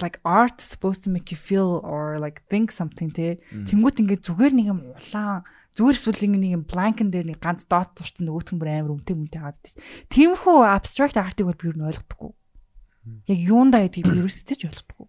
Like 0.00 0.22
art 0.22 0.62
supposed 0.62 1.02
to 1.04 1.10
make 1.10 1.34
you 1.34 1.36
feel 1.36 1.82
or 1.82 2.22
like 2.22 2.46
think 2.46 2.70
something 2.70 3.10
те. 3.10 3.42
Тэнгуут 3.50 3.98
ингээд 3.98 4.22
зүгээр 4.22 4.54
нэг 4.54 4.66
юм 4.70 4.80
улаан 4.94 5.42
зүгээр 5.78 5.96
эсвэл 5.96 6.22
нэг 6.34 6.54
юм 6.56 6.64
бланкэн 6.66 7.08
дээр 7.10 7.26
нэг 7.34 7.38
ганц 7.38 7.64
дот 7.70 7.94
зурцсан 7.94 8.26
нөгөөх 8.26 8.50
нь 8.54 8.60
бүр 8.60 8.70
амар 8.74 8.94
өмтэй 8.98 9.14
мөнтэй 9.14 9.40
хаад 9.40 9.58
тийм. 9.62 9.78
Тиймэрхүү 10.10 10.56
abstract 10.66 11.16
art-ыг 11.20 11.46
бол 11.46 11.58
би 11.58 11.70
юу 11.70 11.86
ойлгохгүй. 11.86 12.30
Яг 13.30 13.38
юундаа 13.38 13.86
гэдгийг 13.86 14.06
би 14.10 14.18
ерөөсөө 14.18 14.56
ч 14.58 14.62
ойлгохгүй. 14.66 15.06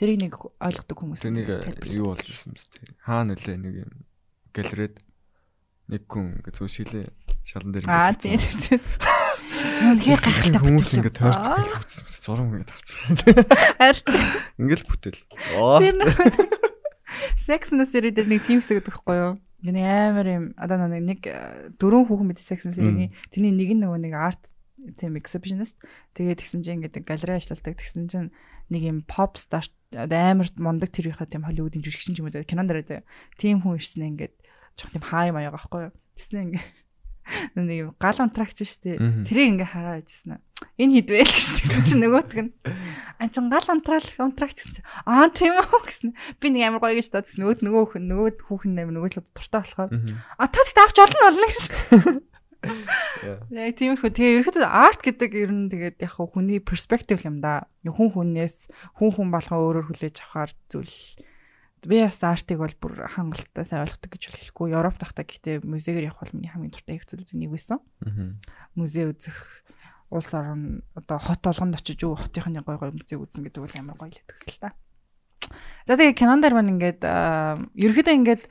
Тэрийг 0.00 0.18
нэг 0.22 0.34
ойлгодог 0.38 0.96
хүмүүс. 0.96 1.20
Тэр 1.26 1.34
нэг 1.34 1.48
юу 1.92 2.14
болж 2.14 2.24
ирсэн 2.24 2.56
бэ? 2.56 2.96
Хаа 3.04 3.26
нөлөө 3.28 3.56
нэг 3.58 3.74
юм 3.84 3.92
галерейд 4.56 4.96
нэг 5.90 6.02
хүн 6.06 6.40
ингээ 6.40 6.54
зүг 6.56 6.70
шилээ 6.70 7.06
шалан 7.44 7.74
дээр 7.74 7.84
Аа 7.90 8.14
тийм 8.14 8.38
тийм. 8.38 8.80
Үнэхээр 9.90 10.20
гайхалтай 10.24 10.60
хүмүүс 10.62 10.90
ингээ 10.96 11.14
тойрч 11.20 11.44
гэлж 11.44 11.72
үтсэн. 11.84 12.04
Зураг 12.22 12.48
ингээ 12.48 12.70
тарч. 12.70 12.86
Харин 13.76 14.24
ингээл 14.56 14.86
бүтэл. 14.88 15.20
Sex 17.36 17.72
and 17.74 17.80
the 17.82 17.88
City 17.88 18.10
дээр 18.14 18.28
нэг 18.28 18.46
team 18.46 18.60
хэсэг 18.60 18.84
гэдэгхгүй 18.84 19.16
юу? 19.18 19.32
Гэнэ 19.64 19.80
амар 20.10 20.28
юм 20.28 20.44
одоо 20.56 20.88
нэг 20.88 21.26
дөрөв 21.76 22.08
хүүхэн 22.08 22.30
бид 22.30 22.40
Sex 22.40 22.64
and 22.64 22.72
the 22.74 22.80
City-ний 22.80 23.10
тэрний 23.28 23.54
нэг 23.54 23.70
нь 23.76 23.82
нөгөө 23.84 24.00
нэг 24.06 24.14
art 24.16 24.42
тийм 24.96 25.18
exhibitionist 25.20 25.76
тэгээд 26.16 26.40
тэгсэн 26.40 26.64
чинь 26.64 26.80
ингээд 26.80 27.04
галерей 27.04 27.36
ажилладаг 27.36 27.76
тэгсэн 27.76 28.08
чинь 28.08 28.32
нэг 28.72 28.82
юм 28.86 28.98
pop 29.04 29.36
star 29.36 29.66
амар 29.92 30.48
мундаг 30.54 30.94
тэр 30.94 31.10
ихэ 31.10 31.26
тийм 31.26 31.42
Hollywood-ийн 31.44 31.82
жүжигчин 31.82 32.14
ч 32.14 32.22
юм 32.22 32.30
уу 32.30 32.46
кинонд 32.46 32.70
дээр 32.70 32.86
заяа. 32.86 33.08
Тийм 33.34 33.58
хүн 33.58 33.76
ирсэн 33.76 34.14
ингээд 34.14 34.34
жоох 34.78 34.94
тийм 34.94 35.02
хай 35.02 35.34
маяга 35.34 35.58
байхгүй 35.58 35.90
юу? 35.90 35.94
Тэснэ 36.14 36.38
ингээд 36.46 36.66
нэг 37.54 37.96
гал 37.98 38.18
унтрагч 38.20 38.62
штэ. 38.64 39.00
Тэрийг 39.26 39.60
ингээ 39.60 39.70
хараа 39.70 40.00
байжсэн. 40.00 40.40
Энэ 40.76 41.00
хідвэ 41.00 41.24
л 41.24 41.32
гэж 41.32 41.46
тэгсэн 41.60 41.84
чинь 41.84 42.02
нөгөөтг 42.04 42.38
нь. 42.40 42.52
А 43.20 43.28
чин 43.28 43.48
гал 43.52 43.64
унтраал 43.68 44.04
унтрагч 44.20 44.60
гэсэн 44.60 44.80
чинь 44.80 44.88
аа 45.04 45.28
тийм 45.28 45.56
үү 45.56 45.80
гэсэн. 45.84 46.10
Би 46.40 46.46
нэг 46.52 46.68
амар 46.68 46.80
гоё 46.84 46.96
гэж 46.96 47.08
бодсон. 47.12 47.44
Нөгөөд 47.44 47.60
нөгөө 47.64 47.84
хүн 47.96 48.04
нөгөө 48.08 48.28
хүүхэн 48.48 48.80
амар 48.80 48.94
нөгөө 48.96 49.10
л 49.12 49.24
дуртай 49.32 49.60
болохоор. 49.60 49.90
А 50.40 50.44
та 50.48 50.60
тэгт 50.64 50.80
авч 50.80 50.96
олно 51.04 51.20
болно 51.20 51.46
гэж. 51.48 51.64
Яг 53.52 53.72
тийм 53.80 53.96
их 53.96 54.04
тэгээ 54.04 54.36
ерөөхдөө 54.40 54.68
арт 54.68 55.00
гэдэг 55.00 55.30
ер 55.36 55.52
нь 55.52 55.68
тэгээд 55.72 56.00
яг 56.04 56.16
хүний 56.16 56.60
перспектив 56.60 57.20
юм 57.24 57.40
да. 57.40 57.68
Хүн 57.84 58.12
хүнээс 58.12 58.68
хүн 59.00 59.10
хүн 59.16 59.28
болгоо 59.32 59.60
өөрөөр 59.64 59.88
хүлээж 59.88 60.16
авахар 60.24 60.52
зүйл 60.68 60.96
би 61.86 62.02
бас 62.02 62.20
артыг 62.24 62.58
бол 62.60 62.74
бүр 62.80 63.06
хангалттай 63.08 63.64
сайн 63.64 63.84
ойлгодог 63.84 64.10
гэж 64.12 64.22
хэлэхгүй. 64.28 64.74
Европ 64.74 64.96
тахта 65.00 65.24
гэхдээ 65.24 65.64
музейгээр 65.64 66.12
явах 66.12 66.24
бол 66.26 66.34
миний 66.36 66.52
хамгийн 66.52 66.74
дуртай 66.74 66.96
их 67.00 67.06
зүйлүүдийн 67.08 67.40
нэг 67.40 67.50
байсан. 67.54 67.80
Музей 68.74 69.08
үзэх 69.08 69.64
улс 70.10 70.34
орон 70.34 70.82
одоо 70.94 71.18
хот 71.18 71.46
олгонд 71.46 71.78
очиж 71.78 72.02
юу 72.02 72.18
хотынхны 72.18 72.60
гой 72.66 72.76
гой 72.76 72.90
музейг 72.90 73.22
үзэн 73.22 73.46
гэдэг 73.46 73.62
бол 73.62 73.78
ямар 73.78 73.96
гоё 73.96 74.10
л 74.10 74.22
төсөл 74.26 74.58
та. 74.58 74.74
За 75.86 75.96
тэгээ 75.96 76.18
кинон 76.18 76.42
дээр 76.44 76.54
маань 76.54 76.76
ингээд 76.76 77.02
ерөөхдөө 77.02 78.14
ингээд 78.20 78.42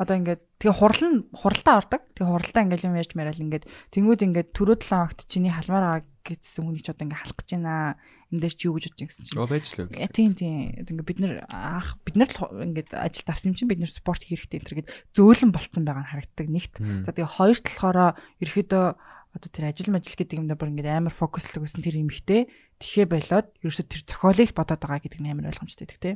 одоо 0.00 0.14
ингээд 0.16 0.42
тэгээ 0.58 0.78
хурал 0.78 1.04
нь 1.06 1.18
хуралдаа 1.36 1.74
ордог. 1.78 2.02
Тэгээ 2.16 2.30
хуралдаа 2.32 2.62
ингээд 2.64 2.86
юм 2.88 2.96
яаж 2.96 3.12
мэрэл 3.14 3.44
ингээд 3.44 3.64
тэнгууд 3.92 4.22
ингээд 4.26 4.48
төрөө 4.56 4.76
7 4.80 5.06
огт 5.06 5.20
чиний 5.28 5.52
халмаар 5.52 6.02
байгаа 6.02 6.06
гэсэн 6.24 6.62
хүнийг 6.64 6.82
ч 6.82 6.88
одоо 6.90 7.04
ингээд 7.06 7.20
халах 7.22 7.38
гэж 7.38 7.50
байна. 7.54 8.00
Энд 8.28 8.44
дээр 8.44 8.54
чи 8.54 8.68
юу 8.68 8.76
гэж 8.76 8.92
бодож 8.92 9.08
гэсэн 9.08 9.24
чинь. 9.24 9.40
Оо 9.40 9.48
байж 9.48 9.72
л 9.72 9.88
үү. 9.88 10.08
Тийм 10.12 10.36
тийм. 10.36 10.76
Ингээд 10.84 11.08
бид 11.08 11.20
нар 11.24 11.34
ах 11.48 11.96
бид 12.04 12.16
нар 12.20 12.28
л 12.28 12.60
ингээд 12.60 12.92
ажил 12.92 13.24
тавсан 13.24 13.52
юм 13.52 13.56
чинь 13.56 13.70
бид 13.72 13.80
нар 13.80 13.88
спорт 13.88 14.20
хэрэгтэй 14.28 14.60
энэ 14.60 14.66
төр 14.68 14.76
гээд 14.84 14.92
зөөлөн 15.16 15.52
болцсон 15.52 15.88
байгаа 15.88 16.04
нь 16.04 16.10
харагддаг 16.12 16.48
нэгт. 16.52 16.74
За 17.08 17.16
тэгээ 17.16 17.36
хоёр 17.40 17.58
талаараа 17.64 18.10
ерөөхдөө 18.44 18.84
одоо 19.32 19.48
тэр 19.52 19.70
ажил 19.70 19.92
мажил 19.92 20.16
гэдэг 20.16 20.40
юмдаа 20.40 20.56
бүр 20.56 20.72
ингээд 20.72 20.88
амар 20.88 21.14
фокуслог 21.14 21.62
байсан 21.62 21.84
тэр 21.84 22.00
юмхтэй 22.00 22.48
тэхээ 22.80 23.06
болоод 23.06 23.48
ерөөсө 23.60 23.84
тэр 23.84 24.02
зохиолыг 24.08 24.50
бодоод 24.56 24.80
байгаа 24.80 25.00
гэдэг 25.04 25.20
нь 25.20 25.30
амар 25.30 25.48
ойлгомжтой 25.52 25.86
гэдэг 25.86 26.00
те. 26.00 26.12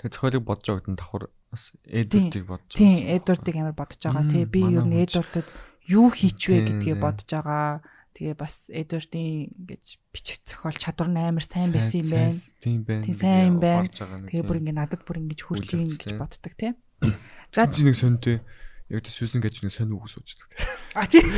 Тэр 0.00 0.10
зохиолыг 0.10 0.42
бодож 0.42 0.66
байгаад 0.66 0.88
нь 0.88 0.98
давхар 0.98 1.24
бас 1.52 1.64
Эдвардыг 1.84 2.44
бодож 2.48 2.70
байгаа. 2.72 2.80
Тийм, 2.80 2.96
Эдвардыг 3.12 3.56
амар 3.60 3.76
бодож 3.76 4.00
байгаа 4.02 4.24
те. 4.26 4.40
Би 4.48 4.60
ер 4.64 4.84
нь 4.88 4.98
Эдвардад 5.04 5.48
юу 5.86 6.08
хийчвэ 6.10 6.56
гэдгийг 6.64 6.98
бодож 6.98 7.28
байгаа. 7.28 7.84
Тэгээ 8.16 8.32
бас 8.32 8.72
Эдвардын 8.72 9.52
ингэж 9.52 10.00
бичих 10.08 10.40
зохиол 10.48 10.72
чадвар 10.80 11.12
нь 11.12 11.20
амар 11.20 11.44
сайн 11.44 11.68
байсан 11.68 12.00
юм 12.00 12.08
байна. 12.08 12.32
Тийм 12.64 12.80
байна. 12.80 13.04
Тийм 13.04 13.12
сайн 13.12 13.44
юм 13.52 13.60
байна. 13.60 13.92
Тэгээ 13.92 14.40
бүр 14.40 14.56
ингэ 14.64 14.72
надад 14.72 15.04
бүр 15.04 15.20
ингэж 15.20 15.44
хүрч 15.44 15.76
ийн 15.76 15.84
гэж 15.84 16.16
боддог 16.16 16.56
те. 16.56 16.72
За 17.52 17.68
чи 17.68 17.84
нэг 17.84 17.92
сонтой 17.92 18.40
яг 18.88 19.04
тэ 19.04 19.12
сүүсэн 19.12 19.44
гэж 19.44 19.68
нэг 19.68 19.72
сонь 19.76 19.92
үг 19.92 20.08
суучдаг 20.08 20.48
те. 20.48 20.64
А 20.96 21.04
тийм. 21.04 21.28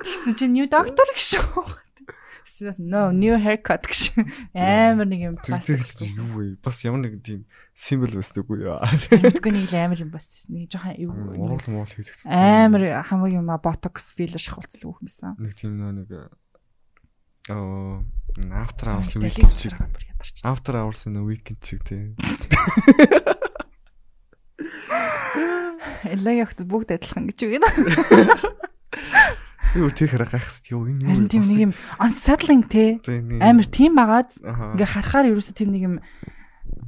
Тэгсэн 0.00 0.32
чинь 0.32 0.56
new 0.56 0.64
doctor 0.64 1.04
гэж. 1.12 1.36
No 2.78 3.10
new 3.14 3.36
haircut 3.38 3.86
гэж 3.86 4.18
амар 4.54 5.06
нэг 5.06 5.20
юм 5.22 5.36
пластик 5.38 5.82
юу 6.02 6.26
вэ? 6.34 6.46
Бас 6.62 6.82
ямар 6.82 7.06
нэг 7.06 7.22
тийм 7.22 7.46
символ 7.74 8.14
байсан 8.18 8.42
үгүй 8.42 8.66
юу? 8.66 8.78
Мэдгүй 9.22 9.52
нэг 9.54 9.70
л 9.70 9.76
амар 9.78 10.02
юм 10.02 10.10
бас 10.10 10.26
нэг 10.50 10.66
жоохон 10.68 10.98
юу 10.98 11.14
уруул 11.38 11.66
муул 11.70 11.86
хийлгэсэн. 11.86 12.26
Амар 12.26 13.06
хамгийн 13.06 13.46
юм 13.46 13.50
ботокс 13.62 14.12
филлер 14.12 14.42
шахуулцлаа 14.42 14.90
үг 14.90 14.98
юмсан. 15.06 15.38
Нэг 15.38 15.54
тийм 15.54 15.78
нэг 15.78 16.10
оо 17.48 18.02
after 18.50 18.90
hours 18.90 19.16
weekend 19.16 19.54
чиг. 19.56 19.74
After 20.42 20.74
hours 20.76 21.06
нэг 21.06 21.22
weekend 21.22 21.62
чиг 21.62 21.82
тийм. 21.86 22.18
Элэг 26.02 26.42
ягт 26.42 26.66
бүгд 26.66 26.98
адилхан 26.98 27.30
гэж 27.30 27.38
үг 27.46 27.52
юм. 27.62 27.64
Юу 29.72 29.88
тэр 29.88 30.12
хараа 30.12 30.28
гайхс 30.28 30.60
юу 30.68 30.84
энэ 30.84 31.08
юу. 31.08 31.28
Тийм 31.32 31.42
нэг 31.48 31.60
юм 31.70 31.72
unsettling 31.96 32.64
те. 32.68 33.00
Амар 33.40 33.66
тийм 33.68 33.96
байгаад 33.96 34.36
ингээ 34.36 34.88
харахаар 34.92 35.32
ерөөсө 35.32 35.56
тийм 35.56 35.72
нэг 35.72 35.82
юм 35.88 35.96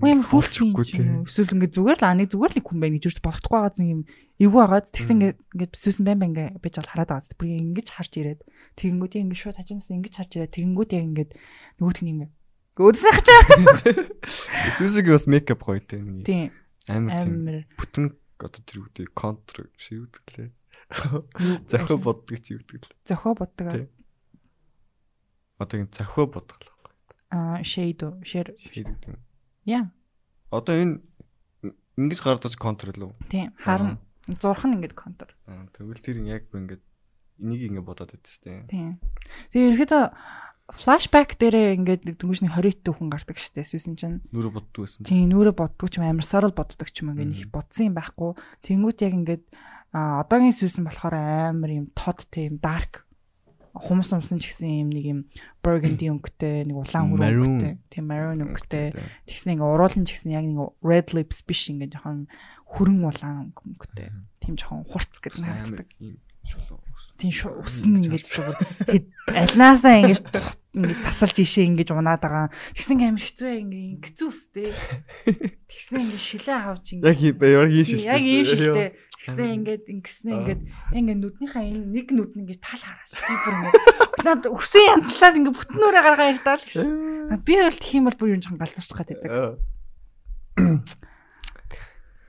юм 0.04 0.20
хөлчгүй 0.20 0.84
тийм. 0.84 1.24
Эсвэл 1.24 1.54
ингээ 1.56 1.72
зүгээр 1.72 1.98
л 2.00 2.04
аны 2.04 2.28
зүгээр 2.28 2.52
л 2.58 2.64
хүн 2.64 2.78
байна 2.84 2.96
гэж 3.00 3.04
үрж 3.08 3.18
бодохдохгүй 3.24 3.56
байгаад 3.56 3.78
нэг 3.80 3.88
юм 3.88 4.00
эвгүй 4.36 4.60
байгаад 4.60 4.86
тэгсэн 4.92 5.14
ингээ 5.16 5.32
ингээ 5.54 5.70
бисүүсэн 5.72 6.04
байн 6.04 6.18
байн 6.20 6.32
ингээ 6.34 6.48
биж 6.60 6.74
бол 6.76 6.90
хараад 6.92 7.10
байгаа. 7.14 7.36
Бүр 7.40 7.48
ингэж 7.56 7.88
харж 7.88 8.12
ирээд 8.20 8.40
тэгэнгүүт 8.76 9.14
ингээ 9.16 9.40
шууд 9.40 9.56
хажуунаас 9.56 9.88
ингэж 9.88 10.14
харж 10.18 10.30
ирээд 10.36 10.56
тэгэнгүүт 10.58 10.90
яг 10.92 11.04
ингээ 11.08 11.28
нөгөөт 11.80 11.98
нь 12.04 12.10
ингээ 12.12 12.30
өөдсөн 12.74 13.12
хачаа. 13.14 13.40
Бисүүсийг 14.66 15.06
бас 15.08 15.24
мейкап 15.30 15.62
гоё 15.62 15.78
тийм. 15.78 16.26
Тийм. 16.26 16.50
Амар 16.90 17.22
тийм. 17.22 17.64
Бүтэн 17.78 18.04
одоо 18.42 18.60
тэр 18.66 18.82
үгтэй 18.82 19.06
контр 19.14 19.70
шиг 19.78 20.10
үгэлээ. 20.10 20.50
Зохио 21.70 21.96
боддог 21.98 22.38
чи 22.40 22.56
үүдэг 22.58 22.84
л. 22.84 22.92
Зохио 23.04 23.34
боддог. 23.34 23.88
Одоо 25.58 25.76
энэ 25.80 25.92
зохио 25.92 26.26
бодох 26.28 26.58
л 26.60 26.68
байна. 26.68 26.98
Аа, 27.30 27.62
shade 27.64 28.04
уу? 28.04 28.20
Share. 28.22 28.54
Shade 28.58 28.92
гэдэг. 28.92 29.18
Яа. 29.64 29.90
Одоо 30.50 30.74
энэ 30.74 31.00
ингэж 31.96 32.20
гардаг 32.20 32.54
контр 32.58 32.92
л 32.94 33.10
үү? 33.10 33.12
Тийм, 33.30 33.54
харна. 33.58 33.98
Зурх 34.28 34.64
нь 34.66 34.76
ингэж 34.76 34.92
контр. 34.92 35.32
Аа, 35.48 35.68
тэгвэл 35.72 36.02
тэр 36.02 36.20
яг 36.24 36.48
ингэж 36.52 36.82
энийг 37.40 37.62
ингэ 37.70 37.82
бодоод 37.82 38.14
шүү 38.14 38.42
дээ. 38.44 38.60
Тийм. 38.70 38.98
Тэгээ 39.50 39.72
ерөөдөө 39.74 40.04
флашбек 40.72 41.36
дээрээ 41.36 41.76
ингээд 41.76 42.02
нэг 42.08 42.16
дөнгөжний 42.16 42.48
20 42.48 42.88
хүн 42.88 43.12
гардаг 43.12 43.36
штэ 43.36 43.68
сүсэн 43.68 44.00
чинь 44.00 44.24
нүрэ 44.32 44.48
боддог 44.48 44.88
байсан. 44.88 45.04
тийм 45.04 45.28
нүрэ 45.28 45.52
боддог 45.52 45.92
ч 45.92 46.00
юм 46.00 46.08
амар 46.08 46.24
сарал 46.24 46.56
боддог 46.56 46.88
ч 46.88 47.04
юм 47.04 47.12
ингээд 47.12 47.36
их 47.36 47.52
бодсон 47.52 47.92
юм 47.92 47.94
байхгүй 48.00 48.32
тэнгуут 48.64 48.98
яг 49.04 49.12
ингээд 49.12 49.44
а 49.94 50.20
одоогийн 50.26 50.52
сүсэн 50.52 50.84
болохоор 50.84 51.14
амар 51.14 51.70
юм 51.70 51.86
тод 51.94 52.26
тийм 52.34 52.58
dark 52.58 53.06
хумс 53.74 54.14
умсан 54.14 54.38
ч 54.38 54.50
гэсэн 54.50 54.86
юм 54.86 54.90
нэг 54.90 55.04
юм 55.06 55.20
burgundy 55.62 56.06
өнгөтэй 56.10 56.66
нэг 56.66 56.78
улаан 56.78 57.10
хөрөнгө 57.10 57.42
өнгөтэй 57.42 57.74
тийм 57.90 58.04
maroon 58.06 58.42
өнгөтэй 58.46 58.94
тэгсэн 59.26 59.58
ингээ 59.58 59.66
уруулан 59.66 60.06
ч 60.06 60.14
гэсэн 60.14 60.30
яг 60.34 60.46
нэг 60.46 60.78
red 60.78 61.10
lips 61.10 61.42
биш 61.42 61.70
ингээ 61.74 61.98
жоохон 61.98 62.30
хөрөн 62.70 63.02
улаан 63.02 63.50
өнгөтэй 63.50 64.14
тийм 64.38 64.54
жоохон 64.54 64.86
хурц 64.86 65.18
гэдэг 65.18 65.42
харагддаг 65.42 65.88
тийм 67.18 67.32
усан 67.62 67.98
ингэж 67.98 68.24
зүгээр 68.30 68.58
альнаасаа 69.32 70.06
ингэж 70.06 70.22
ингэж 70.74 70.98
тасалж 71.06 71.36
ишээ 71.40 71.70
ингэж 71.70 71.94
унаад 71.94 72.20
байгаа. 72.20 72.50
Тэгсэн 72.74 73.00
амар 73.00 73.22
хэцүү 73.22 73.50
ингээ 73.62 74.02
хэцүү 74.02 74.28
үстэй. 74.28 74.68
Тэгсэн 75.70 76.02
ингээ 76.04 76.20
шилээ 76.20 76.58
хавч 76.58 76.86
ингээ. 76.98 77.06
Яг 77.06 77.18
яг 77.54 77.70
ийм 77.70 77.86
шилтэй. 77.86 78.10
Яг 78.10 78.22
ийм 78.26 78.44
шилтэй. 78.44 78.88
Тэгсэн 79.24 79.56
ингээд 79.64 79.84
ингэснэ 79.88 80.30
ингээд 80.36 80.62
ингээ 80.92 81.16
нүднийхээ 81.16 81.64
энэ 81.64 81.80
нэг 81.96 82.06
нүд 82.12 82.36
нь 82.36 82.44
ингээ 82.44 82.60
тал 82.60 82.84
хараач. 82.84 83.10
Би 83.16 83.34
бүр 83.40 83.56
ингээ 83.56 83.72
над 84.28 84.42
өксөн 84.52 84.84
янзлаад 85.00 85.38
ингээ 85.40 85.56
бүтэн 85.56 85.78
нүрээ 85.80 86.04
гаргаа 86.04 86.28
ярдаа 86.36 86.56
л 86.60 86.66
гэж. 86.68 86.76
Би 87.40 87.54
бол 87.56 87.80
тхих 87.80 87.96
юм 87.96 88.04
бол 88.04 88.20
бүр 88.20 88.36
юм 88.36 88.40
жоохон 88.44 88.60
галзуурч 88.60 88.92
гад 88.92 89.08
байдаг. 89.16 89.32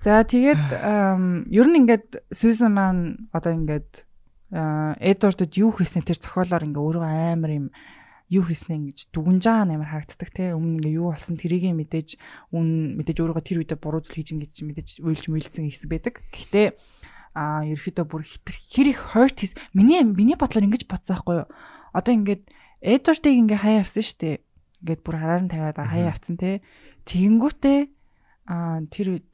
За 0.05 0.23
тэгээд 0.23 0.65
ер 1.51 1.67
нь 1.67 1.79
ингээд 1.83 2.31
Сьюзен 2.31 2.71
маань 2.71 3.27
одоо 3.35 3.51
ингээд 3.51 4.07
Эдвардд 4.55 5.51
юу 5.59 5.75
хийснэ 5.75 6.05
тэр 6.05 6.21
зохиолоор 6.21 6.63
ингээ 6.63 6.79
өөрөө 6.79 7.03
амар 7.03 7.51
юм 7.51 7.67
юу 8.29 8.43
хийснэ 8.45 8.73
ингэж 8.81 9.13
дүгнжаа 9.13 9.69
амар 9.69 9.89
харагддаг 9.89 10.29
те 10.33 10.57
өмнө 10.57 10.81
ингээ 10.81 10.97
юу 10.97 11.13
болсон 11.13 11.37
тэрийг 11.37 11.69
мэдээж 11.69 12.17
үн 12.51 12.97
мэдээж 12.97 13.17
өөрөө 13.21 13.43
тэр 13.45 13.61
үедээ 13.61 13.77
буруу 13.77 14.01
зүйл 14.01 14.17
хийж 14.17 14.29
ингэж 14.33 14.53
мэдээж 14.65 14.89
уйлж 15.05 15.23
мүйлдсэн 15.29 15.69
хэсэг 15.69 15.89
байдаг. 15.93 16.15
Гэхдээ 16.33 16.67
а 17.37 17.61
ерөөхдөө 17.67 18.05
бүр 18.09 18.23
хэр 18.25 18.87
их 18.89 19.01
hurt 19.13 19.37
хийс 19.37 19.53
миний 19.77 20.01
миний 20.01 20.33
бодлоор 20.33 20.65
ингэж 20.65 20.89
бодсон 20.89 21.21
байхгүй 21.21 21.35
юу. 21.45 21.49
Одоо 21.93 22.13
ингээд 22.17 22.43
Эдвардыг 22.81 23.33
ингээ 23.33 23.59
хаяа 23.61 23.81
авсан 23.85 24.05
штэ. 24.05 24.41
Ингээд 24.81 25.01
бүр 25.05 25.15
хараар 25.21 25.43
нь 25.45 25.51
тавиад 25.51 25.77
хаяа 25.77 26.09
авсан 26.09 26.37
те. 26.39 26.65
Тэгэнгүүтээ 27.05 27.79
а 28.49 28.81
тэр 28.89 29.07
үед 29.19 29.29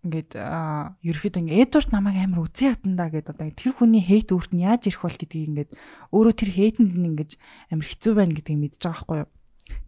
ингээд 0.00 0.32
ерөөхдөө 0.32 1.40
ингээд 1.44 1.60
Эдвард 1.68 1.90
намайг 1.92 2.16
амар 2.24 2.48
үзий 2.48 2.72
хатандаа 2.72 3.12
гэдэг 3.12 3.36
одоо 3.36 3.52
тэр 3.52 3.72
хүний 3.76 4.00
хейт 4.00 4.32
өөрт 4.32 4.56
нь 4.56 4.64
яаж 4.64 4.88
ирэх 4.88 5.04
бол 5.04 5.12
гэдгийг 5.12 5.48
ингээд 5.52 5.70
өөрөө 6.16 6.34
тэр 6.40 6.50
хейтэнд 6.56 6.94
нь 6.96 7.08
ингээд 7.12 7.32
амар 7.68 7.84
хэцүү 7.84 8.12
байна 8.16 8.32
гэдгийг 8.32 8.60
мэдж 8.64 8.80
байгаа 8.80 8.96
байхгүй 8.96 9.18
юу. 9.20 9.30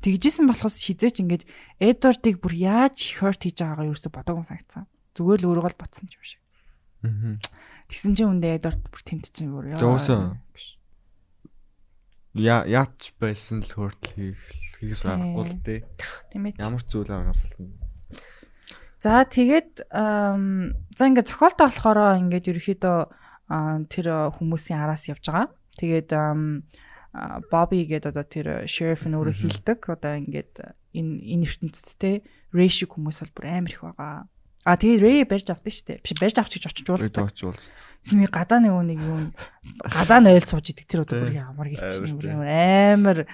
Тэгжсэн 0.04 0.46
болохоос 0.52 0.76
хизээч 0.84 1.16
ингээд 1.24 1.44
Эдвардыг 1.80 2.36
бүр 2.44 2.52
яаж 2.52 2.96
хёрт 3.16 3.40
хийж 3.40 3.56
байгаагаа 3.64 3.88
ерөөсө 3.88 4.12
бодоогүй 4.12 4.44
санагцсан. 4.44 4.84
Зүгээр 5.16 5.40
л 5.40 5.48
өөрөө 5.48 5.72
л 5.72 5.80
ботсон 5.80 6.06
юм 6.12 6.22
шиг. 6.22 6.42
Аа. 7.08 7.40
Тэгсэн 7.88 8.12
чинь 8.12 8.30
үндэ 8.36 8.60
Эдвард 8.60 8.84
бүр 8.84 9.00
тэмт 9.00 9.32
чинь 9.32 9.48
бүр 9.48 9.72
яа. 9.72 9.80
Я 12.36 12.64
яач 12.68 13.16
байсан 13.16 13.64
л 13.64 13.72
хөртл 13.72 14.12
хийх 14.12 14.44
хийхс 14.76 15.08
аргагүй 15.08 15.44
л 15.48 15.56
дээ. 15.64 15.80
Ямар 16.60 16.82
ч 16.84 16.88
зүйл 16.92 17.08
аргасан 17.08 17.72
За 19.02 19.26
тэгээд 19.26 19.90
за 19.90 21.02
ингээд 21.02 21.26
зохиолтой 21.26 21.66
болохоор 21.66 22.22
ингээд 22.22 22.54
ерөөхдөө 22.54 22.98
тэр 23.90 24.06
хүмүүсийн 24.38 24.78
араас 24.78 25.10
явж 25.10 25.26
байгаа. 25.26 25.50
Тэгээд 25.74 26.10
Бобби 27.50 27.82
гэдэг 27.82 28.14
одоо 28.14 28.24
тэр 28.24 28.46
шериф 28.70 29.02
нь 29.10 29.18
өөрөө 29.18 29.36
хилдэг. 29.42 29.82
Одоо 29.90 30.22
ингээд 30.22 30.54
энэ 30.94 31.18
энэ 31.18 31.44
ертөнцтэй 31.50 32.22
Рэши 32.54 32.86
хүмүүс 32.86 33.26
бол 33.26 33.34
бүр 33.34 33.46
амар 33.50 33.74
их 33.74 33.82
байгаа. 33.82 34.30
А 34.62 34.78
тэгээд 34.78 35.02
Рэй 35.02 35.20
барьж 35.26 35.50
авдаг 35.50 35.74
шүү 35.74 35.86
дээ. 35.90 36.02
Биш 36.06 36.14
барьж 36.22 36.36
авч 36.38 36.52
гэж 36.62 36.64
очиж 36.70 36.86
уулздаг. 36.86 37.34
Синий 38.06 38.30
гадаа 38.30 38.62
нэг 38.62 38.70
нэг 38.86 39.00
юу 39.02 39.18
гадаа 39.82 40.22
нойл 40.22 40.46
сууж 40.46 40.70
идэг 40.70 40.86
тэр 40.86 41.02
одоо 41.02 41.26
бүр 41.26 41.34
ямар 41.34 41.66
гэж 41.66 41.82
амар 41.90 43.26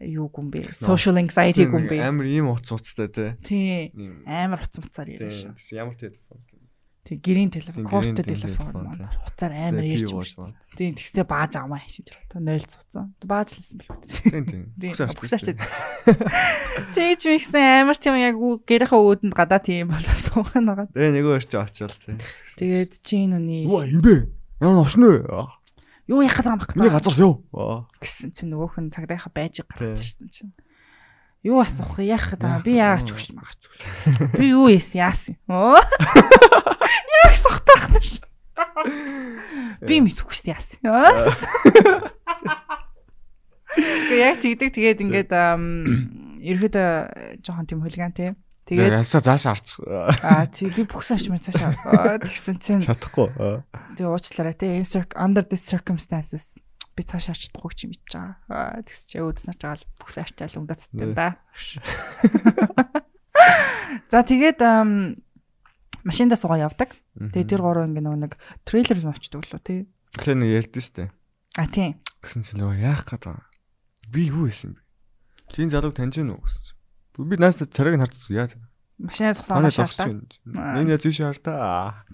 юу 0.00 0.28
гүм 0.32 0.48
бэ? 0.48 0.72
Social 0.72 1.20
anxiety 1.20 1.68
гүм 1.68 1.90
бэ? 1.90 2.00
Амар 2.00 2.26
ийм 2.30 2.48
уц 2.52 2.72
уцтай 2.72 3.08
те. 3.12 3.36
Тий. 3.44 3.92
Амар 4.24 4.64
уц 4.64 4.78
уцаар 4.80 5.08
ярьж 5.12 5.52
шээ. 5.52 5.76
Ямар 5.76 5.96
телефон. 6.00 6.40
Тий, 7.02 7.18
гэрийн 7.18 7.50
телефон, 7.50 7.82
корт 7.82 8.14
телефон 8.14 8.70
маань 8.78 9.10
уцаар 9.26 9.52
амар 9.52 9.82
ярьж 9.82 10.06
байна. 10.14 10.54
Тий, 10.78 10.94
тэгсээ 10.94 11.26
бааж 11.26 11.58
авмаа 11.58 11.82
хийж 11.82 12.06
тэр. 12.06 12.16
0 12.30 12.62
цуцсан. 12.62 13.10
Бааж 13.26 13.58
лсэн 13.58 13.82
бил. 13.82 13.90
Тий, 14.06 14.38
тий. 14.78 14.94
Бүгсаарчтай. 14.94 15.58
Тэгж 16.94 17.22
михсэн 17.26 17.82
амар 17.82 17.98
тийм 17.98 18.16
яг 18.22 18.38
гэрийнхээ 18.38 19.02
өөдөнд 19.02 19.34
гадаа 19.34 19.58
тийм 19.58 19.90
болоо 19.90 20.14
суухан 20.30 20.62
байгаа. 20.62 20.86
Тэгээ 20.94 21.14
нөгөө 21.18 21.34
орч 21.42 21.50
очивол 21.58 21.98
тий. 21.98 22.14
Тэгээд 22.62 22.92
чи 23.02 23.26
энэ 23.26 23.34
үний. 23.34 23.62
Юу 23.66 23.82
юм 23.82 23.98
бэ? 23.98 24.14
Ямар 24.62 24.86
овшно 24.86 25.10
вэ? 25.10 25.26
Юу 26.12 26.20
яах 26.20 26.36
гэдэг 26.36 26.52
юм 26.52 26.60
бэ? 26.60 26.76
Миний 26.76 26.92
газар 26.92 27.16
юу? 27.16 27.34
гэсэн 27.96 28.36
чинь 28.36 28.52
нөгөөх 28.52 28.76
нь 28.84 28.92
цагдаахаа 28.92 29.32
байж 29.32 29.64
гарч 29.64 29.96
ирсэн 29.96 30.28
чинь. 30.28 30.52
Юу 31.40 31.64
асуух 31.64 31.96
яах 32.04 32.28
гэдэг 32.28 32.68
би 32.68 32.76
яагаад 32.84 33.08
ч 33.08 33.16
хүч 33.16 33.32
магч 33.32 33.60
хүч. 33.64 33.80
Би 34.36 34.52
юу 34.52 34.68
ийс 34.68 34.92
яасан. 34.92 35.40
Оо. 35.48 35.80
Яг 37.24 37.34
сохтоох 37.40 37.88
нь. 37.96 38.20
Би 39.80 40.04
мэдхгүй 40.04 40.36
шүү 40.36 40.52
яасан. 40.52 40.78
Гэхдээ 43.72 44.20
яг 44.20 44.36
тэгдэг 44.44 44.70
тэгээд 44.76 45.00
ингээд 45.00 45.32
ерөөдөө 45.32 46.88
жоохон 47.40 47.66
тийм 47.66 47.80
хулиган 47.80 48.12
тийм 48.12 48.36
Тэгээд 48.72 48.96
ялсаа 49.04 49.20
заашаа 49.20 49.52
арч. 49.52 49.68
Аа 50.24 50.48
тий 50.48 50.72
би 50.72 50.88
бүхсэн 50.88 51.20
очмын 51.20 51.44
цаашаа 51.44 52.16
тэгсэн 52.24 52.56
чинь 52.56 52.80
чадахгүй. 52.80 53.28
Тэгээ 54.00 54.08
уучлаарай 54.08 54.56
тий 54.56 54.80
under 55.12 55.44
the 55.44 55.60
circumstances 55.60 56.56
би 56.96 57.04
цаашаа 57.04 57.36
арчдахгүй 57.36 57.72
ч 57.76 57.84
юм 57.84 57.92
бич 57.92 58.04
байгаа. 58.08 58.80
Тэгс 58.84 59.02
чи 59.08 59.20
өөдс 59.20 59.44
нарч 59.48 59.60
байгаа 59.60 59.78
л 59.80 59.88
бүхсэн 60.00 60.24
арчаал 60.24 60.58
өнгөцтэй 60.64 61.12
да. 61.12 61.28
За 64.12 64.24
тэгээд 64.24 64.60
машиндаа 66.04 66.38
суугаа 66.40 66.68
явдаг. 66.68 66.96
Тэгээ 67.16 67.48
тэр 67.48 67.60
гурав 67.64 67.88
ингээ 67.88 68.04
нэг 68.04 68.36
трейлер 68.64 69.00
нь 69.00 69.12
очдөг 69.12 69.48
лөө 69.48 69.60
тий. 69.64 69.80
Тэгэхээр 70.16 70.40
нэг 70.40 70.50
ярьдэн 70.64 70.84
штэ. 70.84 71.12
А 71.56 71.68
тий. 71.68 71.96
Гэсэн 72.20 72.44
чинь 72.44 72.60
нөгөө 72.60 72.80
яах 72.80 73.04
гээд 73.08 73.28
би 74.12 74.28
юу 74.28 74.48
хийсэн 74.48 74.76
бэ? 74.76 74.80
Чин 75.52 75.68
залууг 75.72 75.96
таньж 75.96 76.20
гэнэ 76.20 76.32
үү 76.32 76.40
гэсэн 76.44 76.60
чинь 76.64 76.81
Би 77.18 77.36
наас 77.36 77.60
царайг 77.60 77.96
нь 77.98 78.04
харж 78.04 78.30
яа. 78.32 78.48
Машинаа 79.02 79.34
зогсооноо 79.34 79.72
шаардаа. 79.72 80.22
Энэ 80.80 80.96
яз 80.96 81.02
тийш 81.02 81.20
хартаа. 81.20 82.06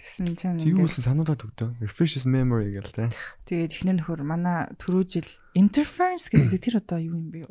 Тэсэн 0.00 0.36
чинь 0.36 0.60
юу 0.64 0.88
гэсэн 0.88 1.04
сануудаад 1.12 1.44
өгдөө. 1.44 1.84
Refreshes 1.84 2.24
memory 2.24 2.72
гэл 2.72 2.92
тэ. 2.92 3.12
Тэгээд 3.44 3.76
ихнэр 3.76 3.96
нөхөр 4.00 4.24
манай 4.24 4.72
түрүү 4.80 5.04
жил 5.06 5.28
interference 5.52 6.32
гэдэг 6.32 6.56
тэр 6.60 6.80
одоо 6.80 6.98
юу 7.00 7.20
юм 7.20 7.28
бэ? 7.28 7.44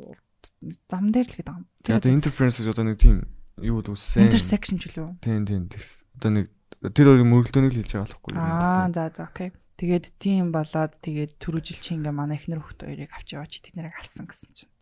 Зам 0.90 1.14
дээр 1.14 1.30
л 1.30 1.36
гэдэг 1.38 1.54
юм. 1.54 1.64
Тэгээд 1.86 2.10
interference 2.10 2.58
гэж 2.58 2.68
одоо 2.74 2.84
нэг 2.90 2.98
тийм 2.98 3.30
юу 3.62 3.80
үссэн. 3.86 4.26
Intersection 4.26 4.82
ч 4.82 4.90
үлээ. 4.90 5.22
Тийм 5.22 5.46
тийм 5.46 5.70
тэгс. 5.70 6.02
Одоо 6.18 6.30
нэг 6.42 6.46
тэр 6.90 7.06
хоёр 7.14 7.22
мөрөлдөөнийг 7.22 7.72
л 7.74 7.78
хэлж 7.86 7.92
байгаа 7.94 8.06
болохгүй. 8.10 8.32
Аа 8.34 8.90
за 8.90 9.02
за 9.14 9.30
окей. 9.30 9.54
Тэгээд 9.78 10.06
тийм 10.20 10.50
болоод 10.52 10.92
тэгээд 11.00 11.40
түрүү 11.40 11.60
жил 11.64 11.80
чи 11.80 11.96
ингээ 11.96 12.12
манай 12.12 12.36
ихнэр 12.36 12.60
хөхт 12.60 12.84
хоёрыг 12.84 13.14
авч 13.16 13.32
яваач 13.32 13.64
тэднэрийг 13.64 13.96
алсан 13.96 14.28
гэсэн 14.28 14.52
чинь 14.52 14.72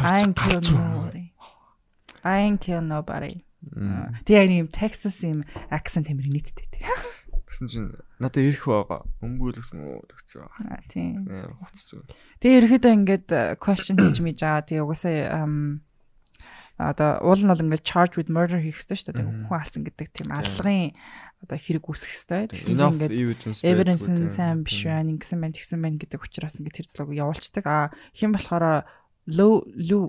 I 0.00 0.20
ain't 0.20 0.36
kill 0.36 0.60
nobody. 0.60 1.24
I 2.24 2.36
ain't 2.38 2.60
kill 2.60 2.82
nobody. 2.82 3.44
Тэгээ 4.24 4.48
нэг 4.48 4.58
юм 4.66 4.68
Texas 4.68 5.22
юм 5.24 5.44
accent 5.70 6.10
юмэр 6.10 6.28
нийттэй 6.28 6.68
тий. 6.68 6.84
Гэсэн 7.48 7.66
чинь 7.70 7.90
надад 8.18 8.44
ирэх 8.44 8.66
байгаа. 8.66 9.06
Өмгөөлгсөн 9.22 9.78
үү 9.78 9.98
тэгсэн. 10.10 10.44
Аа 10.68 10.82
тийм. 10.90 11.24
Тэгээ 12.42 12.58
ерөөхдөө 12.60 12.92
ингээд 12.98 13.28
э, 13.30 13.42
question 13.62 13.96
хийж 13.96 14.18
мэж 14.20 14.38
байгаа. 14.42 14.66
Тэгээ 14.66 14.84
угаасаа 14.84 15.80
одоо 16.74 17.22
уул 17.22 17.38
нь 17.38 17.46
бол 17.46 17.62
ингээд 17.62 17.86
charge 17.86 18.18
with 18.18 18.26
murder 18.26 18.58
хийх 18.58 18.82
хэрэгтэй 18.82 18.98
шүү 18.98 19.14
дээ. 19.14 19.46
Хүн 19.46 19.54
алсан 19.54 19.82
гэдэг 19.86 20.08
тийм 20.10 20.28
аллагын 20.34 20.90
одоо 21.46 21.58
хэрэг 21.58 21.86
үүсэх 21.86 22.10
хэрэгтэй. 22.10 22.42
Тэгсэн 22.50 22.74
чинь 22.74 22.94
ингээд 22.98 23.62
evidence 23.62 24.10
нь 24.10 24.26
сайн 24.26 24.66
биш 24.66 24.82
байна, 24.82 25.14
ингэсэн 25.14 25.38
байна, 25.38 25.54
тэгсэн 25.54 25.78
байна 25.78 26.02
гэдэг 26.02 26.20
учраас 26.26 26.58
ингээд 26.58 26.78
тэр 26.82 26.88
злог 26.90 27.14
явуулцдаг. 27.14 27.64
Аа 27.70 27.94
хэн 28.18 28.34
болохоор 28.34 28.82
лөө 29.28 29.54
лүү 29.78 30.04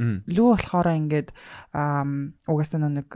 лүү 0.00 0.48
болохоор 0.56 0.88
ингээд 0.96 1.28
угаасаа 2.48 2.88
нэг 2.88 3.08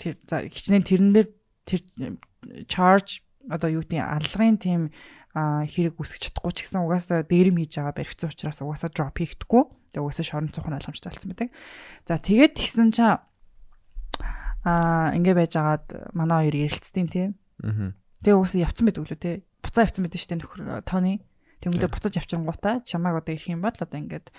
тэр 0.00 0.14
за 0.24 0.48
хичнээн 0.48 0.84
тэрэн 0.84 1.12
дээр 1.12 1.28
тэр 1.68 1.80
charge 2.64 3.20
одоо 3.48 3.68
юу 3.68 3.84
гэдэг 3.84 4.00
аллагын 4.00 4.56
тийм 4.56 4.82
хэрэг 5.36 6.00
үүсгэж 6.00 6.32
чадахгүй 6.32 6.52
ч 6.56 6.58
гэсэн 6.64 6.82
угаасаа 6.82 7.22
дээрэм 7.28 7.60
хийж 7.60 7.72
байгаа 7.78 7.94
баригцсан 7.94 8.32
учраас 8.32 8.58
угаасаа 8.64 8.90
drop 8.90 9.16
хийхдэггүй. 9.20 9.62
Тэгээ 9.94 10.02
угаасаа 10.02 10.26
шорон 10.26 10.50
цухан 10.50 10.74
ойлгомжтой 10.74 11.10
болсон 11.12 11.30
байдаг. 11.30 11.48
За 12.08 12.18
тэгээд 12.18 12.52
тэгсэн 12.58 12.90
чаа 12.90 13.28
аа 14.66 15.14
ингэ 15.14 15.32
байж 15.36 15.54
агаад 15.54 15.86
манай 16.16 16.50
хоёр 16.50 16.56
ярилцтiin 16.66 17.08
тий. 17.12 17.26
Тэгээ 18.26 18.36
угаасаа 18.40 18.64
явцсан 18.66 18.84
байдаг 18.90 19.04
лөө 19.06 19.20
тий. 19.20 19.36
буцаа 19.62 19.84
явцсан 19.86 20.02
байдаг 20.02 20.18
шүү 20.18 20.30
дээ 20.34 20.40
нөхөр 20.42 20.60
Тони. 20.82 21.14
Тэнгүүдээ 21.60 21.90
буцаж 21.92 22.14
явчихангуудаа 22.16 22.80
чамайг 22.84 23.20
одоо 23.20 23.32
ирэх 23.36 23.52
юм 23.52 23.60
бол 23.60 23.76
одоо 23.76 23.98
ингээд 24.00 24.32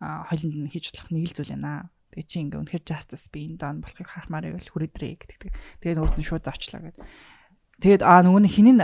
хойлонд 0.00 0.54
нь 0.56 0.72
хийж 0.72 0.92
болох 0.92 1.10
нэг 1.12 1.24
л 1.30 1.36
зүйл 1.36 1.52
байна. 1.54 1.92
Тэгээ 2.12 2.28
чи 2.28 2.36
ингээ 2.44 2.60
үнэхээр 2.60 2.84
justice 2.84 3.26
би 3.32 3.40
энэ 3.48 3.60
даан 3.60 3.78
болохыг 3.80 4.08
харахмаар 4.08 4.52
байвал 4.52 4.72
хүрээдрээ 4.72 5.12
гэдэг. 5.16 5.40
Тэгээ 5.80 5.96
нөгөөт 5.96 6.16
нь 6.20 6.28
шууд 6.28 6.44
завчлаа 6.44 6.80
гэдэг. 6.92 7.04
Тэгээд 7.80 8.02
аа 8.04 8.20
нөгөө 8.20 8.42
нь 8.44 8.52
хинэн 8.52 8.80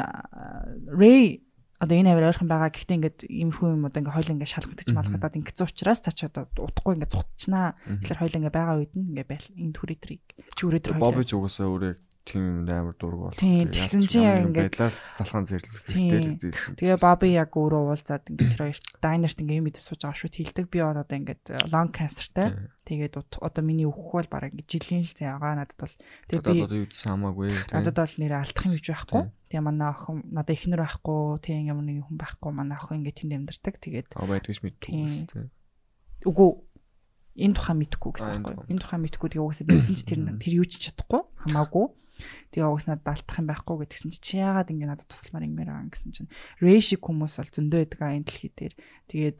Ray 0.97 1.44
одоо 1.78 1.94
энэ 1.94 2.10
авир 2.10 2.35
ойрхон 2.35 2.51
байгаа 2.51 2.74
гэхдээ 2.74 2.98
ингээд 2.98 3.19
иймэрхүү 3.31 3.69
юм 3.70 3.86
одоо 3.86 4.01
ингээ 4.02 4.16
хойл 4.16 4.32
ингээ 4.35 4.51
шалгагдчих 4.51 4.97
малгадаад 4.97 5.39
ингэсэн 5.39 5.69
учраас 5.70 6.01
та 6.02 6.10
ч 6.10 6.27
одоо 6.27 6.51
утгагүй 6.59 6.98
ингээ 6.98 7.15
цутчнаа. 7.15 7.78
Тэгэхээр 7.86 8.19
хойл 8.19 8.39
ингээ 8.43 8.55
байгаа 8.59 8.77
үед 8.82 8.93
нь 8.98 9.06
ингээ 9.15 9.27
байл 9.31 9.47
энэ 9.55 9.77
хүрээдрийг 9.78 10.24
чи 10.59 10.62
хүрээдэр 10.66 10.93
хойл. 10.98 11.05
Бобби 11.06 11.23
ч 11.23 11.39
угаасаа 11.39 11.70
өөрөө 11.70 11.93
тийм 12.28 12.68
амар 12.68 12.94
дург 13.00 13.18
бол. 13.32 13.40
Тийм 13.40 13.72
тэгсэн 13.72 14.05
чинь 14.05 14.28
яг 14.28 14.44
ингээд 14.52 14.76
байдлаар 14.76 14.94
залхаан 15.16 15.46
зэрлэх 15.48 15.80
хэрэгтэй. 15.88 16.52
Тэгээ 16.76 17.00
Баби 17.00 17.32
яг 17.32 17.56
өөрөө 17.56 17.82
уулзаад 17.88 18.28
ингээд 18.28 18.52
тэр 18.52 18.62
хоёрт 18.68 18.84
дайнерт 19.00 19.38
ингээд 19.40 19.60
юм 19.64 19.68
идэж 19.72 19.80
сууж 19.80 20.00
байгаа 20.05 20.20
шүү 20.20 20.30
хэлдэг. 20.36 20.66
Би 20.68 20.78
одоо 20.84 21.09
ингээд 21.09 21.44
lung 21.72 21.88
cancerтай. 21.88 22.48
Тэгээд 22.84 23.14
одоо 23.16 23.62
миний 23.64 23.88
өөхөх 23.88 24.28
бол 24.28 24.28
бараг 24.28 24.52
жилийн 24.68 25.09
л 25.09 25.12
зай 25.16 25.32
байгаа 25.32 25.64
надад 25.64 25.80
бол. 25.80 25.96
Тэгээ 26.28 26.44
би 26.44 26.62
одоо 26.68 26.78
юу 26.84 26.88
гэсэн 26.92 27.09
хамаагүй. 27.16 27.48
Надад 27.72 27.96
бол 27.96 28.16
нэрээ 28.20 28.40
алдах 28.44 28.64
юм 28.68 28.74
гэж 28.76 28.86
байхгүй. 28.92 29.22
Тэгээ 29.48 29.64
манай 29.64 29.88
охин 29.88 30.16
надад 30.28 30.52
ихнэр 30.52 30.82
байхгүй. 30.84 31.20
Тийм 31.40 31.68
ямар 31.72 31.84
нэг 31.88 32.05
хүн 32.05 32.16
байхгүй. 32.20 32.50
Манай 32.52 32.76
охин 32.76 33.00
ингээд 33.00 33.18
тэнд 33.24 33.36
амьдардаг. 33.40 33.74
Тэгээд 33.80 34.09
Аа 34.16 34.28
байдгүйс 34.28 34.60
мэдгүй. 34.60 35.48
Үгүй 36.28 36.50
энэ 37.38 37.55
тухай 37.55 37.76
мэдхгүй 37.78 38.10
гэсэн 38.18 38.42
байхгүй. 38.42 38.66
Энэ 38.66 38.82
тухай 38.82 38.98
мэдхгүй 38.98 39.28
тэгээ 39.30 39.46
угаасаа 39.46 39.66
бидсэн 39.70 39.96
ч 39.96 40.02
тэр 40.02 40.20
тэр 40.42 40.52
юу 40.59 40.66
ч 40.66 40.82
чадахгүй 40.90 41.22
хамаагүй. 41.46 41.86
Тэгээ 42.53 42.69
угс 42.69 42.86
надад 42.86 43.09
алдах 43.09 43.39
юм 43.39 43.49
байхгүй 43.49 43.77
гэдгсэн 43.86 44.11
чи 44.15 44.20
чи 44.20 44.35
яагаад 44.43 44.73
ингэ 44.73 44.86
надад 44.86 45.09
тусламар 45.09 45.47
ингэмээр 45.47 45.70
байгаа 45.70 45.93
гэсэн 45.93 46.12
чинь 46.15 46.32
Рэй 46.61 46.81
шиг 46.82 47.03
хүмүүс 47.03 47.35
бол 47.39 47.55
зөндөө 47.55 47.81
байдаг 47.86 48.01
энэ 48.03 48.27
дэлхий 48.27 48.53
дээр. 48.53 48.74
Тэгээд 49.11 49.39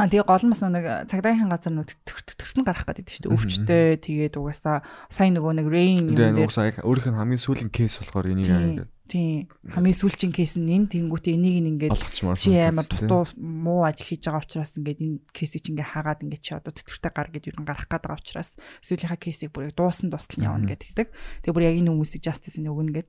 А 0.00 0.08
тэгээ 0.08 0.24
гол 0.24 0.44
нь 0.48 0.52
бас 0.52 0.64
нэг 0.64 0.86
цагдаагийн 1.08 1.52
газар 1.52 1.72
нүд 1.76 1.92
төртөн 2.08 2.64
гарах 2.64 2.88
гэдэг 2.88 3.06
шүү 3.12 3.22
дээ. 3.28 3.34
Өвчтэй 3.36 3.84
тэгээд 4.00 4.34
угаасаа 4.40 4.80
сайн 5.12 5.36
нөгөө 5.36 5.52
нэг 5.62 5.68
rain 5.68 6.10
юм 6.10 6.16
дээр 6.16 6.48
угаасаа 6.48 6.80
өөрийнх 6.80 7.12
нь 7.12 7.18
хамгийн 7.20 7.44
сүүлийн 7.44 7.70
кейс 7.70 8.00
болохоор 8.00 8.32
энийг 8.32 8.48
ингээд 8.48 8.91
тийм 9.10 9.50
хамгийн 9.66 9.98
сүүлчийн 9.98 10.32
кейс 10.32 10.54
нь 10.56 10.70
энэ 10.70 10.92
тэнгуүтээ 10.94 11.34
энийг 11.34 11.66
ингээд 11.66 11.98
чи 12.38 12.54
амар 12.54 12.86
дутуу 12.86 13.26
муу 13.36 13.82
ажил 13.82 14.08
хийж 14.14 14.30
байгаа 14.30 14.42
учраас 14.46 14.78
ингээд 14.78 15.00
энэ 15.02 15.18
кейсийг 15.34 15.66
ингээд 15.68 15.92
хаагаад 15.92 16.22
ингээд 16.22 16.42
чи 16.42 16.52
одоо 16.54 16.72
тэтгэвртэй 16.72 17.12
гар 17.12 17.28
гэж 17.34 17.44
юу 17.50 17.66
гарах 17.66 17.86
гээд 17.90 18.04
байгаа 18.06 18.22
учраас 18.22 18.50
сүүлийнхаа 18.80 19.18
кейсийг 19.18 19.50
бүр 19.50 19.74
дуусан 19.74 20.08
тусал 20.14 20.38
нь 20.38 20.46
явна 20.46 20.70
гэдэг. 20.70 21.08
Тэгээ 21.42 21.54
бүр 21.54 21.66
яг 21.66 21.76
энэ 21.82 21.90
хүмүүсийг 21.90 22.22
justice 22.22 22.58
нь 22.62 22.70
өгнө 22.70 23.02
гэд. 23.02 23.08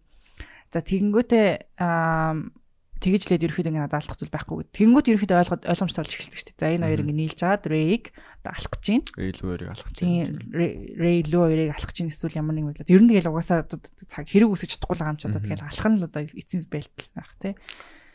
За 0.74 0.82
тэгэнгүүтээ 0.82 1.48
аа 1.78 2.34
тэгж 3.04 3.24
лээд 3.28 3.44
ерөөхдөө 3.44 3.68
ингээд 3.68 3.92
алдах 3.92 4.16
зүйл 4.16 4.32
байхгүй. 4.32 4.64
Тэнгүүт 4.72 5.08
ерөөхдөө 5.12 5.40
ойлгоод 5.44 5.64
ойлгомжтой 5.68 6.02
болж 6.08 6.14
эхэлдэг 6.16 6.40
шүү 6.40 6.48
дээ. 6.56 6.62
За 6.64 6.72
энэ 6.72 6.88
хоёр 6.88 7.02
ингээд 7.04 7.20
нийлж 7.20 7.36
чаад 7.36 7.64
Рэйг 7.68 8.04
одоо 8.16 8.52
алах 8.56 8.72
гэж 8.72 8.86
байна. 8.88 9.08
Рэй 9.20 9.32
лүү 9.36 9.48
хоёрыг 9.52 9.70
алах 9.76 9.88
гэж 9.92 9.98
байна. 10.00 10.40
Рэй 11.04 11.18
лүү 11.28 11.42
хоёрыг 11.44 11.72
алах 11.76 11.90
гэж 11.92 11.98
эсвэл 12.08 12.40
ямар 12.40 12.56
нэг 12.56 12.66
байдлаар 12.72 12.94
ер 12.96 13.02
нь 13.04 13.10
тэгэл 13.12 13.32
угаасаа 13.36 13.60
цаг 13.68 14.26
хэрэг 14.32 14.50
үсэж 14.56 14.70
чадахгүй 14.80 14.96
л 14.96 15.04
юм 15.04 15.18
ч 15.20 15.24
одоо 15.28 15.42
тэгэл 15.44 15.68
алах 15.68 15.88
нь 15.92 16.00
л 16.00 16.08
одоо 16.08 16.22
эцсийн 16.24 16.64
бэлтэл 16.72 17.12
байх 17.12 17.32
тий. 17.44 17.54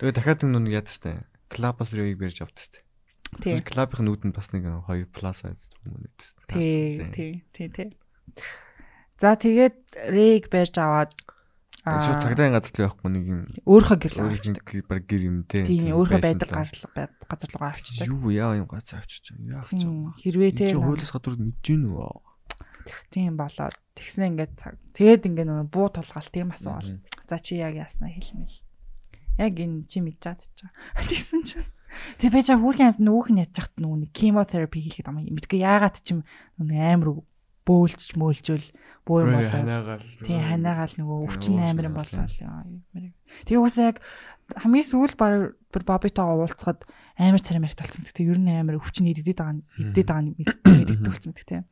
Тэгээ 0.01 0.17
дахиад 0.17 0.41
нэг 0.49 0.73
яд 0.73 0.89
штэ. 0.89 1.29
Клабас 1.53 1.93
Рэйг 1.93 2.17
барьж 2.17 2.41
авдаг 2.41 2.65
штэ. 2.65 2.81
Тийм. 3.45 3.61
Клабын 3.61 4.09
нүүдэнд 4.09 4.33
бас 4.33 4.49
нэг 4.57 4.65
2 4.89 5.13
плюс 5.13 5.45
айц 5.45 5.69
юм 5.85 6.01
гэдэг. 6.01 6.29
Тий, 6.49 7.05
тий, 7.13 7.33
тий, 7.53 7.69
тий. 7.69 7.89
За 9.21 9.37
тэгээд 9.37 9.77
Рэйг 10.09 10.49
барьж 10.49 10.81
аваад 10.81 11.13
Шууд 11.85 12.19
цагдаагийн 12.19 12.55
газар 12.59 12.73
л 12.75 12.85
явахгүй 12.91 13.11
нэг 13.15 13.25
юм. 13.29 13.43
Өөрийнхөө 13.63 13.99
гэр 14.03 14.15
л 14.19 14.23
авчдаг. 14.35 14.67
Баг 14.91 15.03
гэр 15.07 15.23
юм 15.31 15.37
те. 15.47 15.63
Тийм 15.63 15.95
өөрийнхөө 15.95 16.23
байдаг 16.25 16.49
газар 16.51 17.51
руу 17.55 17.69
авчдаг. 17.71 18.07
Юу 18.11 18.31
яа 18.35 18.59
юм 18.59 18.67
газар 18.67 19.03
авчиж 19.03 19.35
байгаа. 19.37 19.63
Яах 19.63 19.71
юм. 19.79 20.11
Хэрвээ 20.19 20.53
те. 20.59 20.67
Чи 20.69 20.77
хуулиас 20.77 21.13
гадуур 21.15 21.39
мэдэж 21.39 21.63
гин 21.63 21.83
үү? 21.95 22.11
Тийм 23.15 23.37
болоод 23.39 23.77
тэгснэ 23.95 24.27
ингээд 24.33 24.53
цаг. 24.59 24.75
Тэгээд 24.97 25.29
ингээд 25.29 25.49
нөгөө 25.49 25.69
буу 25.71 25.89
тулгаал 25.93 26.31
тийм 26.33 26.51
асуувал. 26.51 26.99
За 27.29 27.39
чи 27.39 27.61
яг 27.61 27.77
яаснаа 27.77 28.11
хэлмэл. 28.11 28.59
Яг 29.39 29.55
энэ 29.55 29.87
чи 29.87 30.01
мэдж 30.03 30.19
чадчих. 30.25 30.73
Тэгсэн 31.09 31.43
чинь 31.45 31.69
Тэгээ 32.21 32.33
байж 32.35 32.49
хүүргийн 32.53 32.91
амт 32.93 33.01
нөгөөх 33.01 33.29
нь 33.33 33.43
ядчихт 33.45 33.73
нэг 33.81 34.13
кемотерапи 34.13 34.85
хийхэд 34.85 35.09
юм. 35.09 35.25
Мэдгүй 35.25 35.65
яагаад 35.65 35.97
ч 36.05 36.13
юм 36.13 36.21
амар 36.61 37.25
бөөлж 37.69 38.17
мөөлжөл 38.17 38.67
бөө 39.05 39.19
юм 39.29 39.33
болоо. 39.37 40.01
Тий 40.25 40.41
ханаагаал 40.41 40.95
нөгөө 40.97 41.19
өвчин 41.29 41.61
амар 41.61 41.89
юм 41.93 41.97
болоо. 42.01 42.25
Тэгээ 43.45 43.61
уусаа 43.61 43.93
яг 43.93 44.01
хамгийн 44.57 44.89
сүүл 44.89 45.15
баг 45.21 45.61
бабитагаа 45.69 46.49
уулзахад 46.49 46.89
амар 47.21 47.45
царай 47.45 47.61
мэрэг 47.61 47.77
талцсан 47.77 48.09
гэдэг. 48.09 48.25
Ер 48.25 48.41
нь 48.41 48.49
амар 48.49 48.81
өвчин 48.81 49.13
идэгдээд 49.13 49.37
байгаа 49.37 49.61
идэгдээд 49.77 50.09
байгаа 50.09 50.25
мэддэг 50.33 51.01
болсон 51.05 51.33
гэдэг 51.37 51.49
тий. 51.49 51.63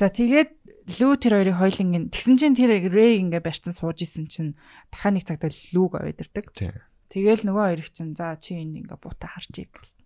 За 0.00 0.08
тэгээд 0.08 0.50
лүү 0.96 1.12
тэр 1.20 1.32
хоёрыг 1.36 1.56
хойлонгийн 1.60 2.08
тэгсэн 2.08 2.40
чинь 2.40 2.56
тэр 2.56 2.72
рэй 2.88 3.20
ингээ 3.20 3.44
барьцсан 3.44 3.76
сууж 3.76 4.00
исэн 4.00 4.32
чинь 4.32 4.56
дахиад 4.88 5.20
нэг 5.20 5.24
цагтаа 5.28 5.52
лүүг 5.52 6.00
авэдэрдэг. 6.00 6.56
Тэгэл 7.12 7.44
нөгөө 7.44 7.64
хоёр 7.68 7.80
их 7.84 7.92
чинь 7.92 8.16
за 8.16 8.32
чи 8.40 8.56
энэ 8.56 8.88
ингээ 8.88 8.96
буута 8.96 9.28
харчиг 9.28 9.68
гэл 9.68 9.99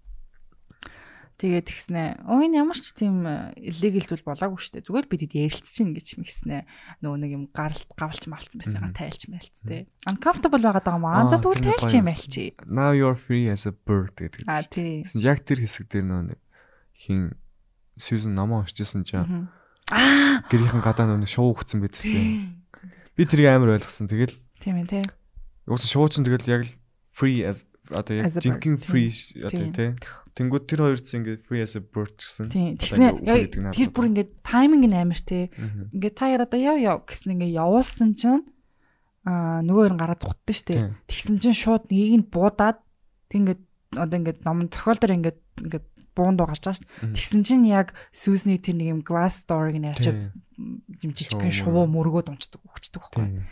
Тэгээд 1.35 1.67
тэгснэ. 1.67 2.23
Өө 2.31 2.47
энэ 2.47 2.63
ямар 2.63 2.79
ч 2.79 2.95
тийм 2.95 3.27
illegal 3.59 4.07
зүйл 4.07 4.23
болоогүй 4.23 4.55
шүү 4.55 4.73
дээ. 4.79 4.87
Зүгээр 4.87 5.07
бид 5.11 5.23
ярилцж 5.35 5.67
чинь 5.67 5.91
гэж 5.91 6.23
мэгснэ. 6.23 6.63
Нөгөө 7.03 7.19
нэг 7.19 7.31
юм 7.35 7.45
гаралт 7.51 7.91
гавалч 7.99 8.31
малцсан 8.31 8.63
байснагаа 8.63 8.95
тайлч 8.95 9.27
мэлц 9.27 9.59
тээ. 9.67 9.91
Uncomfortable 10.07 10.63
байгаад 10.63 10.87
байгаа 10.87 11.03
маа. 11.03 11.27
За 11.27 11.43
тэгвэл 11.43 11.75
тайлч 11.75 11.91
юм 11.91 12.07
альчи. 12.07 12.55
Now 12.71 12.95
you're 12.95 13.19
free 13.19 13.51
as 13.51 13.67
a 13.67 13.75
bird 13.75 14.15
гэдэг. 14.15 14.47
Аа 14.47 14.63
тий. 14.63 15.03
Яг 15.19 15.43
тэр 15.43 15.67
хэсэг 15.67 15.91
дээр 15.91 16.07
нөгөө 16.07 16.39
хин 17.03 17.35
Сьюзен 17.99 18.39
намаа 18.39 18.63
уншижсэн 18.63 19.03
чинь 19.03 19.51
Аа 19.91 20.47
гэрийнхэн 20.47 20.87
гадаа 20.87 21.11
нөгөө 21.11 21.29
шоу 21.29 21.51
өгсөн 21.51 21.83
байд 21.83 21.99
тээ. 21.99 22.47
Би 23.19 23.23
тэрийг 23.27 23.59
амар 23.59 23.75
ойлгосон. 23.75 24.07
Тэгэл 24.07 24.39
Тийм 24.63 24.81
ээ 24.81 25.03
тий. 25.03 25.05
Уус 25.67 25.85
шоу 25.85 26.07
чинь 26.09 26.23
тэгэл 26.23 26.47
яг 26.47 26.63
free 27.11 27.43
as 27.43 27.67
одоо 27.91 28.15
яг 28.17 28.33
жинхэнэ 28.33 28.81
free 28.81 29.13
одоо 29.45 29.69
тий. 29.73 29.91
Тэнгүүд 30.35 30.65
тэр 30.65 30.81
хоёр 30.89 31.01
чинь 31.05 31.21
ингээд 31.21 31.45
free 31.45 31.61
as 31.61 31.77
a 31.77 31.83
bird 31.85 32.17
гэсэн. 32.17 32.49
Тийм. 32.49 32.81
Тэгснэ 32.81 33.21
тэр 33.77 33.89
бүр 33.93 34.09
ингээд 34.09 34.31
тайминг 34.41 34.89
нь 34.89 34.97
амар 34.97 35.21
тий. 35.21 35.53
Ингээд 35.93 36.17
та 36.17 36.33
яа 36.33 36.45
одоо 36.49 36.61
яв 36.61 36.79
яв 36.81 36.99
гэсэн 37.05 37.37
ингээд 37.37 37.59
явуулсан 37.61 38.17
чинь 38.17 38.45
аа 39.29 39.61
нөгөө 39.61 39.85
хоёр 39.85 39.97
гараа 40.01 40.17
зугтсан 40.17 40.55
шүү 40.57 40.69
дээ. 40.69 40.81
Тэгсэн 41.09 41.37
чинь 41.45 41.57
шууд 41.57 41.85
нэгийг 41.93 42.15
нь 42.25 42.29
буудаад 42.29 42.81
тэг 43.29 43.37
ингээд 43.45 43.63
одоо 44.01 44.17
ингээд 44.17 44.41
ном 44.49 44.69
зохиол 44.73 45.01
дээр 45.01 45.17
ингээд 45.21 45.41
ингээд 45.61 45.87
буунд 46.17 46.41
гарч 46.41 46.63
байгаа 46.65 46.79
шүү. 46.81 47.13
Тэгсэн 47.13 47.43
чинь 47.45 47.69
яг 47.69 47.93
Сүүсний 48.15 48.57
тэр 48.57 48.81
нэг 48.81 48.89
юм 48.97 49.01
glass 49.05 49.45
door-ыг 49.45 49.77
нь 49.77 49.91
авчиад 49.91 50.33
юм 50.57 51.11
жижигхэн 51.11 51.51
шувуу 51.51 51.91
мөргөөд 51.91 52.31
унцдаг 52.31 52.63
өгчдөг 52.63 53.03
байхгүй 53.03 53.43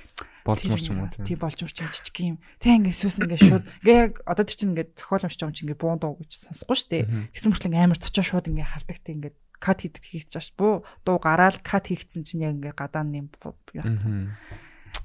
болчморч 0.44 0.86
юм 0.90 1.06
уу 1.06 1.10
тий 1.12 1.36
болчморч 1.38 1.76
юм 1.78 1.90
жижиг 1.90 2.18
юм. 2.18 2.36
Тий 2.58 2.74
ингээ 2.78 2.94
сүс 2.94 3.18
ингээ 3.22 3.40
шууд 3.40 3.64
ингээ 3.86 3.98
яг 4.02 4.12
одоо 4.26 4.44
тэр 4.46 4.58
чинь 4.58 4.72
ингээ 4.74 4.94
зохиол 4.98 5.22
байгаа 5.22 5.46
юм 5.46 5.54
чи 5.54 5.62
ингээ 5.62 5.78
буун 5.78 5.98
дуу 6.02 6.18
гэж 6.18 6.30
сонсохгүй 6.50 6.76
шүү 6.76 6.90
дээ. 6.90 7.04
Тэгсэн 7.30 7.50
мөрчлэн 7.50 7.78
амар 7.78 7.98
цочоо 8.02 8.24
шууд 8.26 8.50
ингээ 8.50 8.66
хардаг 8.66 8.98
тий 9.02 9.14
ингээ 9.14 9.32
кат 9.62 9.78
хийдэг 9.86 10.02
хийчих 10.02 10.34
чааш 10.34 10.48
буу 10.58 10.82
дуу 11.06 11.22
гараал 11.22 11.58
кат 11.62 11.86
хийгдсэн 11.86 12.26
чинь 12.26 12.42
яг 12.42 12.58
ингээ 12.58 12.74
гадаа 12.74 13.06
нэм 13.06 13.30
яатсан 13.70 14.34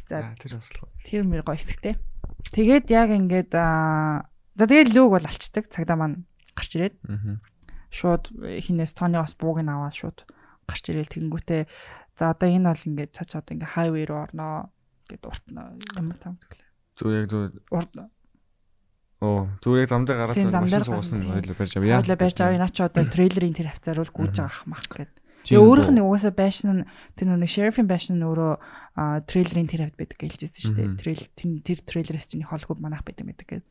за 0.08 0.34
тэр 0.40 0.58
бас 0.58 0.72
тэр 1.06 1.22
мэр 1.28 1.44
гоё 1.46 1.60
хэсэгтэй. 1.60 2.00
Тэгээд 2.56 2.90
яг 2.90 3.10
ингээд 3.14 3.52
за 3.54 4.66
тэгээд 4.66 4.96
лүг 4.96 5.10
бол 5.14 5.26
алчдаг 5.28 5.70
цагдаа 5.70 5.98
маань 6.00 6.26
гарч 6.56 6.72
ирээд. 6.80 6.96
Шууд 7.92 8.34
хинээс 8.34 8.96
тооны 8.96 9.20
бас 9.20 9.36
бууг 9.36 9.62
нь 9.62 9.70
аваад 9.70 9.94
шууд 9.94 10.26
гарч 10.66 10.84
ирээл 10.90 11.12
тэгэнгүүтээ 11.12 11.62
за 12.16 12.34
одоо 12.34 12.48
энэ 12.50 12.72
бол 12.72 12.88
ингээд 12.88 13.12
цач 13.14 13.36
одоо 13.36 13.54
ингээ 13.54 13.74
хайвей 13.76 14.06
руу 14.08 14.26
орноо 14.26 14.72
гэд 15.08 15.24
урт 15.26 15.44
ямар 15.52 16.18
зам 16.20 16.36
төглөө. 16.38 16.68
Зүгээр 16.98 17.20
яг 17.24 17.28
зүгээр 17.32 17.54
урд 17.72 17.92
Оо 19.18 19.50
зүгээр 19.66 19.82
яг 19.82 19.90
замдаа 19.90 20.16
гараад 20.30 20.38
машин 20.62 20.86
суусан 20.86 21.26
хоёул 21.26 21.58
барьж 21.58 21.74
авъя. 21.74 21.98
Хоёул 21.98 22.22
барьж 22.22 22.38
авъя. 22.38 22.62
Наа 22.62 22.70
ч 22.70 22.86
одоо 22.86 23.06
трейлерын 23.10 23.58
тэр 23.58 23.74
хавцаар 23.74 23.98
бол 24.06 24.14
гүйж 24.14 24.36
байгаа 24.38 24.70
мах 24.70 24.86
гэд. 24.86 25.14
Тэгээ 25.48 25.64
өөрийнх 25.64 25.92
нь 25.96 26.04
угаасаа 26.06 26.34
байшин 26.38 26.70
нь 26.70 26.88
тэр 27.18 27.34
нэг 27.34 27.50
шерифийн 27.50 27.90
байшин 27.90 28.22
нь 28.22 28.28
өөрөө 28.30 28.54
трейлерын 29.26 29.70
тэр 29.72 29.82
хавд 29.90 29.98
байдаг 29.98 30.20
гэлжсэн 30.22 30.62
шүү 30.62 30.76
дээ. 30.78 30.90
Трейл 31.02 31.24
тэр 31.66 31.80
трейлерээс 31.82 32.28
чинь 32.30 32.46
холгүй 32.46 32.78
манах 32.78 33.02
байдаг 33.02 33.26
байдаг 33.26 33.48
гэдэг. 33.48 33.66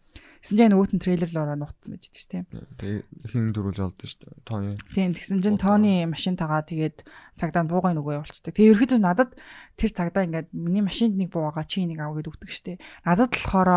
Тэгсэн 0.46 0.62
чинь 0.62 0.70
нөгөөт 0.70 0.94
нь 0.94 1.02
трейлер 1.02 1.30
л 1.34 1.42
ороо 1.42 1.58
нутсан 1.58 1.90
байж 1.90 2.06
дээ 2.06 2.22
шүү 2.22 2.30
дээ. 2.78 3.02
Хин 3.34 3.50
дөрүүлж 3.50 3.82
олдсон 3.82 4.06
шүү 4.06 4.20
дээ. 4.30 4.46
Тооны. 4.46 4.78
Тийм 4.94 5.10
тэгсэн 5.18 5.42
чинь 5.42 5.58
тооны 5.58 6.06
машинтагаа 6.06 6.62
тэгээд 6.62 7.02
цагдаа 7.34 7.66
буугай 7.66 7.98
нөгөө 7.98 8.22
явуулчихдаг. 8.22 8.54
Тэгээ 8.54 8.70
ерөөхдөө 8.78 9.00
надад 9.02 9.34
тэр 9.74 9.90
цагдаа 9.90 10.22
ингээд 10.22 10.54
миний 10.54 10.86
машинд 10.86 11.18
нэг 11.18 11.34
буугаа 11.34 11.66
чи 11.66 11.82
нэг 11.82 11.98
ав 11.98 12.14
гэд 12.14 12.30
өгдөг 12.30 12.46
шүү 12.46 12.78
дээ. 12.78 12.78
Надад 12.78 13.34
болохоор 13.34 13.70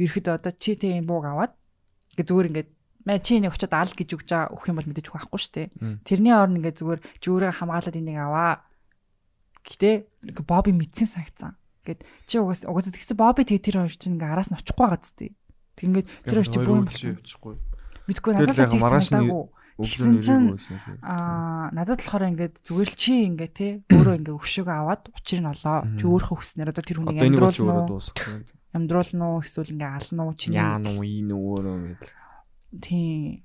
ерөөхдөө 0.00 0.34
одоо 0.40 0.52
чи 0.56 0.72
энэ 0.80 1.04
бууг 1.04 1.24
аваад 1.28 1.52
ингээд 2.16 2.28
зүгээр 2.32 2.48
ингээд 2.48 2.70
мэ 3.04 3.20
чи 3.20 3.36
нэг 3.36 3.52
очиод 3.52 3.76
ал 3.76 3.92
гэж 3.92 4.08
өгч 4.16 4.28
байгаа 4.32 4.56
өгөх 4.56 4.72
юм 4.72 4.76
бол 4.80 4.88
мэдээж 4.88 5.08
байхгүй 5.12 5.40
шүү 5.44 5.52
дээ. 5.52 5.68
Тэрний 6.00 6.32
орн 6.32 6.56
ингээд 6.64 6.80
зүгээр 6.80 7.00
жүүрээ 7.20 7.52
хамгаалаад 7.60 7.92
энийг 7.92 8.24
аваа. 8.24 8.64
Гэтэ 9.68 10.08
Боби 10.48 10.72
мэдсэн 10.72 11.12
санагцсан. 11.12 11.60
Гэт 11.84 12.08
чи 12.24 12.40
угаас 12.40 12.64
угаас 12.64 12.88
тэгсэн 12.88 13.20
Бобби 13.20 13.44
тэгээ 13.44 13.62
тэр 13.68 13.76
хоёр 13.84 13.94
чинь 13.94 14.16
ингээ 14.16 14.32
араас 14.32 14.48
нь 14.48 14.56
очихгүй 14.56 14.80
байгаа 14.80 15.04
зү. 15.04 15.36
Ингээд 15.84 16.08
тэр 16.24 16.36
хоёр 16.40 16.48
чи 16.48 16.58
бүр 16.62 16.78
юм 16.80 16.88
болчихгүй. 16.88 17.54
Мэдгүй 18.06 18.32
надад 18.32 18.56
л 18.56 18.70
нь 18.72 19.56
Тэгсэн 19.76 20.24
чинь 20.24 20.56
аа 21.04 21.68
надад 21.68 22.00
болохоор 22.00 22.32
ингээд 22.32 22.64
зүгээр 22.64 22.88
л 22.88 22.96
чи 22.96 23.28
ингээ 23.28 23.50
те 23.52 23.68
өөрөө 23.92 24.24
ингээ 24.24 24.40
өшөөгөө 24.40 24.72
аваад 24.72 25.12
учрыг 25.12 25.40
нь 25.44 25.52
олоо. 25.52 25.84
Чи 26.00 26.04
өөрөө 26.08 26.32
хүснээр 26.32 26.72
одоо 26.72 26.80
тэр 26.80 26.98
хүнийг 27.04 27.20
амьдруулна 27.20 27.84
уу? 27.84 28.00
Амьдруулна 28.72 29.24
уу 29.36 29.44
эсвэл 29.44 29.76
ингээ 29.76 29.92
ална 30.00 30.22
уу? 30.24 30.32
Чи 30.32 30.56
яа 30.56 30.80
нуу 30.80 31.04
ийн 31.04 31.28
өөрөө 31.28 31.76
гэдэг. 31.92 32.08
Тийм. 32.80 33.44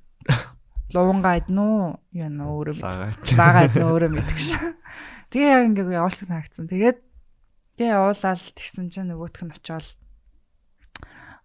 Луунгаа 0.96 1.36
иднэ 1.44 1.60
үү? 1.60 1.84
Яа 2.16 2.32
нөө 2.32 2.48
өөрөө 2.48 2.76
мэд. 2.80 3.36
Лагаа 3.36 3.68
иднэ 3.68 3.84
өөрөө 3.92 4.12
мэдэх 4.16 4.40
ш. 4.40 4.56
Тэгээ 5.36 5.52
яг 5.52 5.64
ингээ 5.68 6.00
явуулсан 6.00 6.32
санагдсан. 6.32 6.72
Тэгээд 6.72 7.00
тэгээ 7.76 7.92
явуулаад 7.92 8.40
тэгсэн 8.56 8.88
чинь 8.88 9.12
нөгөөх 9.12 9.36
нь 9.44 9.52
очиод 9.52 9.84
ам 9.84 10.01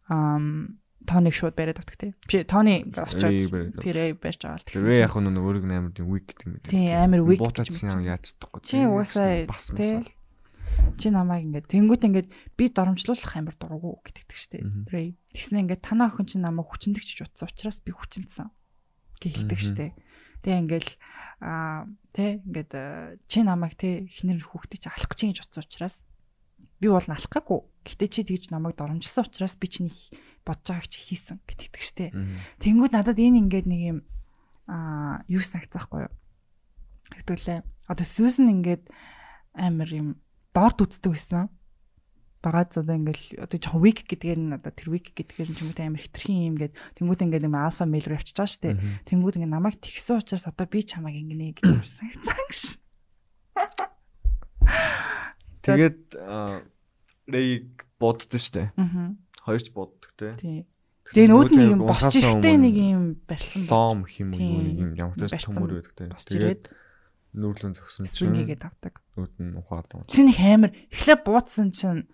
Тоныг 0.06 1.34
шууд 1.34 1.54
бариад 1.54 1.78
өгдөг 1.78 1.96
тий. 1.98 2.12
Биш 2.26 2.46
Тони 2.50 2.82
очиод 2.90 3.78
тэр 3.78 3.96
эй 4.00 4.12
барьж 4.18 4.42
байгаа 4.42 4.58
л 4.58 4.66
тэгсэн. 4.66 4.82
Тэгээ 4.90 5.04
яг 5.06 5.14
нь 5.14 5.38
өөрөг 5.38 5.64
амар 5.68 5.94
тийм 5.94 6.10
weak 6.10 6.34
гэдэг 6.34 6.46
юм. 6.46 6.54
Тийм 6.66 6.90
амар 6.98 7.22
weak 7.22 7.38
буутацсан 7.38 7.94
юм 7.94 8.02
яаж 8.02 8.34
чадахгүй. 8.34 8.60
Чи 8.64 8.76
угаасаа 8.88 9.46
тий. 9.76 10.02
Чи 10.96 11.08
намайг 11.12 11.46
ингээд 11.46 11.68
тэнгуут 11.68 12.02
ингээд 12.06 12.28
би 12.58 12.64
доромжлуулах 12.72 13.34
амар 13.36 13.54
дургу 13.54 14.02
гэдэгдэг 14.02 14.38
штэ. 14.38 14.66
Ray. 14.90 15.14
Тэгснэ 15.36 15.68
ингээд 15.68 15.84
танаа 15.84 16.08
охин 16.08 16.26
чи 16.26 16.40
намайг 16.40 16.70
хүчнэгч 16.72 17.22
утсан 17.22 17.50
учраас 17.50 17.84
би 17.84 17.92
хүчнэсэн. 17.92 18.48
Гэлдэг 19.20 19.60
штэ. 19.60 19.92
Тэгээ 20.42 20.62
ингээл 20.64 20.90
аа 21.44 21.84
тий 22.16 22.40
ингээд 22.40 22.72
чи 23.28 23.44
намайг 23.44 23.76
тий 23.76 24.08
эхнэр 24.08 24.40
хүүхдээ 24.40 24.80
чи 24.80 24.88
алах 24.88 25.10
гэж 25.12 25.20
гэж 25.36 25.38
утсан 25.44 25.62
учраас 25.66 26.05
би 26.80 26.88
бол 26.88 27.04
налах 27.08 27.30
гээгүй. 27.30 27.60
Гэтэ 27.86 28.06
чи 28.10 28.22
тэгж 28.26 28.52
намайг 28.52 28.76
доромжилсан 28.76 29.24
учраас 29.24 29.56
би 29.56 29.66
чиний 29.68 29.94
бодож 30.44 30.76
байгааг 30.76 30.88
чи 30.90 31.00
хийсэн 31.00 31.40
гэтэгдэг 31.46 31.82
штэ. 31.82 32.12
Тэнгүүд 32.60 32.92
надад 32.92 33.16
энэ 33.16 33.40
ингээд 33.48 33.66
нэг 33.66 33.80
юм 33.80 33.98
аа 34.68 35.24
юу 35.30 35.40
санагцаахгүй 35.40 36.10
юу? 36.10 36.14
Хэвтүүлээ. 37.14 37.60
Одоо 37.88 38.06
Сүүсэн 38.06 38.50
ингээд 38.50 38.90
амар 39.54 39.90
юм 39.90 40.08
доорд 40.52 40.84
үздэг 40.84 41.12
байсан. 41.14 41.48
Багаад 42.44 42.76
одоо 42.76 42.94
ингээл 42.94 43.46
одоо 43.46 43.58
жоохон 43.58 43.82
week 43.82 44.04
гэдгээр 44.06 44.38
нь 44.38 44.54
одоо 44.54 44.70
тэр 44.70 44.88
week 44.92 45.16
гэдгээр 45.16 45.50
нь 45.50 45.56
ч 45.56 45.64
юм 45.64 45.72
уу 45.72 45.80
амар 45.80 46.02
хитрхийн 46.04 46.46
юм 46.54 46.56
гээд 46.60 46.74
тэнгууд 47.00 47.24
ингээд 47.24 47.46
юм 47.48 47.56
alpha 47.56 47.88
mail 47.88 48.04
руу 48.06 48.18
явчихж 48.20 48.38
байгаа 48.38 48.54
штэ. 48.54 48.78
Тэнгууд 49.08 49.36
ингээд 49.40 49.54
намайг 49.54 49.80
тэгсэн 49.80 50.20
учраас 50.20 50.46
одоо 50.46 50.66
би 50.68 50.84
чамайг 50.84 51.16
ингэнэ 51.16 51.58
гэж 51.58 51.72
ярьсан. 51.74 52.06
Цангаш. 52.22 52.62
Тэгээд 55.66 56.00
Рейг 57.26 57.86
боддоо 57.98 58.38
штэ. 58.38 58.70
Аа. 58.78 59.18
Хоёрч 59.42 59.74
боддог 59.74 60.10
те. 60.14 60.38
Тэгээ 60.38 61.30
нүүд 61.30 61.50
нэг 61.54 61.68
юм 61.74 61.82
босч 61.86 62.18
ихтэй 62.18 62.56
нэг 62.58 62.74
юм 62.74 63.04
барьсан. 63.26 63.66
Лом 63.70 64.06
хэм 64.06 64.34
үү 64.34 64.78
юм 64.78 64.90
ямар 64.98 65.18
ч 65.18 65.38
төмөр 65.38 65.82
байдаг 65.82 65.94
те. 65.94 66.10
Тэгээд 66.10 66.70
нүүрлэн 67.36 67.74
зөксөн 67.78 68.10
чинь 68.10 68.32
свингээд 68.34 68.66
авдаг. 68.66 68.98
Нүүд 69.14 69.34
нь 69.38 69.54
ухаад. 69.54 69.86
Цэн 70.10 70.30
их 70.34 70.40
амар 70.42 70.72
эхлээ 70.90 71.18
буудсан 71.22 71.70
чинь 71.70 72.10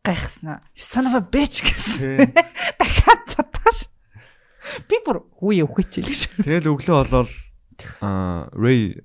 гайхснаа. 0.00 0.64
Son 0.72 1.04
of 1.10 1.18
a 1.18 1.20
bitch 1.20 1.60
гэсэн. 1.60 2.32
Дахиад 2.80 3.22
цатгааш. 3.26 3.78
Би 4.88 4.96
бүр 5.04 5.26
үе 5.42 5.66
өвхөж 5.66 6.00
илгш. 6.00 6.32
Тэгэл 6.40 6.72
өглөө 6.72 6.96
болол 7.04 7.30
аа 8.00 8.48
Ray 8.56 9.02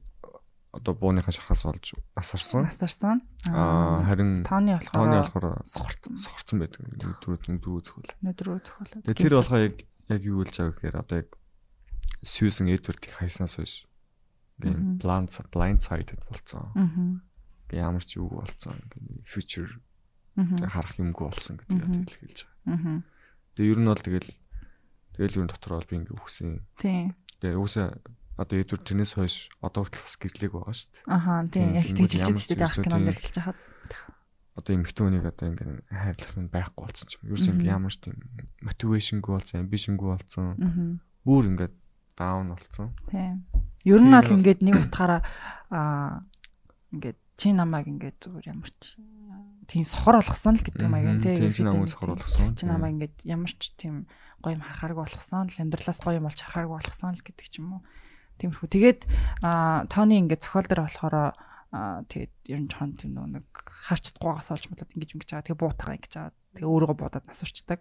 одоо 0.72 0.94
бууныхаа 0.96 1.36
шархаас 1.36 1.68
олж 1.68 2.00
насарсан. 2.16 2.64
Насарсан. 2.64 3.22
Аа 3.52 4.08
харин 4.08 4.48
тооны 4.48 4.80
болохоор 4.80 4.96
тооны 4.96 5.16
болохоор 5.20 5.46
сохорцсон. 5.68 6.16
Сохорцсон 6.18 6.58
байдаг. 6.64 6.82
Дөрөв 6.96 7.44
дөрөв 7.44 7.84
зөвхөл. 7.84 8.16
Дөрөв 8.24 8.60
зөвхөл. 8.64 9.04
Тэгээ 9.04 9.20
тэр 9.20 9.36
болохоо 9.36 9.60
яг 9.60 9.76
яг 10.08 10.22
юу 10.24 10.40
болж 10.40 10.56
байгаа 10.56 10.72
гэхээр 10.72 10.96
одоо 10.96 11.18
яг 11.28 11.30
Susan 12.24 12.72
Edward-ийг 12.72 13.12
хайснаас 13.20 13.60
хойш 13.60 13.86
blind 14.62 15.02
blind 15.52 15.80
sided 15.84 16.22
болцсон. 16.32 16.72
Аа. 16.72 17.20
Ямар 17.76 18.04
ч 18.08 18.16
үг 18.16 18.32
болцсон. 18.32 18.80
Future 19.28 19.76
харах 20.40 20.96
юмгүй 20.96 21.28
болсон 21.28 21.60
гэдэг 21.60 22.16
хэлж 22.16 22.48
байгаа. 22.64 23.04
Тэгээ 23.60 23.72
ер 23.76 23.80
нь 23.84 23.90
бол 23.92 24.00
тэгэл 24.00 24.32
тэгэл 25.20 25.38
ер 25.38 25.44
нь 25.44 25.52
дотор 25.52 25.84
бол 25.84 25.90
би 25.90 25.96
ингээ 26.00 26.16
үхсэн. 26.16 26.64
Тийм. 26.80 27.12
Тэгээ 27.44 27.60
уусаа 27.60 28.00
одоо 28.38 28.56
эдвэр 28.60 28.82
тэрнээс 28.82 29.14
хойш 29.16 29.36
одоо 29.60 29.84
хүртэл 29.88 30.06
бас 30.06 30.16
гэрлэг 30.20 30.52
байгаа 30.56 30.76
шүү 30.76 30.90
дээ. 30.92 31.04
Ахаа 31.12 31.40
тийм 31.52 31.70
яг 31.76 31.88
тэгжилж 31.92 32.48
дээ 32.52 32.64
яг 32.64 32.76
кинонд 32.80 33.10
эхэлж 33.12 33.38
хаад. 33.44 33.60
Одоо 34.52 34.72
эмхтэн 34.76 35.04
хүнийг 35.08 35.26
одоо 35.32 35.48
ингэ 35.52 35.66
хайрлах 35.88 36.38
нь 36.40 36.52
байхгүй 36.52 36.84
болсон 36.88 37.08
ч 37.08 37.12
юм. 37.20 37.24
Юу 37.32 37.40
ч 37.40 37.46
ингэ 37.52 37.72
ямар 37.72 37.92
ч 37.92 37.98
тийм 38.04 38.16
мотивашнгүй 38.64 39.32
болсон, 39.32 39.58
амбишнгүй 39.64 40.10
болсон. 40.12 41.00
Бүр 41.24 41.44
ингээд 41.52 41.76
даун 42.20 42.56
болсон. 42.56 42.92
Тийм. 43.08 43.48
Ер 43.88 44.02
нь 44.04 44.12
бол 44.12 44.36
ингээд 44.36 44.60
нэг 44.62 44.76
утгаараа 44.86 45.22
аа 45.72 46.28
ингээд 46.92 47.20
чи 47.40 47.50
намайг 47.56 47.88
ингээд 47.88 48.18
зүгээр 48.22 48.52
ямар 48.52 48.70
ч 48.70 49.00
тийм 49.72 49.88
сохор 49.88 50.20
болгосон 50.20 50.60
л 50.60 50.66
гэдэг 50.68 50.84
юм 50.84 50.96
аяа 51.00 51.16
тийм. 51.18 51.50
Чи 51.56 51.64
намайг 51.64 51.90
сохор 51.90 52.20
болгосон. 52.20 52.54
Чи 52.60 52.68
намайг 52.68 52.94
ингээд 53.00 53.16
ямар 53.26 53.52
ч 53.56 53.72
тийм 53.80 54.06
гоё 54.44 54.60
юм 54.60 54.64
харахааргүй 54.66 55.02
болгосон 55.08 55.48
л 55.48 55.62
амьдралаас 55.64 56.00
гоё 56.04 56.20
юм 56.20 56.28
болж 56.28 56.40
харахааргүй 56.44 56.76
болгосон 56.76 57.16
л 57.16 57.24
гэдэг 57.24 57.48
ч 57.48 57.56
юм 57.64 57.80
уу. 57.80 57.82
Тиймэрхүү. 58.42 58.68
Тэгээд 58.74 59.02
Тони 59.94 60.16
ингээд 60.26 60.42
зохиол 60.42 60.68
дээр 60.68 60.82
болохоор 60.90 61.16
тэгээд 61.72 62.34
ер 62.50 62.60
нь 62.60 62.68
жоон 62.68 62.98
тийм 62.98 63.16
нэг 63.16 63.46
харч 63.54 64.18
чадахгүйгаас 64.18 64.50
олж 64.52 64.66
болоод 64.68 64.92
ингэж 64.98 65.10
ингэж 65.16 65.30
байгаа. 65.30 65.46
Тэгээ 65.46 65.62
буутагаа 65.62 65.96
ингэж 65.96 66.14
байгаа. 66.18 66.34
Тэгээ 66.58 66.68
өөрийгөө 66.68 66.98
бодоод 66.98 67.26
нас 67.30 67.46
урчдаг. 67.46 67.80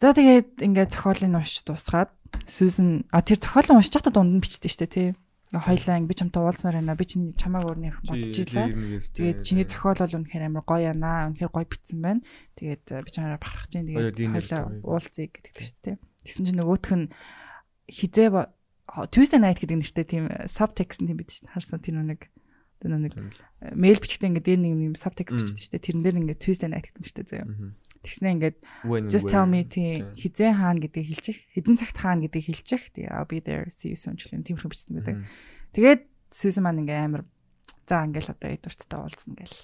За 0.00 0.12
тэгээд 0.12 0.60
ингээд 0.60 0.90
зохиолыг 0.92 1.32
уншиж 1.32 1.64
дуусгаад 1.64 2.12
Сүүзэн 2.46 3.10
а 3.10 3.22
тэр 3.22 3.38
зохиолыг 3.42 3.78
уншиж 3.78 3.94
байхдаа 3.94 4.14
дунд 4.14 4.38
нь 4.38 4.42
бичдэг 4.42 4.70
штэ 4.70 4.86
тий. 4.86 5.08
Хоёлаа 5.50 5.98
би 6.06 6.14
чамтай 6.14 6.42
уулзмаар 6.42 6.78
байна. 6.78 6.94
Би 6.94 7.04
чинь 7.06 7.34
чамааг 7.34 7.66
өөрнийх 7.66 7.98
бодож 8.06 8.36
илаа. 8.38 8.70
Тэгээд 8.70 9.42
чиний 9.42 9.66
зохиол 9.66 9.98
бол 9.98 10.16
үнэхээр 10.22 10.46
амар 10.46 10.64
гоё 10.64 10.94
яана. 10.94 11.30
Үнэхээр 11.34 11.50
гоё 11.50 11.66
битсэн 11.66 11.98
байна. 12.00 12.22
Тэгээд 12.54 12.84
би 12.86 13.10
чамаараа 13.10 13.42
барах 13.42 13.66
чинь 13.66 13.90
тэгээд 13.90 14.18
хоёлаа 14.30 14.62
уулзъя 14.86 15.26
гэдэг 15.26 15.54
штэ 15.58 15.82
тий. 15.82 15.96
Тэгсэн 16.22 16.44
чинь 16.46 16.58
нөгөөх 16.62 16.86
нь 16.94 17.10
хизээ 17.90 18.28
Tuesday 18.90 19.38
night 19.38 19.62
гэдэг 19.62 19.78
нэртэй 19.78 20.06
тийм 20.06 20.24
subtext 20.50 20.98
тийм 20.98 21.14
бид 21.14 21.30
харсан 21.46 21.78
тэр 21.78 22.02
нэг 22.02 22.26
тэр 22.82 22.96
нэг 22.96 23.14
мэйл 23.76 24.00
бичгтээ 24.02 24.28
ингээд 24.34 24.46
дээр 24.50 24.60
нэг 24.60 24.72
юм 24.92 24.96
subtext 24.98 25.36
бичдэг 25.36 25.62
шүү 25.62 25.72
дээ. 25.78 25.86
Тэрэн 25.86 26.02
дээр 26.02 26.18
ингээд 26.24 26.42
Tuesday 26.42 26.68
night 26.72 26.90
гэдэг 26.90 27.02
нэртэй 27.04 27.26
заяа. 27.28 27.46
Тэгснэ 28.00 28.28
ингээд 28.34 28.56
just 29.12 29.28
tell 29.28 29.44
me 29.44 29.62
тийм 29.68 30.10
хизээ 30.16 30.56
хаана 30.56 30.80
гэдгийг 30.80 31.06
хэлчих. 31.12 31.38
Хэдэн 31.52 31.76
цагт 31.76 31.98
хаана 32.00 32.24
гэдгийг 32.24 32.46
хэлчих. 32.50 32.82
Тэгээ 32.96 33.12
I'll 33.12 33.28
be 33.28 33.44
there 33.44 33.68
see 33.68 33.92
you 33.92 33.98
soon 34.00 34.16
гэлэн 34.16 34.42
тиймэрхүү 34.48 34.72
бичсэн 34.72 34.96
байдаг. 34.96 35.28
Тэгээд 35.76 36.02
Susan 36.32 36.64
маань 36.64 36.82
ингээд 36.82 37.04
амар 37.04 37.22
за 37.84 38.00
ингээд 38.08 38.32
одоо 38.32 38.48
Эдвардтай 38.48 38.98
уулзна 38.98 39.34
гэл 39.36 39.56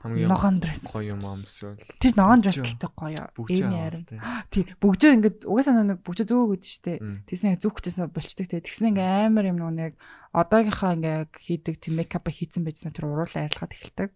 хамгийн 0.00 0.32
ногоон 0.32 0.56
дресс 0.64 0.88
гоё 0.88 1.12
юм 1.12 1.24
амсвал 1.28 1.76
тэр 2.00 2.16
ногоон 2.16 2.40
дресс 2.40 2.56
гэдэг 2.56 2.92
гоё. 2.96 3.28
Эми 3.36 3.76
харин. 3.76 4.04
тий. 4.52 4.64
Бүгжөө 4.80 5.12
ингээд 5.20 5.38
угаасаа 5.44 5.84
нэг 5.84 6.00
бүгжөө 6.00 6.24
зөөгөө 6.24 6.56
гэдэг 6.56 6.72
штэ 6.72 6.92
тэгснэ 7.28 7.60
зүг 7.60 7.76
хүчээсээ 7.76 8.08
болчдөг 8.08 8.46
тий. 8.48 8.64
Тэгснэ 8.64 8.96
ингээ 8.96 9.28
амар 9.28 9.52
юм 9.52 9.60
нэг 9.60 10.00
одоогийнхаа 10.32 10.96
ингээ 10.96 11.18
хийдэг 11.36 11.76
тийм 11.76 12.00
мейкап 12.00 12.24
хийцэн 12.32 12.64
байжсан 12.64 12.96
тэр 12.96 13.12
уруулаа 13.12 13.44
арилгаад 13.44 13.76
эхэлдэг. 13.76 14.10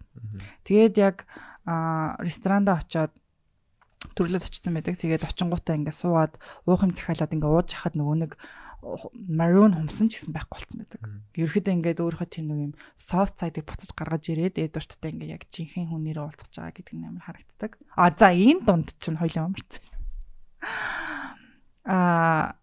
Тэгээд 0.64 0.94
яг 1.04 1.28
ресторанда 1.68 2.80
очиод 2.80 3.12
төрлөд 4.16 4.40
очсон 4.40 4.72
байдаг. 4.72 4.96
Тэгээд 4.96 5.28
очингуудаа 5.28 5.76
ингээ 5.76 5.92
суугаад 5.92 6.40
уух 6.64 6.80
юм 6.80 6.96
захиалаад 6.96 7.32
ингээ 7.36 7.52
ууж 7.52 7.68
хахад 7.76 8.00
нөгөө 8.00 8.16
нэг 8.24 8.32
maroon 9.28 9.74
хумсан 9.74 10.08
ч 10.12 10.20
гэсэн 10.20 10.36
байхгүй 10.36 10.56
болсон 10.60 10.78
байдаг. 10.84 11.00
Ерөөхдөө 11.34 11.74
ингээд 11.74 12.02
өөрийнхөө 12.04 12.28
тийм 12.28 12.46
нэг 12.48 12.60
юм 12.70 12.74
soft 12.94 13.40
side-ыг 13.40 13.64
буцаж 13.64 13.90
гаргаж 13.96 14.24
ирээд 14.30 14.60
эдварттай 14.60 15.10
ингээд 15.16 15.34
яг 15.34 15.42
жинхэнэ 15.48 15.88
хүнээрээ 15.88 16.24
уулзах 16.24 16.50
байгаа 16.52 16.76
гэдэг 16.76 16.94
нь 16.94 17.08
амар 17.08 17.24
харагддаг. 17.24 17.72
А 17.96 18.12
за 18.12 18.28
энэ 18.30 18.62
дунд 18.62 18.88
чинь 19.00 19.18
хоёлын 19.18 19.48
амарч. 19.50 19.72
А 21.88 22.60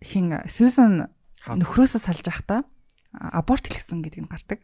хин 0.00 0.26
Susan 0.48 1.12
нөхрөөсөө 1.44 2.00
салж 2.00 2.24
явахдаа 2.24 2.64
аборт 3.12 3.68
хийлгсэн 3.68 4.00
гэдэг 4.00 4.20
нь 4.24 4.30
гардаг. 4.32 4.60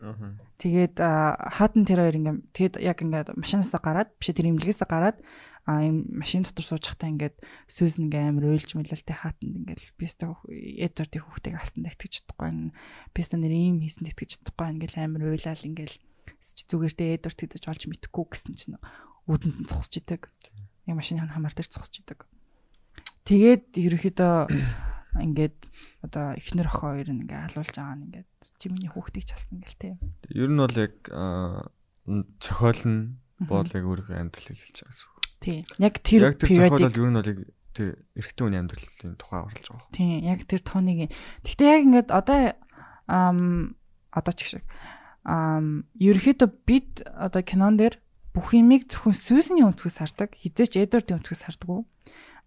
Тэгээд 0.57 0.97
хаатан 0.97 1.85
тэр 1.85 2.01
хоёр 2.01 2.17
ингээм 2.17 2.39
тэгэд 2.57 2.75
яг 2.81 2.99
ингээд 3.05 3.37
машинаас 3.37 3.77
гараад 3.77 4.11
биш 4.17 4.33
тэр 4.33 4.49
имлэгээс 4.49 4.89
гараад 4.89 5.21
а 5.69 5.85
юм 5.85 6.09
машин 6.17 6.49
дотор 6.49 6.65
сууж 6.65 6.89
захтаа 6.89 7.13
ингээд 7.13 7.37
сүүс 7.69 8.01
нэг 8.01 8.17
амар 8.17 8.57
уйлж 8.57 8.73
мөлөлтэй 8.73 9.13
хаатанд 9.13 9.53
ингээд 9.69 10.01
писта 10.01 10.33
эдвардын 10.49 11.21
хүүхдийг 11.29 11.61
алсан 11.61 11.85
тэгтгэж 11.85 12.13
чадахгүй 12.25 12.73
писта 13.13 13.37
нэр 13.37 13.53
ийм 13.53 13.85
хийсэн 13.85 14.09
тэгтгэж 14.09 14.49
чадахгүй 14.49 14.69
ингээд 14.81 14.97
амар 14.97 15.29
уйлал 15.29 15.69
ингээд 15.69 16.01
зүгээр 16.41 16.95
тэ 16.97 17.21
эдвард 17.21 17.37
тэгдэж 17.37 17.65
олж 17.69 17.83
мэдэхгүй 17.85 18.25
гэсэн 18.33 18.57
чинь 18.57 18.81
үүдэнд 19.29 19.57
нь 19.61 19.69
цогсож 19.69 19.93
идэг. 20.01 20.33
Яг 20.89 20.97
машины 20.97 21.21
хамаар 21.21 21.53
дээр 21.53 21.69
цогсож 21.69 22.01
идэг. 22.01 22.25
Тэгээд 23.29 23.77
ерөөхдөө 23.77 24.35
ингээд 25.23 25.59
одоо 26.07 26.35
эхнэр 26.39 26.69
охин 26.71 26.81
хоёр 26.81 27.09
нь 27.11 27.23
ингээ 27.27 27.41
халуулж 27.51 27.75
байгаа 27.75 27.97
нь 27.99 28.05
ингээд 28.09 28.29
чи 28.59 28.67
миний 28.71 28.91
хүүхдийг 28.91 29.27
чалсан 29.27 29.59
гэл 29.61 29.79
тээ. 29.79 29.95
Ер 30.35 30.51
нь 30.51 30.61
бол 30.61 30.77
яг 30.79 30.95
цохиол 32.41 32.83
нь 32.87 33.01
бол 33.45 33.69
яг 33.69 33.85
өөрийнхөө 33.85 34.17
амьдрал 34.19 34.49
хэлж 34.49 34.77
байгаа 34.83 34.93
гэсэн 34.95 35.09
үг. 35.09 35.19
Тийм. 35.43 35.63
Яг 35.79 35.95
тэр 36.03 36.23
цохиол 36.35 36.73
бол 36.73 36.87
ер 36.89 37.09
нь 37.11 37.19
бол 37.19 37.31
яг 37.31 37.41
тэр 37.77 37.89
эрэгтэй 38.19 38.43
хүний 38.43 38.61
амьдралын 38.63 39.15
тухай 39.21 39.41
оруулж 39.47 39.67
байгаа. 39.71 39.93
Тийм. 39.95 40.17
Яг 40.27 40.41
тэр 40.49 40.61
тооны. 40.65 41.11
Гэхдээ 41.45 41.69
яг 41.69 41.83
ингээд 41.87 42.09
одоо 42.11 42.41
ам 43.07 43.77
одоо 44.11 44.35
ч 44.35 44.59
шиг 44.59 44.65
ам 45.23 45.87
ерөөхдөө 46.01 46.51
бид 46.67 47.05
одоо 47.05 47.43
кинон 47.45 47.79
дээр 47.79 48.01
бүх 48.35 48.55
юмыг 48.55 48.89
зөвхөн 48.89 49.15
Сьюзны 49.15 49.63
өнцгөөс 49.67 49.99
хардаг. 49.99 50.35
Хизээч 50.35 50.79
Эдвардын 50.79 51.21
өнцгөөс 51.21 51.43
хардаг. 51.47 51.87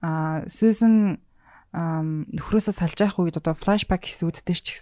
Аа 0.01 0.47
Сьюзен 0.47 1.21
нөхрөөсөө 1.71 2.75
салж 2.75 2.97
явах 2.99 3.19
үед 3.19 3.39
одоо 3.39 3.55
флашбек 3.55 4.03
хийсүүд 4.03 4.43
дээр 4.43 4.59
ч 4.59 4.75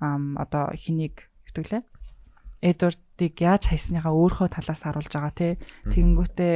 ам 0.00 0.36
одоо 0.36 0.72
хэнийг 0.72 1.28
өгдөглээ. 1.48 1.82
Эдвардыг 2.64 3.34
яаж 3.36 3.68
хайсныхаа 3.68 4.12
өөрийнхөө 4.16 4.48
талаас 4.48 4.80
харуулж 4.80 5.12
байгаа 5.12 5.32
тий. 5.36 5.52
Тэгэнгүүтээ 5.92 6.54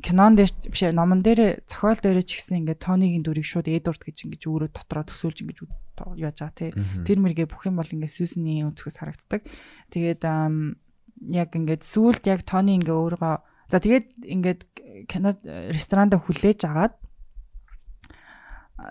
кинон 0.00 0.32
дээр 0.36 0.52
биш 0.72 0.82
номон 0.88 1.20
дээр 1.20 1.64
зохиол 1.68 2.00
дээр 2.00 2.24
ч 2.24 2.40
гэсэн 2.40 2.64
ингээд 2.64 2.80
Тонигийн 2.80 3.24
дүрийг 3.24 3.44
шууд 3.44 3.68
Эдвард 3.68 4.00
гэж 4.00 4.24
ингэж 4.24 4.42
өөрөө 4.48 4.70
дотроо 4.72 5.04
төсөөлж 5.04 5.38
ингэж 5.44 5.58
яаж 6.16 6.36
байгаа 6.40 6.56
тий. 6.56 6.70
Тэр 7.04 7.18
мэргээ 7.20 7.48
бүх 7.48 7.68
юм 7.68 7.76
бол 7.76 7.92
ингээд 7.92 8.08
Сьюсны 8.08 8.64
өнцгөөс 8.72 8.96
харагддаг. 9.00 9.44
Тэгээд 9.92 10.24
яг 10.24 11.50
ингээд 11.54 11.82
сүулт 11.84 12.24
яг 12.26 12.42
Тони 12.48 12.80
ингээ 12.80 12.96
өөргөө 12.96 13.36
за 13.68 13.78
тэгээд 13.78 14.06
ингээд 14.26 14.60
кино 15.12 15.36
ресторанда 15.44 16.18
хүлээж 16.18 16.66
агаад 16.66 16.96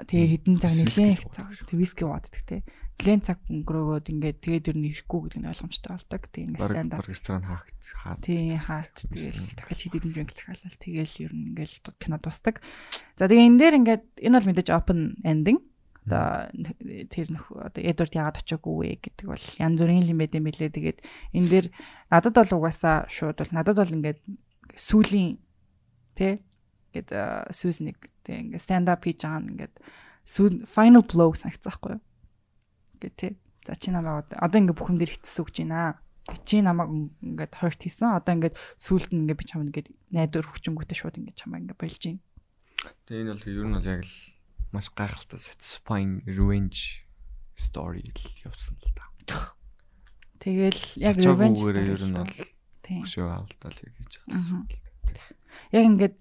тэгээ 0.07 0.31
хідэн 0.38 0.57
цаг 0.61 0.73
нэлээд 0.77 1.13
их 1.15 1.23
цаг 1.35 1.47
тэг 1.68 1.77
виски 1.77 2.03
ууддаг 2.07 2.43
те. 2.47 2.63
Нэлээд 3.01 3.23
цаг 3.26 3.39
өнгөрөөгөөд 3.49 4.07
ингээд 4.13 4.38
тэгээд 4.45 4.69
ер 4.72 4.77
нь 4.77 4.89
ирэхгүй 4.93 5.19
гэдэг 5.26 5.39
нь 5.41 5.49
ойлгомжтой 5.49 5.91
болдог. 5.97 6.22
Тэг 6.30 6.43
ингээд 6.47 6.69
стандарт 6.69 7.09
ресторан 7.09 7.45
хаах 7.49 7.65
хаа 7.97 8.15
тий 8.22 8.53
хаат 8.61 8.93
тэгэл 8.93 9.41
дахиад 9.57 9.81
хэд 9.81 9.93
хэдэн 9.97 10.11
drink 10.13 10.31
захиалал. 10.38 10.77
Тэгэл 10.77 11.15
ер 11.26 11.34
нь 11.34 11.45
ингээд 11.51 11.97
кино 11.97 12.18
дуустдаг 12.22 12.55
за 13.18 13.26
тэгээ 13.26 13.47
энэ 13.49 13.59
дээр 13.59 13.76
ингээд 13.81 14.05
энэ 14.22 14.35
бол 14.38 14.49
мэдээж 14.53 14.69
open 14.69 14.99
ending. 15.26 15.59
Одоо 16.05 16.49
тэр 17.09 17.27
нөх 17.30 17.45
одоо 17.53 17.81
Эдвард 17.81 18.13
яагаад 18.13 18.41
очоогүй 18.41 18.76
вэ 18.77 18.89
гэдэг 19.01 19.26
бол 19.30 19.45
янз 19.57 19.77
бүрийн 19.81 20.09
юм 20.09 20.19
байд 20.22 20.34
юм 20.38 20.45
билээ. 20.45 20.69
Тэгээд 20.73 20.99
энэ 21.38 21.49
дээр 21.49 21.68
надад 22.09 22.35
бол 22.38 22.57
угаасаа 22.61 23.09
шууд 23.09 23.38
бол 23.38 23.53
надад 23.53 23.77
бол 23.81 23.95
ингээд 23.97 24.19
сүлийн 24.77 25.41
тий 26.13 26.41
гээд 26.93 27.09
сүүс 27.55 27.81
нэг 27.88 28.11
тий 28.26 28.38
ингээд 28.41 28.65
stand 28.65 28.88
up 28.89 29.02
хийж 29.06 29.22
байгаа 29.26 29.41
нь 29.41 29.52
ингээд 29.56 29.76
final 30.69 31.03
blow 31.06 31.31
санагцаахгүй 31.34 31.98
юу? 31.98 32.02
Гэ 33.02 33.10
тий 33.18 33.31
за 33.65 33.76
чи 33.76 33.91
намайг 33.91 34.30
одоо 34.34 34.57
ингээд 34.61 34.77
бүх 34.77 34.89
юм 34.89 34.99
дээр 35.02 35.14
хитсэн 35.18 35.41
үг 35.41 35.52
байна. 35.53 36.02
Чи 36.45 36.61
намайг 36.61 36.89
ингээд 37.22 37.53
hurt 37.61 37.81
хийсэн. 37.81 38.18
Одоо 38.18 38.34
ингээд 38.38 38.56
сүулт 38.77 39.10
нь 39.14 39.26
ингээд 39.26 39.39
би 39.41 39.45
чамд 39.45 39.69
ингээд 39.69 39.89
найдвар 40.14 40.48
хүчингүүтээ 40.49 40.98
шууд 40.98 41.18
ингээд 41.18 41.39
чамаа 41.39 41.61
ингээд 41.61 41.81
болж 41.81 42.02
байна 42.02 42.22
Тэгээ 43.06 43.22
энэ 43.22 43.34
бол 43.38 43.45
ер 43.45 43.65
нь 43.69 43.76
бол 43.77 43.91
яг 43.93 44.02
л 44.06 44.15
маш 44.73 44.88
гайхалтай 44.98 45.39
satisfying 45.39 46.26
revenge 46.26 47.06
story 47.53 48.02
л 48.10 48.26
явсан 48.41 48.77
л 48.81 48.93
да. 48.98 49.06
Тэгэл 50.41 50.81
яг 50.98 51.15
revenge 51.22 51.61
story 51.61 51.93
ер 51.93 52.02
нь 52.10 52.18
бол 52.18 52.34
тийм 52.81 53.06
шүү 53.06 53.30
авалтал 53.30 53.77
хийж 53.77 54.18
байгаа. 54.26 54.65
Яг 55.72 55.84
ингээд 55.86 56.15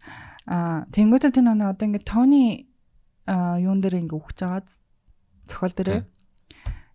тэнгуүтэ 0.95 1.31
тэр 1.35 1.45
нэг 1.47 1.75
одоо 1.75 1.87
ингээд 1.87 2.07
Тони 2.07 2.71
юун 3.29 3.81
дээр 3.81 4.03
ингээд 4.03 4.19
өгч 4.19 4.39
байгаа 4.43 4.63
зохиол 5.47 5.75
дээрээ 5.75 6.03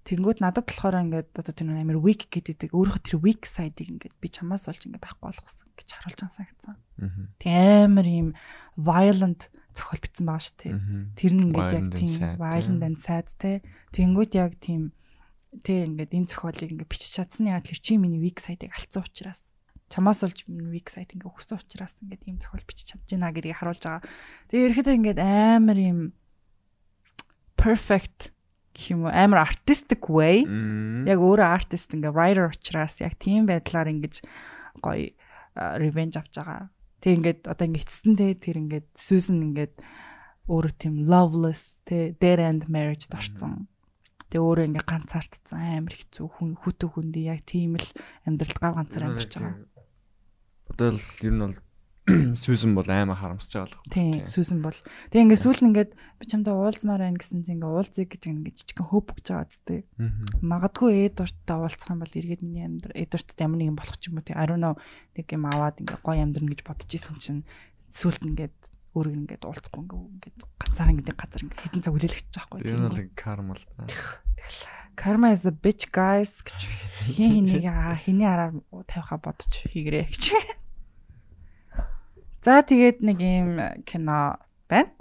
Тэнгүүд 0.06 0.38
надад 0.38 0.70
болохоор 0.70 1.02
ингээд 1.02 1.34
одоо 1.34 1.50
тэр 1.50 1.74
амар 1.74 1.98
weak 1.98 2.30
гэдэг 2.30 2.70
өөрийнхөө 2.78 3.02
тэр 3.10 3.18
weak 3.26 3.42
side-ыг 3.42 3.90
ингээд 3.90 4.14
би 4.22 4.30
чамаас 4.30 4.70
олж 4.70 4.86
ингээд 4.86 5.02
байхгүй 5.02 5.34
болгосон 5.34 5.66
гэж 5.74 5.90
харуулж 5.98 6.20
байгаа 6.22 6.38
санагдсан. 6.38 6.78
Тэг 7.42 7.90
амар 7.90 8.06
юм 8.06 8.30
violent 8.78 9.50
зохиол 9.74 10.02
бичсэн 10.06 10.30
байгаа 10.30 10.46
шүү 10.46 10.58
дээ. 10.62 10.78
Тэр 11.18 11.32
нь 11.34 11.44
ингээд 11.50 11.74
яг 11.74 11.86
тийм 11.98 12.14
violent 12.38 12.86
and 12.86 13.02
sad 13.02 13.34
те. 13.34 13.66
Тэнгүүд 13.98 14.32
яг 14.38 14.54
тийм 14.62 14.94
тэ 15.66 15.90
ингээд 15.90 16.14
энэ 16.14 16.30
зохиолыг 16.30 16.70
ингээд 16.70 16.92
бичиж 16.94 17.12
чадсан. 17.18 17.50
Яа 17.50 17.66
тэр 17.66 17.82
чи 17.82 17.98
миний 17.98 18.22
weak 18.22 18.38
side-ыг 18.38 18.78
алдсан 18.78 19.10
учраас 19.10 19.42
чамаас 19.90 20.26
олж 20.26 20.46
weak 20.50 20.90
side 20.90 21.14
ингээд 21.14 21.30
өгсөн 21.30 21.62
учраас 21.62 21.96
ингээд 22.02 22.26
ийм 22.26 22.38
зохиол 22.42 22.66
бичиж 22.66 22.96
чадж 22.96 23.06
байна 23.14 23.34
гэдгийг 23.34 23.58
харуулж 23.62 23.84
байгаа. 23.86 24.04
Тэгээ 24.50 24.66
ерөөхдөө 24.70 24.96
ингээд 24.98 25.20
амар 25.22 25.78
юм 25.78 26.00
perfect 27.56 28.36
гэх 28.76 28.92
юм 28.92 29.08
уу 29.08 29.14
амар 29.14 29.48
artistic 29.48 30.04
way 30.12 30.44
яг 31.08 31.20
өөрөө 31.22 31.48
artist 31.48 31.96
ингээ 31.96 32.12
writer 32.12 32.50
учраас 32.52 33.00
яг 33.00 33.16
тийм 33.22 33.48
байдлаар 33.48 33.88
ингэж 33.94 34.26
гоё 34.84 35.16
revenge 35.80 36.20
авч 36.20 36.34
байгаа. 36.42 36.68
Тэг 37.00 37.12
ингээд 37.22 37.42
одоо 37.48 37.66
ингээ 37.70 37.86
эцэстэнтэй 37.86 38.32
тэр 38.42 38.56
ингээд 38.60 38.88
Susan 38.98 39.40
ингээд 39.54 39.80
өөрөө 40.52 40.74
тийм 40.76 40.96
loveless 41.08 41.82
тэ 41.88 42.18
dead 42.20 42.42
end 42.42 42.68
marriage 42.68 43.08
дорцсон. 43.08 43.72
Тэг 44.28 44.42
өөрөө 44.44 44.68
ингээ 44.76 44.86
ганцаардсан 44.86 45.62
амар 45.80 45.96
хэцүү 45.96 46.28
хүн 46.28 46.52
хүтэ 46.60 46.86
хүндий 46.92 47.32
яг 47.32 47.46
тийм 47.48 47.80
л 47.80 47.90
амьдралд 48.28 48.60
гав 48.60 48.74
ганцаар 48.76 49.14
амьдарч 49.14 49.34
байгаа. 49.40 49.75
Одоо 50.76 51.00
л 51.00 51.04
ер 51.24 51.32
нь 51.32 51.40
бол 51.40 51.56
Сүүсэн 52.38 52.78
бол 52.78 52.86
аймаа 52.86 53.18
харамсаж 53.18 53.66
байгаа 53.66 53.82
л. 53.82 53.90
Тийм, 53.90 54.30
сүүсэн 54.30 54.62
бол. 54.62 54.78
Тэгээ 55.10 55.26
ингээд 55.26 55.42
сүүл 55.42 55.62
нь 55.66 55.70
ингээд 55.74 55.92
би 55.98 56.26
чамтай 56.30 56.54
уулзмаар 56.54 57.02
байна 57.02 57.18
гэсэн 57.18 57.42
чинь 57.42 57.58
ингээд 57.58 57.74
уулзъя 57.74 58.06
гэж 58.06 58.22
ингээд 58.30 58.58
жижигхэн 58.62 58.90
хөп 58.94 59.18
гэж 59.18 59.26
байгаа 59.34 59.50
зү. 59.50 59.82
Магадгүй 60.46 61.10
Эдвардтай 61.10 61.58
уулзах 61.58 61.90
юм 61.90 62.06
бол 62.06 62.14
эргээд 62.14 62.46
миний 62.46 62.62
амьдрал 62.62 62.94
Эдвардтай 62.94 63.50
ямар 63.50 63.58
нэгэн 63.58 63.80
болох 63.82 63.98
ч 63.98 64.14
юм 64.14 64.22
уу 64.22 64.26
тий. 64.28 64.38
Know 64.38 64.78
нэг 65.18 65.28
юм 65.34 65.44
аваад 65.50 65.82
ингээд 65.82 66.06
гоё 66.06 66.22
амьдрна 66.22 66.54
гэж 66.54 66.62
бодож 66.62 66.92
исэн 66.94 67.18
чинь 67.18 67.42
сүүлд 67.90 68.22
ингээд 68.22 68.60
өөрөг 68.94 69.16
ингээд 69.26 69.44
уулзахгүй 69.50 69.82
ингээд 69.82 70.38
ганцаараа 70.62 70.94
ингээд 70.94 71.18
газар 71.18 71.42
ингээд 71.42 71.64
хитэн 71.66 71.82
цаг 71.82 71.94
хүлээлгэж 71.98 72.28
байгаа 72.30 72.54
байхгүй 72.54 72.70
тийм. 72.70 72.86
Бол 72.86 73.18
карма 73.18 73.54
л. 73.58 73.66
Тэгэл 74.38 74.62
Karma 74.96 75.34
is 75.36 75.44
a 75.44 75.52
bitch 75.52 75.92
guys 75.92 76.40
гэж 76.40 76.62
хин 77.18 77.50
хэнийг 77.52 77.68
хэний 77.68 78.30
араар 78.30 78.56
тавиха 78.88 79.20
бодож 79.20 79.52
хийгрээ 79.68 80.08
гэж. 80.08 80.24
За 82.46 82.62
тэгээд 82.62 83.02
нэг 83.02 83.18
юм 83.26 83.58
кино 83.90 84.38
байна. 84.70 84.94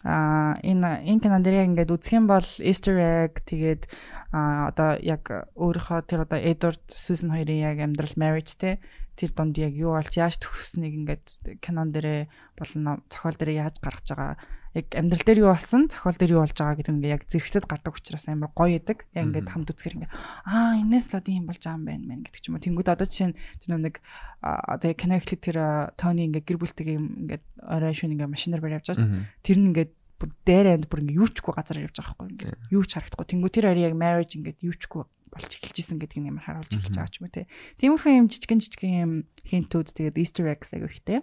Аа 0.00 0.56
энэ 0.64 1.04
энэ 1.04 1.20
кинон 1.20 1.44
дээр 1.44 1.68
ингээд 1.68 1.92
үзэх 1.92 2.16
юм 2.16 2.24
бол 2.24 2.48
Easter 2.64 2.96
egg 2.96 3.44
тэгээд 3.44 3.84
аа 4.32 4.72
одоо 4.72 4.96
яг 5.04 5.28
өөрийнхөө 5.60 6.00
тэр 6.08 6.24
одоо 6.24 6.40
Edward 6.40 6.80
Susan 6.88 7.36
хоёрын 7.36 7.68
яг 7.68 7.76
амьдрал 7.84 8.16
marriage 8.16 8.56
те 8.56 8.80
тэр 9.16 9.30
донд 9.32 9.56
яг 9.56 9.72
юу 9.72 9.96
болж 9.96 10.12
яаж 10.12 10.36
төгсснийг 10.38 10.94
ингээд 11.00 11.58
кинон 11.64 11.90
дээрээ 11.90 12.28
болон 12.60 13.02
зохиол 13.08 13.36
дээрээ 13.40 13.60
яаж 13.64 13.76
гаргаж 13.80 14.06
байгаа 14.12 14.36
яг 14.76 14.92
амьдрал 14.92 15.24
дээр 15.24 15.40
юу 15.40 15.50
болсон 15.56 15.88
зохиол 15.88 16.20
дээр 16.20 16.32
юу 16.36 16.42
болж 16.44 16.52
байгаа 16.52 16.76
гэдэг 16.76 16.94
ингээ 17.00 17.14
яг 17.16 17.22
зэрэгцэд 17.32 17.64
гардаг 17.64 17.96
учраас 17.96 18.28
амар 18.28 18.52
гоё 18.52 18.76
идэг. 18.76 19.08
Яг 19.16 19.32
ингээд 19.32 19.48
хамт 19.48 19.72
үзэхэр 19.72 19.96
ингээ 19.96 20.12
аа 20.44 20.76
энэс 20.76 21.06
л 21.08 21.16
одоо 21.16 21.32
юм 21.32 21.48
болж 21.48 21.62
байгаа 21.64 21.80
юм 21.80 21.86
байна 21.88 22.04
мэн 22.04 22.20
гэдэг 22.28 22.40
ч 22.40 22.44
юм 22.52 22.54
уу. 22.60 22.64
Тэнгүүд 22.64 22.92
одоо 22.92 23.06
жишээ 23.08 23.28
нь 23.32 23.38
тэр 23.64 23.80
нэг 23.80 23.96
одоо 24.44 24.90
connect 24.92 25.32
тэр 25.40 25.56
Тони 25.96 26.28
ингээ 26.28 26.44
гэр 26.44 26.58
бүлтэйгээ 26.60 26.98
ингээ 27.00 27.40
орой 27.64 27.94
шөнө 27.96 28.14
ингээ 28.20 28.28
машинаар 28.28 28.60
барь 28.60 28.76
явж 28.76 28.92
байгаа. 28.92 29.24
Тэр 29.40 29.56
нь 29.56 29.68
ингээ 29.72 29.86
бүр 30.20 30.30
дээрээ 30.44 30.76
бүр 30.92 31.00
ингээ 31.08 31.20
юучгүй 31.24 31.52
газар 31.56 31.80
явж 31.80 31.96
байгаа 31.96 32.12
байхгүй 32.20 32.28
ингээ 32.36 32.52
юу 32.76 32.84
ч 32.84 32.90
харагдахгүй. 33.00 33.28
Тэнгүүд 33.32 33.54
тэр 33.56 33.66
ари 33.72 33.80
яг 33.80 33.96
marriage 33.96 34.36
ингээ 34.36 34.60
юучгүй 34.60 35.08
болж 35.36 35.52
эхэлжсэн 35.52 36.00
гэдгийг 36.00 36.24
нэмэр 36.32 36.44
харуулж 36.48 36.72
эхэлж 36.72 36.96
байгаа 36.96 37.12
ч 37.12 37.20
юм 37.20 37.26
уу 37.28 37.36
те. 37.36 37.44
Тиймэрхүү 37.76 38.12
юм 38.16 38.26
жижигэн 38.32 38.60
жижигэн 38.64 38.94
юм 38.96 39.12
хинтүүд 39.44 39.88
тэгээд 39.92 40.16
easter 40.16 40.48
eggs 40.48 40.72
аяг 40.72 40.88
ихтэй. 40.88 41.20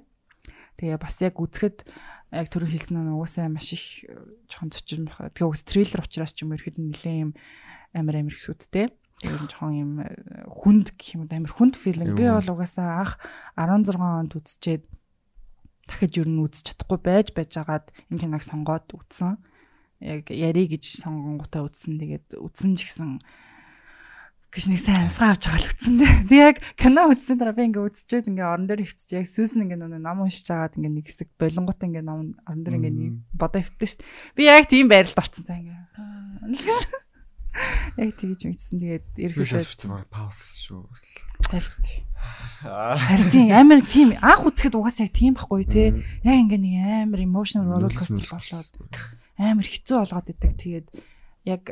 Тэгээ 0.77 0.97
бас 1.01 1.17
яг 1.21 1.37
үзэхэд 1.37 1.85
яг 2.33 2.47
түрүү 2.49 2.69
хэлсэн 2.73 2.97
нь 2.97 3.13
уусаа 3.13 3.45
маш 3.49 3.77
их 3.77 4.09
жоохон 4.49 4.73
зочин 4.73 5.05
байна. 5.05 5.29
Тэгээ 5.33 5.51
үс 5.53 5.61
трейлер 5.65 6.01
учраас 6.01 6.33
ч 6.33 6.45
юм 6.45 6.53
ерхэд 6.57 6.81
нэлээ 6.81 7.17
юм 7.29 7.31
амар 7.93 8.25
амар 8.25 8.33
хэсүүдтэй. 8.33 8.89
Тэгээ 9.21 9.49
жоохон 9.53 9.73
юм 9.77 9.91
хүнд 10.49 10.97
гэх 10.97 11.09
юм 11.13 11.29
амар 11.29 11.53
хүнд 11.53 11.75
филм. 11.77 12.17
Би 12.17 12.25
бол 12.25 12.53
угаасаа 12.57 13.05
анх 13.05 13.21
16 13.53 14.01
онд 14.01 14.33
үзчихэд 14.33 14.83
дахиж 15.85 16.13
ер 16.17 16.27
нь 16.27 16.41
үзэж 16.41 16.73
чадахгүй 16.73 16.99
байж 16.99 17.27
байж 17.37 17.51
агаад 17.59 17.93
энэ 18.09 18.25
киног 18.25 18.43
сонгоод 18.43 18.87
үзсэн. 18.97 19.37
Яг 20.01 20.27
яри 20.33 20.67
гэж 20.67 20.83
сонгонгуудаа 21.05 21.69
үзсэн. 21.69 22.01
Тэгээд 22.01 22.27
үзсэн 22.39 22.73
ч 22.75 22.89
гэсэн 22.89 23.21
гэж 24.53 24.69
нэг 24.69 24.79
сайн 24.85 25.09
амсгаа 25.09 25.33
авч 25.33 25.49
байгаа 25.49 25.61
л 25.65 25.69
үтсэн 25.73 25.95
дээ. 25.97 26.13
Тэг 26.29 26.37
яг 26.37 26.57
кино 26.77 27.09
үзсэн 27.09 27.41
дараа 27.41 27.57
би 27.57 27.65
ингээ 27.73 27.89
үзчихэд 27.89 28.29
ингээ 28.29 28.45
орон 28.45 28.69
дээр 28.69 28.85
хөвчж 28.85 29.09
яг 29.17 29.25
сүүсэн 29.25 29.65
ингээ 29.65 29.81
нэг 29.81 29.97
ном 29.97 30.21
уншиж 30.21 30.47
агаад 30.53 30.77
ингээ 30.77 30.93
нэг 30.93 31.05
хэсэг 31.09 31.29
болонгот 31.41 31.81
ингээ 31.81 32.05
ном 32.05 32.37
орон 32.45 32.61
дээр 32.61 32.77
ингээ 32.77 32.93
нэг 32.93 33.13
бодоо 33.33 33.65
хөвтөн 33.65 33.81
дээ. 33.97 34.05
Би 34.37 34.41
яг 34.45 34.69
тийм 34.69 34.85
байралд 34.93 35.17
орсон 35.17 35.41
цаа 35.41 35.57
ингээ. 35.57 35.81
Яг 37.97 38.17
тэгэж 38.17 38.41
мэдсэн. 38.49 38.77
Тэгээд 38.81 39.07
ерөөсөө 39.33 40.09
пауз 40.09 40.39
шүү. 40.65 40.85
Харин. 41.49 42.05
Харин 42.65 43.53
амар 43.53 43.81
тийм 43.85 44.17
анх 44.17 44.49
үзэхэд 44.49 44.73
угаасаа 44.73 45.09
тийм 45.13 45.37
байхгүй 45.37 45.65
те. 45.69 45.97
Яг 46.25 46.37
ингээ 46.49 46.61
нэг 46.61 46.75
амар 47.13 47.21
emotional 47.21 47.69
roller 47.69 47.93
coaster 47.93 48.25
болоод 48.25 48.69
амар 49.37 49.65
хэцүү 49.69 49.97
болгоод 50.01 50.33
идэг. 50.33 50.53
Тэгээд 50.57 50.87
яг 51.45 51.63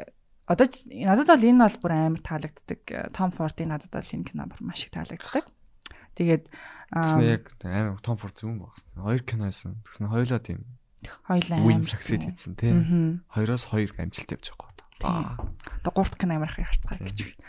Одоо 0.52 0.68
надад 0.68 1.32
бол 1.32 1.48
энэ 1.48 1.64
бол 1.64 1.78
бүр 1.80 1.94
амар 1.96 2.22
таалагддаг. 2.22 2.82
Том 3.16 3.32
Фордын 3.32 3.72
надад 3.72 3.92
бол 3.96 4.04
энэ 4.04 4.28
кино 4.28 4.52
бүр 4.52 4.60
маш 4.68 4.84
их 4.84 4.92
таалагддаг. 4.92 5.48
Тэгээд 6.20 6.52
Тэгснэ 6.92 7.24
яг 7.24 7.56
амар 7.64 8.04
Том 8.04 8.20
Форд 8.20 8.36
зөвөн 8.36 8.60
багс. 8.60 8.84
Хоёр 9.00 9.24
кино 9.24 9.48
хийсэн. 9.48 9.80
Тэгснэ 9.88 10.12
хоёлоо 10.12 10.40
тийм 10.44 10.68
хоёлаа 11.24 11.60
win 11.64 11.88
succeed 11.88 12.28
хийсэн 12.28 12.60
тий. 12.60 12.76
Хоёроос 13.32 13.72
хоёр 13.72 13.96
амжилт 13.96 14.36
явж 14.36 14.52
байгаа. 14.52 14.72
Аа. 15.08 15.40
Одоо 15.82 15.92
гурт 15.96 16.20
кино 16.20 16.36
амарх 16.36 16.60
харцгаа 16.60 17.00
гэж. 17.00 17.40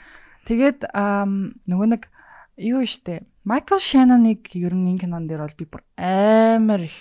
Тэгээд 0.47 0.81
нөгөө 0.95 1.89
нэг 1.91 2.09
юу 2.57 2.87
штэ 2.87 3.27
Майкл 3.45 3.83
Шаноныг 3.83 4.55
ер 4.55 4.73
нь 4.73 4.95
энэ 4.95 5.03
кинон 5.05 5.27
дээр 5.27 5.45
бол 5.45 5.59
би 5.59 5.67
бүр 5.67 5.83
амар 5.99 6.87
их 6.87 6.97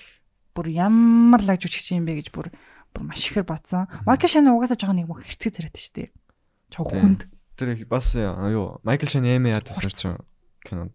бүр 0.57 0.68
ямар 0.73 1.41
лаг 1.45 1.61
жүжигч 1.61 1.95
юм 1.95 2.10
бэ 2.10 2.19
гэж 2.19 2.28
бүр 2.34 2.52
бүр 2.93 3.03
маш 3.07 3.26
ихээр 3.27 3.47
бодсон. 3.47 3.88
Майкл 4.05 4.27
Шанон 4.27 4.55
угаасаа 4.55 4.80
жоохон 4.80 4.99
нэг 5.01 5.07
мөх 5.07 5.23
хэрцгий 5.26 5.51
царайтай 5.51 5.81
штэ. 5.81 6.11
Чог 6.72 6.91
хүнд. 6.91 7.27
Тэр 7.55 7.76
бас 7.88 8.13
юу 8.15 8.80
Майкл 8.84 9.07
Шанон 9.09 9.31
эми 9.31 9.51
ядсан 9.51 9.89
ч 9.89 10.07
кинонд 10.65 10.93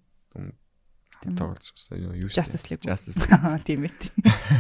тоглож 1.35 1.73
байсан. 1.73 1.97
Юу 1.99 2.29
шүү. 2.29 2.37
Justice 2.37 2.67
League. 2.71 2.85
Justice 2.85 3.17
League. 3.21 3.65
Тийм 3.65 3.89
ээ. 3.89 3.95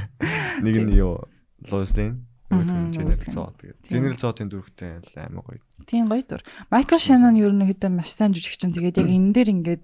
Нэг 0.64 0.74
нь 0.82 0.96
юу 0.96 1.28
Lois 1.68 1.92
Lane 1.96 2.24
General 2.50 3.18
Zod 3.26 3.58
тэгээд 3.58 3.78
General 3.90 4.16
Zod-ын 4.16 4.48
дүрхтэй 4.50 5.02
амар 5.26 5.42
гоё. 5.42 5.62
Тийм 5.86 6.06
гоё 6.06 6.22
дүр. 6.22 6.42
Michael 6.70 7.02
Shannon 7.02 7.34
ер 7.34 7.50
нь 7.50 7.66
хэдэн 7.66 7.90
маш 7.90 8.14
сайн 8.14 8.30
жүжигч 8.30 8.62
чинь 8.62 8.74
тэгээд 8.74 9.02
яг 9.02 9.10
энэ 9.10 9.34
дээр 9.34 9.48
ингээд 9.50 9.82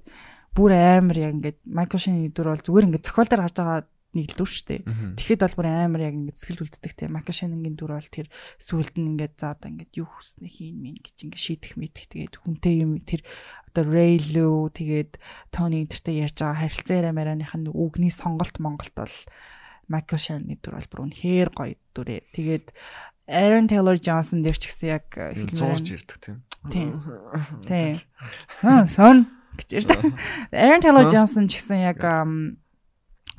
бүр 0.54 0.70
амар 0.78 1.18
яг 1.18 1.32
ингээд 1.42 1.58
Michael 1.66 2.00
Shannon-ы 2.00 2.30
дүр 2.30 2.54
бол 2.54 2.62
зүгээр 2.62 2.86
ингээд 2.86 3.06
зохиол 3.10 3.28
дээр 3.28 3.42
гарч 3.42 3.56
байгаа 3.58 3.82
нэг 4.12 4.36
л 4.36 4.44
шүү 4.44 4.66
дээ. 4.68 4.80
Тэгэхэд 5.16 5.42
бол 5.42 5.56
бүр 5.56 5.68
амар 5.72 6.02
яг 6.04 6.14
ингээд 6.16 6.38
сэтгэл 6.38 6.64
үлддэг 6.68 6.92
те. 6.92 7.08
Shannon-гийн 7.08 7.76
дүр 7.76 7.92
бол 7.96 8.10
тэр 8.12 8.28
сүулт 8.60 8.94
нь 9.00 9.16
ингээд 9.16 9.34
за 9.40 9.56
одоо 9.56 9.68
ингээд 9.72 9.92
юу 9.96 10.08
хүснэ 10.08 10.48
хийн 10.48 10.76
мэн 10.76 10.96
гэж 11.00 11.16
ингээд 11.26 11.42
шийдэх 11.42 11.72
мэдэх 11.80 12.06
тэгээд 12.12 12.34
хүнтэй 12.44 12.74
юм 12.84 13.00
тэр 13.02 13.24
одоо 13.72 13.84
Lou 13.88 14.68
тэгээд 14.68 15.16
Tony 15.48 15.80
энтертэй 15.80 16.20
ярьж 16.20 16.36
байгаа 16.44 16.60
харилцаа 16.68 16.96
яриамаарааных 17.00 17.52
нь 17.56 17.72
үгний 17.72 18.12
сонголт 18.12 18.60
Монголд 18.60 18.92
бол 18.92 19.16
Shannon-ы 20.20 20.60
дүр 20.60 20.76
бол 20.76 20.88
бүр 20.92 21.02
үнэхээр 21.08 21.50
гоё 21.56 21.76
дүрээ. 21.96 22.32
Тэгээд 22.36 22.66
Aaron 23.28 23.66
Taylor 23.68 23.96
Johnson 23.96 24.42
дээр 24.44 24.58
ч 24.58 24.68
гэсэн 24.68 24.88
яг 24.92 25.06
зурж 25.56 25.88
ирдэг 25.88 26.18
тийм. 26.20 26.38
Тийм. 26.70 26.90
Тийм. 27.64 27.96
Аа 28.62 28.84
сон 28.86 29.28
гэж 29.56 29.68
ярьдаг. 29.84 30.00
Aaron 30.52 30.82
Taylor 30.82 31.06
Johnson 31.08 31.48
ч 31.48 31.60
гэсэн 31.60 31.80
яг 31.80 32.00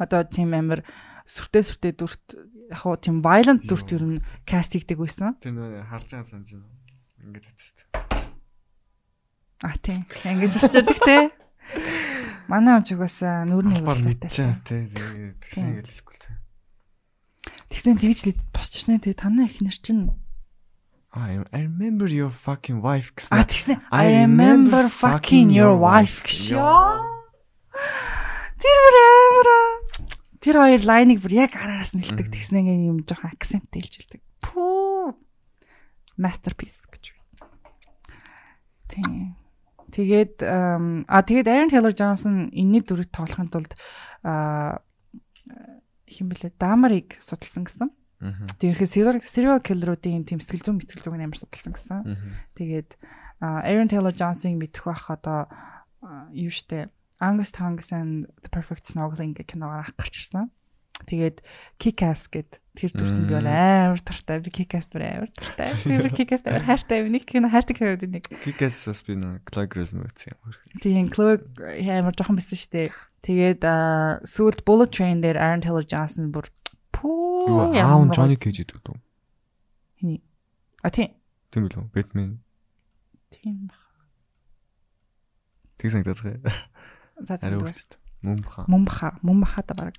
одоо 0.04 0.28
тийм 0.28 0.52
амар 0.52 0.84
сүртэй 1.24 1.64
сүртэй 1.64 1.94
дүрт 1.96 2.36
яг 2.70 2.80
хуу 2.84 3.00
тийм 3.00 3.24
violent 3.24 3.64
дүрт 3.64 3.90
ер 3.96 4.04
нь 4.04 4.24
каст 4.44 4.76
хийдэг 4.76 5.00
байсан. 5.00 5.40
Тийм 5.40 5.56
нөө 5.56 5.88
харж 5.88 6.08
байгаа 6.12 6.28
санаж 6.28 6.50
байна. 6.52 6.68
Ингээд 7.24 7.46
хэвчээ. 7.48 7.88
А 9.64 9.76
тийм. 9.80 10.04
Ингэж 10.28 10.54
хэлчихдэг 10.60 11.00
те. 11.08 11.32
Манай 12.52 12.76
он 12.76 12.84
ч 12.84 13.00
угаасаа 13.00 13.48
нүрний 13.48 13.80
хөвөлтэй. 13.80 14.28
Тий. 14.28 14.84
Тэгсэн 15.40 15.80
ингэ 15.80 15.88
хэлэхгүй 15.88 16.18
те. 16.20 16.32
Тэгсэн 17.72 17.96
тэгж 18.04 18.20
л 18.28 18.36
босч 18.52 18.84
шнэ 18.84 19.00
те 19.00 19.16
танаа 19.16 19.48
ихнэр 19.48 19.80
чинь 19.80 20.12
I 21.14 21.38
remember 21.54 22.10
your 22.10 22.34
fucking 22.34 22.82
wife 22.82 23.14
гэсэн. 23.14 23.38
А 23.38 23.46
тэгсэн 23.46 23.80
I 23.94 24.26
remember 24.26 24.90
fucking 24.90 25.54
your 25.54 25.78
wife 25.78 26.26
гэж. 26.26 26.58
Тэр 28.60 28.78
бүр 28.82 28.98
амар 28.98 29.73
Тэр 30.44 30.60
хоёр 30.60 30.84
лайныг 30.84 31.24
бүр 31.24 31.48
яг 31.48 31.56
араас 31.56 31.96
нь 31.96 32.04
хэлдэг. 32.04 32.28
Тэгснээ 32.28 32.92
юм 32.92 33.00
жоохон 33.08 33.32
акценттэй 33.32 33.80
хэлж 33.80 33.96
хэлдэг. 33.96 34.22
Пүү. 34.44 35.16
Masterpiece 36.20 36.84
гэж. 36.92 37.16
Тийм. 38.92 39.40
Тэгээд 39.94 40.44
а 40.44 41.22
тэгээд 41.24 41.48
Aaron 41.48 41.72
Taylor 41.72 41.96
Johnson 41.96 42.52
энэний 42.52 42.84
дүрийг 42.84 43.14
тоглохын 43.16 43.48
тулд 43.48 43.72
а 44.26 44.84
хэм 46.10 46.28
бэлээ 46.28 46.60
Дамарыг 46.60 47.16
судалсан 47.24 47.64
гэсэн. 47.64 47.90
Тэгээд 48.60 48.90
serial 49.24 49.62
killer-уудын 49.62 50.26
тийм 50.28 50.44
сэтгэл 50.44 50.66
зүйн 50.66 50.78
мэтгэл 50.82 51.08
зүйн 51.08 51.24
амар 51.24 51.40
судалсан 51.40 51.74
гэсэн. 51.78 52.00
Тэгээд 52.58 52.98
Aaron 53.40 53.92
Taylor 53.92 54.16
Johnson-ыг 54.16 54.60
мэдэх 54.60 54.84
байх 54.88 55.08
одоо 55.12 55.48
юу 56.32 56.52
штэ 56.52 56.90
Angus 57.24 57.56
Tongs 57.56 57.96
and 57.96 58.28
the 58.44 58.52
Perfect 58.52 58.84
Snuggling 58.84 59.32
гэх 59.32 59.56
киногаар 59.56 59.88
ах 59.88 59.96
гарч 59.96 60.20
ирсэн. 60.20 60.52
Тэгээд 61.08 61.40
Kick-Ass 61.80 62.28
гэд 62.28 62.60
тэр 62.76 62.92
дүрт 62.92 63.16
нь 63.16 63.28
би 63.28 63.36
бол 63.40 63.48
амар 63.48 64.00
тартай. 64.04 64.44
Би 64.44 64.52
Kick-Ass 64.52 64.92
бүр 64.92 65.04
амар 65.08 65.32
тартай. 65.32 65.72
Би 65.88 66.12
Kick-Ass 66.12 66.44
амар 66.44 66.68
хайртай. 66.68 67.08
Нэг 67.08 67.24
кино 67.28 67.48
хайртай 67.48 67.76
кинод 67.76 68.04
нэг. 68.04 68.28
Kick-Ass 68.44 68.92
бас 68.92 69.02
би 69.08 69.16
нэг 69.16 69.44
Chloe 69.48 69.68
Grace 69.72 69.96
мөрсөн 69.96 70.36
юм. 70.36 70.56
Тийм 70.84 71.08
Chloe 71.12 71.40
амар 71.88 72.16
жоохон 72.16 72.40
шүү 72.40 72.72
дээ. 72.76 72.92
Тэгээд 73.24 73.64
сүүлд 74.28 74.68
Bullet 74.68 74.92
Train 74.92 75.24
дээр 75.24 75.40
Aaron 75.40 75.64
Taylor 75.64 75.84
Johnson 75.88 76.28
бүр 76.32 76.48
пүү 76.92 77.74
яаун 77.76 78.12
Johnny 78.12 78.36
Cage 78.40 78.64
гэдэг 78.64 78.84
үү? 78.84 79.00
Хиний. 80.00 80.22
А 80.84 80.92
тийм. 80.92 81.16
Тийм 81.52 81.68
үү? 81.68 81.88
Batman. 81.92 82.40
Тийм. 83.32 83.72
Тэг 85.80 85.92
санагдаад 85.92 86.20
байгаа. 86.20 86.52
За 87.24 87.38
за. 87.38 87.50
Мумбаха. 88.22 88.66
Мумбаха. 88.68 89.18
Мумбахата 89.22 89.74
баг. 89.76 89.94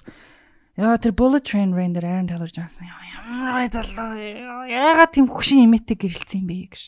Яа 0.77 0.99
тэр 0.99 1.15
Bullet 1.15 1.45
Train 1.47 1.71
Rain 1.71 1.95
дээр 1.95 2.03
Aaron 2.03 2.27
Taylor 2.27 2.51
Johnson 2.51 2.91
ямар 2.91 3.71
байдалаа. 3.71 4.19
Яагаад 4.67 5.15
тийм 5.15 5.31
хөшин 5.31 5.71
имэтэг 5.71 6.03
гэрэлцсэн 6.03 6.43
юм 6.43 6.51
бэ 6.51 6.75
гэж. 6.75 6.83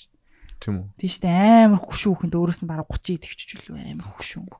Тийм 0.59 0.75
үү. 0.83 0.87
Тийм 0.99 1.11
шүү 1.15 1.23
дээ 1.23 1.71
амар 1.71 1.83
хөшин 1.87 2.11
хүүхэнд 2.11 2.35
өөрөөс 2.35 2.61
нь 2.67 2.71
бараг 2.73 2.91
30 2.91 3.15
идэвчж 3.15 3.49
үлээ 3.71 3.95
амар 3.95 4.11
хөшин. 4.11 4.51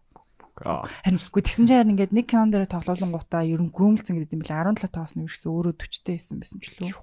Харин 0.63 1.19
үгүй 1.21 1.43
тэгсэн 1.43 1.67
чинь 1.67 1.91
ингээд 1.99 2.15
нэг 2.15 2.27
кинон 2.31 2.55
дээр 2.55 2.71
тоглоулан 2.71 3.13
гутаа 3.13 3.43
ер 3.43 3.59
нь 3.59 3.75
groom-лцэн 3.75 4.15
гэдэг 4.15 4.37
юм 4.39 4.43
билээ 4.47 4.63
17 4.79 4.95
тоос 4.95 5.13
нь 5.19 5.27
ирсэн 5.27 5.51
өөрөө 5.53 5.75
40 5.75 6.07
тэй 6.07 6.17
байсан 6.17 6.37
байсан 6.39 6.59
ч 6.63 6.67
лөө. 6.79 6.95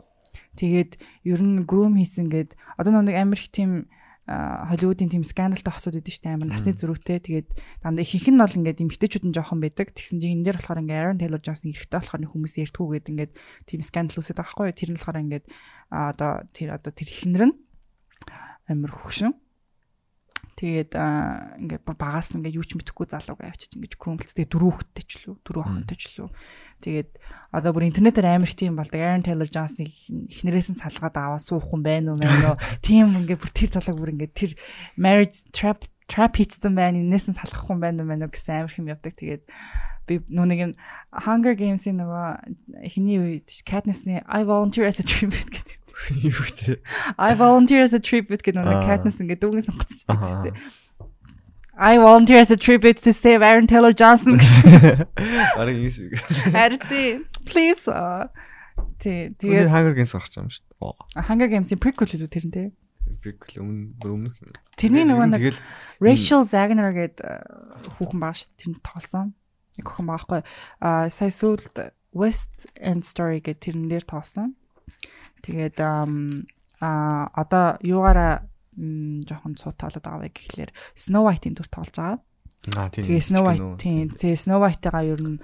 Тэгээд 0.57 0.91
ер 1.27 1.41
нь 1.43 1.67
groom 1.67 1.99
хийсэн 1.99 2.31
гээд 2.31 2.55
одоо 2.79 3.03
нэг 3.03 3.19
амар 3.19 3.37
их 3.37 3.51
тийм 3.51 3.91
Холливуудын 4.23 5.11
тийм 5.11 5.27
скандалтай 5.27 5.73
хосууд 5.73 5.99
идэв 5.99 6.15
штэ 6.15 6.31
амар 6.31 6.55
насны 6.55 6.71
зөрүүтэй. 6.71 7.19
Тэгээд 7.19 7.49
дандаа 7.83 8.07
ихэнх 8.07 8.31
нь 8.31 8.39
бол 8.39 8.55
ингээд 8.55 8.79
эмгтээчүүд 8.79 9.27
нь 9.27 9.35
жоохон 9.35 9.59
байдаг. 9.59 9.91
Тэгсэн 9.91 10.23
чинь 10.23 10.39
энэ 10.39 10.47
дээр 10.47 10.57
болохоор 10.63 10.79
ингээд 10.79 10.99
Aaron 11.03 11.19
Taylor 11.19 11.41
Johnson 11.43 11.75
эрэхтэй 11.75 11.99
болохоор 11.99 12.31
хүмүүс 12.31 12.55
ярьдгүү 12.55 12.87
гэдэг 13.03 13.11
ингээд 13.11 13.33
тийм 13.67 13.81
скандал 13.83 14.23
үүсээд 14.23 14.39
байгаа 14.39 14.47
байхгүй 14.47 14.67
юу? 14.71 14.79
Тэр 14.79 14.89
нь 14.89 14.95
болохоор 14.95 15.23
ингээд 15.27 15.45
одоо 15.91 16.31
тэр 16.55 16.69
одоо 16.71 16.91
тэр 16.95 17.09
ихнэр 17.11 17.43
нь 17.51 17.55
амар 18.71 18.91
хөгшин 18.95 19.35
Тэгээд 20.53 20.93
ингээд 20.93 21.83
багаас 21.97 22.29
нь 22.29 22.37
ингээд 22.37 22.57
юу 22.61 22.65
ч 22.65 22.77
мэдэхгүй 22.77 23.09
залууг 23.09 23.41
авчиж 23.41 23.73
ингээд 23.73 23.97
крумлцтэй 23.97 24.45
дөрөв 24.45 24.77
хөлтэй 24.77 25.05
ч 25.09 25.11
лүү 25.25 25.35
дөрөв 25.41 25.65
охинтой 25.65 25.97
ч 25.97 26.13
лүү. 26.13 26.29
Тэгээд 26.85 27.09
одоо 27.49 27.71
бүр 27.73 27.89
интернетээр 27.89 28.37
амар 28.37 28.45
их 28.45 28.53
тийм 28.53 28.77
болдог. 28.77 29.01
Aaron 29.01 29.25
Taylor 29.25 29.49
Johnson-ыг 29.49 29.89
эхнэрээс 30.29 30.77
нь 30.77 30.81
салгаад 30.81 31.17
аваа 31.17 31.41
суух 31.41 31.73
юм 31.73 31.81
байна 31.81 32.13
уу 32.13 32.21
мэн 32.21 32.53
үү? 32.53 32.57
Тийм 32.85 33.17
ингээд 33.25 33.41
бүр 33.41 33.51
тэр 33.51 33.69
залууг 33.73 33.97
бүр 33.97 34.13
ингээд 34.13 34.37
тэр 34.37 34.51
marriage 34.93 35.41
trap 35.49 35.89
trap 36.05 36.37
хийцсэн 36.37 36.77
байна. 36.77 37.01
Энээс 37.01 37.33
нь 37.33 37.37
салах 37.37 37.65
юм 37.65 37.81
байна 37.81 38.05
уу 38.05 38.09
мэн 38.13 38.29
үү 38.29 38.37
гэсэн 38.37 38.61
амар 38.61 38.73
хэм 38.77 38.93
явдаг. 38.93 39.13
Тэгээд 39.17 39.43
би 40.05 40.21
нэг 40.29 40.59
юм 40.61 40.71
Hunger 41.09 41.57
Games-ийн 41.57 41.97
нөгөө 41.97 42.85
эхний 42.85 43.17
үед 43.17 43.49
Katniss-ны 43.65 44.21
I 44.27 44.45
volunteer 44.45 44.85
as 44.85 45.01
a 45.01 45.05
tribute 45.07 45.49
гэдэг 45.49 45.82
Юу 46.25 46.33
гэдэг. 46.33 46.81
I 47.17 47.33
volunteer 47.37 47.83
as 47.85 47.93
a 47.93 48.01
tribute 48.01 48.41
гэдэг 48.41 48.65
нэг 48.65 48.81
Katniss 48.87 49.21
ингээд 49.21 49.41
дүүгэн 49.43 49.67
сонгоцчихдаг 49.69 50.21
шүү 50.25 50.43
дээ. 50.49 50.55
I 51.77 51.97
volunteer 51.97 52.37
as 52.37 52.51
a 52.51 52.57
tribute 52.57 53.01
to 53.01 53.13
save 53.13 53.41
Aaron 53.41 53.65
Taylor 53.65 53.93
Johnson 53.93 54.37
гэж. 54.37 54.61
Ариг 55.57 55.77
ийс 55.77 55.97
үг. 55.97 56.13
Арти 56.53 57.25
please. 57.49 57.85
Тий, 59.01 59.33
тэгээд 59.37 59.69
Hunger 59.69 59.93
Games 59.97 60.13
гарч 60.13 60.33
байгаа 60.33 60.45
юм 60.45 60.53
шүү 60.53 60.65
дээ. 60.69 61.25
Hunger 61.29 61.49
Games-ийн 61.49 61.81
prequel 61.81 62.13
үү 62.13 62.29
тэр 62.29 62.45
нь 62.45 62.53
тий. 62.53 62.67
Prequel 63.21 63.61
өмнө 63.61 64.05
өмнөх. 64.05 64.37
Тэрний 64.77 65.05
нөгөө 65.05 65.27
нэг 65.33 65.57
Rachel 66.01 66.45
Zegner 66.45 66.93
гэдэг 66.93 67.93
хүүхэн 67.97 68.21
байгаа 68.21 68.37
шүү 68.37 68.49
дээ. 68.49 68.61
Тэр 68.61 68.69
нь 68.73 68.81
тоглосон. 68.81 69.27
Нэг 69.77 69.85
охин 69.89 70.07
байгаа 70.09 70.25
хгүй. 70.25 70.41
Аа 70.81 71.09
сая 71.09 71.33
сүүлд 71.33 71.75
West 72.13 72.69
End 72.77 73.01
Story 73.05 73.41
гэдэг 73.41 73.61
тэрнээр 73.61 74.05
тоглосон. 74.05 74.53
Тэгээд 75.43 75.77
а 75.79 77.29
одоо 77.35 77.77
юугаараа 77.83 78.47
жоохон 78.75 79.53
цуутаалаад 79.59 80.03
байгаа 80.03 80.23
вэ 80.23 80.29
гэхлээр 80.33 80.71
Snow 80.97 81.23
White-ийн 81.29 81.55
дүр 81.55 81.69
тоглож 81.69 81.95
байгаа. 81.95 82.19
Аа 82.79 82.89
тийм. 82.89 83.05
Тэгээ 83.05 83.27
Snow 83.27 83.43
White 83.43 83.67
тийм. 83.77 84.07
Тэгээ 84.15 84.39
Snow 84.39 84.59
White-аагаа 84.63 85.03
ер 85.03 85.21
нь 85.21 85.37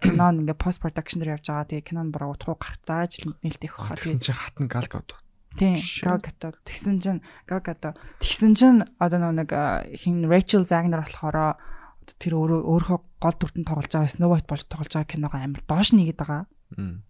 кинон 0.00 0.46
ингээ 0.46 0.58
пост 0.58 0.78
production 0.80 1.20
дээр 1.20 1.36
явж 1.36 1.50
байгаа. 1.50 1.68
Тэгээ 1.68 1.88
кинон 1.90 2.08
бараг 2.14 2.38
утгуу 2.38 2.56
гарах 2.56 2.80
дараа 2.86 3.10
жил 3.10 3.34
нээлттэй 3.42 3.68
их 3.68 3.74
хаа. 3.74 3.98
Тэгсэн 3.98 4.22
чинь 4.22 4.38
хатан 4.38 4.66
Gal 4.70 4.86
Gadot. 4.86 5.18
Тийм, 5.58 5.78
Gadot. 6.02 6.56
Тэгсэн 6.62 6.96
чинь 7.02 7.20
Gadot. 7.46 7.98
Тэгсэн 8.22 8.52
чинь 8.54 8.80
одоо 9.02 9.18
нэг 9.34 9.50
хин 9.98 10.30
Rachel 10.30 10.62
Zegner 10.62 11.02
болохоор 11.02 11.58
тэр 12.06 12.32
өөрөө 12.36 12.60
өөрөө 12.70 12.98
гол 13.18 13.36
дүртэн 13.36 13.64
тоглож 13.66 13.90
байгаа 13.90 14.12
Snow 14.14 14.30
White 14.30 14.48
болж 14.48 14.64
тоглож 14.70 14.92
байгаа 14.94 15.10
киногоо 15.10 15.40
амар 15.40 15.62
доош 15.66 15.90
нэгэд 15.90 16.18
байгаа. 16.20 16.42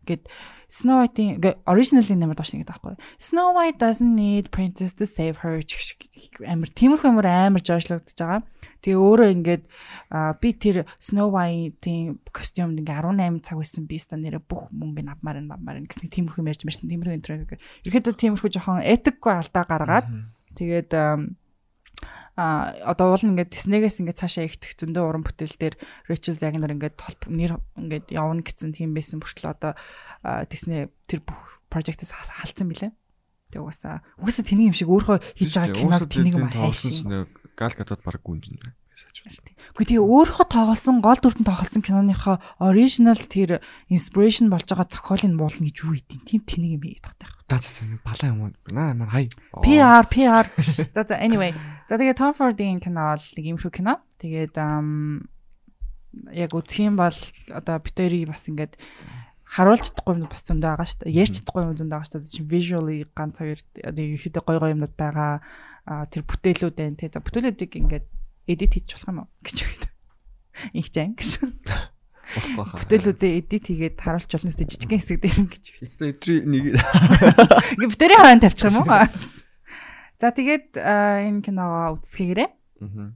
Гэт 0.04 0.28
Snow 0.68 1.00
White-ийн 1.00 1.40
original-ийн 1.64 2.20
нэмэр 2.20 2.36
доош 2.36 2.52
нэг 2.52 2.68
таахгүй. 2.68 2.98
Snow 3.16 3.54
White 3.56 3.78
doesn't 3.80 4.12
need 4.12 4.50
princess 4.50 4.92
to 4.92 5.06
save 5.06 5.40
her 5.40 5.62
амир 6.44 6.68
тиймэрхүү 6.74 7.08
амир 7.08 7.28
амар 7.30 7.62
жоошлогдож 7.64 8.12
байгаа. 8.18 8.42
Тэгээ 8.84 9.00
өөрөө 9.00 9.28
ингээд 9.38 9.62
би 10.42 10.50
тэр 10.52 10.76
Snow 11.00 11.32
White-ийн 11.32 12.20
костюмд 12.28 12.82
ингээ 12.82 13.00
18 13.00 13.40
цаг 13.40 13.56
байсан 13.62 13.88
би 13.88 13.96
ста 13.96 14.20
нэрэ 14.20 14.42
бүх 14.44 14.68
мөнгө 14.74 15.06
авмаар 15.08 15.40
нь 15.40 15.48
авмаар 15.48 15.78
нь 15.80 15.88
гэсэн 15.88 16.12
тиймэрхүү 16.12 16.44
ярьж 16.44 16.66
мэрсэн 16.68 16.90
тиймэрхүү 16.92 17.16
интервью. 17.16 17.60
Ерөөдөө 17.88 18.14
тиймэрхүү 18.20 18.50
жоохон 18.52 18.84
этикгүй 18.84 19.32
алдаа 19.32 19.64
гаргаад 19.64 20.06
тэгээд 20.58 20.90
а 22.34 22.74
одоо 22.82 23.14
уул 23.14 23.22
ингээд 23.22 23.54
Диснейгээс 23.54 24.02
ингээд 24.02 24.20
цаашаа 24.20 24.44
ихтэх 24.50 24.74
зөндөө 24.74 25.04
уран 25.06 25.22
бүтээл 25.22 25.54
дээр 25.54 25.74
Rachel 26.10 26.34
Zegler 26.34 26.74
ингээд 26.74 26.98
толп 26.98 27.30
нэр 27.30 27.58
ингээд 27.78 28.10
явна 28.10 28.42
гэсэн 28.42 28.74
тийм 28.74 28.90
байсан 28.94 29.22
бүртэл 29.22 29.54
одоо 29.54 29.72
Дисней 30.50 30.90
тэр 31.06 31.22
бүх 31.22 31.62
project-ээс 31.70 32.10
халдсан 32.10 32.66
билээ. 32.70 32.92
Тэг 33.54 33.62
угаасаа 33.62 34.02
угаасаа 34.18 34.44
тэнийг 34.46 34.74
юм 34.74 34.78
шиг 34.78 34.90
өөрөө 34.90 35.18
хийж 35.38 35.54
байгаа 35.54 35.78
киног 35.78 36.10
тэнийг 36.10 36.34
юм 36.34 36.50
хайшин. 36.50 37.30
Гал 37.54 37.74
гадаад 37.78 38.02
баг 38.02 38.18
гүнжин 38.22 38.58
тийм. 38.94 39.56
Гэхдээ 39.74 39.88
тэгээ 39.94 40.06
өөрөө 40.06 40.46
тоглосон 40.48 40.96
гол 41.02 41.18
дүртэн 41.18 41.46
тоглосон 41.46 41.82
киноныхоо 41.82 42.38
original 42.62 43.18
тэр 43.18 43.60
inspiration 43.90 44.48
болж 44.48 44.70
байгаа 44.70 44.86
зохиолыг 44.86 45.34
буулна 45.34 45.66
гэж 45.66 45.76
юу 45.82 45.98
идэв. 45.98 46.22
Тийм 46.22 46.40
тэнийг 46.46 46.72
юм 46.78 46.82
хийгээд 46.86 47.18
байгаа 47.18 47.42
та 47.44 47.60
цасан 47.60 48.00
балаа 48.00 48.32
юм 48.32 48.40
уу 48.40 48.50
наа 48.72 48.96
маань 48.96 49.12
хай 49.12 49.28
PR 49.64 50.04
PR 50.08 50.48
за 50.94 51.02
за 51.04 51.14
anyway 51.20 51.52
за 51.88 52.00
тэгээ 52.00 52.16
Tom 52.16 52.32
Ford-ийн 52.32 52.80
кино 52.80 53.12
бол 53.12 53.26
нэг 53.36 53.44
юм 53.44 53.58
шүү 53.60 53.72
кино 53.74 54.00
тэгээд 54.16 54.56
яг 56.32 56.50
юм 56.54 56.94
бол 56.96 57.18
одоо 57.52 57.76
битэрийг 57.84 58.32
бас 58.32 58.48
ингээд 58.48 58.80
харуулж 59.44 59.92
чадахгүй 59.92 60.18
юм 60.18 60.26
бас 60.26 60.42
зөндөө 60.42 60.70
байгаа 60.72 60.88
шүү 60.88 61.00
дээ. 61.04 61.14
Ярьж 61.14 61.34
чадахгүй 61.38 61.62
юм 61.62 61.76
зөндөө 61.78 61.94
байгаа 61.94 62.08
шүү 62.10 62.18
дээ. 62.18 62.34
Чинь 62.34 62.50
visually 62.50 62.98
ганц 63.14 63.38
хоёр 63.38 63.60
одоо 63.60 64.02
ерөөхдөө 64.02 64.42
гой 64.42 64.58
гой 64.58 64.70
юмнууд 64.74 64.94
байгаа. 64.98 65.32
Тэр 66.10 66.22
бүтээлүүд 66.26 66.74
байна. 66.74 66.96
За 66.98 67.22
бүтээлүүдийг 67.22 67.72
ингээд 67.78 68.06
edit 68.48 68.72
хийж 68.76 68.94
болох 68.94 69.08
юм 69.08 69.18
уу 69.24 69.28
гэж 69.44 69.58
үү. 69.64 69.74
Их 70.78 70.88
жан 70.92 71.14
гэж. 71.18 71.30
Бүтээлүүдээ 72.24 73.32
эдит 73.44 73.64
хийгээд 73.68 74.00
харуулж 74.00 74.30
болно 74.32 74.50
өстэй 74.50 74.66
жижигхэн 74.68 75.00
хэсэг 75.00 75.18
дээр 75.20 75.38
юм 75.44 75.48
гэж. 75.52 75.64
Өдрий 76.00 76.40
нэг 76.44 76.64
Ингээ 77.76 77.90
бүтээрийн 77.92 78.22
хойно 78.24 78.42
тавьчих 78.42 78.68
юм 78.72 78.80
уу? 78.80 78.88
За 80.18 80.32
тэгээд 80.32 80.78
энэ 80.80 81.44
киногоо 81.44 82.00
үзсгээрээ. 82.00 82.48
Аа. 82.48 83.12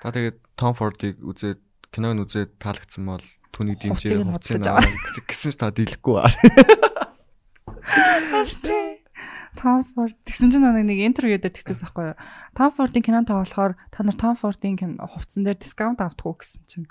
Та 0.00 0.08
тэгээд 0.08 0.38
Tom 0.56 0.72
Ford-ыг 0.72 1.20
үзээд 1.20 1.60
киног 1.92 2.24
үзээд 2.24 2.56
таалагдсан 2.56 3.04
бол 3.04 3.26
түүний 3.52 3.76
дэмжээ 3.76 4.24
аваа 4.24 4.40
гэсэн 5.28 5.52
ч 5.52 5.56
та 5.60 5.68
дийлэхгүй 5.74 6.16
аа. 6.16 6.30
Tom 9.58 9.82
Ford 9.82 10.14
тэгсэн 10.22 10.54
чинь 10.54 10.62
нэг 10.62 10.98
интервью 11.02 11.34
дээр 11.42 11.50
тэгсэн 11.50 11.82
байхгүй 11.82 12.14
юу? 12.14 12.18
Tom 12.54 12.70
Ford-ийн 12.70 13.02
кинонд 13.02 13.26
тоглохоор 13.26 13.74
та 13.90 14.06
нар 14.06 14.14
Tom 14.14 14.38
Ford-ийн 14.38 14.78
хувцсан 15.02 15.42
дээр 15.42 15.58
дискаунт 15.58 15.98
авдаг 15.98 16.22
уу 16.22 16.38
гэсэн 16.38 16.62
чинь. 16.70 16.86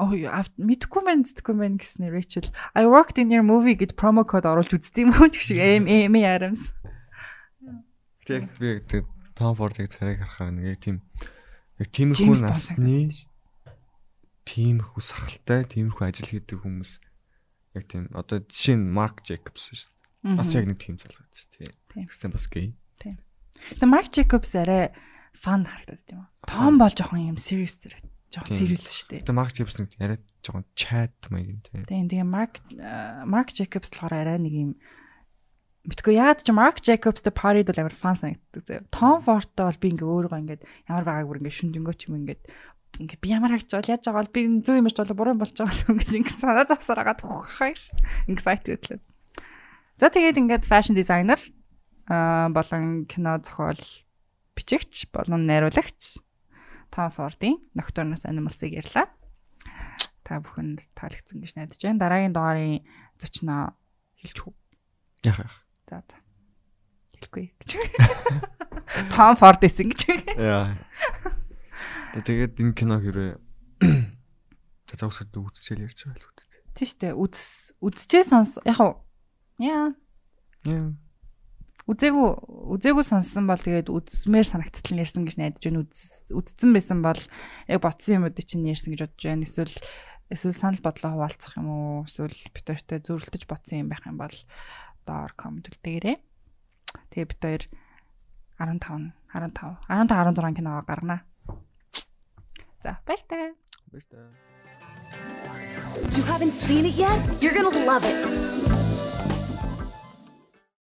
Оо 0.00 0.08
мэдхгүй 0.56 1.02
мэн 1.04 1.28
зүтгэхгүй 1.28 1.52
мэн 1.52 1.76
гэснээр 1.76 2.16
Rachel. 2.16 2.48
I 2.72 2.88
worked 2.88 3.20
in 3.20 3.28
your 3.28 3.44
movie 3.44 3.76
гэд 3.76 3.92
промо 3.92 4.24
код 4.24 4.48
оруулж 4.48 4.72
үзтiin 4.72 5.12
мөн 5.12 5.28
гэх 5.28 5.44
шиг 5.44 5.60
эм 5.60 5.84
эм 5.84 6.16
ярамс. 6.16 6.72
Тэг 8.24 8.48
би 8.56 8.80
тэг 8.88 9.04
Tom 9.36 9.52
Ford-ыг 9.52 9.92
царайг 9.92 10.24
харахаар 10.24 10.56
нэг 10.56 10.80
тийм 10.80 11.04
яг 11.76 11.88
тиймэрхүү 11.92 12.40
насны 12.40 13.12
тиймэрхүү 14.48 15.02
сахалтай 15.04 15.68
тиймэрхүү 15.68 16.04
ажил 16.08 16.32
хийдэг 16.32 16.64
хүмүүс. 16.64 17.04
Яг 17.76 17.84
тийм 17.84 18.08
одоо 18.16 18.40
жишээ 18.40 18.80
нь 18.80 18.88
Mark 18.88 19.20
Jacobs 19.22 19.68
шүү 19.68 19.92
дээ. 19.92 19.97
Бас 20.24 20.50
яг 20.54 20.66
нэг 20.66 20.78
тийм 20.82 20.98
залгууч 20.98 21.36
тий. 21.54 21.70
Тэгсэн 21.94 22.34
бас 22.34 22.46
гей. 22.50 22.74
Тийм. 22.98 23.18
Тэгээ 23.78 23.90
Mark 23.90 24.10
Jacobs 24.10 24.52
арай 24.58 24.90
фан 25.34 25.62
харагдаад 25.62 26.02
тийм 26.02 26.18
үү. 26.22 26.28
Том 26.50 26.74
бол 26.78 26.90
жоохон 26.90 27.22
юм 27.34 27.38
serious 27.38 27.78
зэрэг 27.78 28.02
жоохон 28.34 28.58
serious 28.58 28.84
шүү 28.90 29.06
дээ. 29.14 29.22
Тэгээ 29.24 29.38
Mark 29.38 29.52
Jacobs 29.54 29.78
нэг 29.78 29.90
яриад 29.96 30.24
жоохон 30.42 30.66
chat 30.74 31.14
маяг 31.30 31.48
юм 31.54 31.60
тийм. 31.62 31.82
Тийм 31.86 32.06
тэгээ 32.10 32.26
Mark 32.26 32.58
Mark 33.24 33.54
Jacobs 33.54 33.94
болохоор 33.94 34.14
арай 34.14 34.38
нэг 34.42 34.54
юм 34.54 34.72
Битгүй 35.88 36.18
яад 36.18 36.44
ч 36.44 36.52
Mark 36.52 36.82
Jacobs 36.84 37.22
the 37.24 37.32
party 37.32 37.64
бол 37.64 37.80
амар 37.80 37.94
фан 37.96 38.18
санагддаг 38.18 38.62
заяа. 38.66 38.84
Tom 38.92 39.22
Ford-тай 39.24 39.64
бол 39.70 39.80
би 39.80 39.88
ингээ 39.94 40.04
өөрийгөө 40.04 40.40
ингээд 40.44 40.62
ямар 40.90 41.04
байгааг 41.06 41.28
бүр 41.30 41.40
ингээ 41.40 41.58
шүндөнгөө 41.64 41.94
ч 41.96 42.02
юм 42.12 42.18
ингээд 42.20 42.42
ингээ 42.98 43.22
би 43.24 43.28
ямар 43.32 43.56
харагч 43.56 43.72
бол 43.72 43.88
яаж 43.88 44.02
байгаа 44.04 44.20
бол 44.20 44.34
би 44.36 44.40
зөв 44.60 44.76
юм 44.76 44.88
шиг 44.90 45.00
бол 45.00 45.16
буруу 45.16 45.36
болж 45.40 45.54
байгаа 45.56 45.72
л 45.72 45.92
ингээ 45.96 46.18
ингээ 46.20 46.36
санаа 46.36 46.66
засаар 46.68 47.00
агаад 47.06 47.20
ухахайш 47.24 47.82
ингээ 48.28 48.44
сайт 48.44 48.68
хөтлөө. 48.68 49.00
За 49.98 50.14
тэгээд 50.14 50.38
ингээд 50.38 50.62
fashion 50.62 50.94
designer 50.94 51.42
аа 52.06 52.46
болон 52.54 53.02
кино 53.10 53.42
зохиол 53.42 53.82
бичигч 54.54 55.10
болон 55.10 55.42
найруулагч 55.50 56.22
Tom 56.94 57.10
Ford-ийн 57.10 57.58
Nocturnus 57.74 58.22
Animals-ыг 58.22 58.78
ярьлаа. 58.78 59.10
Та 60.22 60.38
бүхэнд 60.38 60.86
таалагдсан 60.94 61.42
гэж 61.42 61.52
найдаж 61.58 61.82
байна. 61.82 61.98
Дараагийн 61.98 62.30
дугаарын 62.30 62.86
зочноо 63.18 63.74
хэлчих 64.22 64.46
үү? 64.46 64.54
Яах 65.26 65.42
яах. 65.42 65.56
За 65.90 65.98
за. 66.06 66.16
Хэлэхгүй 67.18 67.46
гэж. 67.58 67.70
Tom 69.18 69.34
Ford 69.34 69.58
гэсэн 69.58 69.90
гэж. 69.90 70.00
Яа. 70.38 70.78
Тэгээд 72.14 72.54
энэ 72.54 72.78
кино 72.78 73.02
хэрэг 73.02 73.42
за 74.88 74.94
завсад 74.94 75.34
үзчихэл 75.34 75.90
ярьж 75.90 76.06
байгаа 76.06 76.22
л 76.22 76.26
үү. 76.30 76.38
Тийм 76.78 76.86
шүү 76.86 76.98
дээ. 77.02 77.14
Үз 77.18 77.74
үзчихээ 77.82 78.24
сонс. 78.30 78.62
Яг 78.62 78.78
уу. 78.78 79.07
Яа. 79.58 79.92
Яа 80.64 80.94
үзээгүй 81.88 82.28
үзээгүй 82.76 83.04
сонссон 83.04 83.48
бол 83.48 83.56
тэгээд 83.56 83.88
үзмээр 83.88 84.44
санагттал 84.44 84.92
нь 84.92 85.00
ярьсан 85.00 85.24
гэж 85.24 85.40
найдаж 85.40 85.62
байна. 85.64 85.88
Үдцсэн 85.88 86.70
байсан 86.76 87.00
бол 87.00 87.16
яг 87.64 87.80
ботсон 87.80 88.20
юмуд 88.20 88.36
чинь 88.36 88.68
ярьсан 88.68 88.92
гэж 88.92 89.08
бодож 89.08 89.24
байна. 89.24 89.48
Эсвэл 89.48 89.72
эсвэл 90.28 90.52
санал 90.52 90.84
бодлоо 90.84 91.16
хуваалцах 91.16 91.56
юм 91.56 91.68
уу? 91.72 92.04
Эсвэл 92.04 92.36
битэртэй 92.52 93.00
зөрөлдөж 93.00 93.42
ботсон 93.48 93.80
юм 93.80 93.88
байх 93.88 94.04
юм 94.04 94.20
бол 94.20 94.36
доор 95.08 95.32
комент 95.32 95.72
үлдээгээрэй. 95.72 96.20
Тэгээ 97.08 97.28
бит 97.32 97.40
хоёр 97.40 97.62
15 98.60 99.16
15 99.32 99.80
15 99.88 100.12
16 100.12 100.56
киногоо 100.60 100.84
гаргана. 100.84 101.24
За 102.84 103.00
баяртай. 103.08 103.56
Баяртай. 103.88 104.28
You 106.12 106.22
haven't 106.28 106.52
seen 106.52 106.84
it 106.84 107.00
yet? 107.00 107.16
You're 107.40 107.56
gonna 107.56 107.72
love 107.88 108.04
it. 108.04 108.77